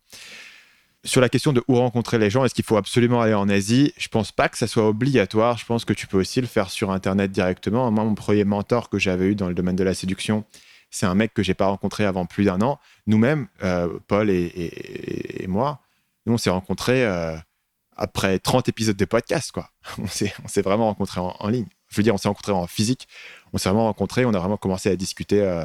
sur 1.09 1.21
la 1.21 1.29
question 1.29 1.53
de 1.53 1.63
où 1.69 1.77
rencontrer 1.77 2.19
les 2.19 2.31
gens, 2.31 2.45
est-ce 2.45 2.55
qu'il 2.55 2.65
faut 2.65 2.77
absolument 2.77 3.21
aller 3.21 3.35
en 3.35 3.49
Asie? 3.49 3.93
Je 3.97 4.09
pense 4.09 4.31
pas 4.31 4.49
que 4.49 4.59
ça 4.59 4.67
soit 4.67 4.87
obligatoire. 4.87 5.57
Je 5.57 5.65
pense 5.65 5.85
que 5.85 5.93
tu 5.93 6.07
peux 6.07 6.19
aussi 6.19 6.41
le 6.41 6.47
faire 6.47 6.71
sur 6.71 6.91
Internet 6.91 7.33
directement. 7.33 7.91
Moi, 7.91 8.05
mon 8.05 8.15
premier 8.15 8.45
mentor 8.45 8.91
que 8.91 8.99
j'avais 8.99 9.27
eu 9.27 9.35
dans 9.35 9.49
le 9.49 9.55
domaine 9.55 9.77
de 9.77 9.85
la 9.85 9.95
séduction, 9.95 10.45
c'est 10.91 11.07
un 11.07 11.15
mec 11.15 11.33
que 11.35 11.43
j'ai 11.43 11.55
pas 11.55 11.67
rencontré 11.67 12.05
avant 12.05 12.27
plus 12.27 12.45
d'un 12.45 12.61
an. 12.61 12.79
Nous-mêmes, 13.07 13.49
euh, 13.65 13.99
Paul 14.07 14.31
et, 14.31 15.47
moi, 15.49 15.81
nous, 16.27 16.35
on 16.35 16.39
s'est 16.39 16.51
rencontrés 16.51 17.05
euh, 17.07 17.37
après 17.97 18.39
30 18.39 18.69
épisodes 18.69 18.97
de 18.97 19.05
podcast. 19.05 19.51
Quoi. 19.51 19.71
On 19.99 20.07
s'est 20.07 20.63
vraiment 20.63 20.87
rencontrés 20.87 21.21
en, 21.21 21.49
ligne. 21.49 21.67
Je 21.89 21.97
veux 21.97 22.03
dire, 22.03 22.15
on 22.15 22.19
s'est 22.19 22.29
rencontrés 22.29 22.53
en 22.53 22.67
physique. 22.67 23.09
On 23.55 23.59
s'est 23.59 23.71
vraiment 23.71 23.87
rencontrés. 23.87 24.27
On 24.27 24.35
a 24.35 24.39
vraiment 24.39 24.59
commencé 24.59 24.91
à 24.91 24.97
discuter 24.97 25.41
euh, 25.41 25.65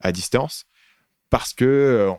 à 0.00 0.12
distance 0.12 0.66
parce 1.30 1.52
que 1.52 2.14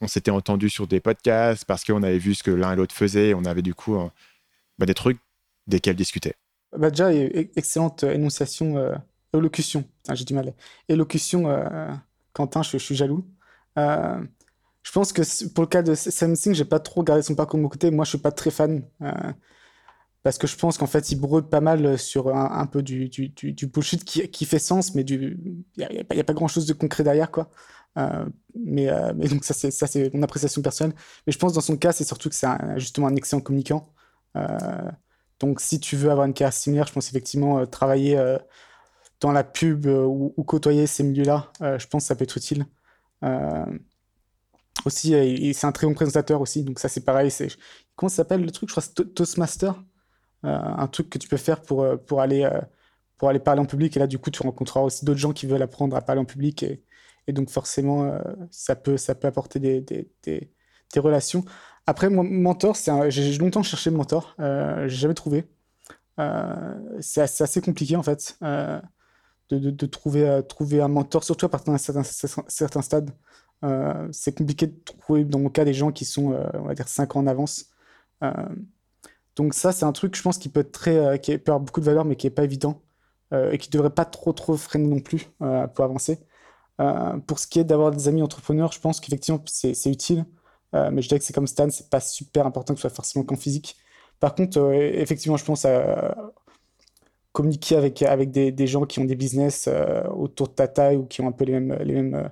on, 0.00 0.06
s'était 0.06 0.30
entendu 0.30 0.70
sur 0.70 0.86
des 0.86 1.00
podcasts 1.00 1.64
parce 1.64 1.84
qu'on 1.84 2.02
avait 2.02 2.18
vu 2.18 2.34
ce 2.34 2.42
que 2.42 2.50
l'un 2.50 2.72
et 2.72 2.76
l'autre 2.76 2.94
faisaient. 2.94 3.34
On 3.34 3.44
avait 3.44 3.62
du 3.62 3.74
coup 3.74 3.96
euh, 3.96 4.08
bah, 4.78 4.86
des 4.86 4.94
trucs 4.94 5.18
desquels 5.66 5.96
discuter. 5.96 6.34
Bah 6.76 6.90
déjà, 6.90 7.12
excellente 7.12 8.02
énonciation, 8.02 8.76
euh, 8.76 8.94
élocution. 9.32 9.84
J'ai 10.12 10.24
du 10.24 10.34
mal. 10.34 10.54
Élocution, 10.88 11.48
euh, 11.48 11.90
Quentin, 12.32 12.62
je, 12.62 12.76
suis 12.78 12.96
jaloux. 12.96 13.24
je 13.76 14.92
pense 14.92 15.12
que 15.12 15.48
pour 15.48 15.62
le 15.62 15.68
cas 15.68 15.82
de 15.82 15.94
Samsung, 15.94 16.52
j'ai 16.52 16.64
pas 16.64 16.80
trop 16.80 17.04
gardé 17.04 17.22
son 17.22 17.34
parcours 17.34 17.58
de 17.58 17.62
mon 17.62 17.68
côté. 17.68 17.90
Moi, 17.90 18.04
je 18.04 18.10
suis 18.10 18.18
pas 18.18 18.32
très 18.32 18.50
fan 18.50 18.82
parce 20.24 20.38
que 20.38 20.46
je 20.46 20.56
pense 20.56 20.78
qu'en 20.78 20.86
fait, 20.86 21.12
il 21.12 21.16
brode 21.20 21.48
pas 21.50 21.60
mal 21.60 21.98
sur 21.98 22.34
un, 22.34 22.66
peu 22.66 22.82
du, 22.82 23.10
bullshit 23.72 24.04
qui, 24.04 24.44
fait 24.46 24.58
sens, 24.58 24.94
mais 24.94 25.02
il 25.02 25.36
n'y 25.76 25.84
a, 25.84 25.88
a, 26.20 26.24
pas 26.24 26.32
grand 26.32 26.48
chose 26.48 26.66
de 26.66 26.72
concret 26.72 27.04
derrière, 27.04 27.30
quoi. 27.30 27.50
Euh, 27.96 28.26
mais, 28.54 28.88
euh, 28.88 29.12
mais, 29.16 29.28
donc 29.28 29.44
ça 29.44 29.54
c'est 29.54 30.14
mon 30.14 30.22
appréciation 30.22 30.62
personnelle. 30.62 30.94
Mais 31.26 31.32
je 31.32 31.38
pense 31.38 31.52
dans 31.52 31.60
son 31.60 31.76
cas 31.76 31.92
c'est 31.92 32.04
surtout 32.04 32.28
que 32.28 32.34
c'est 32.34 32.48
justement 32.76 33.06
un 33.06 33.16
excellent 33.16 33.42
communicant. 33.42 33.88
Euh, 34.36 34.90
donc 35.40 35.60
si 35.60 35.80
tu 35.80 35.96
veux 35.96 36.10
avoir 36.10 36.26
une 36.26 36.34
carrière 36.34 36.52
similaire, 36.52 36.86
je 36.86 36.92
pense 36.92 37.08
effectivement 37.08 37.66
travailler 37.66 38.20
dans 39.20 39.32
la 39.32 39.44
pub 39.44 39.86
ou, 39.86 40.30
côtoyer 40.46 40.86
ces 40.86 41.02
milieux-là, 41.02 41.52
je 41.60 41.86
pense 41.86 42.04
que 42.04 42.08
ça 42.08 42.16
peut 42.16 42.24
être 42.24 42.36
utile. 42.36 42.66
aussi, 44.84 45.52
c'est 45.54 45.66
un 45.66 45.72
très 45.72 45.86
bon 45.86 45.94
présentateur 45.94 46.40
aussi, 46.40 46.62
donc 46.64 46.78
ça 46.78 46.88
c'est 46.88 47.04
pareil. 47.04 47.32
Comment 47.96 48.10
s'appelle 48.10 48.42
le 48.42 48.50
truc? 48.50 48.68
Je 48.68 48.74
crois 48.74 48.82
c'est 48.82 49.14
Toastmaster, 49.14 49.82
un 50.42 50.86
truc 50.88 51.10
que 51.10 51.18
tu 51.18 51.28
peux 51.28 51.36
faire 51.36 51.62
pour 51.62 51.86
pour 52.06 52.20
aller 52.20 52.48
pour 53.18 53.28
aller 53.28 53.40
parler 53.40 53.60
en 53.60 53.66
public. 53.66 53.96
Et 53.96 54.00
là, 54.00 54.06
du 54.06 54.18
coup, 54.18 54.30
tu 54.30 54.42
rencontreras 54.42 54.84
aussi 54.84 55.04
d'autres 55.04 55.20
gens 55.20 55.32
qui 55.32 55.46
veulent 55.46 55.62
apprendre 55.62 55.96
à 55.96 56.02
parler 56.02 56.20
en 56.20 56.24
public 56.24 56.64
et 57.26 57.32
donc 57.32 57.50
forcément, 57.50 58.04
euh, 58.04 58.18
ça, 58.50 58.76
peut, 58.76 58.96
ça 58.96 59.14
peut 59.14 59.28
apporter 59.28 59.58
des, 59.58 59.80
des, 59.80 60.10
des, 60.24 60.50
relations. 61.00 61.44
Après, 61.86 62.08
mon 62.08 62.22
mentor, 62.22 62.76
j'ai 63.08 63.38
longtemps 63.38 63.62
cherché 63.62 63.90
mentor, 63.90 64.34
euh, 64.40 64.86
j'ai 64.88 64.96
jamais 64.96 65.14
trouvé. 65.14 65.44
Euh, 66.20 66.74
c'est 67.00 67.20
assez, 67.20 67.60
compliqué 67.60 67.96
en 67.96 68.04
fait 68.04 68.38
euh, 68.44 68.80
de, 69.50 69.86
trouver, 69.86 70.40
trouver 70.48 70.80
un 70.80 70.88
mentor, 70.88 71.24
surtout 71.24 71.46
à 71.46 71.48
partir 71.48 71.72
d'un 71.72 71.78
certain, 71.78 72.44
certain, 72.48 72.82
stade. 72.82 73.10
c'est 74.12 74.36
compliqué 74.36 74.68
de 74.68 74.76
trouver, 74.84 75.24
dans 75.24 75.40
mon 75.40 75.50
cas, 75.50 75.64
des 75.64 75.74
gens 75.74 75.92
qui 75.92 76.04
sont, 76.04 76.38
on 76.54 76.62
va 76.62 76.74
dire, 76.74 76.88
5 76.88 77.16
ans 77.16 77.20
en 77.20 77.26
avance. 77.26 77.70
donc 79.36 79.54
ça, 79.54 79.72
c'est 79.72 79.84
un 79.84 79.92
truc, 79.92 80.16
je 80.16 80.22
pense, 80.22 80.38
qui 80.38 80.48
peut 80.48 80.64
très, 80.64 81.18
qui 81.20 81.36
peut 81.38 81.52
avoir 81.52 81.60
beaucoup 81.60 81.80
de 81.80 81.86
valeur, 81.86 82.04
mais 82.04 82.16
qui 82.16 82.26
est 82.26 82.30
pas 82.30 82.44
évident 82.44 82.82
et 83.32 83.58
qui 83.58 83.68
devrait 83.68 83.90
pas 83.90 84.04
trop 84.04 84.32
trop 84.32 84.56
freiner 84.56 84.86
non 84.86 85.00
plus 85.00 85.28
pour 85.74 85.84
avancer. 85.84 86.20
Euh, 86.80 87.18
pour 87.18 87.38
ce 87.38 87.46
qui 87.46 87.60
est 87.60 87.64
d'avoir 87.64 87.90
des 87.90 88.08
amis 88.08 88.22
entrepreneurs, 88.22 88.72
je 88.72 88.80
pense 88.80 89.00
qu'effectivement, 89.00 89.40
c'est 89.46 89.90
utile. 89.90 90.24
Euh, 90.74 90.90
mais 90.90 91.02
je 91.02 91.08
dirais 91.08 91.20
que 91.20 91.24
c'est 91.24 91.32
comme 91.32 91.46
Stan, 91.46 91.70
c'est 91.70 91.88
pas 91.88 92.00
super 92.00 92.46
important 92.46 92.74
que 92.74 92.80
ce 92.80 92.88
soit 92.88 92.94
forcément 92.94 93.24
qu'en 93.24 93.36
physique. 93.36 93.76
Par 94.20 94.34
contre, 94.34 94.58
euh, 94.58 94.72
effectivement, 94.72 95.36
je 95.36 95.44
pense 95.44 95.64
à 95.64 96.16
communiquer 97.32 97.76
avec, 97.76 98.30
des, 98.30 98.66
gens 98.66 98.86
qui 98.86 99.00
ont 99.00 99.04
des 99.04 99.16
business 99.16 99.68
autour 100.14 100.48
de 100.48 100.52
ta 100.54 100.68
taille 100.68 100.96
ou 100.96 101.04
qui 101.04 101.20
ont 101.20 101.28
un 101.28 101.32
peu 101.32 101.44
les 101.44 101.58
mêmes, 101.58 101.76
les 101.82 101.94
mêmes, 101.94 102.30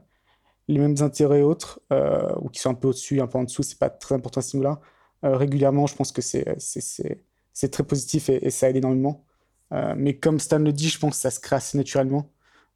les 0.69 0.79
mêmes 0.79 0.95
intérêts 1.01 1.41
et 1.41 1.43
autres, 1.43 1.81
ou 2.41 2.49
qui 2.49 2.61
sont 2.61 2.71
un 2.71 2.75
peu 2.75 2.89
au-dessus, 2.89 3.21
un 3.21 3.27
peu 3.27 3.39
en 3.39 3.45
dessous, 3.45 3.65
c'est 3.65 3.79
pas 3.79 3.91
très 3.91 4.15
important 4.15 4.39
à 4.39 4.43
ce 4.43 4.57
niveau-là. 4.57 4.81
régulièrement, 5.25 5.89
je 5.89 5.97
pense 5.97 6.13
que 6.13 6.23
c'est 6.23 7.69
très 7.73 7.83
positif 7.83 8.29
et, 8.29 8.47
et, 8.47 8.51
ça 8.51 8.71
aide 8.71 8.77
énormément. 8.77 9.25
mais 9.97 10.19
comme 10.19 10.39
Stan 10.39 10.61
le 10.61 10.73
dit, 10.73 10.89
je 10.89 11.01
pense 11.01 11.17
que 11.17 11.21
ça 11.23 11.33
se 11.33 11.41
crée 11.41 11.57
assez 11.57 11.77
naturellement. 11.77 12.31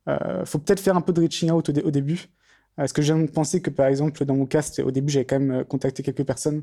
Euh, 0.09 0.45
faut 0.45 0.59
peut-être 0.59 0.81
faire 0.81 0.97
un 0.97 1.01
peu 1.01 1.13
de 1.13 1.21
reaching 1.21 1.51
out 1.51 1.69
au, 1.69 1.91
début. 1.91 2.25
Euh, 2.25 2.29
parce 2.77 2.93
que 2.93 3.03
j'ai 3.03 3.27
pensé 3.29 3.61
que, 3.61 3.71
par 3.71 3.87
exemple, 3.87 4.25
dans 4.25 4.37
mon 4.37 4.47
cast, 4.47 4.79
au 4.81 4.91
début, 4.91 5.13
j'avais 5.13 5.25
quand 5.25 5.39
même 5.39 5.61
euh, 5.61 5.65
contacté 5.65 6.03
quelques 6.03 6.25
personnes. 6.25 6.63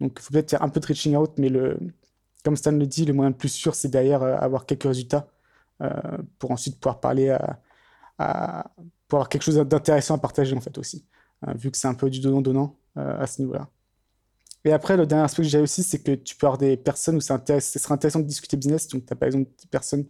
Donc, 0.00 0.18
il 0.18 0.22
faut 0.22 0.32
peut-être 0.32 0.50
faire 0.50 0.62
un 0.62 0.68
peu 0.68 0.80
de 0.80 0.86
reaching 0.86 1.16
out, 1.16 1.32
mais 1.38 1.48
le, 1.48 1.78
comme 2.44 2.56
Stan 2.56 2.72
le 2.72 2.86
dit, 2.86 3.04
le 3.04 3.12
moyen 3.12 3.30
le 3.30 3.36
plus 3.36 3.48
sûr, 3.48 3.74
c'est 3.74 3.88
d'ailleurs 3.88 4.22
avoir 4.22 4.66
quelques 4.66 4.84
résultats 4.84 5.28
pour 6.38 6.50
ensuite 6.50 6.78
pouvoir 6.80 7.00
parler 7.00 7.28
à, 8.18 8.70
pour 9.08 9.18
avoir 9.18 9.28
quelque 9.28 9.42
chose 9.42 9.56
d'intéressant 9.56 10.14
à 10.14 10.18
partager, 10.18 10.56
en 10.56 10.60
fait, 10.60 10.76
aussi. 10.78 11.04
vu 11.56 11.70
que 11.70 11.76
c'est 11.76 11.88
un 11.88 11.94
peu 11.94 12.10
du 12.10 12.20
donnant-donnant 12.20 12.76
à 12.96 13.26
ce 13.26 13.42
niveau-là. 13.42 13.68
Et 14.64 14.72
après, 14.72 14.96
le 14.96 15.06
dernier 15.06 15.24
aspect 15.24 15.42
que 15.42 15.48
j'ai 15.48 15.60
aussi, 15.60 15.82
c'est 15.82 15.98
que 15.98 16.12
tu 16.12 16.36
peux 16.36 16.46
avoir 16.46 16.58
des 16.58 16.76
personnes 16.76 17.16
où 17.16 17.20
ça 17.20 17.40
serait 17.46 17.94
intéressant 17.94 18.20
de 18.20 18.24
discuter 18.24 18.56
business. 18.56 18.88
Donc, 18.88 19.06
tu 19.06 19.12
as 19.12 19.16
par 19.16 19.26
exemple 19.26 19.50
des 19.60 19.68
personnes 19.68 20.06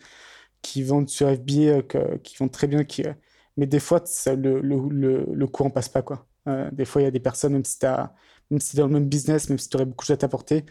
qui 0.65 0.83
vendent 0.83 1.11
sur 1.11 1.29
FBA, 1.29 1.83
euh, 1.95 2.19
qui 2.23 2.37
vendent 2.39 2.51
très 2.51 2.67
bien, 2.67 2.81
euh, 2.81 3.15
mais 3.59 3.67
des 3.67 3.79
fois, 3.79 4.03
le, 4.27 4.61
le, 4.61 5.27
le, 5.31 5.47
courant 5.47 5.69
passe 5.69 5.91
pas. 5.91 6.01
Quoi. 6.01 6.27
Euh, 6.49 6.71
des 6.73 6.87
fois, 6.87 7.03
il 7.03 7.05
y 7.05 7.09
a 7.09 7.11
des 7.11 7.21
personnes, 7.21 7.53
même 7.53 7.67
si, 7.67 7.85
as, 7.85 8.15
même 8.51 8.61
si 8.61 8.75
dans 8.75 8.87
le 8.87 8.93
même 8.95 9.07
business, 9.07 9.51
même 9.51 9.59
si 9.59 9.69
tu 9.69 9.77
aurais 9.77 9.85
beaucoup 9.85 10.05
de 10.05 10.07
choses 10.07 10.15
à 10.15 10.19
t'apporter, 10.19 10.65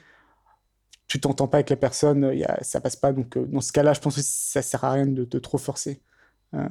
tu 1.07 1.19
t'entends 1.19 1.47
pas 1.47 1.57
avec 1.57 1.69
la 1.69 1.75
personne, 1.75 2.31
y 2.33 2.43
a, 2.43 2.57
ça 2.63 2.81
passe 2.81 2.95
pas. 2.95 3.13
Donc, 3.13 3.37
dans 3.37 3.61
ce 3.61 3.71
cas-là, 3.71 3.93
je 3.93 3.99
pense 3.99 4.15
que 4.15 4.21
ça 4.23 4.63
sert 4.63 4.83
à 4.83 4.93
rien 4.93 5.05
de, 5.05 5.39
trop 5.39 5.59
forcer. 5.59 6.01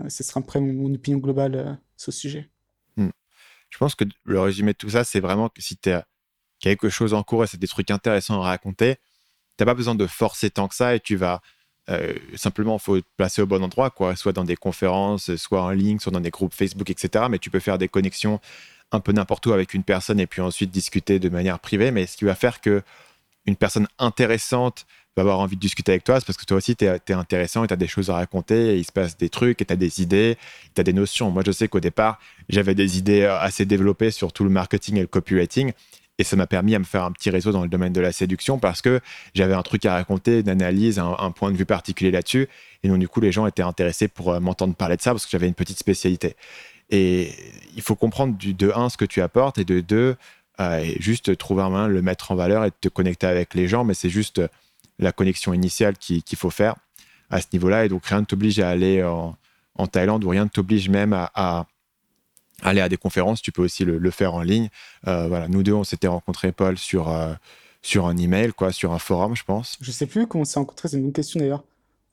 ce 0.08 0.24
sera 0.24 0.40
après 0.40 0.60
mon, 0.60 0.72
mon 0.72 0.92
opinion 0.92 1.18
globale 1.18 1.78
sur 1.96 2.12
ce 2.12 2.18
sujet. 2.18 2.50
Hmm. 2.96 3.10
Je 3.70 3.78
pense 3.78 3.94
que 3.94 4.04
le 4.24 4.40
résumé 4.40 4.72
de 4.72 4.78
tout 4.78 4.90
ça, 4.90 5.04
c'est 5.04 5.20
vraiment 5.20 5.48
que 5.48 5.62
si 5.62 5.76
tu 5.76 5.92
as 5.92 6.06
quelque 6.58 6.88
chose 6.88 7.14
en 7.14 7.22
cours 7.22 7.44
et 7.44 7.46
c'est 7.46 7.60
des 7.60 7.68
trucs 7.68 7.92
intéressants 7.92 8.42
à 8.42 8.46
raconter, 8.46 8.96
tu 9.56 9.62
n'as 9.62 9.66
pas 9.66 9.74
besoin 9.74 9.94
de 9.94 10.08
forcer 10.08 10.50
tant 10.50 10.66
que 10.66 10.74
ça 10.74 10.96
et 10.96 11.00
tu 11.00 11.14
vas 11.14 11.40
euh, 11.90 12.14
simplement, 12.36 12.76
il 12.76 12.82
faut 12.82 13.00
te 13.00 13.06
placer 13.16 13.42
au 13.42 13.46
bon 13.46 13.62
endroit, 13.62 13.90
quoi, 13.90 14.14
soit 14.16 14.32
dans 14.32 14.44
des 14.44 14.56
conférences, 14.56 15.34
soit 15.36 15.62
en 15.62 15.70
ligne, 15.70 15.98
soit 15.98 16.12
dans 16.12 16.20
des 16.20 16.30
groupes 16.30 16.54
Facebook, 16.54 16.90
etc. 16.90 17.26
Mais 17.30 17.38
tu 17.38 17.50
peux 17.50 17.60
faire 17.60 17.78
des 17.78 17.88
connexions 17.88 18.40
un 18.92 19.00
peu 19.00 19.12
n'importe 19.12 19.46
où 19.46 19.52
avec 19.52 19.74
une 19.74 19.82
personne 19.82 20.20
et 20.20 20.26
puis 20.26 20.40
ensuite 20.40 20.70
discuter 20.70 21.18
de 21.18 21.28
manière 21.28 21.58
privée. 21.58 21.90
Mais 21.90 22.06
ce 22.06 22.16
qui 22.16 22.24
va 22.24 22.34
faire 22.34 22.60
que 22.60 22.82
une 23.46 23.56
personne 23.56 23.88
intéressante 23.98 24.86
va 25.16 25.22
avoir 25.22 25.40
envie 25.40 25.56
de 25.56 25.60
discuter 25.60 25.92
avec 25.92 26.04
toi, 26.04 26.20
c'est 26.20 26.26
parce 26.26 26.38
que 26.38 26.44
toi 26.44 26.56
aussi, 26.56 26.76
tu 26.76 26.84
es, 26.84 27.12
intéressant 27.12 27.64
et 27.64 27.66
tu 27.66 27.74
as 27.74 27.76
des 27.76 27.88
choses 27.88 28.08
à 28.08 28.14
raconter, 28.14 28.78
il 28.78 28.84
se 28.84 28.92
passe 28.92 29.16
des 29.16 29.28
trucs, 29.28 29.60
et 29.60 29.64
tu 29.64 29.72
as 29.72 29.76
des 29.76 30.00
idées, 30.00 30.38
tu 30.74 30.80
as 30.80 30.84
des 30.84 30.92
notions. 30.92 31.30
Moi, 31.30 31.42
je 31.44 31.52
sais 31.52 31.68
qu'au 31.68 31.80
départ, 31.80 32.18
j'avais 32.48 32.74
des 32.74 32.98
idées 32.98 33.22
euh, 33.22 33.38
assez 33.38 33.66
développées 33.66 34.10
sur 34.10 34.32
tout 34.32 34.44
le 34.44 34.50
marketing 34.50 34.96
et 34.96 35.00
le 35.00 35.06
copywriting. 35.06 35.72
Et 36.22 36.24
ça 36.24 36.36
m'a 36.36 36.46
permis 36.46 36.76
à 36.76 36.78
me 36.78 36.84
faire 36.84 37.02
un 37.02 37.10
petit 37.10 37.30
réseau 37.30 37.50
dans 37.50 37.64
le 37.64 37.68
domaine 37.68 37.92
de 37.92 38.00
la 38.00 38.12
séduction 38.12 38.60
parce 38.60 38.80
que 38.80 39.00
j'avais 39.34 39.54
un 39.54 39.62
truc 39.62 39.84
à 39.86 39.94
raconter, 39.94 40.38
une 40.38 40.48
analyse, 40.48 41.00
un, 41.00 41.32
point 41.32 41.50
de 41.50 41.56
vue 41.56 41.64
particulier 41.64 42.12
là-dessus. 42.12 42.48
Et 42.84 42.88
donc, 42.88 43.00
du 43.00 43.08
coup, 43.08 43.20
les 43.20 43.32
gens 43.32 43.44
étaient 43.44 43.64
intéressés 43.64 44.06
pour 44.06 44.30
euh, 44.30 44.38
m'entendre 44.38 44.76
parler 44.76 44.96
de 44.96 45.02
ça 45.02 45.10
parce 45.10 45.24
que 45.24 45.32
j'avais 45.32 45.48
une 45.48 45.54
petite 45.54 45.80
spécialité. 45.80 46.36
Et 46.90 47.32
il 47.74 47.82
faut 47.82 47.96
comprendre 47.96 48.36
de 48.40 48.72
un 48.72 48.88
ce 48.88 48.96
que 48.96 49.04
tu 49.04 49.20
apportes 49.20 49.58
et 49.58 49.64
de 49.64 49.80
deux, 49.80 50.14
euh, 50.60 50.84
juste 51.00 51.36
trouver 51.38 51.64
un 51.64 51.70
moyen 51.70 51.88
de 51.88 51.92
le 51.92 52.02
mettre 52.02 52.30
en 52.30 52.36
valeur 52.36 52.64
et 52.64 52.70
de 52.70 52.76
te 52.80 52.88
connecter 52.88 53.26
avec 53.26 53.54
les 53.54 53.66
gens. 53.66 53.82
Mais 53.82 53.94
c'est 53.94 54.08
juste 54.08 54.40
la 55.00 55.10
connexion 55.10 55.52
initiale 55.52 55.96
qu'il 55.98 56.22
faut 56.36 56.50
faire 56.50 56.76
à 57.30 57.40
ce 57.40 57.48
niveau-là. 57.52 57.84
Et 57.84 57.88
donc, 57.88 58.06
rien 58.06 58.20
ne 58.20 58.26
t'oblige 58.26 58.60
à 58.60 58.68
aller 58.68 59.02
en, 59.02 59.36
Thaïlande 59.88 60.22
ou 60.22 60.28
rien 60.28 60.44
ne 60.44 60.50
t'oblige 60.50 60.88
même 60.88 61.14
à 61.14 61.66
aller 62.62 62.80
à 62.80 62.88
des 62.88 62.96
conférences, 62.96 63.42
tu 63.42 63.52
peux 63.52 63.62
aussi 63.62 63.84
le, 63.84 64.10
faire 64.10 64.34
en 64.34 64.42
ligne. 64.42 64.70
Euh, 65.06 65.28
voilà, 65.28 65.48
nous 65.48 65.62
deux, 65.62 65.72
on 65.72 65.84
s'était 65.84 66.06
rencontrés, 66.06 66.52
Paul, 66.52 66.78
sur, 66.78 67.08
euh, 67.08 67.34
sur 67.82 68.06
un 68.06 68.16
email, 68.16 68.52
quoi, 68.52 68.72
sur 68.72 68.92
un 68.92 68.98
forum, 68.98 69.36
je 69.36 69.44
pense. 69.44 69.76
Je 69.80 69.90
sais 69.90 70.06
plus 70.06 70.26
comment 70.26 70.42
on 70.42 70.44
s'est 70.44 70.58
rencontrés, 70.58 70.88
c'est 70.88 70.96
une 70.96 71.02
bonne 71.02 71.12
question 71.12 71.40
d'ailleurs. 71.40 71.64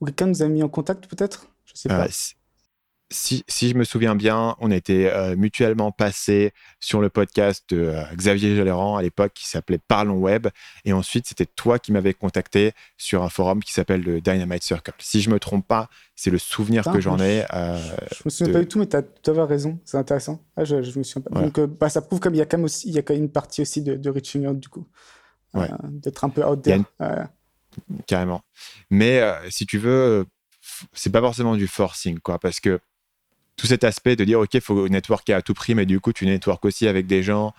Ou 0.01 0.05
quelqu'un 0.05 0.27
nous 0.27 0.41
a 0.41 0.47
mis 0.47 0.63
en 0.63 0.69
contact 0.69 1.07
peut-être? 1.07 1.47
Je 1.65 1.73
sais 1.75 1.89
pas. 1.89 2.07
Euh, 3.11 3.37
si, 3.47 3.69
je 3.69 3.75
me 3.75 3.83
souviens 3.83 4.15
bien, 4.15 4.55
on 4.59 4.71
était 4.71 5.11
euh, 5.11 5.35
mutuellement 5.35 5.91
passés 5.91 6.53
sur 6.79 7.01
le 7.01 7.09
podcast 7.09 7.65
de 7.69 7.79
euh, 7.79 8.03
Xavier 8.15 8.55
Jalérand 8.55 8.97
à 8.97 9.01
l'époque 9.01 9.31
qui 9.33 9.47
s'appelait 9.47 9.79
Parlons 9.79 10.17
Web. 10.17 10.47
Et 10.85 10.93
ensuite, 10.93 11.27
c'était 11.27 11.45
toi 11.45 11.79
qui 11.79 11.91
m'avais 11.91 12.13
contacté 12.13 12.73
sur 12.97 13.23
un 13.23 13.29
forum 13.29 13.63
qui 13.63 13.73
s'appelle 13.73 14.01
le 14.01 14.21
Dynamite 14.21 14.63
Circle. 14.63 14.93
Si 14.99 15.21
je 15.21 15.29
me 15.29 15.39
trompe 15.39 15.67
pas, 15.67 15.89
c'est 16.15 16.29
le 16.29 16.37
souvenir 16.37 16.83
que 16.83 16.99
j'en 16.99 17.19
ai. 17.19 17.45
Euh, 17.53 17.79
je 18.11 18.21
me 18.25 18.29
souviens 18.29 18.53
pas 18.53 18.59
du 18.59 18.67
tout, 18.67 18.79
mais 18.79 18.87
tu 18.87 18.95
as 18.95 19.01
tout 19.01 19.31
à 19.31 19.45
raison. 19.45 19.79
C'est 19.85 19.97
intéressant. 19.97 20.43
Ah, 20.55 20.63
je, 20.63 20.81
je 20.81 20.97
me 20.99 21.03
souviens 21.03 21.29
pas. 21.31 21.41
Donc, 21.41 21.59
bah, 21.59 21.89
ça 21.89 22.01
prouve 22.01 22.19
comme 22.19 22.35
il 22.35 22.39
y 22.39 22.41
a 22.41 22.45
quand 22.45 22.57
même 22.57 22.65
aussi, 22.65 22.87
il 22.89 22.93
y 22.93 22.99
a 22.99 23.01
quand 23.01 23.13
même 23.13 23.23
une 23.23 23.31
partie 23.31 23.61
aussi 23.61 23.81
de, 23.81 23.95
de 23.95 24.09
reaching 24.09 24.45
out 24.45 24.59
du 24.59 24.69
coup. 24.69 24.87
D'être 25.53 26.23
un 26.23 26.29
peu 26.29 26.45
out 26.45 26.61
there. 26.61 26.83
Carrément. 28.05 28.41
Mais 28.89 29.21
si 29.49 29.65
tu 29.65 29.77
veux, 29.77 30.25
c'est 30.93 31.11
pas 31.11 31.21
forcément 31.21 31.55
du 31.55 31.67
forcing, 31.67 32.19
quoi, 32.19 32.39
parce 32.39 32.59
que 32.59 32.79
tout 33.59 33.67
cet 33.67 33.83
aspect 33.83 34.15
de 34.15 34.23
dire, 34.23 34.39
OK, 34.39 34.53
il 34.53 34.61
faut 34.61 34.87
networker 34.87 35.33
à 35.33 35.41
tout 35.41 35.53
prix, 35.53 35.75
mais 35.75 35.85
du 35.85 35.99
coup, 35.99 36.13
tu 36.13 36.25
networks 36.25 36.63
aussi 36.63 36.87
avec 36.87 37.07
des 37.07 37.23
gens 37.23 37.53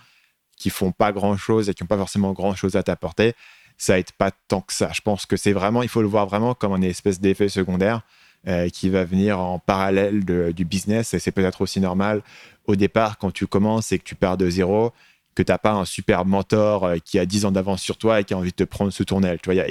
qui 0.57 0.71
font 0.71 0.91
pas 0.91 1.11
grand-chose 1.11 1.69
et 1.69 1.73
qui 1.75 1.83
n'ont 1.83 1.87
pas 1.87 1.97
forcément 1.97 2.33
grand-chose 2.33 2.75
à 2.75 2.83
t'apporter, 2.83 3.33
ça 3.77 3.99
aide 3.99 4.11
pas 4.17 4.31
tant 4.31 4.61
que 4.61 4.73
ça. 4.73 4.91
Je 4.93 5.01
pense 5.01 5.25
que 5.25 5.37
c'est 5.37 5.53
vraiment, 5.53 5.83
il 5.83 5.89
faut 5.89 6.01
le 6.01 6.07
voir 6.07 6.25
vraiment 6.25 6.55
comme 6.55 6.73
un 6.73 6.81
espèce 6.81 7.19
d'effet 7.19 7.49
secondaire 7.49 8.01
euh, 8.47 8.69
qui 8.69 8.89
va 8.89 9.05
venir 9.05 9.39
en 9.39 9.59
parallèle 9.59 10.25
du 10.25 10.65
business. 10.65 11.13
Et 11.13 11.19
c'est 11.19 11.31
peut-être 11.31 11.61
aussi 11.61 11.79
normal 11.79 12.23
au 12.65 12.75
départ, 12.75 13.19
quand 13.19 13.31
tu 13.31 13.45
commences 13.45 13.91
et 13.91 13.99
que 13.99 14.03
tu 14.03 14.15
pars 14.15 14.37
de 14.37 14.49
zéro, 14.49 14.93
que 15.35 15.43
tu 15.43 15.51
n'as 15.51 15.59
pas 15.59 15.73
un 15.73 15.85
super 15.85 16.25
mentor 16.25 16.85
euh, 16.85 16.97
qui 16.97 17.19
a 17.19 17.27
10 17.27 17.45
ans 17.45 17.51
d'avance 17.51 17.81
sur 17.81 17.97
toi 17.97 18.19
et 18.19 18.23
qui 18.23 18.33
a 18.33 18.37
envie 18.37 18.51
de 18.51 18.55
te 18.55 18.63
prendre 18.63 18.91
sous 18.91 19.05
ton. 19.05 19.21
Tu 19.21 19.53
vois, 19.53 19.63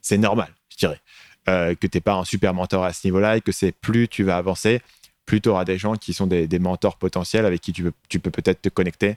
c'est 0.00 0.18
normal, 0.18 0.52
je 0.68 0.76
dirais. 0.76 1.00
Euh, 1.48 1.74
que 1.74 1.88
tu 1.88 1.96
n'es 1.96 2.00
pas 2.00 2.14
un 2.14 2.24
super 2.24 2.54
mentor 2.54 2.84
à 2.84 2.92
ce 2.92 3.04
niveau-là 3.04 3.36
et 3.36 3.40
que 3.40 3.50
c'est 3.50 3.72
plus 3.72 4.06
tu 4.06 4.22
vas 4.22 4.36
avancer, 4.36 4.80
plutôt 5.26 5.56
à 5.56 5.64
des 5.64 5.78
gens 5.78 5.94
qui 5.94 6.12
sont 6.12 6.26
des, 6.26 6.58
mentors 6.58 6.96
potentiels 6.96 7.46
avec 7.46 7.60
qui 7.60 7.72
tu, 7.72 7.82
peux 8.18 8.30
peut-être 8.30 8.62
te 8.62 8.68
connecter. 8.68 9.16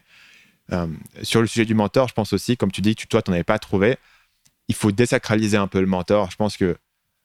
Euh, 0.71 0.87
sur 1.21 1.41
le 1.41 1.47
sujet 1.47 1.65
du 1.65 1.75
mentor, 1.75 2.07
je 2.07 2.13
pense 2.13 2.33
aussi, 2.33 2.57
comme 2.57 2.71
tu 2.71 2.81
dis, 2.81 2.95
tu, 2.95 3.07
toi, 3.07 3.21
tu 3.21 3.29
n'en 3.29 3.35
avais 3.35 3.43
pas 3.43 3.59
trouvé, 3.59 3.97
il 4.67 4.75
faut 4.75 4.91
désacraliser 4.91 5.57
un 5.57 5.67
peu 5.67 5.79
le 5.79 5.87
mentor. 5.87 6.31
Je 6.31 6.35
pense 6.35 6.57
que 6.57 6.77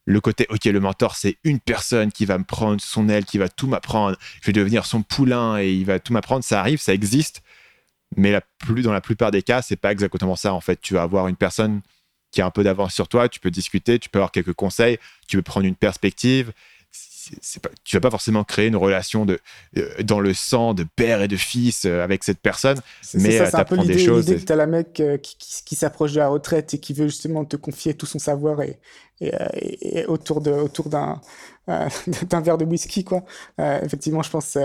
le 0.07 0.21
côté, 0.21 0.47
OK, 0.51 0.65
le 0.65 0.81
mentor, 0.81 1.17
c'est 1.17 1.37
une 1.45 1.61
personne 1.61 2.11
qui 2.11 2.25
va 2.25 2.39
me 2.39 2.45
prendre 2.45 2.81
son 2.81 3.09
aile, 3.09 3.25
qui 3.25 3.39
va 3.39 3.49
tout 3.49 3.67
m'apprendre, 3.67 4.17
je 4.41 4.47
vais 4.47 4.53
devenir 4.53 4.87
son 4.87 5.03
poulain 5.03 5.59
et 5.59 5.71
il 5.73 5.85
va 5.85 5.99
tout 5.99 6.13
m'apprendre, 6.13 6.43
ça 6.43 6.61
arrive, 6.61 6.81
ça 6.81 6.95
existe, 6.95 7.43
mais 8.17 8.33
la 8.33 8.41
dans 8.83 8.93
la 8.93 9.01
plupart 9.01 9.31
des 9.31 9.43
cas, 9.43 9.63
c'est 9.63 9.77
pas 9.77 9.93
exactement 9.93 10.37
ça. 10.37 10.53
En 10.53 10.61
fait, 10.61 10.81
tu 10.81 10.95
vas 10.95 11.03
avoir 11.03 11.29
une 11.29 11.37
personne 11.37 11.81
qui 12.31 12.41
a 12.41 12.47
un 12.47 12.51
peu 12.51 12.63
d'avance 12.63 12.95
sur 12.95 13.09
toi, 13.09 13.29
tu 13.29 13.41
peux 13.41 13.51
discuter, 13.51 13.99
tu 13.99 14.09
peux 14.09 14.19
avoir 14.19 14.33
quelques 14.33 14.53
conseils, 14.53 14.99
tu 15.27 15.37
peux 15.37 15.43
prendre 15.43 15.67
une 15.67 15.75
perspective, 15.75 16.53
c'est 17.41 17.63
pas, 17.63 17.71
tu 17.85 17.97
vas 17.97 18.01
pas 18.01 18.11
forcément 18.11 18.45
créer 18.45 18.67
une 18.67 18.77
relation 18.77 19.25
de, 19.25 19.39
euh, 19.77 20.03
dans 20.03 20.21
le 20.21 20.35
sang 20.35 20.75
de 20.75 20.85
père 20.85 21.23
et 21.23 21.29
de 21.29 21.37
fils 21.37 21.85
euh, 21.85 22.03
avec 22.03 22.25
cette 22.25 22.41
personne, 22.41 22.79
mais 23.15 23.37
tu 23.37 23.57
apprends 23.57 23.85
des 23.85 23.99
choses. 23.99 24.29
L'idée 24.29 24.41
que 24.41 24.47
tu 24.47 24.53
as 24.53 24.57
la 24.57 24.67
mec 24.67 25.01
euh, 25.01 25.17
qui, 25.19 25.37
qui, 25.65 25.77
s'approche 25.77 26.13
de 26.13 26.19
la 26.19 26.29
retraite 26.29 26.75
et 26.75 26.79
qui 26.79 26.93
veut 26.93 27.07
justement 27.07 27.45
te 27.45 27.57
confier 27.57 27.95
tout 27.95 28.07
son 28.07 28.19
savoir 28.19 28.63
et, 28.63 28.79
et, 29.21 30.07
autour 30.07 30.41
de 30.41 30.51
autour 30.51 30.89
d'un 30.89 31.21
d'un 31.69 32.41
verre 32.41 32.59
de 32.59 32.65
whisky 32.65 33.05
quoi. 33.05 33.25
effectivement, 33.59 34.23
je 34.23 34.31
pense. 34.31 34.59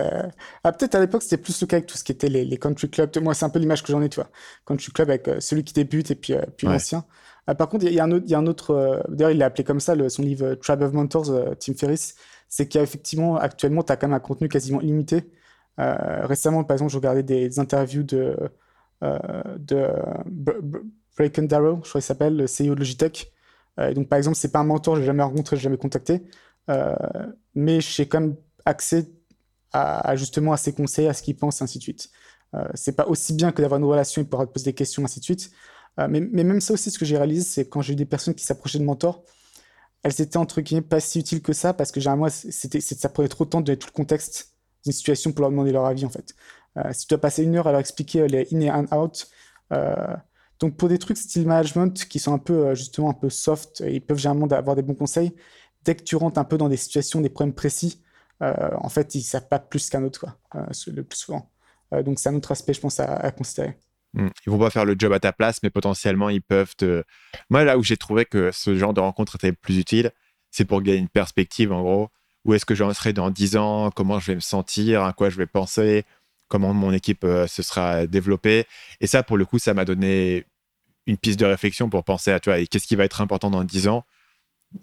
Ah, 0.63 0.71
peut-être 0.71 0.95
à 0.95 0.99
l'époque 0.99 1.23
c'était 1.23 1.37
plus 1.37 1.59
le 1.61 1.67
cas 1.67 1.77
avec 1.77 1.87
tout 1.87 1.97
ce 1.97 2.03
qui 2.03 2.11
était 2.11 2.29
les, 2.29 2.57
country 2.57 2.89
clubs. 2.89 3.11
Moi, 3.21 3.33
c'est 3.33 3.45
un 3.45 3.49
peu 3.49 3.59
l'image 3.59 3.83
que 3.83 3.91
j'en 3.91 4.01
ai, 4.01 4.09
tu 4.09 4.15
vois. 4.15 4.29
Country 4.65 4.91
club 4.91 5.09
avec 5.09 5.29
celui 5.39 5.63
qui 5.63 5.73
débute 5.73 6.09
et 6.11 6.15
puis 6.15 6.33
puis 6.57 6.67
l'ancien. 6.67 7.05
par 7.45 7.69
contre, 7.69 7.85
il 7.85 7.93
y, 7.93 7.99
a 7.99 8.03
un 8.03 8.47
autre. 8.47 9.03
D'ailleurs, 9.09 9.31
il 9.31 9.37
l'a 9.37 9.45
appelé 9.45 9.63
comme 9.63 9.79
ça, 9.79 9.93
le, 9.93 10.09
son 10.09 10.23
livre 10.23 10.55
Tribe 10.55 10.81
of 10.81 10.93
Mentors, 10.93 11.31
Tim 11.59 11.73
Ferriss 11.75 12.15
c'est 12.47 12.67
qu'effectivement, 12.67 13.37
actuellement, 13.37 13.83
tu 13.83 13.91
as 13.91 13.97
quand 13.97 14.07
même 14.07 14.15
un 14.15 14.19
contenu 14.19 14.47
quasiment 14.49 14.81
illimité. 14.81 15.31
Euh, 15.79 16.25
récemment, 16.25 16.63
par 16.63 16.75
exemple, 16.75 16.91
je 16.91 16.97
regardais 16.97 17.23
des, 17.23 17.59
interviews 17.59 18.03
de, 18.03 18.37
euh, 19.03 19.43
de 19.57 19.87
Darrow, 21.47 21.81
je 21.83 21.89
crois 21.89 22.01
qu'il 22.01 22.01
s'appelle, 22.01 22.37
le 22.37 22.45
CEO 22.45 22.75
de 22.75 22.79
Logitech. 22.79 23.31
Euh, 23.79 23.93
donc, 23.93 24.07
par 24.07 24.17
exemple, 24.17 24.37
c'est 24.37 24.51
pas 24.51 24.59
un 24.59 24.63
mentor, 24.63 24.95
je 24.95 25.01
l'ai 25.01 25.05
jamais 25.05 25.23
rencontré, 25.23 25.55
je 25.55 25.61
l'ai 25.61 25.63
jamais 25.63 25.77
contacté, 25.77 26.23
mais 27.55 27.81
j'ai 27.81 28.07
quand 28.07 28.21
même 28.21 28.35
accès 28.65 29.07
à, 29.73 30.15
justement 30.15 30.53
à 30.53 30.57
ses 30.57 30.73
conseils, 30.73 31.07
à 31.07 31.13
ce 31.13 31.21
qu'il 31.21 31.35
pense, 31.35 31.61
ainsi 31.61 31.79
de 31.79 31.83
suite. 31.83 32.09
c'est 32.73 32.95
pas 32.95 33.05
aussi 33.07 33.33
bien 33.33 33.51
que 33.51 33.61
d'avoir 33.61 33.79
une 33.79 33.85
relation 33.85 34.21
et 34.21 34.25
pouvoir 34.25 34.47
te 34.47 34.53
poser 34.53 34.65
des 34.65 34.73
questions, 34.73 35.03
ainsi 35.03 35.19
de 35.19 35.25
suite. 35.25 35.51
mais, 35.97 36.21
mais, 36.21 36.43
même 36.43 36.61
ça 36.61 36.73
aussi, 36.73 36.91
ce 36.91 36.97
que 36.97 37.05
j'ai 37.05 37.17
réalisé, 37.17 37.43
c'est 37.43 37.69
quand 37.69 37.81
j'ai 37.81 37.93
eu 37.93 37.95
des 37.97 38.05
personnes 38.05 38.33
qui 38.35 38.45
s'approchaient 38.45 38.79
de 38.79 38.85
mentors, 38.85 39.23
elles 40.05 40.21
étaient 40.21 40.37
entre 40.37 40.61
guillemets 40.61 40.83
pas 40.83 40.99
si 40.99 41.19
utiles 41.19 41.41
que 41.41 41.51
ça 41.51 41.73
parce 41.73 41.91
que 41.91 41.99
généralement 41.99 42.29
c'était 42.29 42.79
ça 42.79 43.09
prenait 43.09 43.27
trop 43.27 43.43
de 43.43 43.49
temps 43.49 43.59
de 43.59 43.65
donner 43.65 43.79
tout 43.79 43.87
le 43.91 43.95
contexte 43.95 44.53
d'une 44.83 44.93
situation 44.93 45.31
pour 45.31 45.41
leur 45.41 45.49
demander 45.49 45.71
leur 45.71 45.85
avis 45.85 46.05
en 46.05 46.09
fait. 46.09 46.35
Euh, 46.77 46.93
si 46.93 47.07
tu 47.07 47.09
dois 47.09 47.21
passer 47.21 47.43
une 47.43 47.55
heure 47.55 47.65
à 47.65 47.71
leur 47.71 47.79
expliquer 47.79 48.21
euh, 48.21 48.27
les 48.27 48.47
in 48.53 48.61
et 48.61 48.71
out, 48.95 49.27
euh, 49.73 50.15
donc 50.59 50.77
pour 50.77 50.89
des 50.89 50.99
trucs 50.99 51.17
style 51.17 51.47
management 51.47 52.05
qui 52.07 52.19
sont 52.19 52.33
un 52.33 52.37
peu 52.37 52.75
justement 52.75 53.09
un 53.09 53.13
peu 53.13 53.31
soft, 53.31 53.83
ils 53.87 53.99
peuvent 53.99 54.19
généralement 54.19 54.45
avoir 54.45 54.75
des 54.75 54.83
bons 54.83 54.93
conseils. 54.93 55.33
Dès 55.83 55.95
que 55.95 56.03
tu 56.03 56.15
rentres 56.17 56.37
un 56.37 56.43
peu 56.43 56.59
dans 56.59 56.69
des 56.69 56.77
situations, 56.77 57.19
des 57.19 57.29
problèmes 57.29 57.55
précis, 57.55 58.03
en 58.41 58.89
fait 58.89 59.15
ils 59.15 59.23
savent 59.23 59.47
pas 59.47 59.59
plus 59.59 59.89
qu'un 59.89 60.03
autre 60.03 60.19
quoi, 60.19 60.37
le 60.87 61.03
plus 61.03 61.17
souvent. 61.17 61.49
donc 62.03 62.19
c'est 62.19 62.29
un 62.29 62.35
autre 62.35 62.51
aspect 62.51 62.73
je 62.73 62.81
pense 62.81 62.99
à 62.99 63.31
considérer. 63.31 63.79
Mmh. 64.15 64.27
Ils 64.45 64.49
vont 64.49 64.59
pas 64.59 64.69
faire 64.69 64.85
le 64.85 64.95
job 64.97 65.11
à 65.13 65.19
ta 65.19 65.33
place, 65.33 65.59
mais 65.61 65.69
potentiellement, 65.69 66.29
ils 66.29 66.41
peuvent 66.41 66.75
te. 66.75 67.03
Moi, 67.49 67.63
là 67.63 67.77
où 67.77 67.83
j'ai 67.83 67.97
trouvé 67.97 68.25
que 68.25 68.49
ce 68.51 68.75
genre 68.77 68.93
de 68.93 69.01
rencontre 69.01 69.35
était 69.35 69.51
plus 69.51 69.77
utile, 69.77 70.11
c'est 70.51 70.65
pour 70.65 70.81
gagner 70.81 70.99
une 70.99 71.09
perspective, 71.09 71.71
en 71.71 71.81
gros. 71.81 72.09
Où 72.45 72.53
est-ce 72.53 72.65
que 72.65 72.75
j'en 72.75 72.93
serai 72.93 73.11
dans 73.11 73.29
10 73.29 73.57
ans? 73.57 73.91
Comment 73.91 74.19
je 74.19 74.27
vais 74.27 74.35
me 74.35 74.39
sentir? 74.39 75.03
À 75.03 75.13
quoi 75.13 75.29
je 75.29 75.37
vais 75.37 75.47
penser? 75.47 76.05
Comment 76.47 76.73
mon 76.73 76.93
équipe 76.93 77.23
euh, 77.23 77.47
se 77.47 77.63
sera 77.63 78.07
développée? 78.07 78.65
Et 79.01 79.07
ça, 79.07 79.23
pour 79.23 79.37
le 79.37 79.45
coup, 79.45 79.59
ça 79.59 79.73
m'a 79.73 79.83
donné 79.83 80.45
une 81.07 81.17
piste 81.17 81.39
de 81.39 81.45
réflexion 81.45 81.89
pour 81.89 82.03
penser 82.03 82.31
à, 82.31 82.39
tu 82.39 82.49
vois, 82.49 82.63
qu'est-ce 82.65 82.87
qui 82.87 82.95
va 82.95 83.03
être 83.03 83.21
important 83.21 83.49
dans 83.49 83.63
10 83.63 83.87
ans? 83.87 84.05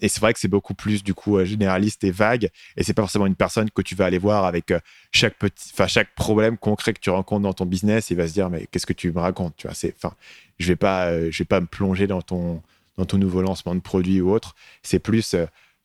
Et 0.01 0.07
c'est 0.07 0.19
vrai 0.19 0.33
que 0.33 0.39
c'est 0.39 0.47
beaucoup 0.47 0.73
plus 0.73 1.03
du 1.03 1.13
coup 1.13 1.37
euh, 1.37 1.45
généraliste 1.45 2.03
et 2.03 2.11
vague. 2.11 2.49
Et 2.77 2.83
c'est 2.83 2.93
pas 2.93 3.01
forcément 3.01 3.25
une 3.25 3.35
personne 3.35 3.69
que 3.69 3.81
tu 3.81 3.95
vas 3.95 4.05
aller 4.05 4.17
voir 4.17 4.45
avec 4.45 4.71
euh, 4.71 4.79
chaque 5.11 5.37
petit, 5.37 5.71
enfin 5.73 5.87
chaque 5.87 6.13
problème 6.15 6.57
concret 6.57 6.93
que 6.93 6.99
tu 6.99 7.09
rencontres 7.09 7.43
dans 7.43 7.53
ton 7.53 7.65
business. 7.65 8.09
Il 8.09 8.17
va 8.17 8.27
se 8.27 8.33
dire 8.33 8.49
mais 8.49 8.67
qu'est-ce 8.67 8.85
que 8.85 8.93
tu 8.93 9.11
me 9.11 9.19
racontes 9.19 9.55
Tu 9.57 9.67
vois, 9.67 9.75
c'est, 9.75 9.93
enfin, 9.95 10.15
je 10.59 10.67
vais 10.67 10.75
pas, 10.75 11.07
euh, 11.07 11.29
je 11.31 11.39
vais 11.39 11.47
pas 11.47 11.61
me 11.61 11.67
plonger 11.67 12.07
dans 12.07 12.21
ton 12.21 12.61
dans 12.97 13.05
ton 13.05 13.17
nouveau 13.17 13.41
lancement 13.41 13.73
de 13.75 13.79
produit 13.79 14.21
ou 14.21 14.31
autre. 14.31 14.55
C'est 14.83 14.99
plus 14.99 15.35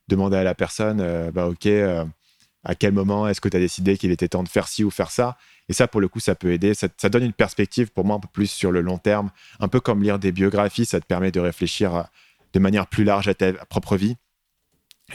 demander 0.09 0.37
à 0.37 0.45
la 0.45 0.55
personne, 0.55 1.31
bah 1.31 1.47
ok, 1.47 1.67
à 2.65 2.75
quel 2.75 2.93
moment 2.93 3.27
est-ce 3.29 3.41
que 3.41 3.49
tu 3.49 3.57
as 3.57 3.61
décidé 3.61 3.97
qu'il 3.97 4.11
était 4.11 4.29
temps 4.29 4.43
de 4.43 4.49
faire 4.49 4.69
ci 4.69 4.85
ou 4.85 4.91
faire 4.91 5.11
ça? 5.11 5.39
Et 5.71 5.73
ça, 5.73 5.89
pour 5.89 6.01
le 6.01 6.09
coup, 6.09 6.21
ça 6.21 6.35
peut 6.35 6.53
aider. 6.53 6.75
Ça, 6.75 6.89
ça, 6.97 7.09
donne 7.09 7.25
une 7.25 7.33
perspective 7.33 7.91
pour 7.91 8.05
moi 8.05 8.17
un 8.17 8.21
peu 8.21 8.29
plus 8.31 8.51
sur 8.51 8.73
le 8.73 8.81
long 8.81 8.99
terme, 8.99 9.31
un 9.61 9.69
peu 9.69 9.81
comme 9.81 10.03
lire 10.03 10.19
des 10.19 10.33
biographies. 10.33 10.85
Ça 10.85 11.01
te 11.01 11.07
permet 11.07 11.31
de 11.31 11.41
réfléchir 11.41 11.95
à 11.95 12.11
de 12.53 12.59
manière 12.59 12.87
plus 12.87 13.05
large 13.05 13.29
à 13.29 13.35
ta 13.35 13.53
propre 13.67 13.97
vie. 13.97 14.17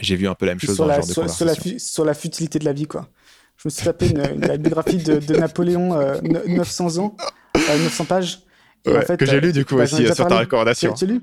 J'ai 0.00 0.16
vu 0.16 0.26
un 0.26 0.34
peu 0.34 0.46
la 0.46 0.52
même 0.52 0.60
chose 0.60 0.74
sur 0.74 0.84
dans 0.84 0.88
la, 0.90 0.98
de 1.00 1.04
sur, 1.04 1.44
la, 1.44 1.54
sur 1.78 2.04
la 2.04 2.14
futilité 2.14 2.58
de 2.58 2.64
la 2.64 2.72
vie, 2.72 2.86
quoi. 2.86 3.08
Je 3.56 3.68
me 3.68 3.70
suis 3.70 3.84
tapé 3.84 4.08
une, 4.08 4.18
une- 4.18 4.40
la 4.46 4.56
biographie 4.56 4.96
de, 4.96 5.18
de 5.20 5.34
Napoléon, 5.36 5.94
euh, 5.94 6.20
ne- 6.22 6.56
900 6.56 6.98
ans, 6.98 7.16
euh, 7.56 7.60
900 7.84 8.04
pages. 8.04 8.40
Et 8.84 8.90
Ouais, 8.90 8.98
en 8.98 9.02
fait, 9.02 9.16
que 9.16 9.24
j'ai 9.26 9.36
euh, 9.36 9.40
lu 9.40 9.52
du 9.52 9.64
coup 9.64 9.76
bah, 9.76 9.84
aussi 9.84 10.04
sur 10.12 10.26
ta 10.26 10.40
recommandation. 10.40 10.92
Tu, 10.94 11.06
lu? 11.06 11.20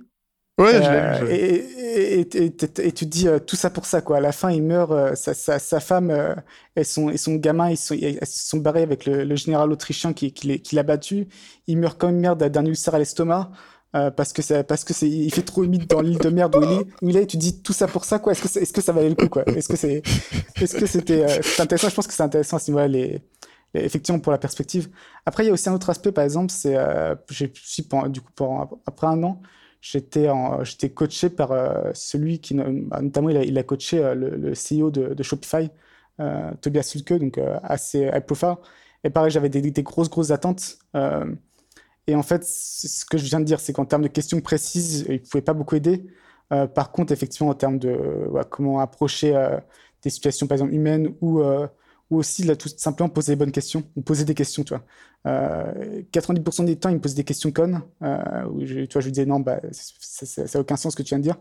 Ouais, 0.58 0.72
je 0.74 0.80
l'ai 0.80 0.86
Euh, 0.88 1.12
lu, 1.12 1.18
je 1.20 1.26
l'ai 1.26 1.32
lu. 1.32 1.44
et, 1.44 2.20
et, 2.20 2.20
et- 2.22 2.44
et- 2.46 2.88
et 2.88 2.92
tu 2.94 3.06
te 3.06 3.10
dis 3.10 3.28
tout 3.46 3.58
ça 3.58 3.70
pour 3.70 3.86
ça, 3.86 4.02
quoi. 4.02 4.18
À 4.18 4.20
la 4.22 4.32
fin, 4.32 4.52
il 4.52 4.64
meurt, 4.64 5.16
sa, 5.18 5.34
sa, 5.34 5.60
sa 5.60 5.80
femme 5.82 6.36
et, 6.78 6.84
son, 6.86 7.10
et 7.10 7.18
son 7.18 7.36
gamin, 7.36 7.70
ils, 7.70 7.78
sont, 7.78 7.94
ils 7.96 8.18
se 8.26 8.48
sont 8.50 8.58
barrés 8.58 8.84
avec 8.84 9.06
le, 9.06 9.26
le 9.26 9.36
général 9.36 9.72
autrichien 9.74 10.14
qui, 10.14 10.32
qui 10.32 10.76
l'a 10.76 10.84
battu. 10.84 11.28
Il 11.68 11.78
meurt 11.78 11.98
comme 12.00 12.12
une 12.12 12.20
merde 12.22 12.42
d'un 12.48 12.66
ulcère 12.66 12.96
à 12.96 13.00
l'estomac. 13.00 13.52
Euh, 13.96 14.10
parce 14.12 14.32
que 14.34 14.42
ça, 14.42 14.64
parce 14.64 14.84
que 14.84 14.94
c'est, 14.94 15.10
il 15.10 15.34
fait 15.34 15.42
trop 15.42 15.64
humide 15.64 15.86
dans 15.88 16.02
l'île 16.02 16.18
de 16.20 16.30
merde 16.30 16.56
où 16.56 16.64
il 16.64 16.72
est, 16.72 16.86
où 17.02 17.10
il 17.10 17.18
est, 17.18 17.24
et 17.24 17.28
tu 17.28 17.38
dis 17.38 17.62
tout 17.62 17.74
ça 17.74 17.88
pour 17.88 18.06
ça, 18.06 18.20
quoi. 18.20 18.32
Est-ce 18.32 18.42
que, 18.44 18.60
est-ce 18.60 18.72
que 18.74 18.82
ça 18.82 18.94
valait 18.94 19.10
le 19.10 19.16
coup, 19.16 19.28
quoi? 19.30 19.44
Est-ce 19.48 19.68
que 19.70 19.76
c'est, 19.76 20.02
est-ce 20.62 20.76
que 20.78 20.86
c'était, 20.86 21.24
euh, 21.24 21.40
c'est 21.42 21.62
intéressant? 21.62 21.90
Je 21.90 21.96
pense 21.96 22.08
que 22.08 22.14
c'est 22.14 22.24
intéressant 22.24 22.58
à 22.58 22.60
ce 22.60 22.72
niveau-là, 22.72 22.88
les, 22.88 23.22
les- 23.74 23.82
effectivement, 23.86 24.20
pour 24.20 24.32
la 24.32 24.38
perspective. 24.38 24.90
Après, 25.26 25.44
il 25.44 25.48
y 25.48 25.50
a 25.50 25.54
aussi 25.54 25.68
un 25.70 25.74
autre 25.74 25.90
aspect, 25.90 26.12
par 26.14 26.24
exemple, 26.24 26.52
c'est, 26.52 26.76
euh, 26.78 27.16
j'ai, 27.30 27.48
du 28.10 28.22
coup, 28.22 28.32
pendant- 28.36 28.82
après 28.86 29.08
un 29.08 29.22
an, 29.24 29.42
j'étais 29.82 30.28
j'étais 30.64 30.92
coaché 30.92 31.30
par 31.30 31.52
euh, 31.52 31.92
celui 31.94 32.40
qui, 32.40 32.56
no- 32.56 32.70
notamment, 33.02 33.30
il 33.30 33.38
a, 33.38 33.44
il 33.44 33.58
a 33.58 33.64
coaché 33.64 33.98
le, 34.16 34.36
le 34.38 34.54
CEO 34.56 34.90
de, 34.92 35.14
de 35.14 35.24
Shopify, 35.24 35.70
Tobias 36.62 36.84
Sulke, 36.84 37.14
donc 37.14 37.40
assez 37.64 38.02
high 38.14 38.26
profile. 38.26 38.56
Et 39.04 39.10
pareil, 39.10 39.32
j'avais 39.32 39.50
des, 39.50 39.62
des 39.62 39.84
grosses, 39.84 40.10
grosses 40.10 40.30
attentes. 40.32 40.78
Euh, 42.10 42.12
et 42.12 42.16
en 42.16 42.24
fait, 42.24 42.44
ce 42.46 43.06
que 43.06 43.18
je 43.18 43.26
viens 43.26 43.40
de 43.40 43.46
dire, 43.46 43.60
c'est 43.60 43.74
qu'en 43.74 43.86
termes 43.86 44.04
de 44.04 44.08
questions 44.08 44.42
précises, 44.42 45.06
il 45.08 45.14
ne 45.14 45.18
pouvait 45.20 45.42
pas 45.42 45.54
beaucoup 45.54 45.76
aider. 45.76 46.06
Euh, 46.54 46.68
par 46.68 46.92
contre, 46.92 47.14
effectivement, 47.14 47.50
en 47.52 47.54
termes 47.56 47.80
de 47.80 47.90
ouais, 48.30 48.42
comment 48.50 48.80
approcher 48.80 49.36
euh, 49.36 49.58
des 50.04 50.10
situations, 50.10 50.48
par 50.48 50.56
exemple, 50.56 50.74
humaines 50.74 51.14
ou, 51.22 51.40
euh, 51.42 51.68
aussi 52.10 52.46
tout 52.58 52.68
simplement 52.76 53.08
poser 53.10 53.32
les 53.34 53.36
bonnes 53.38 53.52
questions 53.54 53.84
ou 53.96 54.02
poser 54.02 54.26
des 54.26 54.34
questions, 54.36 54.64
tu 54.64 54.74
vois. 54.74 54.84
Euh, 55.28 56.02
90% 56.12 56.66
des 56.66 56.76
temps, 56.76 56.90
il 56.90 56.96
me 56.96 57.00
pose 57.02 57.16
des 57.16 57.24
questions 57.24 57.52
connes. 57.52 57.82
Euh, 58.02 58.46
où 58.52 58.66
je, 58.66 58.82
tu 58.86 59.00
je 59.00 59.06
lui 59.06 59.12
disais 59.14 59.26
non, 59.26 59.40
bah, 59.40 59.62
ça 59.72 60.44
n'a 60.54 60.60
aucun 60.60 60.76
sens 60.76 60.92
ce 60.94 60.98
que 60.98 61.04
tu 61.04 61.10
viens 61.10 61.20
de 61.20 61.24
dire. 61.24 61.38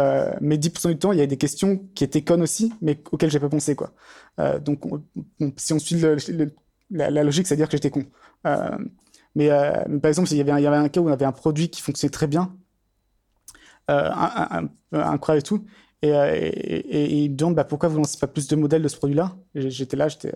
Euh, 0.00 0.32
mais 0.40 0.56
10% 0.58 0.88
du 0.90 0.98
temps, 0.98 1.12
il 1.12 1.18
y 1.18 1.22
a 1.22 1.26
des 1.26 1.36
questions 1.36 1.78
qui 1.94 2.04
étaient 2.04 2.22
connes 2.22 2.42
aussi, 2.42 2.72
mais 2.82 2.98
auxquelles 3.12 3.30
j'ai 3.30 3.40
pas 3.40 3.48
pensé. 3.50 3.76
Euh, 4.40 4.58
donc, 4.58 4.86
on- 4.86 5.02
on- 5.40 5.52
si 5.56 5.72
on 5.74 5.78
suit 5.78 5.96
la 6.90 7.22
logique, 7.24 7.46
c'est-à-dire 7.46 7.68
que 7.68 7.76
j'étais 7.76 7.90
con. 7.90 8.04
Mais, 9.36 9.50
euh, 9.50 9.70
mais 9.88 10.00
par 10.00 10.08
exemple, 10.08 10.28
il 10.32 10.38
y, 10.38 10.40
avait 10.40 10.50
un, 10.50 10.58
il 10.58 10.64
y 10.64 10.66
avait 10.66 10.76
un 10.78 10.88
cas 10.88 11.00
où 11.00 11.08
on 11.08 11.12
avait 11.12 11.24
un 11.26 11.30
produit 11.32 11.68
qui 11.68 11.80
fonctionnait 11.82 12.10
très 12.10 12.26
bien, 12.26 12.52
euh, 13.90 14.10
un- 14.12 14.68
incroyable 14.92 15.40
et 15.44 15.48
tout, 15.48 15.64
et, 16.02 16.12
euh, 16.12 16.34
et, 16.34 16.38
et- 16.48 17.04
et 17.04 17.24
il 17.24 17.30
me 17.30 17.36
demande 17.36 17.54
bah, 17.54 17.64
pourquoi 17.64 17.88
vous 17.88 17.98
lancez 17.98 18.18
pas 18.18 18.26
plus 18.26 18.48
de 18.48 18.56
modèles 18.56 18.82
de 18.82 18.88
ce 18.88 18.96
produit-là? 18.96 19.36
J'étais 19.54 19.96
là, 19.96 20.08
j'étais. 20.08 20.32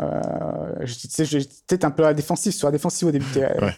Euh, 0.00 0.74
j'étais- 0.84 1.84
un 1.84 1.90
peu 1.90 2.04
à 2.04 2.08
la 2.08 2.14
défensive, 2.14 2.52
sur 2.52 2.68
la 2.68 2.72
défensive 2.72 3.08
au 3.08 3.10
début. 3.10 3.26
Ouais. 3.36 3.76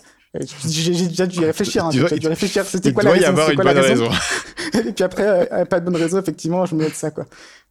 J'ai 0.66 0.90
déjà 1.08 1.26
dû 1.26 1.40
y 1.40 1.44
réfléchir. 1.44 1.86
hein, 1.86 1.90
dû 1.90 2.02
réfléchir. 2.04 2.64
C'était 2.66 2.92
quoi 2.92 3.02
la 3.02 3.10
y 3.10 3.20
raison 3.20 3.28
avoir 3.30 3.46
c'est 3.46 3.52
une 3.52 3.56
quoi 3.56 3.64
la 3.64 3.72
bonne 3.74 3.82
raison? 3.82 4.08
raison. 4.10 4.88
et 4.88 4.92
puis 4.92 5.04
après, 5.04 5.48
euh, 5.52 5.64
pas 5.64 5.80
de 5.80 5.84
bonne 5.86 5.96
raison, 5.96 6.18
effectivement, 6.18 6.66
je 6.66 6.74
me 6.74 6.82
mets 6.82 6.90
de 6.90 6.94
ça, 6.94 7.10
quoi. 7.10 7.24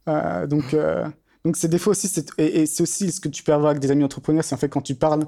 Euh, 0.08 0.46
donc, 0.46 0.74
donc 1.44 1.56
c'est 1.56 1.68
des 1.68 1.78
fois 1.78 1.92
aussi, 1.92 2.10
et, 2.38 2.62
et 2.62 2.66
c'est 2.66 2.82
aussi 2.82 3.12
ce 3.12 3.20
que 3.20 3.28
tu 3.28 3.42
peux 3.44 3.52
avoir 3.52 3.70
avec 3.70 3.80
des 3.80 3.90
amis 3.90 4.02
entrepreneurs, 4.02 4.42
c'est 4.42 4.54
en 4.54 4.58
fait 4.58 4.68
quand 4.68 4.80
tu 4.82 4.94
parles, 4.96 5.24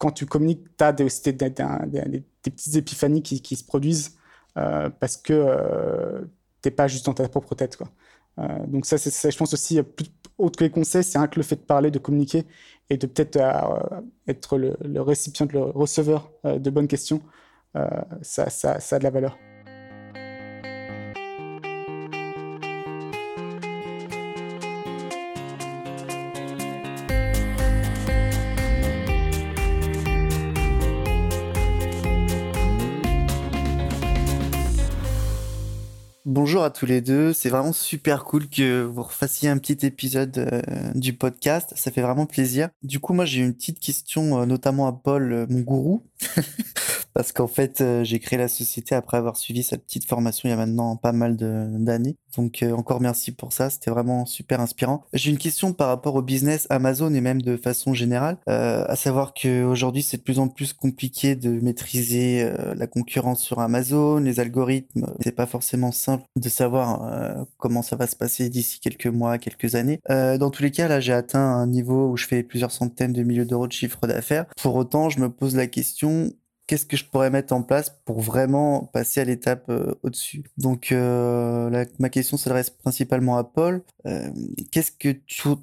quand 0.00 0.12
tu 0.12 0.24
communiques, 0.24 0.64
tu 0.78 0.82
as 0.82 0.92
des, 0.92 1.04
petites 1.04 2.74
épiphanies 2.74 3.22
qui, 3.22 3.54
se 3.54 3.62
produisent 3.62 4.16
euh, 4.56 4.88
parce 4.98 5.18
que 5.18 5.34
euh, 5.34 6.22
t'es 6.62 6.70
pas 6.70 6.88
juste 6.88 7.04
dans 7.04 7.12
ta 7.12 7.28
propre 7.28 7.54
tête. 7.54 7.78
Euh, 8.38 8.66
donc 8.66 8.86
ça, 8.86 8.96
je 8.96 9.36
pense 9.36 9.52
aussi, 9.52 9.82
plus, 9.82 10.06
autre 10.38 10.58
que 10.58 10.64
les 10.64 10.70
conseils, 10.70 11.04
c'est 11.04 11.18
un 11.18 11.28
que 11.28 11.38
le 11.38 11.42
fait 11.42 11.56
de 11.56 11.60
parler, 11.60 11.90
de 11.90 11.98
communiquer 11.98 12.46
et 12.88 12.96
de 12.96 13.06
peut-être 13.06 13.38
être 14.26 14.56
le, 14.56 14.74
le 14.82 15.02
récipient, 15.02 15.46
le 15.52 15.64
receveur 15.64 16.32
de 16.44 16.70
bonnes 16.70 16.88
questions, 16.88 17.20
ça 18.22 18.46
a 18.46 18.98
de 18.98 19.04
la 19.04 19.10
valeur. 19.10 19.36
Bonjour 36.42 36.64
à 36.64 36.70
tous 36.70 36.86
les 36.86 37.02
deux, 37.02 37.34
c'est 37.34 37.50
vraiment 37.50 37.74
super 37.74 38.24
cool 38.24 38.48
que 38.48 38.82
vous 38.82 39.02
refassiez 39.02 39.50
un 39.50 39.58
petit 39.58 39.84
épisode 39.84 40.38
euh, 40.38 40.62
du 40.94 41.12
podcast, 41.12 41.74
ça 41.76 41.90
fait 41.90 42.00
vraiment 42.00 42.24
plaisir. 42.24 42.70
Du 42.82 42.98
coup, 42.98 43.12
moi 43.12 43.26
j'ai 43.26 43.42
une 43.42 43.52
petite 43.52 43.78
question 43.78 44.40
euh, 44.40 44.46
notamment 44.46 44.86
à 44.86 44.92
Paul, 44.92 45.34
euh, 45.34 45.46
mon 45.50 45.60
gourou, 45.60 46.02
parce 47.14 47.32
qu'en 47.32 47.46
fait 47.46 47.80
euh, 47.80 48.04
j'ai 48.04 48.18
créé 48.18 48.38
la 48.38 48.48
société 48.48 48.94
après 48.94 49.16
avoir 49.16 49.36
suivi 49.36 49.62
sa 49.62 49.78
petite 49.78 50.06
formation 50.06 50.48
il 50.48 50.52
y 50.52 50.54
a 50.54 50.56
maintenant 50.56 50.96
pas 50.96 51.12
mal 51.12 51.36
d'années. 51.36 52.16
Donc 52.36 52.62
euh, 52.62 52.72
encore 52.72 53.00
merci 53.00 53.32
pour 53.32 53.52
ça, 53.52 53.70
c'était 53.70 53.90
vraiment 53.90 54.26
super 54.26 54.60
inspirant. 54.60 55.04
J'ai 55.12 55.30
une 55.30 55.38
question 55.38 55.72
par 55.72 55.88
rapport 55.88 56.14
au 56.14 56.22
business 56.22 56.66
Amazon 56.70 57.12
et 57.14 57.20
même 57.20 57.42
de 57.42 57.56
façon 57.56 57.94
générale, 57.94 58.38
euh, 58.48 58.84
à 58.86 58.96
savoir 58.96 59.34
qu'aujourd'hui 59.34 60.02
c'est 60.02 60.18
de 60.18 60.22
plus 60.22 60.38
en 60.38 60.48
plus 60.48 60.72
compliqué 60.72 61.34
de 61.34 61.50
maîtriser 61.60 62.42
euh, 62.42 62.74
la 62.74 62.86
concurrence 62.86 63.42
sur 63.42 63.60
Amazon, 63.60 64.18
les 64.18 64.40
algorithmes, 64.40 65.06
c'est 65.20 65.34
pas 65.34 65.46
forcément 65.46 65.92
simple 65.92 66.24
de 66.36 66.48
savoir 66.48 67.04
euh, 67.04 67.44
comment 67.58 67.82
ça 67.82 67.96
va 67.96 68.06
se 68.06 68.16
passer 68.16 68.48
d'ici 68.48 68.80
quelques 68.80 69.06
mois, 69.06 69.38
quelques 69.38 69.74
années. 69.74 70.00
Euh, 70.10 70.38
dans 70.38 70.50
tous 70.50 70.62
les 70.62 70.70
cas, 70.70 70.88
là 70.88 71.00
j'ai 71.00 71.12
atteint 71.12 71.40
un 71.40 71.66
niveau 71.66 72.10
où 72.10 72.16
je 72.16 72.26
fais 72.26 72.42
plusieurs 72.42 72.72
centaines 72.72 73.12
de 73.12 73.22
milliers 73.22 73.44
d'euros 73.44 73.66
de 73.66 73.72
chiffre 73.72 74.06
d'affaires. 74.06 74.46
Pour 74.60 74.76
autant, 74.76 75.10
je 75.10 75.20
me 75.20 75.30
pose 75.30 75.56
la 75.56 75.66
question 75.66 76.32
qu'est-ce 76.70 76.86
que 76.86 76.96
je 76.96 77.04
pourrais 77.04 77.30
mettre 77.30 77.52
en 77.52 77.64
place 77.64 77.90
pour 78.04 78.20
vraiment 78.20 78.84
passer 78.92 79.20
à 79.20 79.24
l'étape 79.24 79.68
euh, 79.70 79.92
au-dessus? 80.04 80.44
Donc, 80.56 80.92
euh, 80.92 81.84
ma 81.98 82.08
question 82.10 82.36
s'adresse 82.36 82.70
principalement 82.70 83.36
à 83.36 83.42
Paul. 83.42 83.82
Euh, 84.06 84.30
qu'est-ce 84.70 84.92
que 84.92 85.10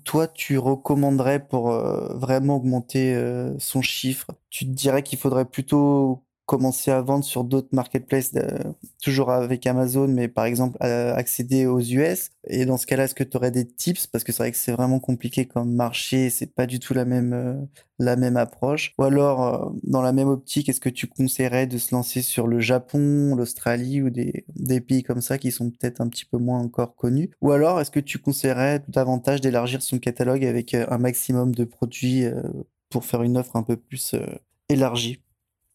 toi, 0.04 0.28
tu 0.28 0.58
recommanderais 0.58 1.40
pour 1.48 1.72
vraiment 1.72 2.58
augmenter 2.58 3.16
son 3.58 3.82
chiffre? 3.82 4.28
Tu 4.50 4.66
te 4.66 4.72
dirais 4.72 5.02
qu'il 5.02 5.18
faudrait 5.18 5.46
plutôt 5.46 6.26
commencer 6.48 6.92
à 6.92 7.02
vendre 7.02 7.26
sur 7.26 7.44
d'autres 7.44 7.68
marketplaces, 7.74 8.32
euh, 8.36 8.58
toujours 9.04 9.32
avec 9.32 9.68
Amazon, 9.68 10.08
mais 10.08 10.30
par 10.30 10.46
exemple 10.46 10.78
accéder 10.82 11.68
aux 11.68 11.82
US. 11.82 12.30
Et 12.48 12.66
dans 12.66 12.78
ce 12.78 12.88
cas-là, 12.88 13.04
est-ce 13.04 13.14
que 13.14 13.26
tu 13.26 13.36
aurais 13.36 13.52
des 13.52 13.68
tips? 13.68 14.08
Parce 14.08 14.24
que 14.24 14.32
c'est 14.32 14.44
vrai 14.44 14.52
que 14.52 14.58
c'est 14.58 14.72
vraiment 14.72 15.00
compliqué 15.00 15.46
comme 15.46 15.74
marché, 15.74 16.30
c'est 16.30 16.56
pas 16.56 16.66
du 16.66 16.80
tout 16.80 16.94
la 16.94 17.04
même, 17.04 17.34
euh, 17.34 17.54
la 18.00 18.16
même 18.16 18.38
approche. 18.38 18.94
Ou 18.98 19.04
alors, 19.04 19.44
euh, 19.44 19.70
dans 19.84 20.02
la 20.02 20.14
même 20.14 20.30
optique, 20.30 20.70
est-ce 20.70 20.80
que 20.80 20.90
tu 20.90 21.08
conseillerais 21.08 21.68
de 21.68 21.78
se 21.78 21.94
lancer 21.94 22.22
sur 22.22 22.48
le 22.48 22.62
Japon, 22.62 23.36
l'Australie 23.36 24.02
ou 24.02 24.10
des, 24.10 24.46
des 24.56 24.80
pays 24.80 25.04
comme 25.04 25.22
ça 25.22 25.38
qui 25.38 25.52
sont 25.52 25.70
peut-être 25.70 26.00
un 26.00 26.08
petit 26.08 26.26
peu 26.26 26.38
moins 26.38 26.60
encore 26.60 26.96
connus? 26.96 27.30
Ou 27.42 27.52
alors, 27.52 27.82
est-ce 27.82 27.92
que 27.92 28.00
tu 28.00 28.20
conseillerais 28.20 28.84
davantage 28.88 29.42
d'élargir 29.42 29.82
son 29.82 30.00
catalogue 30.00 30.46
avec 30.46 30.74
un 30.74 30.98
maximum 30.98 31.54
de 31.54 31.66
produits 31.66 32.24
pour 32.90 33.04
faire 33.04 33.24
une 33.24 33.38
offre 33.38 33.58
un 33.58 33.64
peu 33.64 33.76
plus 33.76 34.16
élargie? 34.70 35.20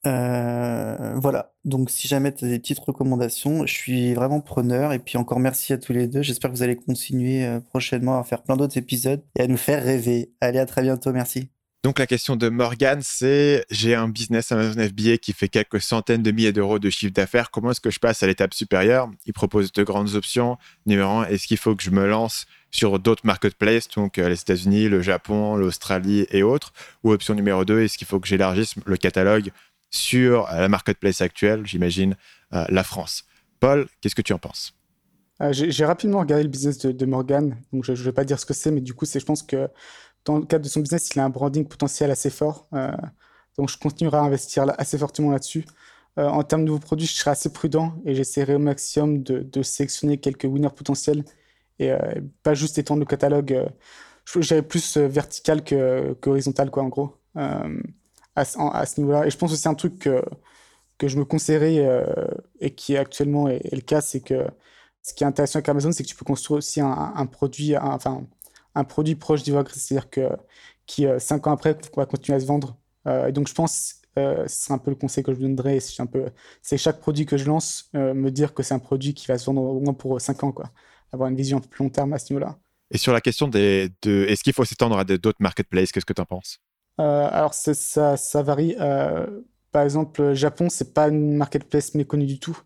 Euh, 0.04 1.14
voilà, 1.16 1.52
donc 1.64 1.90
si 1.90 2.08
jamais 2.08 2.34
tu 2.34 2.44
as 2.44 2.48
des 2.48 2.58
petites 2.58 2.80
recommandations, 2.80 3.66
je 3.66 3.72
suis 3.72 4.14
vraiment 4.14 4.40
preneur. 4.40 4.92
Et 4.92 4.98
puis 4.98 5.16
encore 5.16 5.40
merci 5.40 5.72
à 5.72 5.78
tous 5.78 5.92
les 5.92 6.08
deux. 6.08 6.22
J'espère 6.22 6.50
que 6.50 6.56
vous 6.56 6.62
allez 6.62 6.76
continuer 6.76 7.44
euh, 7.44 7.60
prochainement 7.60 8.18
à 8.18 8.24
faire 8.24 8.42
plein 8.42 8.56
d'autres 8.56 8.78
épisodes 8.78 9.22
et 9.38 9.42
à 9.42 9.46
nous 9.46 9.56
faire 9.56 9.82
rêver. 9.82 10.32
Allez, 10.40 10.58
à 10.58 10.66
très 10.66 10.82
bientôt, 10.82 11.12
merci. 11.12 11.48
Donc 11.84 11.98
la 11.98 12.06
question 12.06 12.36
de 12.36 12.48
Morgan, 12.48 13.00
c'est 13.02 13.64
j'ai 13.68 13.96
un 13.96 14.06
business 14.08 14.52
Amazon 14.52 14.86
FBA 14.86 15.18
qui 15.18 15.32
fait 15.32 15.48
quelques 15.48 15.80
centaines 15.80 16.22
de 16.22 16.30
milliers 16.30 16.52
d'euros 16.52 16.78
de 16.78 16.90
chiffre 16.90 17.12
d'affaires. 17.12 17.50
Comment 17.50 17.72
est-ce 17.72 17.80
que 17.80 17.90
je 17.90 17.98
passe 17.98 18.22
à 18.22 18.28
l'étape 18.28 18.54
supérieure? 18.54 19.10
Il 19.26 19.32
propose 19.32 19.72
deux 19.72 19.82
grandes 19.82 20.14
options. 20.14 20.58
Numéro 20.86 21.10
un, 21.10 21.24
est-ce 21.26 21.48
qu'il 21.48 21.56
faut 21.56 21.74
que 21.74 21.82
je 21.82 21.90
me 21.90 22.06
lance 22.06 22.46
sur 22.70 23.00
d'autres 23.00 23.26
marketplaces, 23.26 23.88
donc 23.88 24.18
euh, 24.18 24.28
les 24.28 24.40
États-Unis, 24.40 24.88
le 24.88 25.02
Japon, 25.02 25.56
l'Australie 25.56 26.24
et 26.30 26.44
autres? 26.44 26.72
Ou 27.02 27.10
option 27.10 27.34
numéro 27.34 27.64
deux, 27.64 27.82
est-ce 27.82 27.98
qu'il 27.98 28.06
faut 28.06 28.20
que 28.20 28.28
j'élargisse 28.28 28.76
le 28.86 28.96
catalogue 28.96 29.50
sur 29.92 30.50
euh, 30.50 30.60
la 30.60 30.68
marketplace 30.68 31.20
actuelle, 31.20 31.64
j'imagine 31.66 32.16
euh, 32.52 32.64
la 32.68 32.82
France 32.82 33.24
Paul, 33.60 33.86
qu'est-ce 34.00 34.16
que 34.16 34.22
tu 34.22 34.32
en 34.32 34.38
penses? 34.38 34.74
Euh, 35.40 35.52
J'ai 35.52 35.84
rapidement 35.84 36.18
regardé 36.18 36.42
le 36.42 36.48
business 36.48 36.78
de, 36.78 36.90
de 36.90 37.06
Morgan, 37.06 37.56
donc 37.72 37.84
je 37.84 37.92
ne 37.92 37.96
vais 37.96 38.12
pas 38.12 38.24
dire 38.24 38.40
ce 38.40 38.46
que 38.46 38.54
c'est, 38.54 38.70
mais 38.70 38.80
du 38.80 38.94
coup, 38.94 39.06
je 39.06 39.24
pense 39.24 39.42
que 39.42 39.68
dans 40.24 40.38
le 40.38 40.46
cadre 40.46 40.64
de 40.64 40.68
son 40.68 40.80
business, 40.80 41.10
il 41.14 41.20
a 41.20 41.24
un 41.24 41.30
branding 41.30 41.66
potentiel 41.66 42.10
assez 42.10 42.30
fort. 42.30 42.68
donc, 43.56 43.68
je 43.68 43.78
continuerai 43.78 44.16
à 44.18 44.22
investir 44.22 44.64
assez 44.78 44.98
fortement 44.98 45.30
là-dessus. 45.30 45.64
En 46.16 46.42
termes 46.44 46.62
de 46.62 46.66
nouveaux 46.68 46.78
produits, 46.78 47.06
je 47.06 47.14
serai 47.14 47.30
assez 47.30 47.52
prudent 47.52 47.94
et 48.04 48.14
j'essaierai 48.14 48.54
au 48.54 48.60
maximum 48.60 49.22
de, 49.22 49.62
sélectionner 49.62 50.18
quelques 50.18 50.44
winners 50.44 50.74
potentiels 50.76 51.24
et 51.80 51.92
pas 52.44 52.54
juste 52.54 52.78
étendre 52.78 53.00
le 53.00 53.06
catalogue. 53.06 53.68
je 54.24 54.40
j'irai 54.40 54.62
plus 54.62 54.96
vertical 54.96 55.64
que, 55.64 56.14
que 56.20 56.30
horizontal, 56.30 56.70
quoi, 56.70 56.84
en 56.84 56.88
gros, 56.88 57.16
à, 58.36 58.44
ce- 58.44 59.00
niveau-là. 59.00 59.26
Et 59.26 59.30
je 59.30 59.36
pense 59.38 59.52
aussi 59.52 59.68
un 59.68 59.74
truc 59.74 59.98
que, 59.98 60.22
que 60.98 61.08
je 61.08 61.18
me 61.18 61.24
conseillerais 61.24 62.04
et 62.60 62.74
qui 62.74 62.96
actuellement 62.96 63.48
est, 63.48 63.72
le 63.74 63.80
cas, 63.80 64.00
c'est 64.00 64.20
que 64.20 64.46
ce 65.02 65.14
qui 65.14 65.24
est 65.24 65.26
intéressant 65.26 65.58
avec 65.58 65.68
Amazon, 65.68 65.92
c'est 65.92 66.02
que 66.04 66.08
tu 66.08 66.16
peux 66.16 66.24
construire 66.24 66.58
aussi 66.58 66.80
un, 66.80 67.26
produit, 67.26 67.76
enfin, 67.76 68.26
un 68.74 68.84
produit 68.84 69.16
proche 69.16 69.42
du 69.42 69.52
c'est-à-dire 69.52 70.10
que 70.10 70.30
qui 70.86 71.06
cinq 71.18 71.46
ans 71.46 71.52
après 71.52 71.76
va 71.96 72.06
continuer 72.06 72.36
à 72.36 72.40
se 72.40 72.46
vendre. 72.46 72.76
et 73.06 73.32
donc 73.32 73.48
je 73.48 73.54
pense 73.54 74.02
euh, 74.18 74.44
c'est 74.46 74.72
un 74.72 74.78
peu 74.78 74.90
le 74.90 74.96
conseil 74.96 75.24
que 75.24 75.32
je 75.32 75.38
vous 75.38 75.42
donnerais. 75.46 75.80
C'est 75.80 76.02
un 76.02 76.06
peu, 76.06 76.30
c'est 76.60 76.76
chaque 76.78 77.00
produit 77.00 77.26
que 77.26 77.36
je 77.36 77.44
lance, 77.46 77.90
euh, 77.96 78.14
me 78.14 78.30
dire 78.30 78.54
que 78.54 78.62
c'est 78.62 78.74
un 78.74 78.78
produit 78.78 79.14
qui 79.14 79.26
va 79.26 79.38
se 79.38 79.46
vendre 79.46 79.62
au 79.62 79.80
moins 79.80 79.94
pour 79.94 80.20
5 80.20 80.44
ans, 80.44 80.52
quoi. 80.52 80.70
Avoir 81.12 81.28
une 81.28 81.36
vision 81.36 81.58
un 81.58 81.60
peu 81.60 81.68
plus 81.68 81.84
long 81.84 81.90
terme 81.90 82.12
à 82.12 82.18
ce 82.18 82.32
niveau-là. 82.32 82.58
Et 82.90 82.98
sur 82.98 83.12
la 83.12 83.20
question 83.20 83.48
de, 83.48 83.90
est-ce 84.04 84.42
qu'il 84.42 84.52
faut 84.52 84.64
s'étendre 84.64 84.98
à 84.98 85.04
d'autres 85.04 85.40
marketplaces, 85.40 85.92
qu'est-ce 85.92 86.04
que 86.06 86.12
tu 86.12 86.20
en 86.20 86.26
penses? 86.26 86.58
euh, 86.58 86.71
Alors 87.02 87.54
ça, 87.54 88.16
ça 88.16 88.42
varie. 88.42 88.76
par 89.72 89.82
exemple, 89.82 90.34
Japon, 90.34 90.68
c'est 90.68 90.94
pas 90.94 91.08
une 91.08 91.36
marketplace 91.36 91.94
méconnue 91.94 92.26
du 92.26 92.38
tout. 92.38 92.58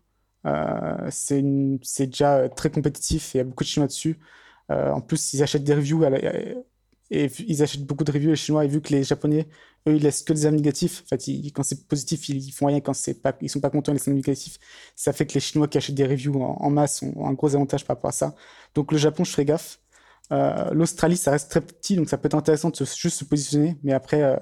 c'est, 1.09 1.43
c'est 1.83 2.07
déjà 2.07 2.49
très 2.49 2.69
compétitif 2.69 3.35
et 3.35 3.37
il 3.37 3.39
y 3.39 3.41
a 3.41 3.43
beaucoup 3.45 3.63
de 3.63 3.69
Chinois 3.69 3.87
dessus. 3.87 4.19
en 4.69 5.01
plus, 5.01 5.33
ils 5.33 5.43
achètent 5.43 5.63
des 5.63 5.75
reviews 5.75 6.03
et 7.09 7.29
ils 7.47 7.63
achètent 7.63 7.85
beaucoup 7.85 8.03
de 8.03 8.11
reviews 8.11 8.31
les 8.31 8.35
Chinois 8.35 8.65
et 8.65 8.67
vu 8.67 8.81
que 8.81 8.93
les 8.93 9.03
Japonais 9.03 9.47
eux, 9.87 9.95
ils 9.95 10.03
laissent 10.03 10.23
que 10.23 10.33
des 10.33 10.45
avis 10.45 10.57
négatifs. 10.57 11.03
En 11.05 11.07
fait, 11.17 11.51
quand 11.53 11.63
c'est 11.63 11.87
positif, 11.87 12.29
ils, 12.29 12.51
font 12.51 12.67
rien. 12.67 12.79
Quand 12.81 12.93
pas, 13.21 13.35
ils 13.41 13.49
sont 13.49 13.59
pas 13.59 13.69
contents, 13.69 13.91
ils 13.91 13.95
laissent 13.95 14.07
des 14.07 14.13
négatifs. 14.13 14.57
Ça 14.95 15.13
fait 15.13 15.25
que 15.25 15.33
les 15.33 15.39
Chinois 15.39 15.67
qui 15.67 15.77
achètent 15.77 15.95
des 15.95 16.05
reviews 16.05 16.41
en, 16.41 16.69
masse 16.69 17.01
ont, 17.03 17.25
un 17.27 17.33
gros 17.33 17.55
avantage 17.55 17.85
par 17.85 17.95
rapport 17.95 18.09
à 18.09 18.13
ça. 18.13 18.35
Donc 18.75 18.91
le 18.91 18.97
Japon, 18.97 19.23
je 19.23 19.31
ferai 19.31 19.45
gaffe. 19.45 19.79
Euh, 20.31 20.71
L'Australie, 20.71 21.17
ça 21.17 21.31
reste 21.31 21.49
très 21.49 21.61
petit, 21.61 21.95
donc 21.95 22.09
ça 22.09 22.17
peut 22.17 22.27
être 22.27 22.35
intéressant 22.35 22.69
de 22.69 22.75
juste 22.75 23.17
se 23.19 23.25
positionner, 23.25 23.77
mais 23.83 23.93
après, 23.93 24.21
euh, 24.21 24.37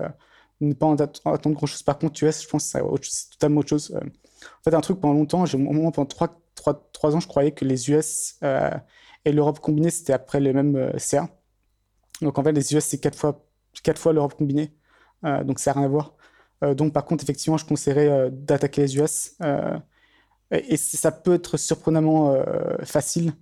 ne 0.62 0.74
pas 0.74 0.92
attendre 0.92 1.56
grand 1.56 1.68
chose. 1.68 1.84
Par 1.84 2.00
contre, 2.00 2.24
US, 2.24 2.44
je 2.44 2.48
pense 2.48 2.74
que 2.74 2.80
c'est 3.04 3.30
totalement 3.32 3.60
autre 3.60 3.70
chose. 3.70 3.92
Euh, 3.96 4.00
en 4.00 4.64
fait, 4.64 4.74
un 4.74 4.82
truc 4.82 5.00
pendant 5.00 5.14
longtemps, 5.14 5.46
pendant 5.46 6.06
3, 6.06 6.42
3, 6.56 6.90
3, 6.94 7.16
ans, 7.16 7.20
je 7.20 7.28
croyais 7.28 7.52
que 7.52 7.66
les 7.66 7.90
US 7.92 8.40
et 9.26 9.32
l'Europe 9.32 9.60
combinée, 9.60 9.90
c'était 9.90 10.14
après 10.14 10.40
le 10.40 10.54
même 10.54 10.94
CA. 11.00 11.30
Donc 12.22 12.38
en 12.38 12.44
fait, 12.44 12.52
les 12.52 12.74
US, 12.76 12.84
c'est 12.86 13.00
4 13.00 13.18
fois, 13.18 13.46
4 13.84 13.98
fois 14.00 14.14
l'Europe 14.14 14.36
combinée. 14.36 14.72
Donc 15.24 15.60
ça 15.60 15.72
n'a 15.72 15.80
rien 15.80 15.86
à 15.86 15.90
voir. 15.90 16.14
Donc 16.76 16.94
par 16.94 17.06
contre, 17.06 17.24
effectivement, 17.24 17.58
je 17.58 17.66
conseillerais 17.66 18.30
d'attaquer 18.32 18.82
les 18.82 18.98
US. 18.98 19.36
et 20.52 20.78
ça 20.78 21.12
peut 21.12 21.34
être 21.34 21.58
surprenamment 21.58 22.36
facile. 22.84 23.34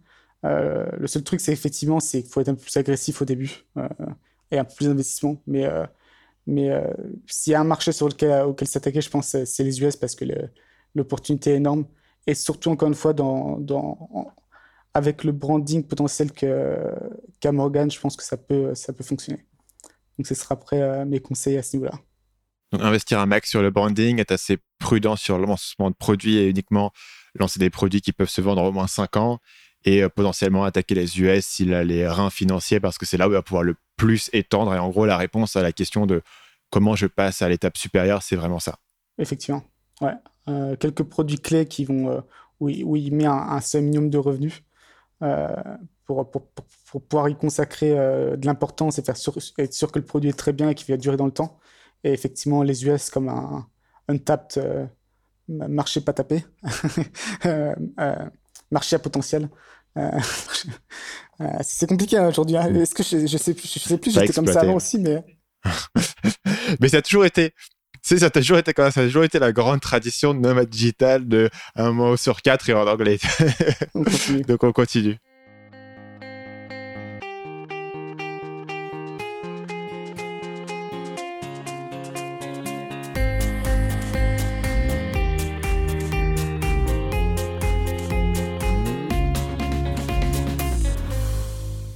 Le 0.44 1.08
seul 1.08 1.24
truc, 1.24 1.40
c'est 1.42 1.54
effectivement, 1.54 2.00
c'est 2.00 2.22
qu'il 2.22 2.32
faut 2.32 2.42
être 2.42 2.50
un 2.50 2.56
peu 2.56 2.62
plus 2.62 2.78
agressif 2.78 3.22
au 3.22 3.26
début 3.26 3.66
et 4.52 4.58
un 4.58 4.66
peu 4.66 4.74
plus 4.76 4.88
d'investissement. 4.88 5.42
Mais, 5.48 5.68
mais 6.48 6.70
s'il 7.28 7.52
y 7.52 7.56
a 7.56 7.62
un 7.62 7.66
marché 7.66 7.92
sur 7.92 8.10
lequel, 8.10 8.44
auquel 8.44 8.68
s'attaquer, 8.68 9.02
je 9.02 9.10
pense 9.10 9.38
c'est 9.46 9.64
les 9.64 9.82
US 9.82 9.96
parce 9.96 10.16
que 10.16 10.26
l'opportunité 10.96 11.52
est 11.52 11.56
énorme. 11.58 11.86
Et 12.28 12.36
surtout, 12.36 12.70
encore 12.70 12.88
une 12.88 12.96
fois, 12.96 13.14
avec 14.94 15.24
le 15.24 15.32
branding 15.32 15.84
potentiel 15.84 16.32
qu'a 16.32 17.52
Morgan, 17.52 17.90
je 17.90 18.00
pense 18.00 18.16
que 18.16 18.24
ça 18.24 18.38
peut, 18.38 18.76
ça 18.76 18.94
peut 18.94 19.04
fonctionner. 19.04 19.46
Donc, 20.18 20.28
ce 20.28 20.36
sera 20.36 20.54
après 20.54 20.82
euh, 20.82 21.06
mes 21.06 21.20
conseils 21.20 21.58
à 21.58 21.64
ce 21.64 21.76
niveau-là. 21.76 22.00
Investir 22.74 23.20
un 23.20 23.26
max 23.26 23.50
sur 23.50 23.62
le 23.62 23.72
branding, 23.72 24.20
être 24.20 24.32
assez 24.32 24.58
prudent 24.80 25.16
sur 25.16 25.38
le 25.38 25.46
lancement 25.46 25.90
de 25.90 25.96
produits 25.96 26.38
et 26.38 26.48
uniquement 26.48 26.92
lancer 27.36 27.60
des 27.60 27.70
produits 27.70 28.02
qui 28.02 28.14
peuvent 28.14 28.30
se 28.30 28.42
vendre 28.42 28.64
au 28.64 28.72
moins 28.72 28.88
5 28.88 29.18
ans 29.18 29.40
et 29.86 30.04
euh, 30.04 30.10
potentiellement 30.10 30.64
attaquer 30.64 30.96
les 30.96 31.20
US 31.20 31.46
s'il 31.46 31.74
a 31.74 31.84
les 31.84 32.08
reins 32.08 32.30
financiers 32.30 32.80
parce 32.80 32.98
que 32.98 33.06
c'est 33.06 33.18
là 33.18 33.28
où 33.28 33.32
il 33.32 33.36
va 33.36 33.42
pouvoir 33.42 33.64
le 33.64 33.76
plus 33.98 34.30
étendre. 34.34 34.74
Et 34.74 34.80
en 34.80 34.90
gros, 34.90 35.06
la 35.06 35.18
réponse 35.18 35.56
à 35.56 35.62
la 35.62 35.72
question 35.72 36.06
de 36.06 36.22
comment 36.70 36.96
je 36.96 37.08
passe 37.08 37.42
à 37.42 37.50
l'étape 37.50 37.78
supérieure, 37.78 38.24
c'est 38.24 38.36
vraiment 38.36 38.60
ça. 38.60 38.80
Effectivement. 39.18 39.64
Ouais. 40.02 40.14
Euh, 40.48 40.76
quelques 40.76 41.04
produits 41.04 41.40
clés 41.40 41.66
qui 41.66 41.86
vont, 41.86 42.24
où, 42.60 42.70
il 42.70 43.14
met 43.14 43.26
un, 43.26 43.60
un 43.60 43.82
minimum 43.82 44.10
de 44.10 44.18
revenus 44.18 44.64
pour, 46.06 46.30
pour, 46.30 46.48
pour, 46.92 47.02
pouvoir 47.02 47.30
y 47.30 47.36
consacrer 47.36 47.98
euh, 47.98 48.36
de 48.36 48.46
l'importance 48.46 49.00
et 49.00 49.04
être 49.58 49.74
sûr 49.74 49.92
que 49.92 50.00
le 50.00 50.06
produit 50.06 50.30
est 50.30 50.38
très 50.38 50.54
bien 50.54 50.70
et 50.70 50.76
qu'il 50.76 50.94
va 50.94 50.98
durer 50.98 51.18
dans 51.18 51.26
le 51.26 51.32
temps. 51.32 51.60
Et 52.04 52.12
effectivement, 52.12 52.64
les 52.64 52.86
US 52.86 53.10
comme 53.10 53.30
un 53.30 53.68
euh, 54.10 54.86
marché 55.48 56.02
pas 56.02 56.14
tapé, 56.14 56.46
euh, 57.46 57.76
marché 58.74 58.96
à 58.96 59.00
potentiel. 59.00 59.50
c'est 61.62 61.88
compliqué 61.88 62.18
hein, 62.18 62.28
aujourd'hui. 62.28 62.58
Hein. 62.58 62.74
Est-ce 62.76 62.96
que 62.96 63.04
je, 63.04 63.28
je, 63.28 63.38
sais, 63.38 63.56
je 63.56 63.80
sais 63.80 63.98
plus, 63.98 64.12
j'étais 64.12 64.34
comme 64.34 64.48
ça 64.48 64.62
avant 64.62 64.76
aussi, 64.76 65.00
mais. 65.00 65.24
mais 66.82 66.90
ça 66.90 66.98
a 66.98 67.02
toujours 67.02 67.26
été 67.26 67.54
ça 68.04 68.26
a 68.26 68.30
toujours 68.30 68.58
été 68.58 68.74
ça 68.76 68.88
a 68.88 69.06
toujours 69.06 69.24
été 69.24 69.40
la 69.40 69.52
grande 69.54 69.80
tradition 69.80 70.34
de 70.34 70.40
Nomad 70.40 70.70
Digital 70.70 71.28
de 71.28 71.50
un 71.76 71.92
mot 71.92 72.18
sur 72.18 72.42
quatre 72.42 72.70
et 72.70 72.74
en 72.74 72.86
anglais. 72.86 73.18
Donc 74.48 74.64
on 74.64 74.72
continue. 74.74 75.18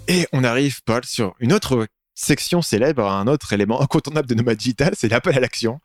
Et 0.07 0.27
on 0.31 0.43
arrive, 0.43 0.81
Paul, 0.83 1.03
sur 1.05 1.35
une 1.39 1.53
autre 1.53 1.87
section 2.15 2.61
célèbre, 2.61 3.05
un 3.05 3.27
autre 3.27 3.53
élément 3.53 3.81
incontournable 3.81 4.27
de 4.27 4.35
Nomad 4.35 4.57
Digital, 4.57 4.93
c'est 4.97 5.09
l'appel 5.09 5.37
à 5.37 5.39
l'action. 5.39 5.79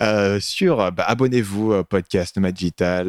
Euh, 0.00 0.40
sur 0.40 0.90
bah, 0.92 1.04
abonnez-vous 1.06 1.72
au 1.72 1.84
podcast 1.84 2.36
Nomad 2.36 2.54
Digital, 2.54 3.08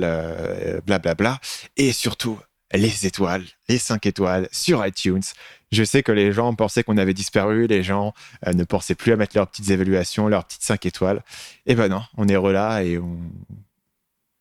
blablabla. 0.85 1.29
Euh, 1.31 1.35
bla, 1.35 1.39
et 1.77 1.91
surtout, 1.91 2.39
les 2.73 3.05
étoiles, 3.05 3.45
les 3.69 3.77
5 3.77 4.05
étoiles 4.05 4.49
sur 4.51 4.85
iTunes. 4.85 5.23
Je 5.71 5.83
sais 5.83 6.03
que 6.03 6.11
les 6.11 6.31
gens 6.31 6.53
pensaient 6.53 6.83
qu'on 6.83 6.97
avait 6.97 7.13
disparu, 7.13 7.67
les 7.67 7.83
gens 7.83 8.13
euh, 8.45 8.53
ne 8.53 8.63
pensaient 8.63 8.95
plus 8.95 9.11
à 9.11 9.15
mettre 9.15 9.35
leurs 9.35 9.47
petites 9.47 9.69
évaluations, 9.69 10.27
leurs 10.27 10.45
petites 10.45 10.63
5 10.63 10.85
étoiles. 10.85 11.23
Et 11.65 11.75
ben 11.75 11.87
non, 11.87 12.03
on 12.17 12.27
est 12.27 12.35
relà 12.35 12.83
et 12.83 12.97
on, 12.97 13.19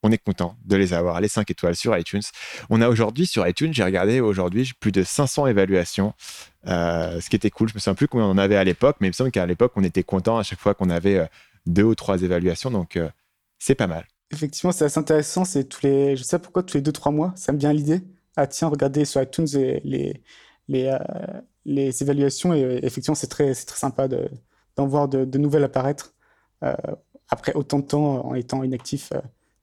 on 0.07 0.12
est 0.12 0.18
content 0.18 0.57
de 0.64 0.76
les 0.76 0.94
avoir, 0.94 1.20
les 1.20 1.28
5 1.28 1.50
étoiles 1.50 1.74
sur 1.74 1.96
iTunes. 1.96 2.22
On 2.70 2.80
a 2.80 2.88
aujourd'hui 2.88 3.26
sur 3.26 3.46
iTunes, 3.46 3.72
j'ai 3.74 3.82
regardé 3.82 4.20
aujourd'hui 4.20 4.70
plus 4.78 4.92
de 4.92 5.02
500 5.02 5.48
évaluations, 5.48 6.14
euh, 6.68 7.20
ce 7.20 7.28
qui 7.28 7.36
était 7.36 7.50
cool. 7.50 7.68
Je 7.68 7.74
me 7.74 7.80
souviens 7.80 7.94
plus 7.94 8.09
combien 8.09 8.26
on 8.26 8.30
en 8.30 8.38
avait 8.38 8.57
à 8.57 8.64
l'époque, 8.64 8.96
mais 9.00 9.09
il 9.09 9.11
me 9.11 9.14
semble 9.14 9.32
qu'à 9.32 9.44
l'époque, 9.46 9.72
on 9.74 9.82
était 9.82 10.04
content 10.04 10.38
à 10.38 10.44
chaque 10.44 10.61
fois 10.61 10.74
qu'on 10.74 10.90
avait 10.90 11.18
euh, 11.18 11.26
deux 11.66 11.83
ou 11.83 11.95
trois 11.95 12.22
évaluations, 12.22 12.70
donc 12.70 12.96
euh, 12.96 13.08
c'est 13.58 13.74
pas 13.74 13.88
mal. 13.88 14.07
Effectivement, 14.33 14.72
c'est 14.72 14.84
assez 14.84 14.99
intéressant. 14.99 15.45
C'est 15.45 15.64
tous 15.64 15.83
les, 15.83 16.16
je 16.16 16.22
sais 16.22 16.38
pourquoi 16.38 16.62
tous 16.62 16.76
les 16.76 16.83
deux 16.83 16.92
trois 16.92 17.12
mois, 17.12 17.33
ça 17.37 17.53
me 17.53 17.58
vient 17.58 17.72
l'idée. 17.72 18.00
Ah 18.37 18.46
tiens, 18.46 18.68
regardez 18.68 19.04
sur 19.04 19.20
iTunes 19.20 19.46
les 19.53 20.22
les, 20.68 20.91
les, 21.64 22.03
évaluations 22.03 22.53
et 22.53 22.80
effectivement, 22.83 23.14
c'est 23.14 23.28
très 23.28 23.54
très 23.54 23.78
sympa 23.78 24.08
d'en 24.08 24.87
voir 24.87 25.08
de, 25.08 25.24
de, 25.24 25.38
nouvelles 25.38 25.62
apparaître 25.62 26.12
après 27.28 27.53
autant 27.54 27.78
de 27.78 27.84
temps 27.87 28.26
en 28.26 28.34
étant 28.34 28.64
inactif 28.64 29.12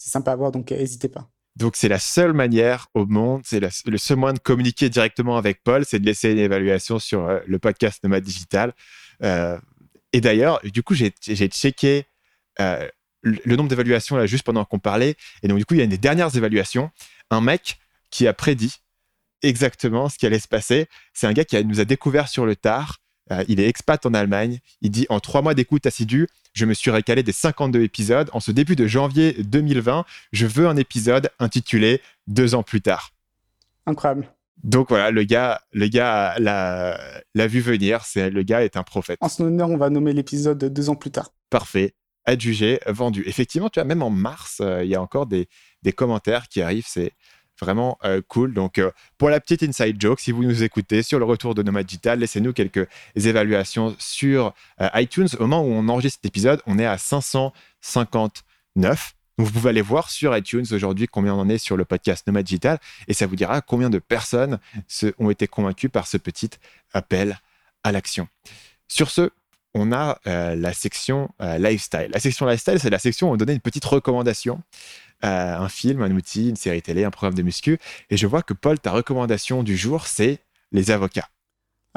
c'est 0.04 0.12
sympa 0.12 0.34
à 0.34 0.36
voir, 0.36 0.52
donc 0.52 0.72
euh, 0.72 0.78
n'hésitez 0.78 1.08
pas. 1.08 1.30
Donc 1.56 1.78
c'est 1.78 1.88
la 1.88 2.00
seule 2.00 2.34
manière 2.34 2.88
au 2.94 3.06
monde, 3.06 3.44
c'est 3.46 3.62
le 3.62 3.98
seul 3.98 4.18
moyen 4.18 4.34
de 4.34 4.40
communiquer 4.40 4.90
directement 4.90 5.38
avec 5.38 5.64
Paul, 5.64 5.86
c'est 5.86 6.00
de 6.00 6.06
laisser 6.06 6.32
une 6.32 6.40
évaluation 6.40 7.00
sur 7.00 7.26
euh, 7.26 7.40
le 7.46 7.58
podcast 7.58 8.04
Nomad 8.04 8.22
Digital. 8.22 8.74
Euh, 9.24 9.58
et 10.12 10.20
d'ailleurs, 10.20 10.60
du 10.64 10.84
coup, 10.84 10.94
j'ai 10.94 11.14
checké 11.48 12.06
le 12.60 13.56
nombre 13.56 13.70
d'évaluations 13.70 14.18
là 14.18 14.26
juste 14.26 14.44
pendant 14.44 14.66
qu'on 14.66 14.80
parlait. 14.80 15.16
Et 15.42 15.48
donc 15.48 15.58
du 15.58 15.66
coup, 15.66 15.74
il 15.76 15.78
y 15.78 15.82
a 15.82 15.86
une 15.86 15.90
des 15.90 15.98
dernières 15.98 16.36
évaluations, 16.36 16.92
un 17.30 17.40
mec 17.40 17.78
qui 18.10 18.28
a 18.28 18.34
prédit 18.34 18.82
exactement 19.42 20.10
ce 20.10 20.18
qui 20.18 20.26
allait 20.26 20.40
se 20.40 20.48
passer. 20.48 20.88
C'est 21.14 21.28
un 21.28 21.34
gars 21.34 21.46
qui 21.46 21.64
nous 21.64 21.80
a 21.80 21.86
découvert 21.86 22.28
sur 22.28 22.46
le 22.46 22.56
tard. 22.56 23.00
Il 23.48 23.60
est 23.60 23.68
expat 23.68 24.06
en 24.06 24.14
Allemagne. 24.14 24.60
Il 24.82 24.91
dit 24.91 25.06
en 25.10 25.20
trois 25.20 25.41
mois 25.41 25.54
d'écoute 25.54 25.86
assidue, 25.86 26.28
je 26.54 26.66
me 26.66 26.74
suis 26.74 26.91
récalé 26.91 27.24
des 27.24 27.32
52 27.32 27.82
épisodes. 27.82 28.30
En 28.34 28.40
ce 28.40 28.52
début 28.52 28.76
de 28.76 28.86
janvier 28.86 29.34
2020, 29.44 30.06
je 30.32 30.45
veux 30.45 30.68
un 30.68 30.78
épisode 30.78 31.30
intitulé 31.40 32.02
Deux 32.28 32.56
ans 32.56 32.64
plus 32.64 32.82
tard. 32.82 33.12
Incroyable. 33.86 34.28
Donc 34.64 34.90
voilà, 34.90 35.12
le 35.12 35.24
gars, 35.24 35.62
le 35.74 35.88
gars 35.88 36.36
l'a 36.40 37.48
vu 37.48 37.60
venir. 37.60 38.06
C'est 38.06 38.30
le 38.30 38.44
gars 38.44 38.64
est 38.64 38.78
un 38.78 38.84
prophète. 38.84 39.18
En 39.22 39.30
son 39.30 39.45
honneur, 39.45 39.70
on 39.70 39.78
va 39.78 39.90
nommer 39.90 40.14
l'épisode 40.14 40.64
deux 40.64 40.90
ans 40.90 40.95
plus 40.95 41.12
tard. 41.12 41.32
Parfait. 41.50 41.95
Adjugé, 42.26 42.80
vendu. 42.86 43.24
Effectivement, 43.26 43.70
tu 43.70 43.82
vois, 43.82 43.86
même 43.86 44.02
en 44.02 44.10
mars, 44.10 44.60
euh, 44.62 44.86
il 44.86 44.90
y 44.90 44.95
a 44.95 45.02
encore 45.02 45.26
des, 45.26 45.50
des 45.82 45.91
commentaires 45.91 46.48
qui 46.48 46.62
arrivent. 46.62 46.88
C'est 46.88 47.12
vraiment 47.60 47.98
euh, 48.04 48.22
cool. 48.28 48.54
Donc, 48.54 48.78
euh, 48.78 48.92
pour 49.18 49.30
la 49.30 49.40
petite 49.40 49.64
inside 49.64 50.00
joke, 50.00 50.20
si 50.20 50.32
vous 50.32 50.44
nous 50.44 50.62
écoutez 50.64 51.02
sur 51.04 51.20
le 51.20 51.26
retour 51.26 51.56
de 51.56 51.64
Nomad 51.64 51.86
Digital, 51.86 52.20
laissez-nous 52.20 52.54
quelques 52.54 52.88
évaluations 53.16 53.96
sur 54.00 54.54
euh, 54.82 54.90
iTunes. 54.96 55.28
Au 55.40 55.44
moment 55.44 55.62
où 55.62 55.72
on 55.72 55.88
enregistre 55.90 56.20
cet 56.22 56.26
épisode, 56.26 56.62
on 56.66 56.80
est 56.80 56.86
à 56.86 56.98
559. 56.98 59.16
Donc, 59.38 59.48
vous 59.48 59.52
pouvez 59.52 59.70
aller 59.70 59.82
voir 59.82 60.12
sur 60.12 60.36
iTunes 60.38 60.66
aujourd'hui 60.72 61.08
combien 61.08 61.34
on 61.34 61.40
en 61.40 61.50
est 61.50 61.58
sur 61.58 61.76
le 61.76 61.86
podcast 61.86 62.28
Nomad 62.28 62.46
Digital 62.46 62.78
et 63.08 63.14
ça 63.14 63.26
vous 63.26 63.36
dira 63.36 63.62
combien 63.62 63.90
de 63.90 63.98
personnes 63.98 64.60
ont 65.18 65.32
été 65.32 65.48
convaincues 65.48 65.90
par 65.90 66.06
ce 66.06 66.18
petit 66.18 66.52
appel 66.94 67.40
à 67.84 67.92
l'action. 67.92 68.28
Sur 68.88 69.10
ce, 69.10 69.32
on 69.74 69.92
a 69.92 70.20
la 70.26 70.74
section 70.74 71.30
lifestyle. 71.40 72.10
La 72.14 72.20
section 72.20 72.46
lifestyle, 72.46 72.80
c'est 72.80 72.92
la 72.92 73.00
section 73.00 73.32
où 73.32 73.34
on 73.34 73.38
donnait 73.38 73.56
une 73.56 73.60
petite 73.60 73.86
recommandation. 73.86 74.62
Euh, 75.24 75.58
un 75.58 75.70
film, 75.70 76.02
un 76.02 76.12
outil, 76.12 76.50
une 76.50 76.56
série 76.58 76.82
télé, 76.82 77.06
un 77.06 77.12
programme 77.12 77.36
de 77.36 77.44
muscu. 77.44 77.80
Et 78.10 78.18
je 78.18 78.28
vois 78.28 78.41
que 78.41 78.54
Paul, 78.54 78.78
ta 78.80 78.91
recommandation 78.91 79.64
du 79.64 79.78
jour, 79.78 80.06
c'est 80.06 80.40
les 80.74 80.91
avocats. 80.91 81.30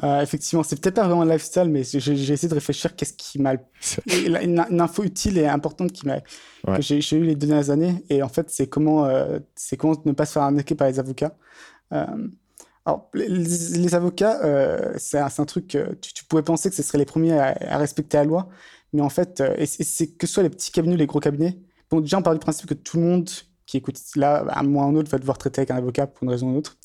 Euh, 0.04 0.20
effectivement, 0.20 0.62
c'est 0.62 0.80
peut-être 0.80 0.96
pas 0.96 1.08
vraiment 1.08 1.22
un 1.22 1.26
lifestyle, 1.32 1.70
mais 1.70 1.82
j'ai 1.82 2.12
essayé 2.12 2.48
de 2.48 2.54
réfléchir 2.54 2.94
qu'est-ce 2.94 3.14
qui 3.14 3.40
m'a 3.40 3.54
une, 4.06 4.64
une 4.70 4.80
info 4.80 5.02
utile 5.02 5.38
et 5.38 5.46
importante 5.46 5.92
qui 5.92 6.06
m'a 6.06 6.18
Ouais. 6.66 6.76
que 6.78 6.82
j'ai 6.82 7.16
eu 7.16 7.22
les 7.22 7.36
dernières 7.36 7.70
années 7.70 8.04
et 8.10 8.24
en 8.24 8.28
fait 8.28 8.50
c'est 8.50 8.66
comment 8.66 9.04
euh, 9.04 9.38
c'est 9.54 9.76
comment 9.76 9.94
ne 10.04 10.10
pas 10.10 10.26
se 10.26 10.32
faire 10.32 10.42
arnaquer 10.42 10.74
par 10.74 10.88
les 10.88 10.98
avocats. 10.98 11.36
Alors 12.84 13.08
les, 13.14 13.28
les 13.28 13.94
avocats 13.94 14.40
c'est 14.98 15.18
un, 15.18 15.44
truc 15.44 15.68
tu, 15.68 16.12
tu 16.12 16.24
pourrais 16.24 16.42
penser 16.42 16.68
que 16.70 16.74
ce 16.74 16.82
seraient 16.82 16.98
les 16.98 17.04
premiers 17.04 17.38
à, 17.38 17.56
à 17.68 17.78
respecter 17.78 18.16
la 18.16 18.24
loi, 18.24 18.48
mais 18.92 19.00
en 19.02 19.10
fait 19.10 19.40
et 19.56 19.66
c'est 19.66 20.08
que 20.16 20.26
ce 20.26 20.32
soit 20.34 20.42
les 20.42 20.50
petits 20.50 20.72
cabinets 20.72 20.94
ou 20.94 20.98
les 20.98 21.06
gros 21.06 21.20
cabinets. 21.20 21.56
Bon 21.90 22.00
déjà 22.00 22.18
on 22.18 22.22
part 22.22 22.34
du 22.34 22.40
principe 22.40 22.68
que 22.68 22.74
tout 22.74 22.96
le 22.98 23.02
monde 23.04 23.30
qui 23.66 23.76
écoute 23.76 23.98
là 24.16 24.44
à 24.48 24.60
un 24.60 24.62
moment 24.64 24.86
ou 24.86 24.90
un 24.90 24.94
autre 24.96 25.10
va 25.10 25.18
devoir 25.18 25.38
traiter 25.38 25.60
avec 25.60 25.70
un 25.70 25.76
avocat 25.76 26.06
pour 26.06 26.24
une 26.24 26.30
raison 26.30 26.48
ou 26.48 26.50
une 26.52 26.56
autre. 26.58 26.78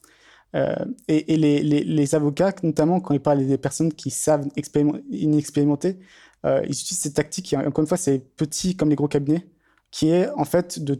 Euh, 0.55 0.75
et 1.07 1.37
les, 1.37 2.15
avocats, 2.15 2.53
notamment 2.63 2.99
quand 3.01 3.13
ils 3.13 3.21
parlent 3.21 3.45
des 3.45 3.57
personnes 3.57 3.93
qui 3.93 4.11
savent 4.11 4.47
expériment- 4.57 5.01
inexpérimentées, 5.11 5.99
euh, 6.45 6.61
ils 6.65 6.71
utilisent 6.71 6.99
cette 6.99 7.15
tactique, 7.15 7.53
et 7.53 7.57
encore 7.57 7.83
une 7.83 7.87
fois, 7.87 7.97
c'est 7.97 8.19
petit 8.19 8.75
comme 8.75 8.89
les 8.89 8.95
gros 8.95 9.07
cabinets, 9.07 9.47
qui 9.91 10.09
est 10.09 10.29
en 10.31 10.45
fait 10.45 10.79
de 10.83 10.95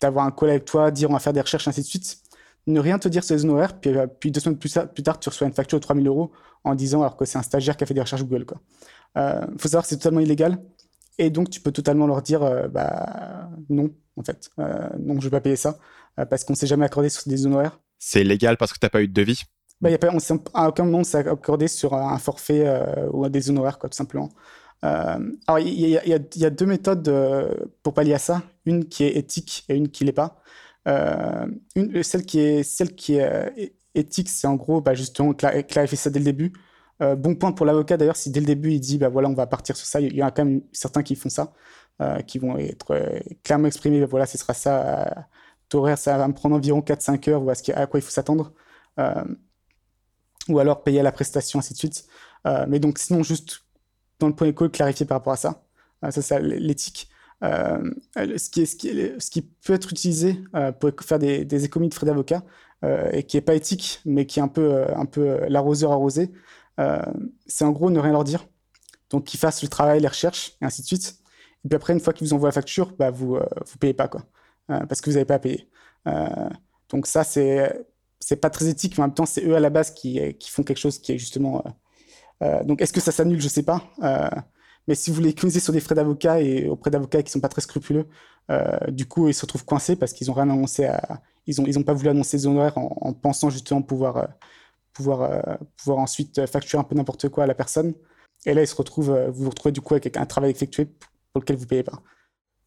d'avoir 0.00 0.26
un 0.26 0.30
call 0.32 0.50
avec 0.50 0.64
toi, 0.66 0.90
dire 0.90 1.10
on 1.10 1.14
va 1.14 1.18
faire 1.20 1.32
des 1.32 1.40
recherches, 1.40 1.68
ainsi 1.68 1.80
de 1.82 1.86
suite, 1.86 2.18
ne 2.66 2.80
rien 2.80 2.98
te 2.98 3.08
dire 3.08 3.24
sur 3.24 3.34
les 3.36 3.44
honoraires, 3.44 3.78
puis, 3.80 3.90
euh, 3.96 4.06
puis 4.06 4.30
deux 4.30 4.40
semaines 4.40 4.58
plus, 4.58 4.72
tard- 4.72 4.88
plus 4.92 5.02
tard, 5.02 5.18
tu 5.20 5.28
reçois 5.28 5.46
une 5.46 5.52
facture 5.54 5.78
de 5.78 5.82
3000 5.84 6.06
euros 6.08 6.32
en 6.64 6.74
disant 6.74 7.00
alors 7.02 7.16
que 7.16 7.24
c'est 7.24 7.38
un 7.38 7.42
stagiaire 7.42 7.76
qui 7.76 7.84
a 7.84 7.86
fait 7.86 7.94
des 7.94 8.00
recherches 8.00 8.22
Google. 8.24 8.46
Il 9.16 9.58
faut 9.58 9.68
savoir 9.68 9.82
que 9.84 9.88
c'est 9.88 9.96
totalement 9.98 10.20
illégal, 10.20 10.58
et 11.18 11.30
donc 11.30 11.50
tu 11.50 11.60
peux 11.60 11.72
totalement 11.72 12.06
leur 12.06 12.22
dire 12.22 12.42
euh, 12.42 12.68
bah, 12.68 13.48
non, 13.68 13.90
en 14.16 14.22
fait, 14.22 14.50
Euh, 14.58 14.88
non, 14.98 15.14
je 15.14 15.18
ne 15.18 15.22
vais 15.24 15.30
pas 15.30 15.40
payer 15.40 15.56
ça, 15.56 15.78
euh, 16.18 16.26
parce 16.26 16.44
qu'on 16.44 16.52
ne 16.54 16.58
s'est 16.58 16.66
jamais 16.66 16.86
accordé 16.86 17.08
sur 17.08 17.22
des 17.26 17.46
honoraires. 17.46 17.78
C'est 17.98 18.24
légal 18.24 18.56
parce 18.56 18.72
que 18.72 18.78
tu 18.78 18.84
n'as 18.84 18.90
pas 18.90 19.02
eu 19.02 19.08
de 19.08 19.12
devis? 19.12 19.42
Bah, 19.80 19.90
y 19.90 19.94
a 19.94 19.98
pas, 19.98 20.10
on 20.12 20.18
s'est, 20.18 20.34
à 20.54 20.68
aucun 20.68 20.84
moment 20.84 20.98
on 20.98 21.04
s'est 21.04 21.26
accordé 21.28 21.68
sur 21.68 21.94
un 21.94 22.18
forfait 22.18 22.64
ou 23.12 23.28
des 23.28 23.50
honoraires, 23.50 23.78
quoi, 23.78 23.88
tout 23.88 23.96
simplement. 23.96 24.30
Alors, 24.82 25.58
il 25.58 25.68
y, 25.68 25.96
a- 25.96 26.06
y 26.06 26.12
y 26.36 26.50
deux 26.50 26.66
méthodes 26.66 27.10
pour 27.82 27.94
pallier 27.94 28.14
à 28.14 28.18
ça. 28.18 28.42
Une 28.66 28.86
qui 28.86 29.04
est 29.04 29.16
éthique 29.16 29.64
et 29.68 29.76
une 29.76 29.88
qui 29.88 30.04
l'est 30.04 30.12
pas. 30.12 30.40
Une, 30.86 32.02
celle 32.02 32.24
qui 32.24 32.38
est, 32.40 32.62
celle 32.62 32.94
qui 32.94 33.14
est 33.16 33.74
éthique, 33.94 34.28
c'est 34.28 34.46
en 34.46 34.54
gros 34.56 34.80
bah, 34.80 34.94
justement 34.94 35.32
cla- 35.32 35.64
clarifier 35.64 35.96
ça 35.96 36.10
dès 36.10 36.18
le 36.18 36.24
début. 36.26 36.52
Euh, 37.02 37.16
bon 37.16 37.34
point 37.34 37.52
pour 37.52 37.66
l'avocat 37.66 37.96
d'ailleurs, 37.96 38.16
si 38.16 38.30
dès 38.30 38.40
le 38.40 38.46
début 38.46 38.72
il 38.72 38.80
dit 38.80 38.98
bah 38.98 39.08
voilà, 39.08 39.28
on 39.28 39.34
va 39.34 39.46
partir 39.46 39.76
sur 39.76 39.86
ça, 39.86 40.00
il 40.00 40.14
y 40.14 40.22
en 40.22 40.26
a 40.26 40.30
quand 40.30 40.44
même 40.44 40.62
certains 40.72 41.02
qui 41.02 41.16
font 41.16 41.28
ça, 41.28 41.52
euh, 42.00 42.20
qui 42.20 42.38
vont 42.38 42.56
être 42.56 42.92
euh, 42.92 43.18
clairement 43.42 43.66
exprimés, 43.66 44.00
bah, 44.00 44.06
voilà, 44.08 44.26
ce 44.26 44.38
sera 44.38 44.54
ça, 44.54 45.26
d'horaire, 45.70 45.98
ça 45.98 46.16
va 46.16 46.28
me 46.28 46.34
prendre 46.34 46.54
environ 46.54 46.80
4-5 46.80 47.30
heures, 47.30 47.42
ou 47.42 47.50
à, 47.50 47.86
quoi 47.86 48.00
il 48.00 48.02
faut 48.02 48.10
s'attendre. 48.10 48.52
Ou 50.48 50.58
alors 50.58 50.82
payer 50.84 51.00
à 51.00 51.02
la 51.02 51.12
prestation, 51.12 51.58
ainsi 51.58 51.72
de 51.72 51.78
suite. 51.78 52.06
Mais 52.68 52.78
donc, 52.78 52.98
sinon, 52.98 53.22
juste 53.22 53.64
dans 54.20 54.28
le 54.28 54.34
point 54.34 54.46
école, 54.48 54.70
clarifier 54.70 55.06
par 55.06 55.18
rapport 55.18 55.32
à 55.32 55.36
ça. 55.36 55.64
Ça, 56.10 56.22
c'est 56.22 56.40
l'éthique. 56.40 57.08
Ce, 57.42 59.30
qui 59.30 59.42
peut 59.42 59.72
être 59.72 59.90
utilisé 59.90 60.38
pour 60.80 60.90
faire 61.02 61.18
des, 61.18 61.64
économies 61.64 61.88
de 61.88 61.94
frais 61.94 62.06
d'avocat 62.06 62.42
et 63.12 63.22
qui 63.24 63.38
est 63.38 63.40
pas 63.40 63.54
éthique, 63.54 64.00
mais 64.04 64.26
qui 64.26 64.38
est 64.38 64.42
un 64.42 64.48
peu, 64.48 64.84
un 64.94 65.06
peu 65.06 65.46
l'arroseur 65.48 65.92
arrosé, 65.92 66.30
c'est 67.46 67.64
en 67.64 67.70
gros 67.72 67.90
ne 67.90 67.98
rien 68.00 68.12
leur 68.12 68.24
dire. 68.24 68.46
Donc, 69.10 69.24
qu'ils 69.24 69.40
fassent 69.40 69.62
le 69.62 69.68
travail, 69.68 70.00
les 70.00 70.08
recherches, 70.08 70.52
et 70.60 70.64
ainsi 70.64 70.82
de 70.82 70.86
suite. 70.86 71.18
Et 71.64 71.68
puis 71.68 71.76
après, 71.76 71.92
une 71.92 72.00
fois 72.00 72.12
qu'ils 72.12 72.26
vous 72.28 72.34
envoient 72.34 72.48
la 72.48 72.52
facture, 72.52 72.92
bah, 72.98 73.10
vous 73.10 73.36
euh, 73.36 73.46
vous 73.66 73.78
payez 73.78 73.94
pas, 73.94 74.08
quoi. 74.08 74.22
Euh, 74.70 74.86
parce 74.86 75.00
que 75.00 75.10
vous 75.10 75.14
n'avez 75.14 75.24
pas 75.26 75.34
à 75.34 75.38
payer. 75.38 75.70
Euh, 76.08 76.48
donc 76.88 77.06
ça, 77.06 77.24
c'est 77.24 77.86
c'est 78.20 78.36
pas 78.36 78.50
très 78.50 78.68
éthique, 78.68 78.96
mais 78.98 79.04
en 79.04 79.08
même 79.08 79.14
temps, 79.14 79.26
c'est 79.26 79.44
eux 79.44 79.54
à 79.56 79.60
la 79.60 79.70
base 79.70 79.90
qui, 79.92 80.18
qui 80.38 80.50
font 80.50 80.62
quelque 80.62 80.78
chose 80.78 80.98
qui 80.98 81.12
est 81.12 81.18
justement. 81.18 81.62
euh, 81.66 81.70
euh, 82.42 82.64
donc, 82.64 82.82
est-ce 82.82 82.92
que 82.92 83.00
ça 83.00 83.12
s'annule? 83.12 83.40
Je 83.40 83.48
sais 83.48 83.62
pas. 83.62 83.82
Euh, 84.02 84.28
mais 84.88 84.94
si 84.94 85.10
vous 85.10 85.16
voulez 85.16 85.30
économiser 85.30 85.60
sur 85.60 85.72
des 85.72 85.80
frais 85.80 85.94
d'avocat 85.94 86.40
et 86.40 86.68
auprès 86.68 86.90
d'avocats 86.90 87.22
qui 87.22 87.32
sont 87.32 87.40
pas 87.40 87.48
très 87.48 87.62
scrupuleux, 87.62 88.08
euh, 88.50 88.78
du 88.90 89.06
coup, 89.06 89.28
ils 89.28 89.34
se 89.34 89.42
retrouvent 89.42 89.64
coincés 89.64 89.96
parce 89.96 90.12
qu'ils 90.12 90.30
ont 90.30 90.34
rien 90.34 90.50
annoncé. 90.50 90.88
Ils 91.46 91.60
ont, 91.60 91.66
ils 91.66 91.78
ont 91.78 91.82
pas 91.82 91.94
voulu 91.94 92.08
annoncer 92.10 92.36
les 92.38 92.46
honoraires 92.46 92.78
en, 92.78 92.96
en 93.00 93.12
pensant 93.14 93.50
justement 93.50 93.82
pouvoir, 93.82 94.16
euh, 94.18 94.26
pouvoir, 94.94 95.22
euh, 95.22 95.56
pouvoir 95.76 95.98
ensuite 95.98 96.46
facturer 96.46 96.80
un 96.80 96.84
peu 96.84 96.94
n'importe 96.94 97.28
quoi 97.28 97.44
à 97.44 97.46
la 97.46 97.54
personne. 97.54 97.94
Et 98.46 98.54
là, 98.54 98.62
ils 98.62 98.66
se 98.66 98.76
retrouvent, 98.76 99.10
euh, 99.10 99.30
vous 99.30 99.44
vous 99.44 99.50
retrouvez 99.50 99.72
du 99.72 99.80
coup 99.80 99.94
avec 99.94 100.16
un 100.16 100.26
travail 100.26 100.50
effectué 100.50 100.86
pour 101.32 101.40
lequel 101.42 101.56
vous 101.56 101.66
payez 101.66 101.82
pas. 101.82 102.00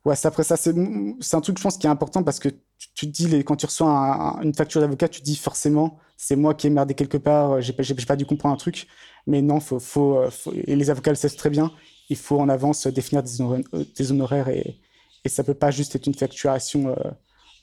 Ouais, 0.06 0.16
après 0.24 0.44
ça, 0.44 0.56
c'est 0.58 0.74
un 0.74 1.42
truc, 1.42 1.58
je 1.58 1.64
pense, 1.64 1.78
qui 1.78 1.88
est 1.88 1.90
important 1.90 2.24
parce 2.24 2.40
que 2.40 2.50
tu, 2.96 3.08
dis, 3.08 3.44
quand 3.44 3.56
tu 3.58 3.66
reçois 3.66 3.90
un- 3.90 4.38
un- 4.40 4.42
une 4.42 4.54
facture 4.54 4.80
d'avocat, 4.82 5.10
tu 5.10 5.20
te 5.20 5.26
dis 5.26 5.36
forcément, 5.36 6.00
c'est 6.16 6.36
moi 6.36 6.54
qui 6.54 6.68
ai 6.68 6.70
merdé 6.70 6.94
quelque 6.94 7.18
part, 7.18 7.54
euh, 7.54 7.62
j'ai 7.62 7.74
pas, 7.74 7.84
pas 8.08 8.16
dû 8.16 8.26
comprendre 8.26 8.54
un 8.56 8.58
truc. 8.58 8.88
Mais 9.26 9.42
non, 9.42 9.60
faut, 9.60 9.80
faut, 9.80 10.24
et 10.54 10.76
les 10.76 10.90
avocats 10.90 11.12
le 11.12 11.18
savent 11.18 11.36
très 11.36 11.50
bien, 11.50 11.72
il 12.10 12.16
faut 12.16 12.40
en 12.40 12.48
avance 12.50 12.88
définir 12.88 13.22
des 13.24 14.12
honoraires, 14.12 14.48
et, 14.48 14.80
et 15.26 15.30
ça 15.30 15.44
peut 15.44 15.54
pas 15.54 15.72
juste 15.72 15.96
être 15.96 16.08
une 16.08 16.14
facturation 16.16 16.96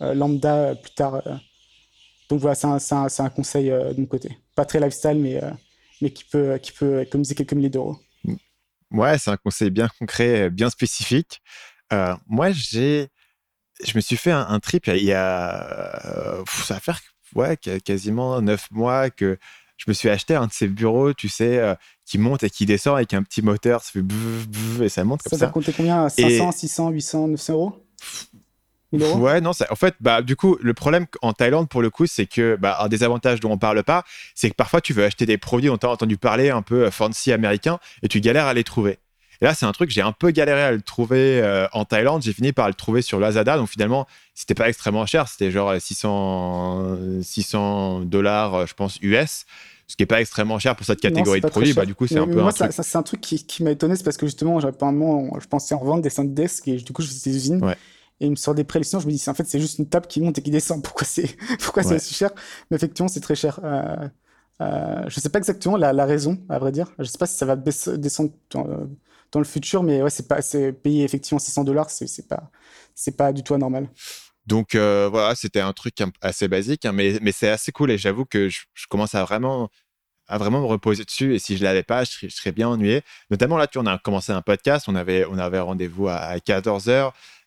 lambda 0.00 0.74
plus 0.74 0.92
tard. 0.94 1.22
Donc 2.28 2.40
voilà, 2.40 2.54
c'est 2.54 2.94
un, 2.94 3.30
conseil 3.30 3.70
euh, 3.70 3.92
de 3.92 4.00
mon 4.00 4.06
côté. 4.06 4.38
Pas 4.54 4.64
très 4.64 4.80
lifestyle, 4.80 5.18
mais, 5.18 5.42
euh, 5.42 5.50
mais 6.00 6.10
qui, 6.10 6.24
peut, 6.24 6.58
qui 6.58 6.72
peut 6.72 7.02
économiser 7.02 7.34
quelques 7.34 7.52
milliers 7.52 7.70
d'euros. 7.70 7.98
Ouais, 8.90 9.18
c'est 9.18 9.30
un 9.30 9.36
conseil 9.36 9.70
bien 9.70 9.88
concret, 9.98 10.50
bien 10.50 10.70
spécifique. 10.70 11.42
Euh, 11.92 12.14
moi, 12.26 12.50
j'ai, 12.52 13.08
je 13.84 13.92
me 13.96 14.00
suis 14.00 14.16
fait 14.16 14.30
un, 14.30 14.46
un 14.48 14.60
trip 14.60 14.86
il 14.86 15.04
y 15.04 15.12
a, 15.12 16.06
euh, 16.06 16.44
ça 16.46 16.74
va 16.74 16.80
faire 16.80 17.00
ouais, 17.34 17.56
qu- 17.56 17.80
quasiment 17.80 18.40
neuf 18.40 18.70
mois 18.70 19.10
que 19.10 19.38
je 19.76 19.84
me 19.88 19.92
suis 19.94 20.08
acheté 20.08 20.34
un 20.36 20.46
de 20.46 20.52
ces 20.52 20.68
bureaux, 20.68 21.12
tu 21.12 21.28
sais, 21.28 21.58
euh, 21.58 21.74
qui 22.06 22.18
monte 22.18 22.44
et 22.44 22.50
qui 22.50 22.64
descend 22.66 22.96
avec 22.96 23.12
un 23.14 23.22
petit 23.22 23.42
moteur, 23.42 23.82
ça 23.82 23.90
fait 23.90 24.02
bouh, 24.02 24.46
bouh, 24.48 24.84
et 24.84 24.88
ça 24.88 25.04
monte 25.04 25.22
Ça 25.22 25.30
comme 25.30 25.38
t'a 25.38 25.46
ça. 25.46 25.52
compté 25.52 25.72
combien? 25.72 26.08
500, 26.08 26.52
600, 26.52 26.90
800, 26.90 27.28
900 27.28 27.52
euros? 27.54 27.72
1000 28.32 28.33
euros 28.98 29.18
Ouais, 29.18 29.40
non, 29.40 29.52
ça, 29.52 29.66
en 29.70 29.76
fait, 29.76 29.94
bah, 30.00 30.22
du 30.22 30.36
coup, 30.36 30.56
le 30.60 30.74
problème 30.74 31.06
en 31.22 31.32
Thaïlande, 31.32 31.68
pour 31.68 31.82
le 31.82 31.90
coup, 31.90 32.06
c'est 32.06 32.26
que, 32.26 32.56
bah, 32.56 32.78
un 32.80 32.88
des 32.88 33.02
avantages 33.02 33.40
dont 33.40 33.52
on 33.52 33.58
parle 33.58 33.82
pas, 33.82 34.04
c'est 34.34 34.50
que 34.50 34.54
parfois 34.54 34.80
tu 34.80 34.92
veux 34.92 35.04
acheter 35.04 35.26
des 35.26 35.38
produits 35.38 35.68
dont 35.68 35.78
tu 35.78 35.86
as 35.86 35.90
entendu 35.90 36.16
parler 36.16 36.50
un 36.50 36.62
peu 36.62 36.84
euh, 36.84 36.90
fancy 36.90 37.32
américains 37.32 37.78
et 38.02 38.08
tu 38.08 38.20
galères 38.20 38.46
à 38.46 38.54
les 38.54 38.64
trouver. 38.64 38.98
Et 39.40 39.46
là, 39.46 39.54
c'est 39.54 39.66
un 39.66 39.72
truc, 39.72 39.90
j'ai 39.90 40.00
un 40.00 40.12
peu 40.12 40.30
galéré 40.30 40.62
à 40.62 40.72
le 40.72 40.80
trouver 40.80 41.40
euh, 41.42 41.66
en 41.72 41.84
Thaïlande. 41.84 42.22
J'ai 42.22 42.32
fini 42.32 42.52
par 42.52 42.68
le 42.68 42.74
trouver 42.74 43.02
sur 43.02 43.18
Lazada. 43.18 43.56
Donc 43.56 43.68
finalement, 43.68 44.06
c'était 44.32 44.54
pas 44.54 44.68
extrêmement 44.68 45.06
cher. 45.06 45.28
C'était 45.28 45.50
genre 45.50 45.70
euh, 45.70 45.78
600, 45.80 46.96
600 47.22 48.00
dollars, 48.02 48.66
je 48.66 48.74
pense, 48.74 48.98
US. 49.02 49.44
Ce 49.86 49.96
qui 49.96 50.02
est 50.02 50.06
pas 50.06 50.20
extrêmement 50.20 50.58
cher 50.58 50.74
pour 50.76 50.86
cette 50.86 51.00
catégorie 51.00 51.40
de 51.40 51.46
produits. 51.46 51.74
Bah, 51.74 51.84
du 51.84 51.94
coup, 51.94 52.06
c'est 52.06 52.18
un 52.18 52.26
peu 52.26 52.40
moi, 52.40 52.48
un 52.48 52.52
ça, 52.52 52.68
truc. 52.68 52.84
c'est 52.84 52.96
un 52.96 53.02
truc 53.02 53.20
qui, 53.20 53.44
qui 53.44 53.62
m'a 53.62 53.70
étonné, 53.70 53.96
c'est 53.96 54.04
parce 54.04 54.16
que 54.16 54.26
justement, 54.26 54.58
j'avais 54.58 54.76
pas 54.76 54.86
un 54.86 54.92
moment, 54.92 55.38
je 55.38 55.46
pensais 55.46 55.74
en 55.74 55.78
revendre 55.78 56.02
des 56.02 56.10
Sundesk 56.10 56.68
et 56.68 56.76
du 56.76 56.92
coup, 56.92 57.02
je 57.02 57.08
faisais 57.08 57.30
des 57.30 57.36
usines. 57.36 57.62
Ouais. 57.62 57.76
Et 58.20 58.26
il 58.26 58.30
me 58.30 58.36
sort 58.36 58.54
des 58.54 58.66
hallucinants. 58.74 59.00
Je 59.00 59.06
me 59.06 59.12
dis, 59.12 59.22
en 59.28 59.34
fait, 59.34 59.44
c'est 59.46 59.60
juste 59.60 59.78
une 59.78 59.88
table 59.88 60.06
qui 60.06 60.20
monte 60.20 60.38
et 60.38 60.42
qui 60.42 60.50
descend. 60.50 60.82
Pourquoi 60.82 61.06
c'est 61.06 61.36
pourquoi 61.60 61.82
Ouais. 61.82 61.88
c'est 61.88 61.96
aussi 61.96 62.14
cher? 62.14 62.30
Mais 62.70 62.76
effectivement, 62.76 63.08
c'est 63.08 63.20
très 63.20 63.34
cher. 63.34 63.60
Euh, 63.64 64.08
euh, 64.60 65.04
je 65.08 65.20
sais 65.20 65.28
pas 65.30 65.38
exactement 65.38 65.76
la, 65.76 65.92
la 65.92 66.06
raison, 66.06 66.38
à 66.48 66.58
vrai 66.58 66.72
dire. 66.72 66.92
Je 66.98 67.04
sais 67.04 67.18
pas 67.18 67.26
si 67.26 67.36
ça 67.36 67.46
va 67.46 67.56
descendre 67.56 68.32
dans, 68.50 68.66
dans 69.32 69.40
le 69.40 69.44
futur, 69.44 69.82
mais 69.82 70.02
ouais, 70.02 70.10
c'est 70.10 70.28
pas, 70.28 70.40
payer 70.82 71.04
effectivement 71.04 71.38
600 71.40 71.64
dollars, 71.64 71.90
c'est 71.90 72.28
pas, 72.28 72.50
c'est 72.94 73.16
pas 73.16 73.32
du 73.32 73.42
tout 73.42 73.54
anormal. 73.54 73.88
Donc 74.46 74.74
euh, 74.74 75.08
voilà, 75.10 75.34
c'était 75.34 75.60
un 75.60 75.72
truc 75.72 75.96
assez 76.20 76.48
basique, 76.48 76.84
hein, 76.84 76.92
mais, 76.92 77.18
mais 77.22 77.32
c'est 77.32 77.48
assez 77.48 77.72
cool 77.72 77.90
et 77.90 77.98
j'avoue 77.98 78.26
que 78.26 78.48
je, 78.48 78.60
je 78.74 78.86
commence 78.86 79.14
à 79.14 79.24
vraiment, 79.24 79.70
à 80.28 80.38
vraiment 80.38 80.60
me 80.60 80.66
reposer 80.66 81.04
dessus 81.04 81.34
et 81.34 81.38
si 81.38 81.56
je 81.56 81.64
l'avais 81.64 81.82
pas, 81.82 82.04
je 82.04 82.10
serais, 82.12 82.28
je 82.28 82.36
serais 82.36 82.52
bien 82.52 82.68
ennuyé. 82.68 83.02
Notamment 83.30 83.56
là, 83.56 83.66
tu 83.66 83.78
on 83.78 83.86
a 83.86 83.98
commencé 83.98 84.32
un 84.32 84.42
podcast, 84.42 84.86
on 84.88 84.94
avait, 84.96 85.24
on 85.26 85.38
avait 85.38 85.60
rendez-vous 85.60 86.08
à, 86.08 86.16
à 86.16 86.38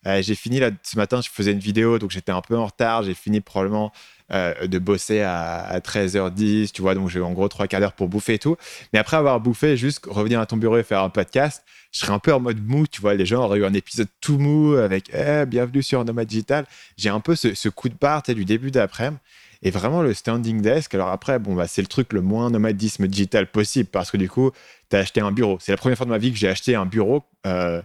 14h. 0.04 0.22
j'ai 0.22 0.34
fini 0.34 0.60
là, 0.60 0.70
ce 0.82 0.96
matin, 0.96 1.20
je 1.20 1.28
faisais 1.30 1.52
une 1.52 1.58
vidéo, 1.58 1.98
donc 1.98 2.10
j'étais 2.10 2.32
un 2.32 2.40
peu 2.40 2.56
en 2.56 2.66
retard. 2.66 3.02
J'ai 3.02 3.14
fini 3.14 3.40
probablement 3.40 3.92
euh, 4.32 4.66
de 4.66 4.78
bosser 4.78 5.20
à, 5.22 5.60
à 5.60 5.78
13h10, 5.80 6.72
tu 6.72 6.82
vois, 6.82 6.94
donc 6.94 7.08
j'ai 7.08 7.20
en 7.20 7.32
gros 7.32 7.48
trois 7.48 7.66
quarts 7.66 7.80
d'heure 7.80 7.92
pour 7.92 8.08
bouffer 8.08 8.34
et 8.34 8.38
tout. 8.38 8.56
Mais 8.92 8.98
après 8.98 9.16
avoir 9.16 9.40
bouffé, 9.40 9.76
juste 9.76 10.04
revenir 10.06 10.40
à 10.40 10.46
ton 10.46 10.56
bureau 10.56 10.78
et 10.78 10.82
faire 10.82 11.02
un 11.02 11.10
podcast, 11.10 11.64
je 11.92 12.00
serais 12.00 12.12
un 12.12 12.18
peu 12.18 12.32
en 12.32 12.40
mode 12.40 12.62
mou, 12.62 12.86
tu 12.86 13.00
vois, 13.00 13.14
les 13.14 13.26
gens 13.26 13.44
auraient 13.44 13.60
eu 13.60 13.64
un 13.64 13.72
épisode 13.72 14.08
tout 14.20 14.38
mou 14.38 14.74
avec 14.74 15.10
Eh, 15.14 15.46
bienvenue 15.46 15.82
sur 15.82 16.04
Nomad 16.04 16.26
Digital. 16.26 16.66
J'ai 16.96 17.08
un 17.08 17.20
peu 17.20 17.34
ce, 17.34 17.68
coup 17.68 17.88
de 17.88 17.94
barre 17.98 18.22
du 18.22 18.44
début 18.44 18.70
d'après-midi. 18.70 19.18
Et 19.62 19.70
vraiment, 19.70 20.02
le 20.02 20.14
standing 20.14 20.60
desk, 20.60 20.94
alors 20.94 21.08
après, 21.08 21.38
bon, 21.38 21.54
bah, 21.54 21.66
c'est 21.66 21.82
le 21.82 21.88
truc 21.88 22.12
le 22.12 22.20
moins 22.20 22.50
nomadisme 22.50 23.08
digital 23.08 23.50
possible 23.50 23.88
parce 23.90 24.10
que 24.10 24.16
du 24.16 24.28
coup, 24.28 24.52
tu 24.88 24.96
as 24.96 25.00
acheté 25.00 25.20
un 25.20 25.32
bureau. 25.32 25.58
C'est 25.60 25.72
la 25.72 25.78
première 25.78 25.96
fois 25.96 26.06
de 26.06 26.10
ma 26.10 26.18
vie 26.18 26.30
que 26.30 26.38
j'ai 26.38 26.48
acheté 26.48 26.76
un 26.76 26.86
bureau 26.86 27.24
euh, 27.46 27.82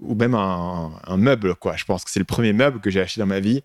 ou 0.00 0.14
même 0.14 0.34
un, 0.34 1.16
meuble, 1.16 1.54
quoi. 1.54 1.76
Je 1.76 1.84
pense 1.84 2.04
que 2.04 2.10
c'est 2.10 2.18
le 2.20 2.24
premier 2.26 2.52
meuble 2.52 2.80
que 2.80 2.90
j'ai 2.90 3.00
acheté 3.00 3.20
dans 3.20 3.26
ma 3.26 3.40
vie. 3.40 3.62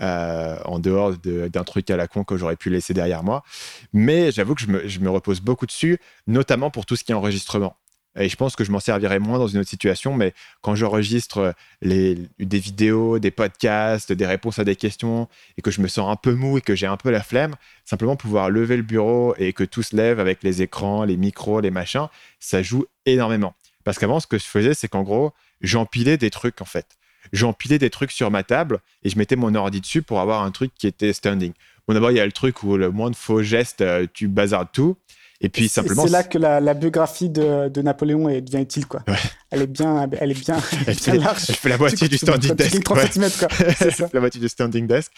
euh, 0.00 0.58
en 0.64 0.78
dehors 0.78 1.16
de- 1.18 1.48
d'un 1.48 1.64
truc 1.64 1.90
à 1.90 1.96
la 1.96 2.08
con 2.08 2.24
que 2.24 2.36
j'aurais 2.38 2.56
pu 2.56 2.70
laisser 2.70 2.94
derrière 2.94 3.22
moi. 3.22 3.44
Mais 3.92 4.32
j'avoue 4.32 4.54
que 4.54 4.62
je 4.62 4.66
me, 4.66 4.88
je 4.88 5.00
me 5.00 5.10
repose 5.10 5.40
beaucoup 5.40 5.66
dessus, 5.66 5.98
notamment 6.26 6.70
pour 6.70 6.86
tout 6.86 6.96
ce 6.96 7.04
qui 7.04 7.12
est 7.12 7.14
enregistrement. 7.14 7.76
Et 8.18 8.28
je 8.28 8.36
pense 8.36 8.56
que 8.56 8.64
je 8.64 8.70
m'en 8.72 8.80
servirais 8.80 9.18
moins 9.18 9.38
dans 9.38 9.46
une 9.46 9.60
autre 9.60 9.68
situation, 9.70 10.14
mais 10.14 10.34
quand 10.60 10.74
j'enregistre 10.74 11.54
les, 11.80 12.18
des 12.38 12.58
vidéos, 12.58 13.18
des 13.18 13.30
podcasts, 13.30 14.12
des 14.12 14.26
réponses 14.26 14.58
à 14.58 14.64
des 14.64 14.76
questions, 14.76 15.28
et 15.56 15.62
que 15.62 15.70
je 15.70 15.80
me 15.80 15.88
sens 15.88 16.10
un 16.10 16.16
peu 16.16 16.34
mou 16.34 16.58
et 16.58 16.60
que 16.60 16.74
j'ai 16.74 16.86
un 16.86 16.96
peu 16.98 17.10
la 17.10 17.22
flemme, 17.22 17.54
simplement 17.84 18.16
pouvoir 18.16 18.50
lever 18.50 18.76
le 18.76 18.82
bureau 18.82 19.34
et 19.38 19.52
que 19.52 19.64
tout 19.64 19.82
se 19.82 19.96
lève 19.96 20.20
avec 20.20 20.42
les 20.42 20.60
écrans, 20.62 21.04
les 21.04 21.16
micros, 21.16 21.60
les 21.60 21.70
machins, 21.70 22.08
ça 22.40 22.62
joue 22.62 22.84
énormément. 23.06 23.54
Parce 23.84 23.98
qu'avant, 23.98 24.20
ce 24.20 24.26
que 24.26 24.38
je 24.38 24.44
faisais, 24.44 24.74
c'est 24.74 24.88
qu'en 24.88 25.02
gros, 25.02 25.32
j'empilais 25.62 26.16
des 26.16 26.30
trucs, 26.30 26.60
en 26.60 26.64
fait. 26.64 26.86
J'empilais 27.32 27.78
des 27.78 27.90
trucs 27.90 28.10
sur 28.10 28.30
ma 28.30 28.42
table 28.42 28.80
et 29.04 29.08
je 29.08 29.16
mettais 29.16 29.36
mon 29.36 29.54
ordi 29.54 29.80
dessus 29.80 30.02
pour 30.02 30.20
avoir 30.20 30.42
un 30.42 30.50
truc 30.50 30.72
qui 30.76 30.86
était 30.86 31.12
standing. 31.12 31.52
Bon, 31.86 31.94
d'abord, 31.94 32.10
il 32.10 32.16
y 32.16 32.20
a 32.20 32.26
le 32.26 32.32
truc 32.32 32.62
où 32.62 32.76
le 32.76 32.90
moins 32.90 33.10
de 33.10 33.16
faux 33.16 33.42
gestes, 33.42 33.80
euh, 33.80 34.06
tu 34.12 34.28
bazardes 34.28 34.70
tout. 34.72 34.96
Et 35.42 35.48
puis 35.48 35.68
simplement. 35.68 36.04
C'est 36.04 36.12
là 36.12 36.22
que 36.22 36.38
la, 36.38 36.74
biographie 36.74 37.28
de, 37.28 37.68
de, 37.68 37.82
Napoléon 37.82 38.28
est, 38.28 38.40
devient 38.40 38.62
utile, 38.62 38.86
quoi. 38.86 39.02
Elle 39.50 39.62
est 39.62 39.66
bien, 39.66 40.08
elle 40.18 40.30
est 40.30 40.40
bien, 40.40 40.56
elle 40.86 41.20
large. 41.20 41.42
Elle 41.48 41.54
fait 41.56 41.68
la 41.68 41.76
moitié 41.76 42.08
du 42.08 42.16
standing 42.16 42.54
desk. 42.54 42.82
3 42.82 43.06
cm, 43.08 43.30
quoi. 43.38 43.48
Ça. 43.90 44.08
la 44.12 44.20
moitié 44.20 44.40
du 44.40 44.48
standing 44.48 44.86
desk. 44.86 45.12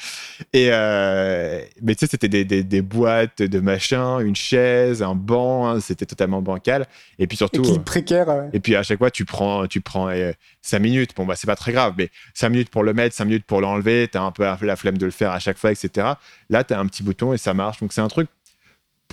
Et 0.52 0.68
euh, 0.70 1.60
mais 1.82 1.94
tu 1.94 2.00
sais, 2.00 2.10
c'était 2.10 2.28
des, 2.28 2.44
des, 2.44 2.64
des, 2.64 2.82
boîtes 2.82 3.42
de 3.42 3.60
machin, 3.60 4.18
une 4.20 4.34
chaise, 4.34 5.02
un 5.02 5.14
banc. 5.14 5.68
Hein, 5.68 5.80
c'était 5.80 6.06
totalement 6.06 6.40
bancal. 6.40 6.86
Et 7.18 7.26
puis 7.26 7.36
surtout. 7.36 7.62
Et 7.62 7.78
précaire. 7.78 8.48
Et 8.54 8.60
puis 8.60 8.74
à 8.76 8.82
chaque 8.82 8.98
fois, 8.98 9.10
tu 9.10 9.26
prends, 9.26 9.66
tu 9.66 9.82
prends 9.82 10.10
5 10.62 10.78
minutes. 10.78 11.10
Bon, 11.14 11.26
bah 11.26 11.34
c'est 11.36 11.46
pas 11.46 11.56
très 11.56 11.72
grave, 11.72 11.94
mais 11.98 12.08
5 12.32 12.48
minutes 12.48 12.70
pour 12.70 12.82
le 12.82 12.94
mettre, 12.94 13.14
5 13.14 13.26
minutes 13.26 13.44
pour 13.44 13.60
l'enlever. 13.60 14.08
T'as 14.10 14.22
un 14.22 14.32
peu 14.32 14.44
la 14.62 14.76
flemme 14.76 14.96
de 14.96 15.04
le 15.04 15.12
faire 15.12 15.32
à 15.32 15.38
chaque 15.38 15.58
fois, 15.58 15.70
etc. 15.70 16.08
Là, 16.48 16.64
t'as 16.64 16.80
un 16.80 16.86
petit 16.86 17.02
bouton 17.02 17.34
et 17.34 17.38
ça 17.38 17.52
marche. 17.52 17.78
Donc 17.80 17.92
c'est 17.92 18.00
un 18.00 18.08
truc 18.08 18.28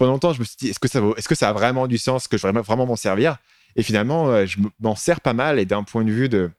pendant 0.02 0.14
longtemps, 0.14 0.34
je 0.34 0.40
me 0.40 0.46
suis 0.46 0.56
dit, 0.58 0.70
est-ce 0.70 0.80
que, 0.80 0.88
ça 0.88 1.00
vaut, 1.00 1.16
est-ce 1.16 1.28
que 1.28 1.36
ça 1.36 1.50
a 1.50 1.54
vraiment 1.54 1.86
du 1.86 2.00
sens, 2.00 2.28
que 2.28 2.36
je 2.36 2.48
vais 2.48 2.62
vraiment 2.62 2.88
m'en 2.88 2.96
servir? 2.96 3.38
Et 3.76 3.84
finalement, 3.84 4.32
euh, 4.32 4.48
je 4.48 4.58
m'en 4.80 4.96
sers 4.96 5.22
pas 5.22 5.34
mal. 5.34 5.60
Et 5.60 5.66
d'un 5.66 5.84
point 5.84 6.04
de 6.04 6.10
vue 6.10 6.28
de, 6.28 6.50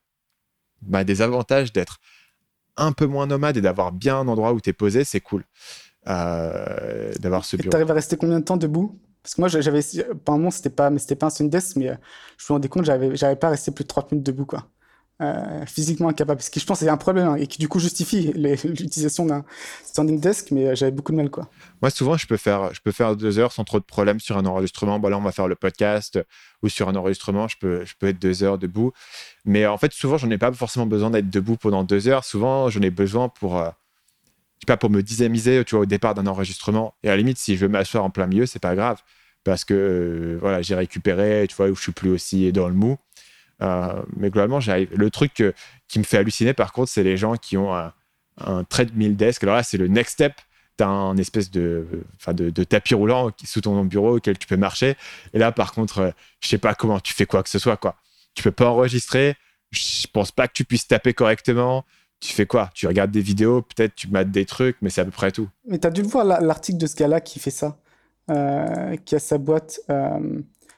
bah, 0.80 1.02
des 1.02 1.22
avantages 1.22 1.72
d'être 1.72 1.98
un 2.76 2.92
peu 2.92 3.04
moins 3.04 3.26
nomade 3.26 3.56
et 3.56 3.60
d'avoir 3.60 3.90
bien 3.90 4.16
un 4.20 4.28
endroit 4.28 4.52
où 4.52 4.60
tu 4.60 4.70
es 4.70 4.72
posé, 4.72 5.02
c'est 5.02 5.18
cool. 5.18 5.42
Euh, 6.06 7.12
d'avoir 7.18 7.44
ce 7.44 7.56
bureau. 7.56 7.70
Tu 7.70 7.74
arrives 7.74 7.90
à 7.90 7.94
rester 7.94 8.16
combien 8.16 8.38
de 8.38 8.44
temps 8.44 8.56
debout? 8.56 8.96
Parce 9.24 9.34
que 9.34 9.40
moi, 9.40 9.48
j'avais, 9.48 9.80
par 10.24 10.38
moment, 10.38 10.52
c'était 10.52 10.70
pas, 10.70 10.90
mais 10.90 11.00
c'était 11.00 11.16
pas 11.16 11.26
un 11.26 11.30
Sundesk, 11.30 11.74
mais 11.74 11.88
euh, 11.88 11.96
je 12.38 12.44
me 12.44 12.54
rendais 12.54 12.68
compte, 12.68 12.84
j'avais, 12.84 13.16
j'avais 13.16 13.34
pas 13.34 13.50
resté 13.50 13.72
plus 13.72 13.82
de 13.82 13.88
30 13.88 14.12
minutes 14.12 14.26
debout, 14.26 14.46
quoi. 14.46 14.68
Euh, 15.22 15.64
physiquement 15.66 16.08
incapable. 16.08 16.42
Ce 16.42 16.50
qui, 16.50 16.58
je 16.58 16.66
pense, 16.66 16.80
c'est 16.80 16.88
un 16.88 16.96
problème 16.96 17.28
hein, 17.28 17.36
et 17.36 17.46
qui, 17.46 17.58
du 17.58 17.68
coup, 17.68 17.78
justifie 17.78 18.32
l'utilisation 18.34 19.24
d'un 19.24 19.44
standing 19.84 20.18
desk, 20.18 20.50
mais 20.50 20.66
euh, 20.66 20.74
j'avais 20.74 20.90
beaucoup 20.90 21.12
de 21.12 21.16
mal, 21.16 21.30
quoi. 21.30 21.48
Moi, 21.80 21.90
souvent, 21.90 22.16
je 22.16 22.26
peux, 22.26 22.36
faire, 22.36 22.74
je 22.74 22.80
peux 22.80 22.90
faire 22.90 23.14
deux 23.14 23.38
heures 23.38 23.52
sans 23.52 23.62
trop 23.62 23.78
de 23.78 23.84
problèmes 23.84 24.18
sur 24.18 24.36
un 24.36 24.46
enregistrement. 24.46 24.98
Bon, 24.98 25.10
là, 25.10 25.18
on 25.18 25.22
va 25.22 25.30
faire 25.30 25.46
le 25.46 25.54
podcast 25.54 26.18
ou 26.62 26.68
sur 26.68 26.88
un 26.88 26.96
enregistrement, 26.96 27.46
je 27.46 27.56
peux, 27.56 27.84
je 27.84 27.94
peux 27.96 28.08
être 28.08 28.18
deux 28.18 28.42
heures 28.42 28.58
debout. 28.58 28.92
Mais 29.44 29.64
en 29.64 29.78
fait, 29.78 29.92
souvent, 29.92 30.18
j'en 30.18 30.30
ai 30.30 30.38
pas 30.38 30.50
forcément 30.52 30.86
besoin 30.86 31.10
d'être 31.10 31.30
debout 31.30 31.56
pendant 31.56 31.84
deux 31.84 32.08
heures. 32.08 32.24
Souvent, 32.24 32.68
j'en 32.68 32.80
ai 32.80 32.90
besoin 32.90 33.28
pour, 33.28 33.58
euh, 33.58 33.70
pas, 34.66 34.76
pour 34.76 34.90
me 34.90 35.02
dynamiser, 35.02 35.62
tu 35.64 35.76
vois, 35.76 35.82
au 35.82 35.86
départ 35.86 36.14
d'un 36.14 36.26
enregistrement. 36.26 36.94
Et 37.04 37.08
à 37.08 37.12
la 37.12 37.18
limite, 37.18 37.38
si 37.38 37.56
je 37.56 37.66
veux 37.66 37.68
m'asseoir 37.68 38.02
en 38.02 38.10
plein 38.10 38.26
milieu, 38.26 38.46
c'est 38.46 38.58
pas 38.58 38.74
grave 38.74 39.00
parce 39.44 39.64
que 39.64 40.38
voilà, 40.40 40.62
j'ai 40.62 40.74
récupéré, 40.74 41.46
tu 41.48 41.56
vois, 41.56 41.68
où 41.68 41.74
je 41.74 41.82
suis 41.82 41.92
plus 41.92 42.10
aussi 42.10 42.52
dans 42.52 42.68
le 42.68 42.74
mou. 42.74 42.96
Euh, 43.62 44.02
mais 44.16 44.30
globalement, 44.30 44.60
j'arrive. 44.60 44.88
Le 44.94 45.10
truc 45.10 45.42
qui 45.88 45.98
me 45.98 46.04
fait 46.04 46.18
halluciner, 46.18 46.52
par 46.52 46.72
contre, 46.72 46.90
c'est 46.90 47.02
les 47.04 47.16
gens 47.16 47.36
qui 47.36 47.56
ont 47.56 47.74
un, 47.74 47.92
un 48.38 48.64
treadmill 48.64 49.16
desk. 49.16 49.42
Alors 49.42 49.56
là, 49.56 49.62
c'est 49.62 49.78
le 49.78 49.88
next 49.88 50.14
step. 50.14 50.34
Tu 50.78 50.84
as 50.84 50.88
un 50.88 51.16
espèce 51.16 51.50
de, 51.50 51.86
de, 52.28 52.50
de, 52.50 52.64
tapis 52.64 52.94
roulant 52.94 53.30
sous 53.44 53.60
ton 53.60 53.84
bureau 53.84 54.16
auquel 54.16 54.38
tu 54.38 54.46
peux 54.46 54.56
marcher. 54.56 54.96
Et 55.34 55.38
là, 55.38 55.52
par 55.52 55.72
contre, 55.72 55.98
euh, 55.98 56.10
je 56.40 56.48
sais 56.48 56.58
pas 56.58 56.74
comment 56.74 56.98
tu 56.98 57.12
fais 57.12 57.26
quoi 57.26 57.42
que 57.42 57.50
ce 57.50 57.58
soit. 57.58 57.76
Quoi. 57.76 57.96
Tu 58.34 58.42
peux 58.42 58.52
pas 58.52 58.70
enregistrer. 58.70 59.36
Je 59.70 60.06
pense 60.12 60.32
pas 60.32 60.48
que 60.48 60.52
tu 60.54 60.64
puisses 60.64 60.86
taper 60.86 61.14
correctement. 61.14 61.84
Tu 62.20 62.32
fais 62.32 62.46
quoi? 62.46 62.70
Tu 62.74 62.86
regardes 62.86 63.10
des 63.10 63.20
vidéos, 63.20 63.62
peut-être 63.62 63.94
tu 63.96 64.08
mates 64.08 64.30
des 64.30 64.46
trucs, 64.46 64.76
mais 64.80 64.90
c'est 64.90 65.00
à 65.00 65.04
peu 65.04 65.10
près 65.10 65.32
tout. 65.32 65.48
Mais 65.66 65.78
tu 65.78 65.86
as 65.86 65.90
dû 65.90 66.02
voir 66.02 66.24
l'article 66.24 66.78
de 66.78 66.86
ce 66.86 66.94
gars-là 66.94 67.20
qui 67.20 67.40
fait 67.40 67.50
ça, 67.50 67.76
euh, 68.30 68.96
qui 69.04 69.16
a 69.16 69.18
sa 69.18 69.38
boîte 69.38 69.80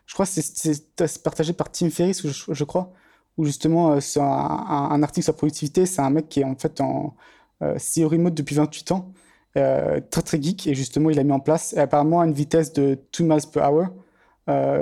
je 0.06 0.14
crois 0.14 0.26
que 0.26 0.32
c'est 0.32 1.22
partagé 1.22 1.52
par 1.52 1.70
Tim 1.70 1.90
Ferriss, 1.90 2.26
je, 2.26 2.64
crois, 2.64 2.92
où 3.36 3.44
justement, 3.44 3.92
euh, 3.92 4.00
c'est 4.00 4.20
un, 4.20 5.02
article 5.02 5.24
sur 5.24 5.32
la 5.32 5.36
productivité. 5.36 5.86
C'est 5.86 6.02
un 6.02 6.10
mec 6.10 6.28
qui 6.28 6.40
est 6.40 6.44
en 6.44 6.56
fait 6.56 6.80
en 6.80 7.16
euh, 7.62 7.76
CEO 7.78 8.08
remote 8.08 8.34
depuis 8.34 8.54
28 8.54 8.92
ans, 8.92 9.12
euh, 9.56 10.00
très 10.10 10.22
très 10.22 10.42
geek, 10.42 10.66
et 10.66 10.74
justement, 10.74 11.10
il 11.10 11.18
a 11.18 11.24
mis 11.24 11.32
en 11.32 11.40
place, 11.40 11.72
et 11.72 11.78
apparemment, 11.78 12.20
à 12.20 12.26
une 12.26 12.32
vitesse 12.32 12.72
de 12.72 12.98
2 13.18 13.24
miles 13.24 13.40
per 13.52 13.60
hour, 13.60 13.86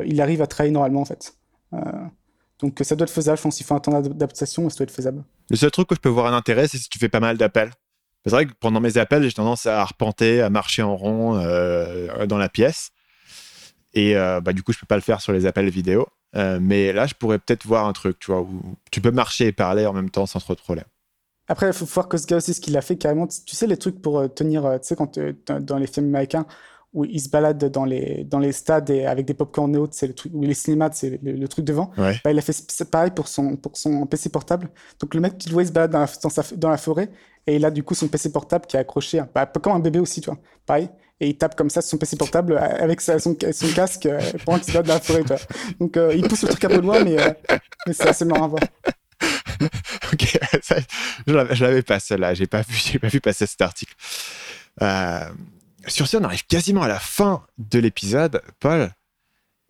il 0.04 0.20
arrive 0.20 0.42
à 0.42 0.46
travailler 0.48 0.72
normalement 0.72 1.02
en 1.02 1.04
fait. 1.04 1.36
donc 2.58 2.80
ça 2.82 2.96
doit 2.96 3.04
être 3.04 3.12
faisable, 3.12 3.38
je 3.38 3.42
pense 3.42 3.56
qu'il 3.56 3.64
faut 3.64 3.74
un 3.74 3.80
temps 3.80 4.00
d'adaptation, 4.00 4.64
mais 4.64 4.70
ça 4.70 4.78
doit 4.78 4.84
être 4.84 4.90
faisable. 4.90 5.22
Le 5.50 5.56
seul 5.56 5.70
truc 5.70 5.88
que 5.88 5.94
je 5.94 6.00
peux 6.00 6.08
voir 6.08 6.26
un 6.26 6.36
intérêt, 6.36 6.66
c'est 6.66 6.78
si 6.78 6.88
tu 6.88 6.98
fais 6.98 7.08
pas 7.08 7.20
mal 7.20 7.36
d'appels. 7.38 7.70
C'est 8.24 8.30
vrai 8.30 8.46
que 8.46 8.52
pendant 8.58 8.80
mes 8.80 8.98
appels, 8.98 9.22
j'ai 9.22 9.32
tendance 9.32 9.66
à 9.66 9.80
arpenter, 9.80 10.40
à 10.40 10.50
marcher 10.50 10.82
en 10.82 10.96
rond 10.96 11.34
dans 12.26 12.38
la 12.38 12.48
pièce. 12.48 12.90
Et 13.94 14.16
euh, 14.16 14.40
bah, 14.40 14.52
du 14.52 14.62
coup, 14.62 14.72
je 14.72 14.78
peux 14.78 14.86
pas 14.86 14.96
le 14.96 15.02
faire 15.02 15.20
sur 15.20 15.32
les 15.32 15.46
appels 15.46 15.68
vidéo. 15.68 16.06
Euh, 16.34 16.58
mais 16.60 16.92
là, 16.92 17.06
je 17.06 17.14
pourrais 17.14 17.38
peut-être 17.38 17.66
voir 17.66 17.86
un 17.86 17.92
truc, 17.92 18.18
tu 18.18 18.30
vois, 18.30 18.40
où 18.40 18.76
tu 18.90 19.00
peux 19.00 19.10
marcher 19.10 19.48
et 19.48 19.52
parler 19.52 19.86
en 19.86 19.92
même 19.92 20.10
temps 20.10 20.26
sans 20.26 20.40
trop 20.40 20.54
de 20.54 20.60
problème. 20.60 20.86
Après, 21.48 21.66
il 21.66 21.72
faut 21.72 21.84
voir 21.84 22.08
que 22.08 22.16
ce 22.16 22.26
gars 22.26 22.36
aussi, 22.36 22.54
ce 22.54 22.60
qu'il 22.60 22.76
a 22.76 22.80
fait 22.80 22.96
carrément, 22.96 23.26
tu 23.26 23.54
sais, 23.54 23.66
les 23.66 23.76
trucs 23.76 24.00
pour 24.00 24.20
euh, 24.20 24.28
tenir, 24.28 24.62
tu 24.80 24.88
sais, 24.88 24.96
quand 24.96 25.18
dans 25.60 25.76
les 25.76 25.86
films 25.86 26.06
américains, 26.06 26.46
où 26.94 27.04
il 27.04 27.20
se 27.20 27.28
balade 27.28 27.70
dans 27.70 27.84
les, 27.84 28.24
dans 28.24 28.38
les 28.38 28.52
stades 28.52 28.90
et 28.90 29.06
avec 29.06 29.26
des 29.26 29.34
popcorn 29.34 29.74
hautes, 29.76 29.94
c'est 29.94 30.06
le 30.06 30.14
truc, 30.14 30.32
ou 30.34 30.42
les 30.42 30.54
cinémas, 30.54 30.90
c'est 30.92 31.18
le, 31.22 31.48
truc 31.48 31.64
devant. 31.64 31.90
Ouais. 31.96 32.20
Bah, 32.22 32.32
il 32.32 32.38
a 32.38 32.42
fait 32.42 32.84
pareil 32.90 33.10
pour 33.10 33.28
son, 33.28 33.56
pour 33.56 33.76
son 33.76 34.06
PC 34.06 34.28
portable. 34.28 34.68
Donc 35.00 35.14
le 35.14 35.20
mec, 35.20 35.38
tu 35.38 35.48
le 35.48 35.54
vois, 35.54 35.62
il 35.62 35.68
se 35.68 35.72
balade 35.72 35.90
dans 35.90 36.00
la, 36.00 36.08
dans, 36.22 36.28
sa, 36.28 36.42
dans 36.56 36.68
la 36.68 36.76
forêt 36.76 37.10
et 37.46 37.56
il 37.56 37.64
a 37.64 37.70
du 37.70 37.82
coup 37.82 37.94
son 37.94 38.08
PC 38.08 38.30
portable 38.30 38.66
qui 38.66 38.76
est 38.76 38.80
accroché, 38.80 39.22
bah, 39.34 39.46
comme 39.46 39.72
un 39.72 39.78
bébé 39.80 40.00
aussi, 40.00 40.20
tu 40.20 40.30
vois. 40.30 40.38
Pareil 40.66 40.90
et 41.22 41.28
il 41.28 41.36
tape 41.36 41.54
comme 41.54 41.70
ça 41.70 41.80
sur 41.80 41.90
son 41.90 41.98
PC 41.98 42.16
portable 42.16 42.54
euh, 42.54 42.82
avec 42.82 43.00
son, 43.00 43.18
son, 43.20 43.68
casque 43.74 44.06
euh, 44.06 44.20
pendant 44.44 44.58
qu'il 44.58 44.72
se 44.72 44.76
bat 44.76 44.82
dans 44.82 44.94
la 44.94 45.00
forêt. 45.00 45.22
Donc 45.78 45.96
euh, 45.96 46.12
il 46.16 46.26
pousse 46.26 46.42
le 46.42 46.48
truc 46.48 46.64
un 46.64 46.68
peu 46.68 46.80
loin, 46.80 47.04
mais, 47.04 47.16
mais 47.86 47.92
c'est 47.92 48.08
assez 48.08 48.24
marrant 48.24 48.46
à 48.46 48.48
voir. 48.48 48.62
ok, 50.12 50.38
ça, 50.62 50.76
je 51.28 51.62
l'avais 51.62 51.82
pas 51.82 52.00
celle-là, 52.00 52.34
j'ai 52.34 52.48
pas 52.48 52.62
vu, 52.62 52.98
pas 52.98 53.06
vu 53.06 53.20
passer 53.20 53.46
cet 53.46 53.62
article. 53.62 53.94
sur 55.86 56.08
ce, 56.08 56.16
on 56.16 56.24
arrive 56.24 56.44
quasiment 56.46 56.82
à 56.82 56.88
la 56.88 56.98
fin 56.98 57.46
de 57.56 57.78
l'épisode. 57.78 58.42
Paul, 58.58 58.90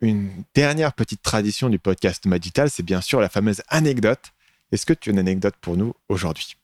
une 0.01 0.31
dernière 0.55 0.93
petite 0.93 1.21
tradition 1.21 1.69
du 1.69 1.77
podcast 1.77 2.25
Madital, 2.25 2.71
c'est 2.71 2.83
bien 2.83 2.99
sûr 2.99 3.21
la 3.21 3.29
fameuse 3.29 3.61
anecdote. 3.67 4.31
Est-ce 4.71 4.87
que 4.87 4.93
tu 4.93 5.11
as 5.11 5.13
une 5.13 5.19
anecdote 5.19 5.53
pour 5.61 5.77
nous 5.77 5.93
aujourd'hui? 6.09 6.55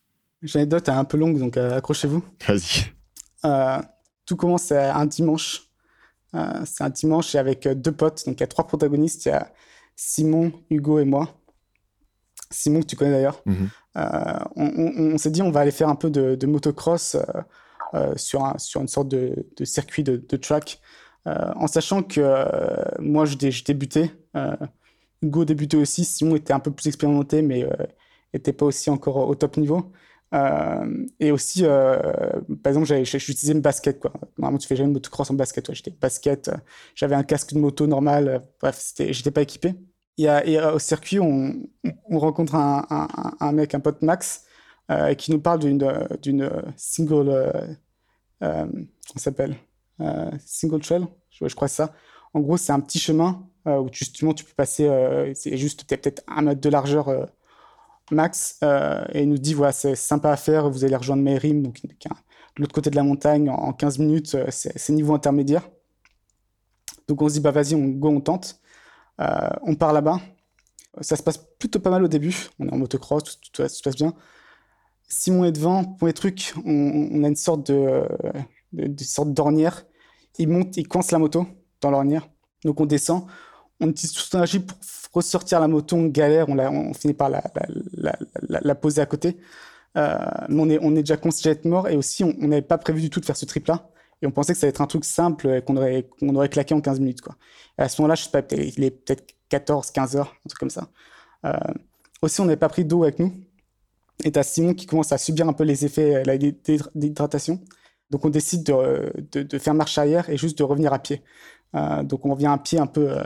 Une 0.41 0.49
anecdote 0.55 0.89
un 0.89 1.03
peu 1.03 1.17
longue, 1.17 1.37
donc 1.37 1.57
accrochez-vous. 1.57 2.25
Vas-y. 2.47 2.91
Euh, 3.45 3.81
tout 4.29 4.35
commence 4.35 4.71
un 4.71 5.07
dimanche. 5.07 5.71
Euh, 6.35 6.61
c'est 6.63 6.83
un 6.83 6.91
dimanche 6.91 7.33
et 7.33 7.39
avec 7.39 7.65
euh, 7.65 7.73
deux 7.73 7.91
potes. 7.91 8.27
Donc 8.27 8.35
il 8.37 8.41
y 8.41 8.43
a 8.43 8.47
trois 8.47 8.67
protagonistes. 8.67 9.25
Il 9.25 9.29
y 9.29 9.31
a 9.31 9.51
Simon, 9.95 10.51
Hugo 10.69 10.99
et 10.99 11.05
moi. 11.05 11.33
Simon, 12.51 12.81
que 12.81 12.85
tu 12.85 12.95
connais 12.95 13.09
d'ailleurs. 13.09 13.41
Mhm. 13.47 13.69
Euh, 13.97 14.39
on, 14.55 15.17
s'est 15.17 15.31
dit 15.31 15.41
on 15.41 15.49
va 15.49 15.61
aller 15.61 15.71
faire 15.71 15.89
un 15.89 15.95
peu 15.95 16.11
de, 16.11 16.45
motocross 16.45 17.17
sur, 18.17 18.45
un, 18.45 18.55
sur 18.59 18.81
une 18.81 18.87
sorte 18.87 19.07
de, 19.07 19.33
circuit 19.63 20.03
de, 20.03 20.37
track. 20.37 20.79
en 21.25 21.65
sachant 21.65 22.03
que 22.03 22.21
moi, 23.01 23.25
je, 23.25 23.49
je 23.49 23.63
débutais. 23.63 24.11
Hugo 25.23 25.43
débutait 25.43 25.77
aussi. 25.77 26.05
Simon 26.05 26.35
était 26.35 26.53
un 26.53 26.59
peu 26.59 26.69
plus 26.69 26.87
expérimenté, 26.87 27.41
mais 27.41 27.67
n'était 28.31 28.53
pas 28.53 28.67
aussi 28.67 28.91
encore 28.91 29.27
au 29.27 29.33
top 29.33 29.57
niveau. 29.57 29.91
Euh, 30.33 31.05
et 31.19 31.31
aussi, 31.31 31.61
euh, 31.63 31.97
par 32.63 32.71
exemple, 32.71 32.85
j'utilisais 33.03 33.53
une 33.53 33.61
basket. 33.61 34.03
Normalement, 34.37 34.57
tu 34.57 34.67
fais 34.67 34.75
jamais 34.75 34.89
de 34.89 34.93
motocross 34.93 35.31
en 35.31 35.33
basket. 35.33 35.73
J'étais 35.73 35.91
basket, 35.91 36.49
euh, 36.49 36.57
j'avais 36.95 37.15
un 37.15 37.23
casque 37.23 37.53
de 37.53 37.59
moto 37.59 37.87
normal. 37.87 38.43
bref, 38.61 38.93
j'étais 38.97 39.31
pas 39.31 39.41
équipé. 39.41 39.75
Et, 40.17 40.59
au 40.59 40.79
circuit, 40.79 41.19
on, 41.19 41.53
on 42.09 42.19
rencontre 42.19 42.55
un, 42.55 43.51
mec, 43.53 43.73
un 43.73 43.79
pote 43.79 44.01
Max, 44.01 44.45
qui 45.17 45.31
nous 45.31 45.39
parle 45.39 45.59
d'une 45.59 46.49
single. 46.75 47.51
comment 48.39 48.87
s'appelle 49.15 49.55
Single 50.45 50.81
trail, 50.81 51.07
je 51.31 51.55
crois 51.55 51.69
ça. 51.69 51.93
En 52.33 52.41
gros, 52.41 52.57
c'est 52.57 52.73
un 52.73 52.81
petit 52.81 52.99
chemin 52.99 53.47
où 53.65 53.87
justement 53.93 54.33
tu 54.33 54.43
peux 54.43 54.53
passer. 54.55 54.89
c'est 55.35 55.55
juste 55.55 55.85
peut-être 55.87 56.21
un 56.27 56.41
mètre 56.41 56.59
de 56.59 56.69
largeur 56.69 57.29
Max 58.11 58.57
euh, 58.63 59.03
et 59.13 59.23
il 59.23 59.29
nous 59.29 59.37
dit 59.37 59.53
voilà, 59.53 59.71
c'est 59.71 59.95
sympa 59.95 60.31
à 60.31 60.37
faire, 60.37 60.69
vous 60.69 60.83
allez 60.83 60.95
rejoindre 60.95 61.23
Merim, 61.23 61.63
donc 61.63 61.81
de 61.83 61.89
l'autre 62.57 62.73
côté 62.73 62.89
de 62.89 62.95
la 62.95 63.03
montagne, 63.03 63.49
en 63.49 63.73
15 63.73 63.99
minutes, 63.99 64.35
euh, 64.35 64.47
c'est 64.49 64.89
niveau 64.89 65.13
intermédiaire. 65.13 65.69
Donc 67.07 67.21
on 67.21 67.29
se 67.29 67.33
dit 67.33 67.39
bah 67.39 67.51
vas-y, 67.51 67.75
on 67.75 67.87
go, 67.87 68.09
on 68.09 68.21
tente. 68.21 68.59
Euh, 69.19 69.49
on 69.63 69.75
part 69.75 69.93
là-bas. 69.93 70.19
Ça 71.01 71.15
se 71.15 71.23
passe 71.23 71.37
plutôt 71.37 71.79
pas 71.79 71.89
mal 71.89 72.03
au 72.03 72.07
début. 72.07 72.35
On 72.59 72.67
est 72.67 72.73
en 72.73 72.77
motocross, 72.77 73.39
tout, 73.51 73.67
se 73.67 73.81
passe 73.81 73.95
bien. 73.95 74.13
Simon 75.07 75.43
est 75.45 75.51
devant, 75.51 75.83
pour 75.83 76.07
les 76.07 76.13
trucs, 76.13 76.53
on, 76.65 77.23
a 77.23 77.27
une 77.27 77.35
sorte 77.35 77.71
de, 77.71 78.07
sorte 78.99 79.33
d'ornière. 79.33 79.85
Il 80.37 80.49
monte, 80.49 80.77
il 80.77 80.87
coince 80.87 81.11
la 81.11 81.17
moto 81.17 81.47
dans 81.81 81.89
l'ornière. 81.89 82.29
Donc 82.63 82.79
on 82.79 82.85
descend, 82.85 83.25
on 83.79 83.89
utilise 83.89 84.13
toute 84.13 84.33
l'énergie 84.33 84.59
pour 84.59 84.77
ressortir 85.13 85.59
la 85.59 85.67
moto, 85.67 85.95
on 85.95 86.05
galère, 86.07 86.49
on, 86.49 86.55
la, 86.55 86.71
finit 86.93 87.13
par 87.13 87.29
la, 87.29 87.43
la, 87.93 88.15
la, 88.47 88.59
la 88.61 88.75
poser 88.75 89.01
à 89.01 89.05
côté. 89.05 89.37
Euh, 89.97 90.17
mais 90.49 90.79
on 90.81 90.95
est, 90.95 90.99
déjà 90.99 91.17
considéré 91.17 91.55
être 91.55 91.65
mort 91.65 91.87
et 91.87 91.97
aussi 91.97 92.23
on 92.23 92.33
n'avait 92.47 92.61
pas 92.61 92.77
prévu 92.77 93.01
du 93.01 93.09
tout 93.09 93.19
de 93.19 93.25
faire 93.25 93.37
ce 93.37 93.45
trip-là. 93.45 93.89
Et 94.21 94.27
on 94.27 94.31
pensait 94.31 94.53
que 94.53 94.59
ça 94.59 94.65
allait 94.65 94.71
être 94.71 94.81
un 94.81 94.87
truc 94.87 95.05
simple 95.05 95.47
et 95.47 95.61
qu'on 95.61 95.77
aurait, 95.77 96.07
qu'on 96.19 96.35
aurait 96.35 96.49
claqué 96.49 96.73
en 96.73 96.81
15 96.81 96.99
minutes. 96.99 97.21
Et 97.77 97.81
à 97.81 97.89
ce 97.89 98.01
moment-là, 98.01 98.15
je 98.15 98.23
sais 98.23 98.31
pas, 98.31 98.43
il 98.51 98.83
est 98.83 98.91
peut-être 98.91 99.25
14, 99.47 99.91
15 99.91 100.15
heures, 100.17 100.35
un 100.45 100.49
truc 100.49 100.59
comme 100.59 100.69
ça. 100.69 100.89
Euh, 101.45 101.53
aussi, 102.21 102.41
on 102.41 102.45
n'avait 102.45 102.57
pas 102.57 102.69
pris 102.69 102.83
d'eau 102.83 103.03
avec 103.03 103.19
nous. 103.19 103.33
Et 104.23 104.31
t'as 104.31 104.43
Simon 104.43 104.73
qui 104.73 104.85
commence 104.85 105.13
à 105.13 105.17
subir 105.17 105.47
un 105.47 105.53
peu 105.53 105.63
les 105.63 105.85
effets 105.85 106.23
d'hydratation. 106.93 107.61
Donc 108.09 108.25
on 108.25 108.29
décide 108.29 108.63
de, 108.63 109.13
de, 109.31 109.43
de, 109.43 109.59
faire 109.59 109.73
marche 109.73 109.97
arrière 109.97 110.29
et 110.29 110.35
juste 110.35 110.57
de 110.57 110.63
revenir 110.63 110.91
à 110.93 110.99
pied. 110.99 111.23
Euh, 111.75 112.03
donc 112.03 112.25
on 112.25 112.33
revient 112.33 112.47
à 112.47 112.57
pied 112.57 112.79
un 112.79 112.87
peu, 112.87 113.11
euh, 113.11 113.23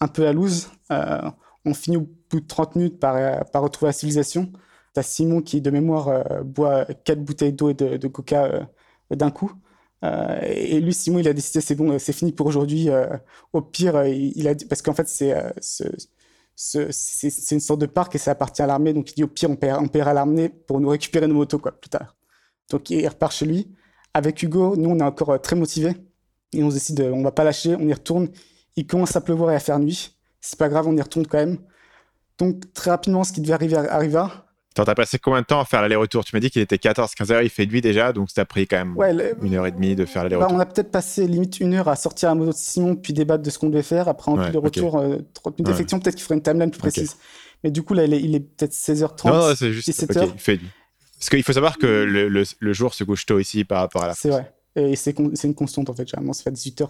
un 0.00 0.08
peu 0.08 0.26
à 0.26 0.32
loose. 0.32 0.70
Euh, 0.92 1.30
on 1.64 1.74
finit 1.74 1.96
au 1.96 2.08
bout 2.30 2.40
de 2.40 2.46
30 2.46 2.76
minutes 2.76 3.00
par, 3.00 3.16
euh, 3.16 3.40
par 3.52 3.62
retrouver 3.62 3.88
la 3.88 3.92
civilisation. 3.92 4.52
T'as 4.94 5.02
Simon 5.02 5.42
qui, 5.42 5.60
de 5.60 5.70
mémoire, 5.70 6.08
euh, 6.08 6.42
boit 6.42 6.84
quatre 7.04 7.22
bouteilles 7.22 7.52
d'eau 7.52 7.70
et 7.70 7.74
de, 7.74 8.08
coca 8.08 8.68
d'un 9.10 9.30
coup. 9.30 9.52
et 10.02 10.80
lui, 10.80 10.94
Simon, 10.94 11.18
il 11.18 11.28
a 11.28 11.32
décidé 11.32 11.60
c'est 11.60 11.74
bon, 11.74 11.98
c'est 11.98 12.12
fini 12.12 12.32
pour 12.32 12.46
aujourd'hui. 12.46 12.88
au 13.52 13.62
pire, 13.62 14.04
il, 14.04 14.48
a 14.48 14.54
dit, 14.54 14.64
parce 14.64 14.82
qu'en 14.82 14.94
fait, 14.94 15.08
c'est 15.08 15.34
une 17.50 17.60
sorte 17.60 17.80
de 17.80 17.86
parc 17.86 18.14
et 18.14 18.18
ça 18.18 18.32
appartient 18.32 18.62
à 18.62 18.66
l'armée. 18.66 18.92
Donc 18.92 19.10
il 19.12 19.14
dit 19.16 19.24
au 19.24 19.28
pire, 19.28 19.50
on 19.50 19.56
paiera, 19.56 19.80
on 19.80 20.14
l'armée 20.14 20.48
pour 20.48 20.80
nous 20.80 20.88
récupérer 20.88 21.26
nos 21.26 21.34
motos 21.34 21.58
quoi, 21.58 21.72
plus 21.72 21.90
tard. 21.90 22.16
Donc 22.70 22.90
il 22.90 23.06
repart 23.06 23.32
chez 23.32 23.46
lui. 23.46 23.74
Avec 24.14 24.42
Hugo, 24.42 24.76
nous, 24.76 24.90
on 24.90 24.98
est 24.98 25.02
encore 25.02 25.40
très 25.40 25.56
motivés. 25.56 25.94
Et 26.52 26.62
on 26.62 26.70
se 26.70 26.74
décide, 26.76 27.00
on 27.02 27.22
va 27.22 27.32
pas 27.32 27.44
lâcher, 27.44 27.76
on 27.76 27.86
y 27.88 27.92
retourne. 27.92 28.30
Il 28.78 28.86
commence 28.86 29.16
à 29.16 29.20
pleuvoir 29.20 29.50
et 29.50 29.56
à 29.56 29.58
faire 29.58 29.80
nuit. 29.80 30.16
C'est 30.40 30.56
pas 30.56 30.68
grave, 30.68 30.86
on 30.86 30.96
y 30.96 31.02
retourne 31.02 31.26
quand 31.26 31.38
même. 31.38 31.58
Donc 32.38 32.72
très 32.72 32.90
rapidement, 32.90 33.24
ce 33.24 33.32
qui 33.32 33.40
devait 33.40 33.54
arriver 33.54 33.76
arriva. 33.76 34.44
T'as 34.72 34.94
passé 34.94 35.18
combien 35.18 35.40
de 35.40 35.46
temps 35.46 35.58
à 35.58 35.64
faire 35.64 35.82
l'aller-retour? 35.82 36.24
Tu 36.24 36.36
m'as 36.36 36.38
dit 36.38 36.50
qu'il 36.50 36.62
était 36.62 36.76
14-15 36.76 37.32
heures, 37.32 37.42
il 37.42 37.50
fait 37.50 37.66
nuit 37.66 37.80
déjà, 37.80 38.12
donc 38.12 38.30
ça 38.30 38.42
a 38.42 38.44
pris 38.44 38.68
quand 38.68 38.76
même 38.76 38.96
ouais, 38.96 39.12
le... 39.12 39.34
une 39.42 39.54
heure 39.54 39.66
et 39.66 39.72
demie 39.72 39.96
de 39.96 40.04
faire 40.04 40.22
l'aller-retour. 40.22 40.50
Bah, 40.50 40.56
on 40.56 40.60
a 40.60 40.66
peut-être 40.66 40.92
passé 40.92 41.26
limite 41.26 41.58
une 41.58 41.74
heure 41.74 41.88
à 41.88 41.96
sortir 41.96 42.28
la 42.28 42.36
moto 42.36 42.52
de 42.52 42.56
Simon, 42.56 42.94
puis 42.94 43.12
débattre 43.12 43.42
de 43.42 43.50
ce 43.50 43.58
qu'on 43.58 43.70
devait 43.70 43.82
faire. 43.82 44.06
Après, 44.06 44.30
en 44.30 44.38
ouais, 44.38 44.52
de 44.52 44.58
retour, 44.58 44.94
okay. 44.94 45.14
euh, 45.14 45.18
30 45.34 45.58
minutes 45.58 45.72
d'effection, 45.72 45.96
ouais. 45.96 46.02
peut-être 46.04 46.14
qu'il 46.14 46.22
ferait 46.22 46.36
une 46.36 46.42
timeline 46.42 46.70
plus 46.70 46.78
précise. 46.78 47.10
Okay. 47.10 47.20
Mais 47.64 47.70
du 47.72 47.82
coup, 47.82 47.94
là, 47.94 48.04
il 48.04 48.14
est, 48.14 48.36
est 48.36 48.40
peut-être 48.40 48.72
16h30. 48.72 49.26
Non, 49.26 49.48
non 49.48 49.54
c'est 49.56 49.72
juste 49.72 49.88
17h. 49.88 50.16
Okay, 50.16 50.30
il 50.32 50.40
fait. 50.40 50.60
Parce 51.18 51.30
qu'il 51.30 51.42
faut 51.42 51.52
savoir 51.52 51.76
que 51.78 51.86
le, 51.86 52.28
le, 52.28 52.44
le, 52.60 52.72
jour 52.72 52.94
se 52.94 53.02
couche 53.02 53.26
tôt 53.26 53.40
ici 53.40 53.64
par 53.64 53.80
rapport 53.80 54.04
à 54.04 54.06
la 54.06 54.14
C'est 54.14 54.30
vrai. 54.30 54.52
Et 54.76 54.96
c'est 54.96 55.18
une 55.18 55.54
constante 55.54 55.90
en 55.90 55.94
fait. 55.94 56.06
Généralement, 56.06 56.32
ça 56.32 56.44
fait 56.44 56.50
18h, 56.50 56.86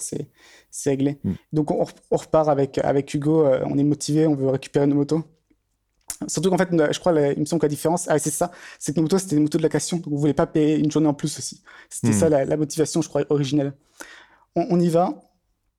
c'est 0.70 0.90
réglé. 0.90 1.18
Mm. 1.24 1.32
Donc, 1.52 1.70
on, 1.70 1.86
on, 2.10 2.16
repart 2.16 2.48
avec, 2.48 2.78
avec 2.78 3.12
Hugo. 3.14 3.44
Euh, 3.44 3.62
on 3.66 3.78
est 3.78 3.84
motivé, 3.84 4.26
on 4.26 4.34
veut 4.34 4.48
récupérer 4.48 4.86
nos 4.86 4.96
motos. 4.96 5.22
Surtout 6.26 6.50
qu'en 6.50 6.58
fait, 6.58 6.68
je 6.70 6.98
crois, 6.98 7.12
la, 7.12 7.32
il 7.32 7.40
me 7.40 7.44
semble 7.44 7.60
que 7.60 7.66
la 7.66 7.70
différence, 7.70 8.08
ah, 8.08 8.18
c'est 8.18 8.30
ça, 8.30 8.50
c'est 8.78 8.92
que 8.92 8.96
nos 8.96 9.02
motos, 9.02 9.18
c'était 9.18 9.36
des 9.36 9.42
motos 9.42 9.58
de 9.58 9.62
location, 9.62 9.98
donc 9.98 10.08
vous 10.12 10.18
voulez 10.18 10.34
pas 10.34 10.46
payer 10.46 10.76
une 10.76 10.90
journée 10.90 11.06
en 11.06 11.14
plus 11.14 11.38
aussi. 11.38 11.62
C'était 11.88 12.08
mmh. 12.08 12.18
ça 12.18 12.28
la, 12.28 12.44
la, 12.44 12.56
motivation, 12.56 13.02
je 13.02 13.08
crois, 13.08 13.22
originelle. 13.28 13.72
On, 14.56 14.66
on 14.70 14.80
y 14.80 14.88
va, 14.88 15.14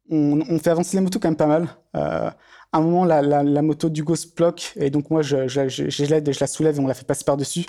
on, 0.09 0.39
on, 0.49 0.59
fait 0.59 0.69
avancer 0.69 0.95
les 0.95 1.01
motos 1.01 1.19
quand 1.19 1.27
même 1.27 1.35
pas 1.35 1.47
mal. 1.47 1.67
Euh, 1.97 2.30
à 2.71 2.77
un 2.77 2.81
moment, 2.81 3.03
la, 3.03 3.21
la, 3.21 3.43
la 3.43 3.61
moto 3.61 3.89
d'Hugo 3.89 4.15
se 4.15 4.27
bloque, 4.34 4.73
et 4.77 4.89
donc 4.89 5.09
moi, 5.09 5.23
je, 5.23 5.47
je, 5.49 5.67
je, 5.67 5.89
je 5.89 6.05
l'aide 6.05 6.27
et 6.30 6.34
je 6.34 6.39
la 6.39 6.47
soulève 6.47 6.77
et 6.77 6.80
on 6.80 6.88
la 6.88 6.93
fait 6.93 7.05
passer 7.05 7.26
par-dessus. 7.26 7.65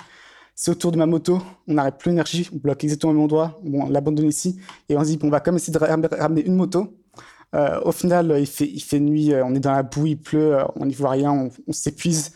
C'est 0.61 0.69
autour 0.69 0.91
de 0.91 0.97
ma 0.97 1.07
moto, 1.07 1.41
on 1.67 1.73
n'arrête 1.73 1.97
plus 1.97 2.11
l'énergie, 2.11 2.47
on 2.53 2.57
bloque 2.57 2.83
exactement 2.83 3.13
au 3.13 3.15
même 3.15 3.23
endroit, 3.23 3.59
bon, 3.63 3.85
on 3.85 3.89
l'abandonne 3.89 4.27
ici, 4.27 4.59
et 4.89 4.95
on 4.95 5.03
se 5.03 5.09
dit, 5.09 5.19
on 5.23 5.29
va 5.29 5.39
quand 5.39 5.49
même 5.49 5.57
essayer 5.57 5.73
de 5.73 5.79
ramener 5.79 6.45
une 6.45 6.53
moto. 6.53 6.95
Euh, 7.55 7.81
au 7.83 7.91
final, 7.91 8.35
il 8.39 8.45
fait, 8.45 8.67
il 8.67 8.79
fait 8.79 8.99
nuit, 8.99 9.33
on 9.43 9.55
est 9.55 9.59
dans 9.59 9.71
la 9.71 9.81
boue, 9.81 10.05
il 10.05 10.19
pleut, 10.19 10.57
on 10.75 10.85
n'y 10.85 10.93
voit 10.93 11.09
rien, 11.09 11.49
on, 11.67 11.73
s'épuise 11.73 12.33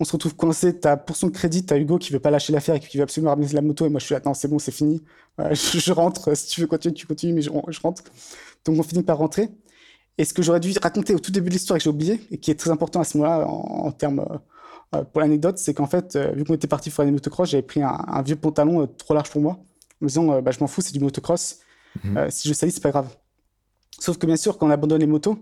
on 0.00 0.04
se 0.04 0.12
retrouve 0.12 0.34
coincé. 0.34 0.80
As, 0.84 0.96
pour 0.96 1.14
son 1.14 1.28
crédit, 1.28 1.66
tu 1.66 1.74
as 1.74 1.76
Hugo 1.76 1.98
qui 1.98 2.10
veut 2.10 2.20
pas 2.20 2.30
lâcher 2.30 2.54
l'affaire 2.54 2.74
et 2.74 2.80
qui 2.80 2.96
veut 2.96 3.02
absolument 3.02 3.32
ramener 3.32 3.48
la 3.48 3.60
moto. 3.60 3.84
Et 3.84 3.90
moi, 3.90 4.00
je 4.00 4.06
suis 4.06 4.14
là, 4.14 4.22
non, 4.24 4.32
c'est 4.32 4.48
bon, 4.48 4.58
c'est 4.58 4.72
fini. 4.72 5.02
Euh, 5.38 5.54
je, 5.54 5.92
rentre. 5.92 6.34
Si 6.34 6.48
tu 6.48 6.62
veux 6.62 6.66
continuer, 6.66 6.94
tu 6.94 7.06
continues, 7.06 7.34
mais 7.34 7.42
je, 7.42 7.50
rentre. 7.50 8.02
Donc, 8.64 8.78
on 8.78 8.82
finit 8.82 9.02
par 9.02 9.18
rentrer. 9.18 9.50
Et 10.16 10.24
ce 10.24 10.32
que 10.32 10.42
j'aurais 10.42 10.60
dû 10.60 10.72
raconter 10.82 11.14
au 11.14 11.18
tout 11.18 11.32
début 11.32 11.50
de 11.50 11.54
l'histoire 11.54 11.76
et 11.76 11.80
que 11.80 11.84
j'ai 11.84 11.90
oublié, 11.90 12.20
et 12.30 12.38
qui 12.38 12.50
est 12.50 12.54
très 12.54 12.70
important 12.70 13.00
à 13.00 13.04
ce 13.04 13.18
moment-là 13.18 13.46
en, 13.46 13.92
termes 13.92 14.20
euh, 14.20 14.38
pour 15.12 15.20
l'anecdote, 15.20 15.58
c'est 15.58 15.74
qu'en 15.74 15.86
fait, 15.86 16.16
euh, 16.16 16.32
vu 16.32 16.44
qu'on 16.44 16.54
était 16.54 16.68
parti 16.68 16.90
faire 16.90 17.04
des 17.04 17.10
motocross, 17.10 17.48
j'avais 17.50 17.62
pris 17.62 17.82
un, 17.82 17.98
un, 18.06 18.22
vieux 18.22 18.36
pantalon 18.36 18.86
trop 18.86 19.14
large 19.14 19.30
pour 19.30 19.40
moi, 19.40 19.52
en 19.52 19.64
me 20.02 20.08
disant, 20.08 20.42
bah, 20.42 20.50
je 20.50 20.60
m'en 20.60 20.66
fous, 20.66 20.80
c'est 20.80 20.92
du 20.92 21.00
motocross. 21.00 21.60
Mmh. 22.04 22.30
si 22.30 22.48
je 22.48 22.54
salis, 22.54 22.72
c'est 22.72 22.82
pas 22.82 22.90
grave. 22.90 23.08
Sauf 23.98 24.18
que 24.18 24.26
bien 24.26 24.36
sûr, 24.36 24.58
quand 24.58 24.66
on 24.66 24.70
abandonne 24.70 25.00
les 25.00 25.06
motos, 25.06 25.38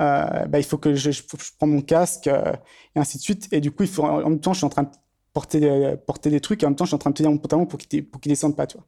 euh, 0.00 0.46
bah, 0.46 0.58
il 0.58 0.64
faut 0.64 0.78
que 0.78 0.94
je, 0.94 1.10
je, 1.10 1.22
je 1.22 1.50
prends 1.58 1.66
mon 1.66 1.80
casque 1.80 2.28
euh, 2.28 2.52
et 2.94 3.00
ainsi 3.00 3.18
de 3.18 3.22
suite. 3.22 3.48
Et 3.52 3.60
du 3.60 3.72
coup, 3.72 3.82
il 3.82 3.88
faut, 3.88 4.04
en 4.04 4.28
même 4.28 4.40
temps, 4.40 4.52
je 4.52 4.58
suis 4.58 4.66
en 4.66 4.70
train 4.70 4.84
de 4.84 4.90
porter 5.32 5.60
des, 5.60 5.96
porter 6.06 6.30
des 6.30 6.40
trucs 6.40 6.62
et 6.62 6.66
en 6.66 6.70
même 6.70 6.76
temps, 6.76 6.84
je 6.84 6.90
suis 6.90 6.94
en 6.94 6.98
train 6.98 7.10
de 7.10 7.16
tenir 7.16 7.30
mon 7.30 7.38
pantalon 7.38 7.66
pour 7.66 7.78
qu'il 7.78 8.08
pour 8.08 8.20
qu'il 8.20 8.30
descende 8.30 8.56
pas, 8.56 8.66
tu 8.66 8.76
vois. 8.76 8.86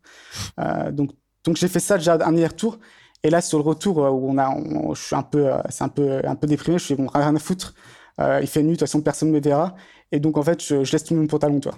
Euh, 0.61 0.93
donc, 0.93 1.11
donc 1.45 1.57
j'ai 1.57 1.69
fait 1.69 1.81
ça 1.81 1.99
déjà 1.99 2.15
un 2.15 2.35
aller-retour. 2.35 2.79
Et 3.23 3.31
là, 3.31 3.41
sur 3.41 3.59
le 3.59 3.65
retour, 3.65 3.99
où 3.99 4.31
on 4.31 4.39
a, 4.39 4.49
on, 4.49 4.95
je 4.95 5.03
suis 5.03 5.17
un 5.17 5.23
peu, 5.23 5.51
c'est 5.69 5.85
un 5.85 5.89
peu, 5.89 6.21
un 6.25 6.37
peu 6.37 6.47
déprimé. 6.47 6.79
Je 6.79 6.85
suis 6.85 6.95
bon, 6.95 7.07
rien 7.09 7.35
à 7.35 7.39
foutre. 7.39 7.75
Il 8.21 8.47
fait 8.47 8.63
nuit, 8.63 8.73
de 8.73 8.77
toute 8.77 8.81
façon, 8.81 9.01
personne 9.01 9.31
ne 9.31 9.35
me 9.35 9.41
verra. 9.41 9.75
Et 10.13 10.21
donc, 10.21 10.37
en 10.37 10.43
fait, 10.43 10.63
je, 10.63 10.85
je 10.85 10.93
laisse 10.93 11.05
tout 11.05 11.15
mon 11.15 11.27
pantalon, 11.27 11.61
toi. 11.61 11.75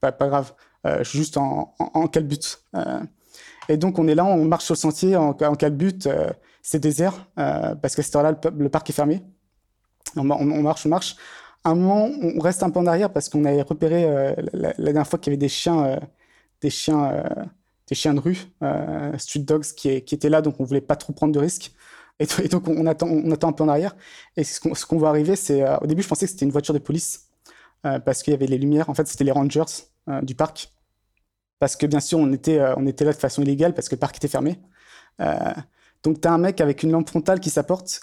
pas, 0.00 0.12
pas 0.12 0.28
grave. 0.28 0.52
je 0.84 1.02
suis 1.04 1.18
juste 1.18 1.36
en, 1.36 1.74
en, 1.78 1.90
en 1.94 2.10
et 3.68 3.76
donc, 3.76 3.98
on 3.98 4.06
est 4.06 4.14
là, 4.14 4.24
on 4.24 4.44
marche 4.44 4.64
sur 4.64 4.74
le 4.74 4.78
sentier 4.78 5.16
en, 5.16 5.30
en 5.30 5.54
calbut 5.54 6.08
c'est 6.66 6.80
désert 6.80 7.28
euh, 7.38 7.76
parce 7.76 7.94
que 7.94 8.02
cette 8.02 8.16
heure-là, 8.16 8.34
le, 8.58 8.68
parc 8.68 8.90
est 8.90 8.92
fermé. 8.92 9.22
On, 10.16 10.24
marche, 10.24 10.84
on 10.84 10.88
marche. 10.88 11.16
À 11.62 11.70
un 11.70 11.74
moment, 11.76 12.10
on 12.20 12.40
reste 12.40 12.64
un 12.64 12.70
peu 12.70 12.80
en 12.80 12.86
arrière 12.86 13.12
parce 13.12 13.28
qu'on 13.28 13.44
avait 13.44 13.62
repéré 13.62 14.04
euh, 14.04 14.34
la, 14.52 14.72
dernière 14.72 15.06
fois 15.06 15.20
qu'il 15.20 15.32
y 15.32 15.34
avait 15.34 15.38
des 15.38 15.48
chiens, 15.48 15.84
euh, 15.84 15.96
des 16.60 16.70
chiens, 16.70 17.04
euh, 17.04 17.44
des 17.86 17.94
chiens 17.94 18.14
de 18.14 18.18
rue, 18.18 18.48
euh, 18.64 19.16
street 19.16 19.44
dogs 19.44 19.62
qui, 19.76 20.02
qui, 20.02 20.16
étaient 20.16 20.28
là, 20.28 20.42
donc 20.42 20.58
on 20.58 20.64
voulait 20.64 20.80
pas 20.80 20.96
trop 20.96 21.12
prendre 21.12 21.32
de 21.32 21.38
risques. 21.38 21.72
Et, 22.18 22.48
donc 22.48 22.68
on 22.68 22.86
attend, 22.86 23.08
un 23.08 23.52
peu 23.52 23.64
en 23.64 23.68
arrière. 23.68 23.96
Et 24.36 24.44
ce 24.44 24.60
qu'on 24.60 24.72
qu 24.72 24.96
voit 24.98 25.10
arriver, 25.10 25.36
c'est 25.36 25.64
au 25.80 25.86
début, 25.86 26.02
je 26.02 26.08
pensais 26.08 26.26
que 26.26 26.32
c'était 26.32 26.44
une 26.44 26.52
voiture 26.52 26.74
de 26.74 26.78
police 26.78 27.28
parce 27.82 28.22
qu'il 28.22 28.32
y 28.32 28.34
avait 28.34 28.46
les 28.46 28.58
lumières. 28.58 28.88
En 28.90 28.94
fait, 28.94 29.06
c'était 29.06 29.24
les 29.24 29.32
rangers 29.32 29.64
du 30.22 30.34
parc 30.34 30.72
parce 31.58 31.76
que 31.76 31.86
bien 31.86 32.00
sûr, 32.00 32.18
on 32.18 32.32
était, 32.32 32.60
on 32.76 32.86
était 32.86 33.04
là 33.04 33.12
de 33.12 33.18
façon 33.18 33.42
illégale 33.42 33.74
parce 33.74 33.88
que 33.88 33.94
le 33.94 34.00
parc 34.00 34.16
était 34.16 34.28
fermé. 34.28 34.58
Donc, 36.06 36.20
tu 36.20 36.28
as 36.28 36.32
un 36.32 36.38
mec 36.38 36.60
avec 36.60 36.84
une 36.84 36.92
lampe 36.92 37.08
frontale 37.08 37.40
qui 37.40 37.50
s'apporte, 37.50 38.00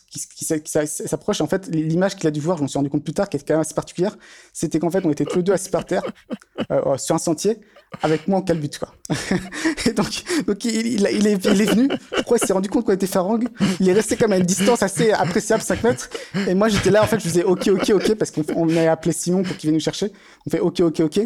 s'approche. 0.75 1.39
En 1.39 1.47
fait, 1.47 1.73
l'image 1.73 2.17
qu'il 2.17 2.27
a 2.27 2.31
dû 2.31 2.41
voir, 2.41 2.57
je 2.57 2.63
m'en 2.63 2.67
suis 2.67 2.77
rendu 2.77 2.89
compte 2.89 3.05
plus 3.05 3.13
tard, 3.13 3.29
qui 3.29 3.37
est 3.37 3.47
quand 3.47 3.53
même 3.53 3.61
assez 3.61 3.73
particulière, 3.73 4.17
c'était 4.51 4.77
qu'en 4.77 4.89
fait, 4.89 5.05
on 5.05 5.09
était 5.09 5.23
tous 5.23 5.37
les 5.37 5.43
deux 5.43 5.53
assis 5.53 5.69
par 5.69 5.85
terre, 5.85 6.03
euh, 6.71 6.97
sur 6.97 7.15
un 7.15 7.17
sentier, 7.17 7.61
avec 8.01 8.27
moi 8.27 8.39
en 8.39 8.41
calbut, 8.41 8.77
quoi. 8.77 8.93
et 9.85 9.93
donc, 9.93 10.21
donc 10.45 10.65
il, 10.65 11.05
est, 11.05 11.13
il 11.13 11.27
est 11.27 11.65
venu. 11.65 11.87
Pourquoi 12.13 12.39
il 12.41 12.45
s'est 12.45 12.51
rendu 12.51 12.67
compte 12.67 12.85
qu'on 12.85 12.91
était 12.91 13.07
farangue 13.07 13.47
Il 13.79 13.87
est 13.87 13.93
resté 13.93 14.17
même 14.19 14.33
à 14.33 14.37
une 14.37 14.45
distance 14.45 14.83
assez 14.83 15.11
appréciable, 15.11 15.63
5 15.63 15.81
mètres. 15.81 16.09
Et 16.49 16.55
moi, 16.55 16.67
j'étais 16.67 16.91
là, 16.91 17.03
en 17.03 17.07
fait, 17.07 17.19
je 17.19 17.29
faisais 17.29 17.43
OK, 17.45 17.69
OK, 17.69 17.89
OK, 17.89 18.15
parce 18.15 18.31
qu'on 18.31 18.67
a 18.75 18.91
appelé 18.91 19.13
Simon 19.13 19.43
pour 19.43 19.55
qu'il 19.55 19.69
vienne 19.69 19.75
nous 19.75 19.79
chercher. 19.79 20.11
On 20.45 20.49
fait 20.49 20.59
OK, 20.59 20.81
OK, 20.81 20.99
OK. 20.99 21.21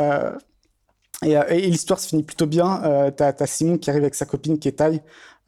Euh, 0.00 0.32
et, 1.22 1.36
euh, 1.36 1.44
et 1.50 1.60
l'histoire 1.60 2.00
se 2.00 2.08
finit 2.08 2.24
plutôt 2.24 2.46
bien. 2.46 3.12
T'as 3.16 3.32
as 3.38 3.46
Simon 3.46 3.78
qui 3.78 3.90
arrive 3.90 4.02
avec 4.02 4.16
sa 4.16 4.26
copine 4.26 4.58
qui 4.58 4.66
est 4.66 4.72
taille 4.72 5.00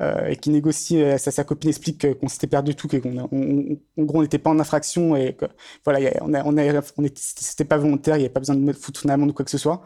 euh, 0.03 0.27
et 0.27 0.37
qui 0.37 0.51
négocie. 0.51 1.03
Euh, 1.03 1.17
sa, 1.17 1.43
copine 1.45 1.71
explique 1.71 2.07
qu'on 2.21 2.29
s'était 2.29 2.47
perdu 2.47 2.75
tout, 2.75 2.87
qu'on 2.87 3.29
on, 3.33 4.05
gros 4.05 4.19
on 4.19 4.23
n'était 4.23 4.39
pas 4.39 4.51
en 4.51 4.59
infraction 4.59 5.17
et 5.17 5.33
que 5.35 5.47
voilà, 5.85 6.11
on 6.21 6.35
a, 6.35 6.83
c'était 7.15 7.65
pas 7.65 7.79
volontaire, 7.79 8.17
il 8.17 8.21
n'y 8.21 8.27
a 8.27 8.31
pas 8.31 8.41
besoin 8.41 8.57
de 8.57 8.61
mettre 8.61 8.79
foutre 8.79 9.05
une 9.05 9.11
amende 9.11 9.31
ou 9.31 9.33
quoi 9.33 9.45
que 9.47 9.51
ce 9.51 9.59
soit. 9.59 9.83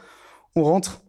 On 0.57 0.65
rentre. 0.65 1.03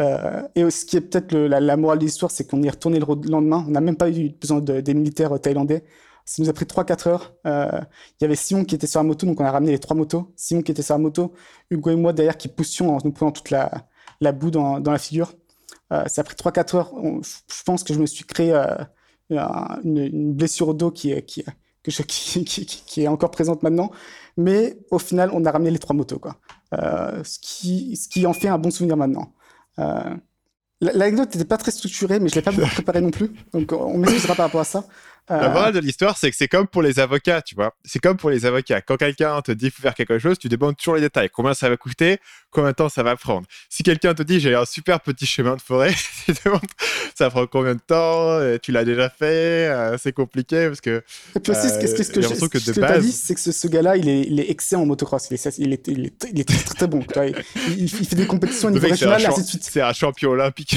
Euh, 0.00 0.42
et 0.56 0.68
ce 0.70 0.84
qui 0.84 0.96
est 0.96 1.00
peut-être 1.00 1.32
la, 1.36 1.76
morale 1.76 1.98
de 1.98 2.04
l'histoire, 2.04 2.32
c'est 2.32 2.48
qu'on 2.48 2.62
est 2.64 2.70
retourné 2.70 2.98
le 2.98 3.06
lendemain. 3.30 3.64
On 3.68 3.70
n'a 3.70 3.80
même 3.80 3.96
pas 3.96 4.10
eu 4.10 4.30
besoin 4.30 4.60
de, 4.60 4.80
des 4.80 4.94
militaires 4.94 5.40
thaïlandais. 5.40 5.84
Ça 6.24 6.42
nous 6.42 6.48
a 6.48 6.52
pris 6.52 6.64
3-4 6.66 7.08
heures. 7.08 7.34
Il 7.44 8.22
y 8.22 8.24
avait 8.24 8.36
Simon 8.36 8.64
qui 8.64 8.74
était 8.74 8.86
sur 8.88 9.00
la 9.00 9.04
moto, 9.04 9.24
donc 9.26 9.40
on 9.40 9.44
a 9.44 9.50
ramené 9.52 9.72
les 9.72 9.78
trois 9.78 9.96
motos. 9.96 10.32
Simon 10.36 10.62
qui 10.62 10.72
était 10.72 10.82
sur 10.82 10.94
la 10.94 10.98
moto, 10.98 11.32
Hugo 11.70 11.90
et 11.90 11.96
moi 11.96 12.12
derrière 12.12 12.36
qui 12.36 12.48
poussions 12.48 12.96
en 12.96 12.98
nous 13.04 13.12
prenant 13.12 13.32
toute 13.32 13.50
la, 13.50 14.32
boue 14.32 14.50
dans 14.50 14.80
la 14.80 14.98
figure. 14.98 15.32
Euh, 15.92 16.04
ça 16.06 16.20
a 16.20 16.24
pris 16.24 16.34
3-4 16.34 16.76
heures. 16.76 16.92
Je 17.22 17.62
pense 17.64 17.82
que 17.82 17.94
je 17.94 17.98
me 17.98 18.06
suis 18.06 18.24
créé 18.24 18.52
euh, 18.52 18.76
une, 19.84 20.34
blessure 20.34 20.68
au 20.68 20.74
dos 20.74 20.90
qui 20.90 21.12
est, 21.12 23.08
encore 23.08 23.30
présente 23.30 23.62
maintenant. 23.62 23.90
Mais 24.36 24.78
au 24.90 24.98
final, 24.98 25.30
on 25.32 25.44
a 25.44 25.50
ramené 25.50 25.70
les 25.70 25.78
trois 25.78 25.96
motos. 25.96 26.18
Quoi. 26.18 26.36
Euh, 26.74 27.22
ce, 27.24 27.38
qui, 27.40 28.26
en 28.26 28.32
fait 28.32 28.48
un 28.48 28.58
bon 28.58 28.70
souvenir 28.70 28.96
maintenant. 28.96 29.32
Euh, 29.78 30.14
L'anecdote 30.80 31.34
n'était 31.34 31.44
pas 31.44 31.56
très 31.56 31.72
structurée, 31.72 32.20
mais 32.20 32.28
je 32.28 32.38
ne 32.38 32.40
l'ai 32.40 32.42
pas 32.42 32.52
préparée 32.52 33.00
non 33.00 33.10
plus. 33.10 33.32
Donc 33.52 33.72
on 33.72 33.98
m'excusera 33.98 34.36
par 34.36 34.46
rapport 34.46 34.60
à 34.60 34.64
ça. 34.64 34.84
La 35.30 35.44
Euh, 35.44 35.52
morale 35.52 35.72
de 35.74 35.78
l'histoire, 35.80 36.16
c'est 36.16 36.30
que 36.30 36.36
c'est 36.36 36.48
comme 36.48 36.66
pour 36.66 36.82
les 36.82 36.98
avocats, 36.98 37.42
tu 37.42 37.54
vois. 37.54 37.74
C'est 37.84 37.98
comme 37.98 38.16
pour 38.16 38.30
les 38.30 38.46
avocats. 38.46 38.80
Quand 38.80 38.96
quelqu'un 38.96 39.40
te 39.42 39.52
dit 39.52 39.70
faut 39.70 39.82
faire 39.82 39.94
quelque 39.94 40.18
chose, 40.18 40.38
tu 40.38 40.48
demandes 40.48 40.76
toujours 40.76 40.94
les 40.96 41.00
détails. 41.02 41.28
Combien 41.30 41.54
ça 41.54 41.68
va 41.68 41.76
coûter? 41.76 42.18
Combien 42.50 42.70
de 42.70 42.74
temps 42.76 42.88
ça 42.88 43.02
va 43.02 43.14
prendre? 43.16 43.46
Si 43.68 43.82
quelqu'un 43.82 44.14
te 44.14 44.22
dit 44.22 44.40
j'ai 44.40 44.54
un 44.54 44.64
super 44.64 45.00
petit 45.00 45.26
chemin 45.26 45.56
de 45.56 45.60
forêt, 45.60 45.92
tu 46.24 46.32
demandes 46.44 46.60
ça 47.14 47.28
prend 47.30 47.46
combien 47.46 47.74
de 47.74 47.80
temps? 47.80 48.30
Euh, 48.30 48.58
Tu 48.62 48.72
l'as 48.72 48.84
déjà 48.84 49.10
fait? 49.10 49.68
Euh, 49.68 49.96
C'est 49.98 50.12
compliqué 50.12 50.66
parce 50.68 50.80
que 50.80 51.02
Et 51.36 51.40
puis 51.40 51.52
aussi, 51.52 51.68
ce 51.68 51.78
que, 51.78 51.86
ce 51.86 51.94
que- 51.94 52.04
ce 52.04 52.44
que 52.46 52.58
je- 52.58 52.72
que 52.72 52.80
t'as 52.80 52.88
base- 52.88 53.04
dit, 53.04 53.12
c'est 53.12 53.34
que 53.34 53.40
ce, 53.40 53.52
ce 53.52 53.68
gars-là, 53.68 53.96
il 53.96 54.08
est, 54.08 54.22
il 54.22 54.40
est 54.40 54.50
excellent 54.50 54.82
en 54.82 54.86
motocross. 54.86 55.28
Il 55.30 55.34
est, 55.34 55.58
il 55.58 55.72
est, 55.72 55.88
il 55.88 56.06
est, 56.06 56.24
il 56.32 56.40
est 56.40 56.44
très, 56.48 56.58
très, 56.58 56.74
très 56.74 56.86
bon. 56.86 57.00
Il, 57.76 57.88
fait 57.90 58.16
des 58.16 58.26
compétitions 58.26 58.68
au 58.68 58.70
niveau 58.70 58.86
régional, 58.88 59.24
ainsi 59.26 59.42
de 59.42 59.46
suite. 59.46 59.64
c'est 59.64 59.80
un 59.82 59.92
champion 59.92 60.30
olympique. 60.30 60.76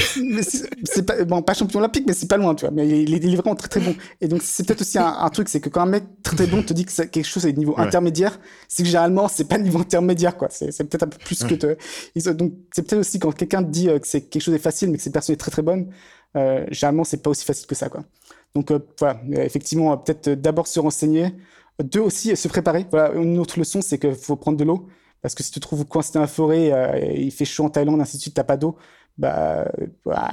C'est 0.83 1.05
pas, 1.05 1.23
bon, 1.23 1.41
pas 1.41 1.53
champion 1.53 1.79
olympique, 1.79 2.05
mais 2.07 2.13
c'est 2.13 2.27
pas 2.27 2.37
loin, 2.37 2.55
tu 2.55 2.65
vois. 2.65 2.71
Mais 2.71 2.87
il 2.87 3.13
est, 3.13 3.17
il 3.17 3.33
est 3.33 3.37
vraiment 3.37 3.55
très 3.55 3.67
très 3.67 3.79
bon. 3.79 3.95
Et 4.19 4.27
donc, 4.27 4.40
c'est 4.41 4.65
peut-être 4.65 4.81
aussi 4.81 4.97
un, 4.97 5.07
un 5.07 5.29
truc, 5.29 5.47
c'est 5.49 5.59
que 5.61 5.69
quand 5.69 5.81
un 5.81 5.85
mec 5.85 6.03
très 6.23 6.35
très 6.35 6.47
bon 6.47 6.63
te 6.63 6.73
dit 6.73 6.85
que 6.85 6.91
quelque 7.03 7.25
chose 7.25 7.45
est 7.45 7.53
niveau 7.53 7.73
Ouais. 7.77 7.83
intermédiaire, 7.83 8.39
c'est 8.67 8.83
que 8.83 8.87
généralement, 8.89 9.27
c'est 9.27 9.45
pas 9.45 9.57
niveau 9.57 9.79
intermédiaire, 9.79 10.35
quoi. 10.37 10.49
C'est 10.51 10.71
c'est 10.71 10.83
peut-être 10.85 11.03
un 11.03 11.07
peu 11.07 11.17
plus 11.17 11.43
que 11.43 11.55
te. 11.55 12.31
donc, 12.31 12.53
c'est 12.73 12.81
peut-être 12.83 12.99
aussi 12.99 13.19
quand 13.19 13.31
quelqu'un 13.33 13.63
te 13.63 13.69
dit 13.69 13.89
euh, 13.89 13.99
que 13.99 14.07
c'est 14.07 14.21
quelque 14.21 14.41
chose 14.43 14.53
est 14.55 14.59
facile, 14.59 14.89
mais 14.91 14.97
que 14.97 15.03
cette 15.03 15.13
personne 15.13 15.33
est 15.33 15.37
très 15.37 15.51
très 15.51 15.61
bonne, 15.61 15.89
euh, 16.35 16.65
généralement, 16.71 17.03
c'est 17.03 17.21
pas 17.21 17.29
aussi 17.29 17.45
facile 17.45 17.67
que 17.67 17.75
ça, 17.75 17.89
quoi. 17.89 18.03
Donc, 18.55 18.71
euh, 18.71 18.79
voilà. 18.99 19.19
Euh, 19.31 19.43
Effectivement, 19.43 19.97
peut-être 19.97 20.29
d'abord 20.29 20.67
se 20.67 20.79
renseigner. 20.79 21.33
Deux 21.83 22.01
aussi, 22.01 22.35
se 22.35 22.47
préparer. 22.47 22.85
Voilà. 22.91 23.13
Une 23.13 23.39
autre 23.39 23.57
leçon, 23.59 23.81
c'est 23.81 23.97
qu'il 23.97 24.15
faut 24.15 24.35
prendre 24.35 24.57
de 24.57 24.63
l'eau. 24.63 24.87
Parce 25.21 25.35
que 25.35 25.43
si 25.43 25.51
tu 25.51 25.59
te 25.59 25.65
trouves 25.67 25.85
coincé 25.85 26.11
dans 26.13 26.21
la 26.21 26.27
forêt, 26.27 26.71
euh, 26.73 26.95
et 26.99 27.21
il 27.21 27.31
fait 27.31 27.45
chaud 27.45 27.63
en 27.65 27.69
Thaïlande, 27.69 28.01
ainsi 28.01 28.17
de 28.17 28.21
suite, 28.21 28.33
t'as 28.33 28.43
pas 28.43 28.57
d'eau, 28.57 28.75
bah, 29.21 29.65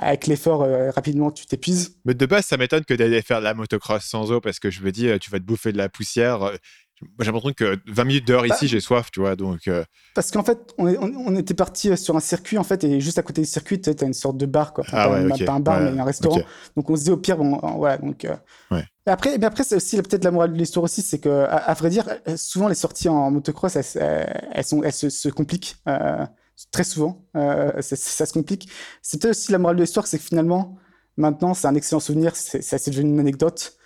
avec 0.00 0.26
l'effort, 0.26 0.62
euh, 0.62 0.90
rapidement, 0.90 1.30
tu 1.30 1.46
t'épuises. 1.46 1.96
Mais 2.04 2.14
de 2.14 2.26
base, 2.26 2.46
ça 2.46 2.56
m'étonne 2.56 2.84
que 2.84 2.94
d'aller 2.94 3.22
faire 3.22 3.38
de 3.40 3.44
la 3.44 3.54
motocross 3.54 4.02
sans 4.04 4.32
eau 4.32 4.40
parce 4.40 4.58
que 4.58 4.70
je 4.70 4.80
me 4.82 4.90
dis, 4.90 5.08
euh, 5.08 5.18
tu 5.18 5.30
vas 5.30 5.38
te 5.38 5.44
bouffer 5.44 5.72
de 5.72 5.78
la 5.78 5.88
poussière. 5.88 6.42
Euh, 6.42 6.56
Moi, 7.00 7.08
j'ai 7.20 7.26
l'impression 7.26 7.52
que 7.52 7.78
20 7.86 8.02
minutes 8.02 8.26
dehors 8.26 8.42
Bah- 8.42 8.52
ici, 8.56 8.66
j'ai 8.66 8.80
soif, 8.80 9.12
tu 9.12 9.20
vois. 9.20 9.36
Donc, 9.36 9.68
euh, 9.68 9.84
Parce 10.16 10.32
qu'en 10.32 10.42
fait, 10.42 10.58
on, 10.78 10.88
est- 10.88 10.98
on- 10.98 11.12
on 11.28 11.36
était 11.36 11.54
parti 11.54 11.96
sur 11.96 12.16
un 12.16 12.20
circuit, 12.20 12.58
en 12.58 12.64
fait, 12.64 12.82
et 12.82 13.00
juste 13.00 13.18
à 13.20 13.22
côté 13.22 13.40
du 13.42 13.46
circuit, 13.46 13.80
tu 13.80 13.88
as 13.90 14.04
une 14.04 14.12
sorte 14.14 14.36
de 14.36 14.46
bar, 14.46 14.72
quoi. 14.72 14.82
Enfin, 14.84 14.96
Ah 15.00 15.04
pas, 15.08 15.12
ouais, 15.12 15.20
un- 15.20 15.30
ok. 15.30 15.44
pas 15.44 15.52
un 15.52 15.60
bar, 15.60 15.78
Ouais, 15.80 15.92
mais 15.92 16.00
un 16.00 16.04
restaurant. 16.04 16.40
Donc 16.76 16.90
on 16.90 16.96
se 16.96 17.04
dit 17.04 17.12
au 17.12 17.16
pire, 17.16 17.36
bon, 17.36 17.56
voilà. 17.76 17.98
Donc, 17.98 18.24
euh, 18.24 18.34
Ouais. 18.72 18.82
Après, 19.06 19.38
mais 19.38 19.46
après 19.46 19.62
c'est 19.64 19.76
aussi 19.76 19.96
peut-être 20.02 20.24
la 20.24 20.32
morale 20.32 20.52
de 20.52 20.58
l'histoire 20.58 20.82
aussi, 20.82 21.00
c'est 21.02 21.20
que, 21.20 21.28
à, 21.44 21.56
à 21.58 21.74
vrai 21.74 21.88
dire, 21.88 22.04
souvent 22.36 22.66
les 22.66 22.74
sorties 22.74 23.08
en 23.08 23.30
motocross, 23.30 23.76
elles, 23.76 23.84
elles, 23.94 24.48
elles 24.54 24.64
sont, 24.64 24.82
elles 24.82 24.92
se, 24.92 25.08
se 25.08 25.28
compliquent. 25.28 25.76
euh, 25.88 26.26
très 26.70 26.84
souvent, 26.84 27.24
euh, 27.36 27.80
ça, 27.80 28.26
se 28.26 28.32
complique. 28.32 28.68
C'est 29.02 29.20
peut-être 29.20 29.36
aussi 29.36 29.52
la 29.52 29.58
morale 29.58 29.76
de 29.76 29.82
l'histoire, 29.82 30.06
c'est 30.06 30.18
que 30.18 30.24
finalement, 30.24 30.76
maintenant, 31.16 31.54
c'est 31.54 31.68
un 31.68 31.74
excellent 31.74 32.00
souvenir, 32.00 32.34
c'est 32.36 32.90
devenu 32.90 33.10
une 33.10 33.20
anecdote. 33.20 33.76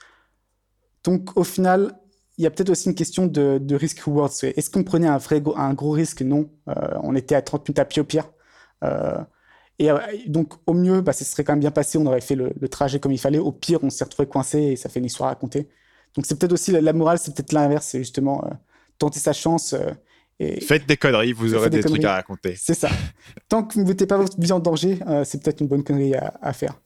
Donc, 1.05 1.37
au 1.37 1.45
final, 1.45 1.99
il 2.39 2.45
y 2.45 2.47
a 2.47 2.51
peut-être 2.51 2.71
aussi 2.71 2.89
une 2.89 2.95
question 2.95 3.27
de, 3.27 3.59
de 3.59 3.77
risk-reward. 3.77 4.33
Est-ce 4.43 4.71
qu'on 4.71 4.85
prenait 4.85 5.07
un, 5.09 5.19
vrai, 5.19 5.43
un 5.57 5.75
gros 5.75 5.91
risque? 5.91 6.23
Non. 6.23 6.51
Euh, 6.69 6.73
on 7.03 7.15
était 7.15 7.35
à 7.35 7.43
30 7.43 7.69
minutes 7.69 7.79
à 7.79 7.85
pied 7.85 8.01
au 8.01 8.05
pire. 8.05 8.31
Euh, 8.85 9.19
et 9.79 9.91
donc, 10.29 10.55
au 10.67 10.75
mieux, 10.75 11.01
bah, 11.01 11.13
ça 11.13 11.25
serait 11.25 11.45
quand 11.45 11.53
même 11.53 11.61
bien 11.61 11.71
passé. 11.71 11.99
On 11.99 12.07
aurait 12.07 12.21
fait 12.21 12.37
le, 12.37 12.53
trajet 12.69 13.01
comme 13.01 13.13
il 13.13 13.19
fallait. 13.19 13.39
Au 13.39 13.53
pire, 13.53 13.81
on 13.83 13.91
s'est 13.91 14.05
retrouvé 14.05 14.29
coincé 14.29 14.59
et 14.59 14.77
ça 14.77 14.89
fait 14.89 15.01
une 15.01 15.07
histoire 15.07 15.29
à 15.29 15.33
raconter. 15.33 15.69
Donc, 16.15 16.27
c'est 16.27 16.39
peut-être 16.39 16.53
aussi 16.53 16.71
la, 16.73 16.81
la 16.81 16.93
morale, 16.93 17.19
c'est 17.19 17.35
peut-être 17.35 17.53
l'inverse. 17.53 17.87
C'est 17.87 17.99
justement 17.99 18.45
tenter 18.99 19.19
sa 19.19 19.33
chance. 19.33 19.75
Et 20.43 20.61
faites 20.61 20.87
des 20.87 20.97
conneries, 20.97 21.33
vous 21.33 21.55
aurez 21.55 21.71
des 21.71 21.83
des, 21.83 21.89
trucs 21.89 22.05
à 22.05 22.15
raconter. 22.15 22.55
c'est 22.57 22.75
ça. 22.75 22.89
Tant 23.49 23.63
que 23.65 23.75
vous 23.75 23.83
ne 23.83 23.87
mettez 23.89 24.07
pas 24.07 24.17
votre 24.17 24.39
vie 24.41 24.53
en 24.53 24.59
danger, 24.61 24.99
euh, 25.07 25.25
c'est 25.25 25.43
peut-être 25.43 25.61
une 25.61 25.69
bonne 25.69 25.85
connerie 25.85 26.15
à, 26.15 26.35
à 26.43 26.53
faire. 26.53 26.81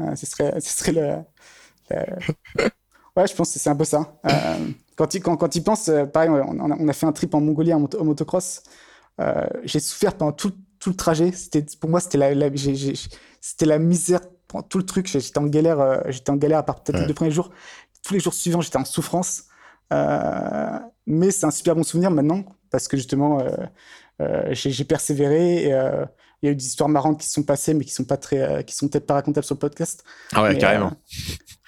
Euh, 0.00 0.14
ce 0.16 0.26
serait, 0.26 0.60
ce 0.60 0.70
serait 0.78 0.92
le, 0.92 1.16
le- 1.90 2.68
Ouais, 3.16 3.26
je 3.26 3.34
pense 3.34 3.52
que 3.52 3.58
c'est 3.58 3.68
un 3.68 3.76
peu 3.76 3.84
ça. 3.84 4.18
Euh, 4.26 4.30
quand, 4.96 5.14
il, 5.14 5.20
quand, 5.20 5.36
quand 5.36 5.54
il 5.54 5.62
pense, 5.62 5.90
pareil, 6.14 6.30
on 6.30 6.70
a, 6.70 6.76
on 6.78 6.88
a 6.88 6.92
fait 6.94 7.04
un 7.04 7.12
trip 7.12 7.34
en 7.34 7.40
Mongolie 7.42 7.74
en, 7.74 7.80
moto- 7.80 8.00
en 8.00 8.04
motocross. 8.04 8.62
J'ai 9.64 9.80
souffert 9.80 10.16
pendant 10.16 10.32
tout, 10.32 10.52
tout 10.78 10.88
le 10.90 10.96
trajet. 10.96 11.30
C'était, 11.32 11.62
pour 11.78 11.90
moi, 11.90 12.00
c'était 12.00 12.16
la, 12.16 12.34
la- 12.34 12.48
c'était 13.42 13.78
misère 13.78 14.20
pendant 14.48 14.62
tout 14.66 14.78
le 14.78 14.86
truc. 14.86 15.06
J'étais 15.08 15.38
en 15.38 15.44
galère, 15.46 16.02
j'étais 16.08 16.30
en 16.30 16.36
galère 16.36 16.58
à 16.58 16.62
part 16.62 16.82
peut-être 16.82 16.96
les 16.96 17.02
Ouais. 17.02 17.08
deux 17.08 17.12
premiers 17.14 17.30
jours. 17.32 17.50
Tous 18.02 18.14
les 18.14 18.20
jours 18.20 18.32
suivants, 18.32 18.62
j'étais 18.62 18.78
en 18.78 18.84
souffrance. 18.86 19.44
Mais 21.06 21.30
c'est 21.30 21.44
un 21.46 21.50
super 21.50 21.74
bon 21.76 21.82
souvenir 21.82 22.10
maintenant 22.10 22.44
parce 22.72 22.88
que 22.88 22.96
justement, 22.96 23.40
euh, 23.40 23.50
euh, 24.20 24.54
j'ai 24.54 24.84
persévéré. 24.84 25.64
et, 25.66 25.74
euh, 25.74 26.04
il 26.42 26.46
y 26.46 26.48
a 26.48 26.52
eu 26.52 26.56
des 26.56 26.66
histoires 26.66 26.88
marrantes 26.88 27.20
qui 27.20 27.26
se 27.28 27.34
sont 27.34 27.42
passées, 27.44 27.72
mais 27.74 27.84
qui 27.84 27.92
sont 27.92 28.04
pas 28.04 28.16
très, 28.16 28.40
euh, 28.40 28.62
qui 28.62 28.74
sont 28.74 28.88
peut-être 28.88 29.06
pas 29.06 29.14
racontables 29.14 29.44
sur 29.44 29.54
le 29.54 29.60
podcast. 29.60 30.02
Ah 30.34 30.42
ouais, 30.42 30.52
Mais, 30.54 30.58
carrément. 30.58 30.92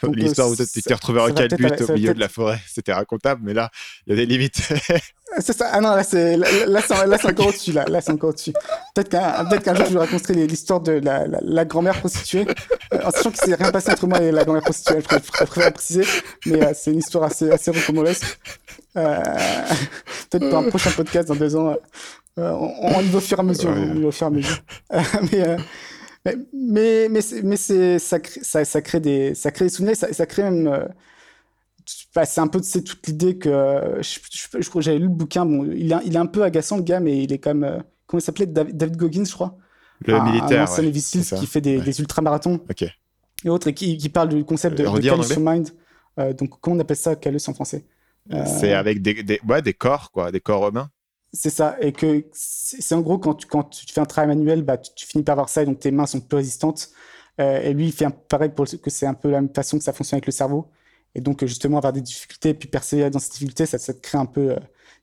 euh, 0.04 0.08
L'histoire 0.12 0.48
euh, 0.48 0.52
où 0.52 0.56
tu 0.56 0.64
ça- 0.66 0.80
t'es 0.84 0.94
retrouvé 0.94 1.20
en 1.20 1.32
calbut 1.32 1.66
au 1.88 1.92
milieu 1.92 2.12
de 2.12 2.20
la 2.20 2.28
forêt, 2.28 2.58
c'était 2.72 2.92
racontable, 2.92 3.40
mais 3.44 3.54
là, 3.54 3.70
il 4.06 4.10
y 4.10 4.12
a 4.14 4.16
des 4.16 4.26
limites. 4.26 4.60
C'est 5.40 5.52
ça. 5.56 5.68
Ah 5.72 5.80
non, 5.80 5.96
là, 5.96 6.04
c'est, 6.04 6.36
là, 6.36 6.46
là, 6.68 6.80
là, 7.06 7.16
encore 7.24 7.48
au-dessus, 7.48 7.72
là. 7.72 7.84
Là, 7.86 8.00
c'est 8.00 8.12
encore 8.12 8.30
au-dessus. 8.30 8.52
Peut-être 8.94 9.08
qu'un, 9.08 9.44
peut-être 9.46 9.64
qu'un 9.64 9.74
jour, 9.74 9.86
je 9.86 9.92
vous 9.94 9.98
raconterai 9.98 10.46
l'histoire 10.46 10.80
de 10.80 10.92
la, 10.92 11.26
la, 11.26 11.38
la 11.42 11.64
grand-mère 11.64 11.98
prostituée. 11.98 12.46
Euh, 12.92 13.00
en 13.02 13.10
sachant 13.10 13.30
qu'il 13.32 13.40
s'est 13.40 13.54
rien 13.56 13.72
passé 13.72 13.90
entre 13.90 14.06
moi 14.06 14.20
et 14.22 14.30
la 14.30 14.44
grand-mère 14.44 14.62
prostituée. 14.62 15.00
Je 15.00 15.04
préfère, 15.06 15.24
je 15.40 15.44
préfère 15.46 15.72
préciser. 15.72 16.04
Mais 16.46 16.62
euh, 16.62 16.72
c'est 16.72 16.92
une 16.92 16.98
histoire 17.00 17.24
assez, 17.24 17.50
assez 17.50 17.72
rocambolesque. 17.72 18.38
Euh, 18.96 19.18
peut-être 20.30 20.48
pour 20.50 20.58
un 20.58 20.68
prochain 20.68 20.90
podcast 20.92 21.26
dans 21.26 21.34
deux 21.34 21.56
ans. 21.56 21.74
Euh, 22.38 22.50
on, 22.52 22.96
on 22.96 23.00
y 23.00 23.08
va 23.08 23.18
au 23.18 23.20
fur 23.20 23.38
et 23.38 23.40
à 23.40 23.44
mesure. 23.44 23.70
Ouais. 23.70 23.76
On 23.92 23.94
y 23.96 24.00
va 24.02 24.08
au 24.08 24.12
fur 24.12 24.26
et 24.26 24.30
à 24.30 24.30
mesure. 24.30 24.58
Mais, 26.26 26.36
mais, 26.36 26.36
mais, 26.54 27.08
mais, 27.10 27.20
c'est, 27.20 27.42
mais 27.42 27.56
c'est, 27.56 27.98
ça, 27.98 28.18
crée, 28.18 28.40
ça, 28.42 28.64
ça 28.64 28.80
crée 28.80 29.00
des, 29.00 29.34
ça 29.34 29.50
crée 29.50 29.66
des 29.66 29.68
souvenirs. 29.68 29.94
Ça, 29.94 30.10
ça 30.12 30.24
crée 30.24 30.42
même, 30.42 30.66
euh, 30.66 30.86
bah, 32.14 32.24
c'est 32.24 32.40
un 32.40 32.46
peu 32.46 32.60
c'est 32.62 32.82
toute 32.82 33.06
l'idée 33.06 33.36
que 33.36 33.48
euh, 33.50 34.00
je, 34.02 34.20
je, 34.30 34.62
je 34.62 34.68
crois 34.70 34.80
que 34.80 34.84
j'avais 34.86 34.98
lu 34.98 35.04
le 35.04 35.10
bouquin 35.10 35.44
bon 35.44 35.64
il 35.70 35.92
est, 35.92 35.96
il 36.06 36.14
est 36.14 36.18
un 36.18 36.24
peu 36.24 36.42
agaçant 36.42 36.76
le 36.78 36.82
gars 36.82 36.98
mais 37.00 37.22
il 37.22 37.30
est 37.30 37.38
quand 37.38 37.54
même 37.54 37.64
euh, 37.64 37.78
comment 38.06 38.20
il 38.20 38.22
s'appelait? 38.24 38.46
David, 38.46 38.74
David 38.76 38.96
Goggins 38.96 39.24
je 39.26 39.32
crois 39.34 39.58
Le 40.06 40.14
un, 40.14 40.20
un 40.20 40.24
militaire. 40.32 40.62
ancien 40.62 40.82
ouais. 40.84 40.92
Qui 40.92 41.46
fait 41.46 41.60
des, 41.60 41.76
Ouais. 41.76 41.84
des 41.84 42.00
ultramarathons 42.00 42.58
et 43.44 43.50
autres 43.50 43.68
et 43.68 43.74
qui, 43.74 43.98
qui 43.98 44.08
parle 44.08 44.30
du 44.30 44.44
concept 44.44 44.78
de, 44.78 44.84
de 44.84 45.00
Callus 45.00 45.36
Mind 45.38 45.68
donc 46.38 46.58
comment 46.60 46.76
on 46.76 46.80
appelle 46.80 46.96
ça 46.96 47.16
Callus 47.16 47.40
en 47.48 47.52
français? 47.52 47.84
C'est 48.46 48.72
avec 48.72 49.02
des, 49.02 49.22
des, 49.22 49.38
ouais, 49.46 49.60
des 49.60 49.74
corps, 49.74 50.10
quoi, 50.10 50.32
des 50.32 50.40
corps 50.40 50.66
humains. 50.68 50.88
C'est 51.34 51.50
ça. 51.50 51.76
Et 51.80 51.92
que 51.92 52.24
c'est 52.32 52.94
en 52.94 53.00
gros 53.00 53.18
quand 53.18 53.34
tu, 53.34 53.46
quand 53.46 53.64
tu 53.64 53.92
fais 53.92 54.00
un 54.00 54.06
travail 54.06 54.28
manuel 54.36 54.62
bah, 54.62 54.78
tu, 54.78 55.06
finis 55.06 55.24
par 55.24 55.34
avoir 55.34 55.48
ça 55.48 55.62
et 55.62 55.66
donc 55.66 55.80
tes 55.80 55.90
mains 55.90 56.06
sont 56.06 56.20
plus 56.20 56.36
résistantes. 56.36 56.90
Euh, 57.40 57.60
et 57.60 57.74
lui 57.74 57.86
il 57.86 57.92
fait 57.92 58.04
un, 58.04 58.10
pareil 58.10 58.50
pour 58.50 58.66
que 58.66 58.90
c'est 58.90 59.06
un 59.06 59.14
peu 59.14 59.30
la 59.30 59.40
même 59.40 59.52
façon 59.52 59.76
que 59.76 59.84
ça 59.84 59.92
fonctionne 59.92 60.18
avec 60.18 60.26
le 60.26 60.32
cerveau. 60.32 60.70
Et 61.14 61.20
donc 61.20 61.42
euh, 61.42 61.46
justement 61.46 61.78
avoir 61.78 61.92
des 61.92 62.00
difficultés 62.00 62.50
et 62.50 62.54
puis 62.54 62.68
persévérer 62.68 63.10
dans 63.10 63.18
ces 63.18 63.30
difficultés 63.32 63.66
ça, 63.66 63.78
ça 63.78 63.92
te 63.94 64.00
crée 64.00 64.18
un 64.18 64.26
peu 64.26 64.52
euh, 64.52 64.56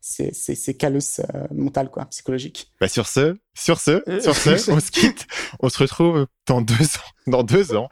ces, 0.03 0.34
ces, 0.34 0.56
ces 0.56 0.73
callus 0.76 1.19
euh, 1.19 1.45
mentales 1.53 1.90
quoi 1.91 2.06
psychologiques 2.06 2.72
Bah, 2.82 2.88
sur 2.88 3.07
ce, 3.07 3.38
sur 3.53 3.80
ce, 3.80 4.02
Euh, 4.10 4.19
sur 4.19 4.36
ce, 4.36 4.72
on 4.72 4.80
se 4.80 4.90
quitte. 4.91 5.28
On 5.60 5.69
se 5.69 5.78
retrouve 5.78 6.26
dans 6.48 6.60
deux 6.61 6.73
ans, 6.73 7.11
dans 7.28 7.44
deux 7.44 7.76
ans 7.76 7.88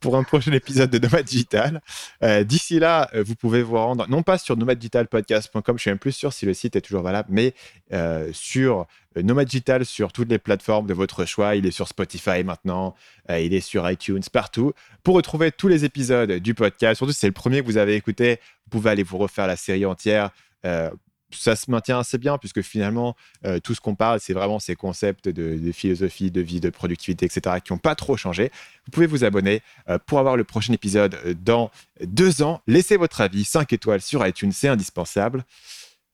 pour 0.00 0.16
un 0.16 0.22
prochain 0.22 0.52
épisode 0.52 0.88
de 0.90 0.98
Nomad 0.98 1.24
Digital. 1.24 1.82
Euh, 2.22 2.44
D'ici 2.44 2.78
là, 2.78 3.10
euh, 3.14 3.22
vous 3.22 3.34
pouvez 3.34 3.62
vous 3.62 3.76
rendre, 3.76 4.08
non 4.08 4.22
pas 4.22 4.38
sur 4.38 4.56
nomaddigitalpodcast.com, 4.56 5.76
je 5.76 5.80
suis 5.82 5.90
même 5.90 5.98
plus 5.98 6.12
sûr 6.12 6.32
si 6.32 6.46
le 6.46 6.54
site 6.54 6.76
est 6.76 6.80
toujours 6.80 7.02
valable, 7.02 7.28
mais 7.30 7.52
euh, 7.92 8.30
sur 8.32 8.86
Nomad 9.16 9.46
Digital, 9.46 9.84
sur 9.84 10.12
toutes 10.12 10.30
les 10.30 10.38
plateformes 10.38 10.86
de 10.86 10.94
votre 10.94 11.26
choix. 11.26 11.56
Il 11.56 11.66
est 11.66 11.70
sur 11.72 11.88
Spotify 11.88 12.42
maintenant, 12.42 12.94
euh, 13.30 13.38
il 13.40 13.52
est 13.52 13.60
sur 13.60 13.88
iTunes, 13.90 14.22
partout. 14.32 14.72
Pour 15.02 15.14
retrouver 15.14 15.52
tous 15.52 15.68
les 15.68 15.84
épisodes 15.84 16.32
du 16.32 16.54
podcast, 16.54 16.96
surtout 16.96 17.12
si 17.12 17.18
c'est 17.18 17.26
le 17.26 17.32
premier 17.34 17.60
que 17.60 17.66
vous 17.66 17.76
avez 17.76 17.96
écouté, 17.96 18.38
vous 18.64 18.70
pouvez 18.78 18.90
aller 18.90 19.02
vous 19.02 19.18
refaire 19.18 19.46
la 19.46 19.56
série 19.56 19.84
entière. 19.84 20.30
Euh, 20.64 20.90
ça 21.32 21.56
se 21.56 21.70
maintient 21.70 21.98
assez 22.00 22.18
bien 22.18 22.38
puisque 22.38 22.62
finalement, 22.62 23.16
euh, 23.44 23.58
tout 23.60 23.74
ce 23.74 23.80
qu'on 23.80 23.94
parle, 23.94 24.20
c'est 24.20 24.32
vraiment 24.32 24.58
ces 24.58 24.74
concepts 24.76 25.28
de, 25.28 25.56
de 25.58 25.72
philosophie, 25.72 26.30
de 26.30 26.40
vie, 26.40 26.60
de 26.60 26.70
productivité, 26.70 27.26
etc., 27.26 27.56
qui 27.64 27.72
n'ont 27.72 27.78
pas 27.78 27.94
trop 27.94 28.16
changé. 28.16 28.50
Vous 28.86 28.90
pouvez 28.92 29.06
vous 29.06 29.24
abonner 29.24 29.62
euh, 29.88 29.98
pour 30.04 30.18
avoir 30.18 30.36
le 30.36 30.44
prochain 30.44 30.72
épisode 30.72 31.16
euh, 31.26 31.34
dans 31.34 31.70
deux 32.04 32.42
ans. 32.42 32.60
Laissez 32.66 32.96
votre 32.96 33.20
avis, 33.20 33.44
5 33.44 33.72
étoiles 33.72 34.00
sur 34.00 34.26
iTunes, 34.26 34.52
c'est 34.52 34.68
indispensable. 34.68 35.44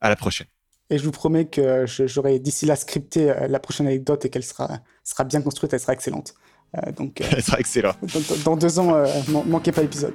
À 0.00 0.10
la 0.10 0.16
prochaine. 0.16 0.46
et 0.90 0.98
je 0.98 1.04
vous 1.04 1.10
promets 1.10 1.46
que 1.46 1.86
j'aurai 1.86 2.38
d'ici 2.38 2.66
là 2.66 2.76
scripté 2.76 3.32
la 3.48 3.58
prochaine 3.58 3.86
anecdote 3.86 4.26
et 4.26 4.28
qu'elle 4.30 4.44
sera, 4.44 4.80
sera 5.04 5.24
bien 5.24 5.40
construite 5.40 5.72
elle 5.72 5.80
sera 5.80 5.94
excellente 5.94 6.34
Euh, 6.76 6.92
donc 6.92 7.22
Ce 7.30 7.40
sera 7.40 7.58
excellent. 7.58 7.94
dans, 8.02 8.36
dans 8.44 8.56
deux 8.56 8.78
ans 8.78 8.92
man- 9.28 9.44
manquez 9.46 9.72
pas 9.72 9.80
l'épisode 9.80 10.14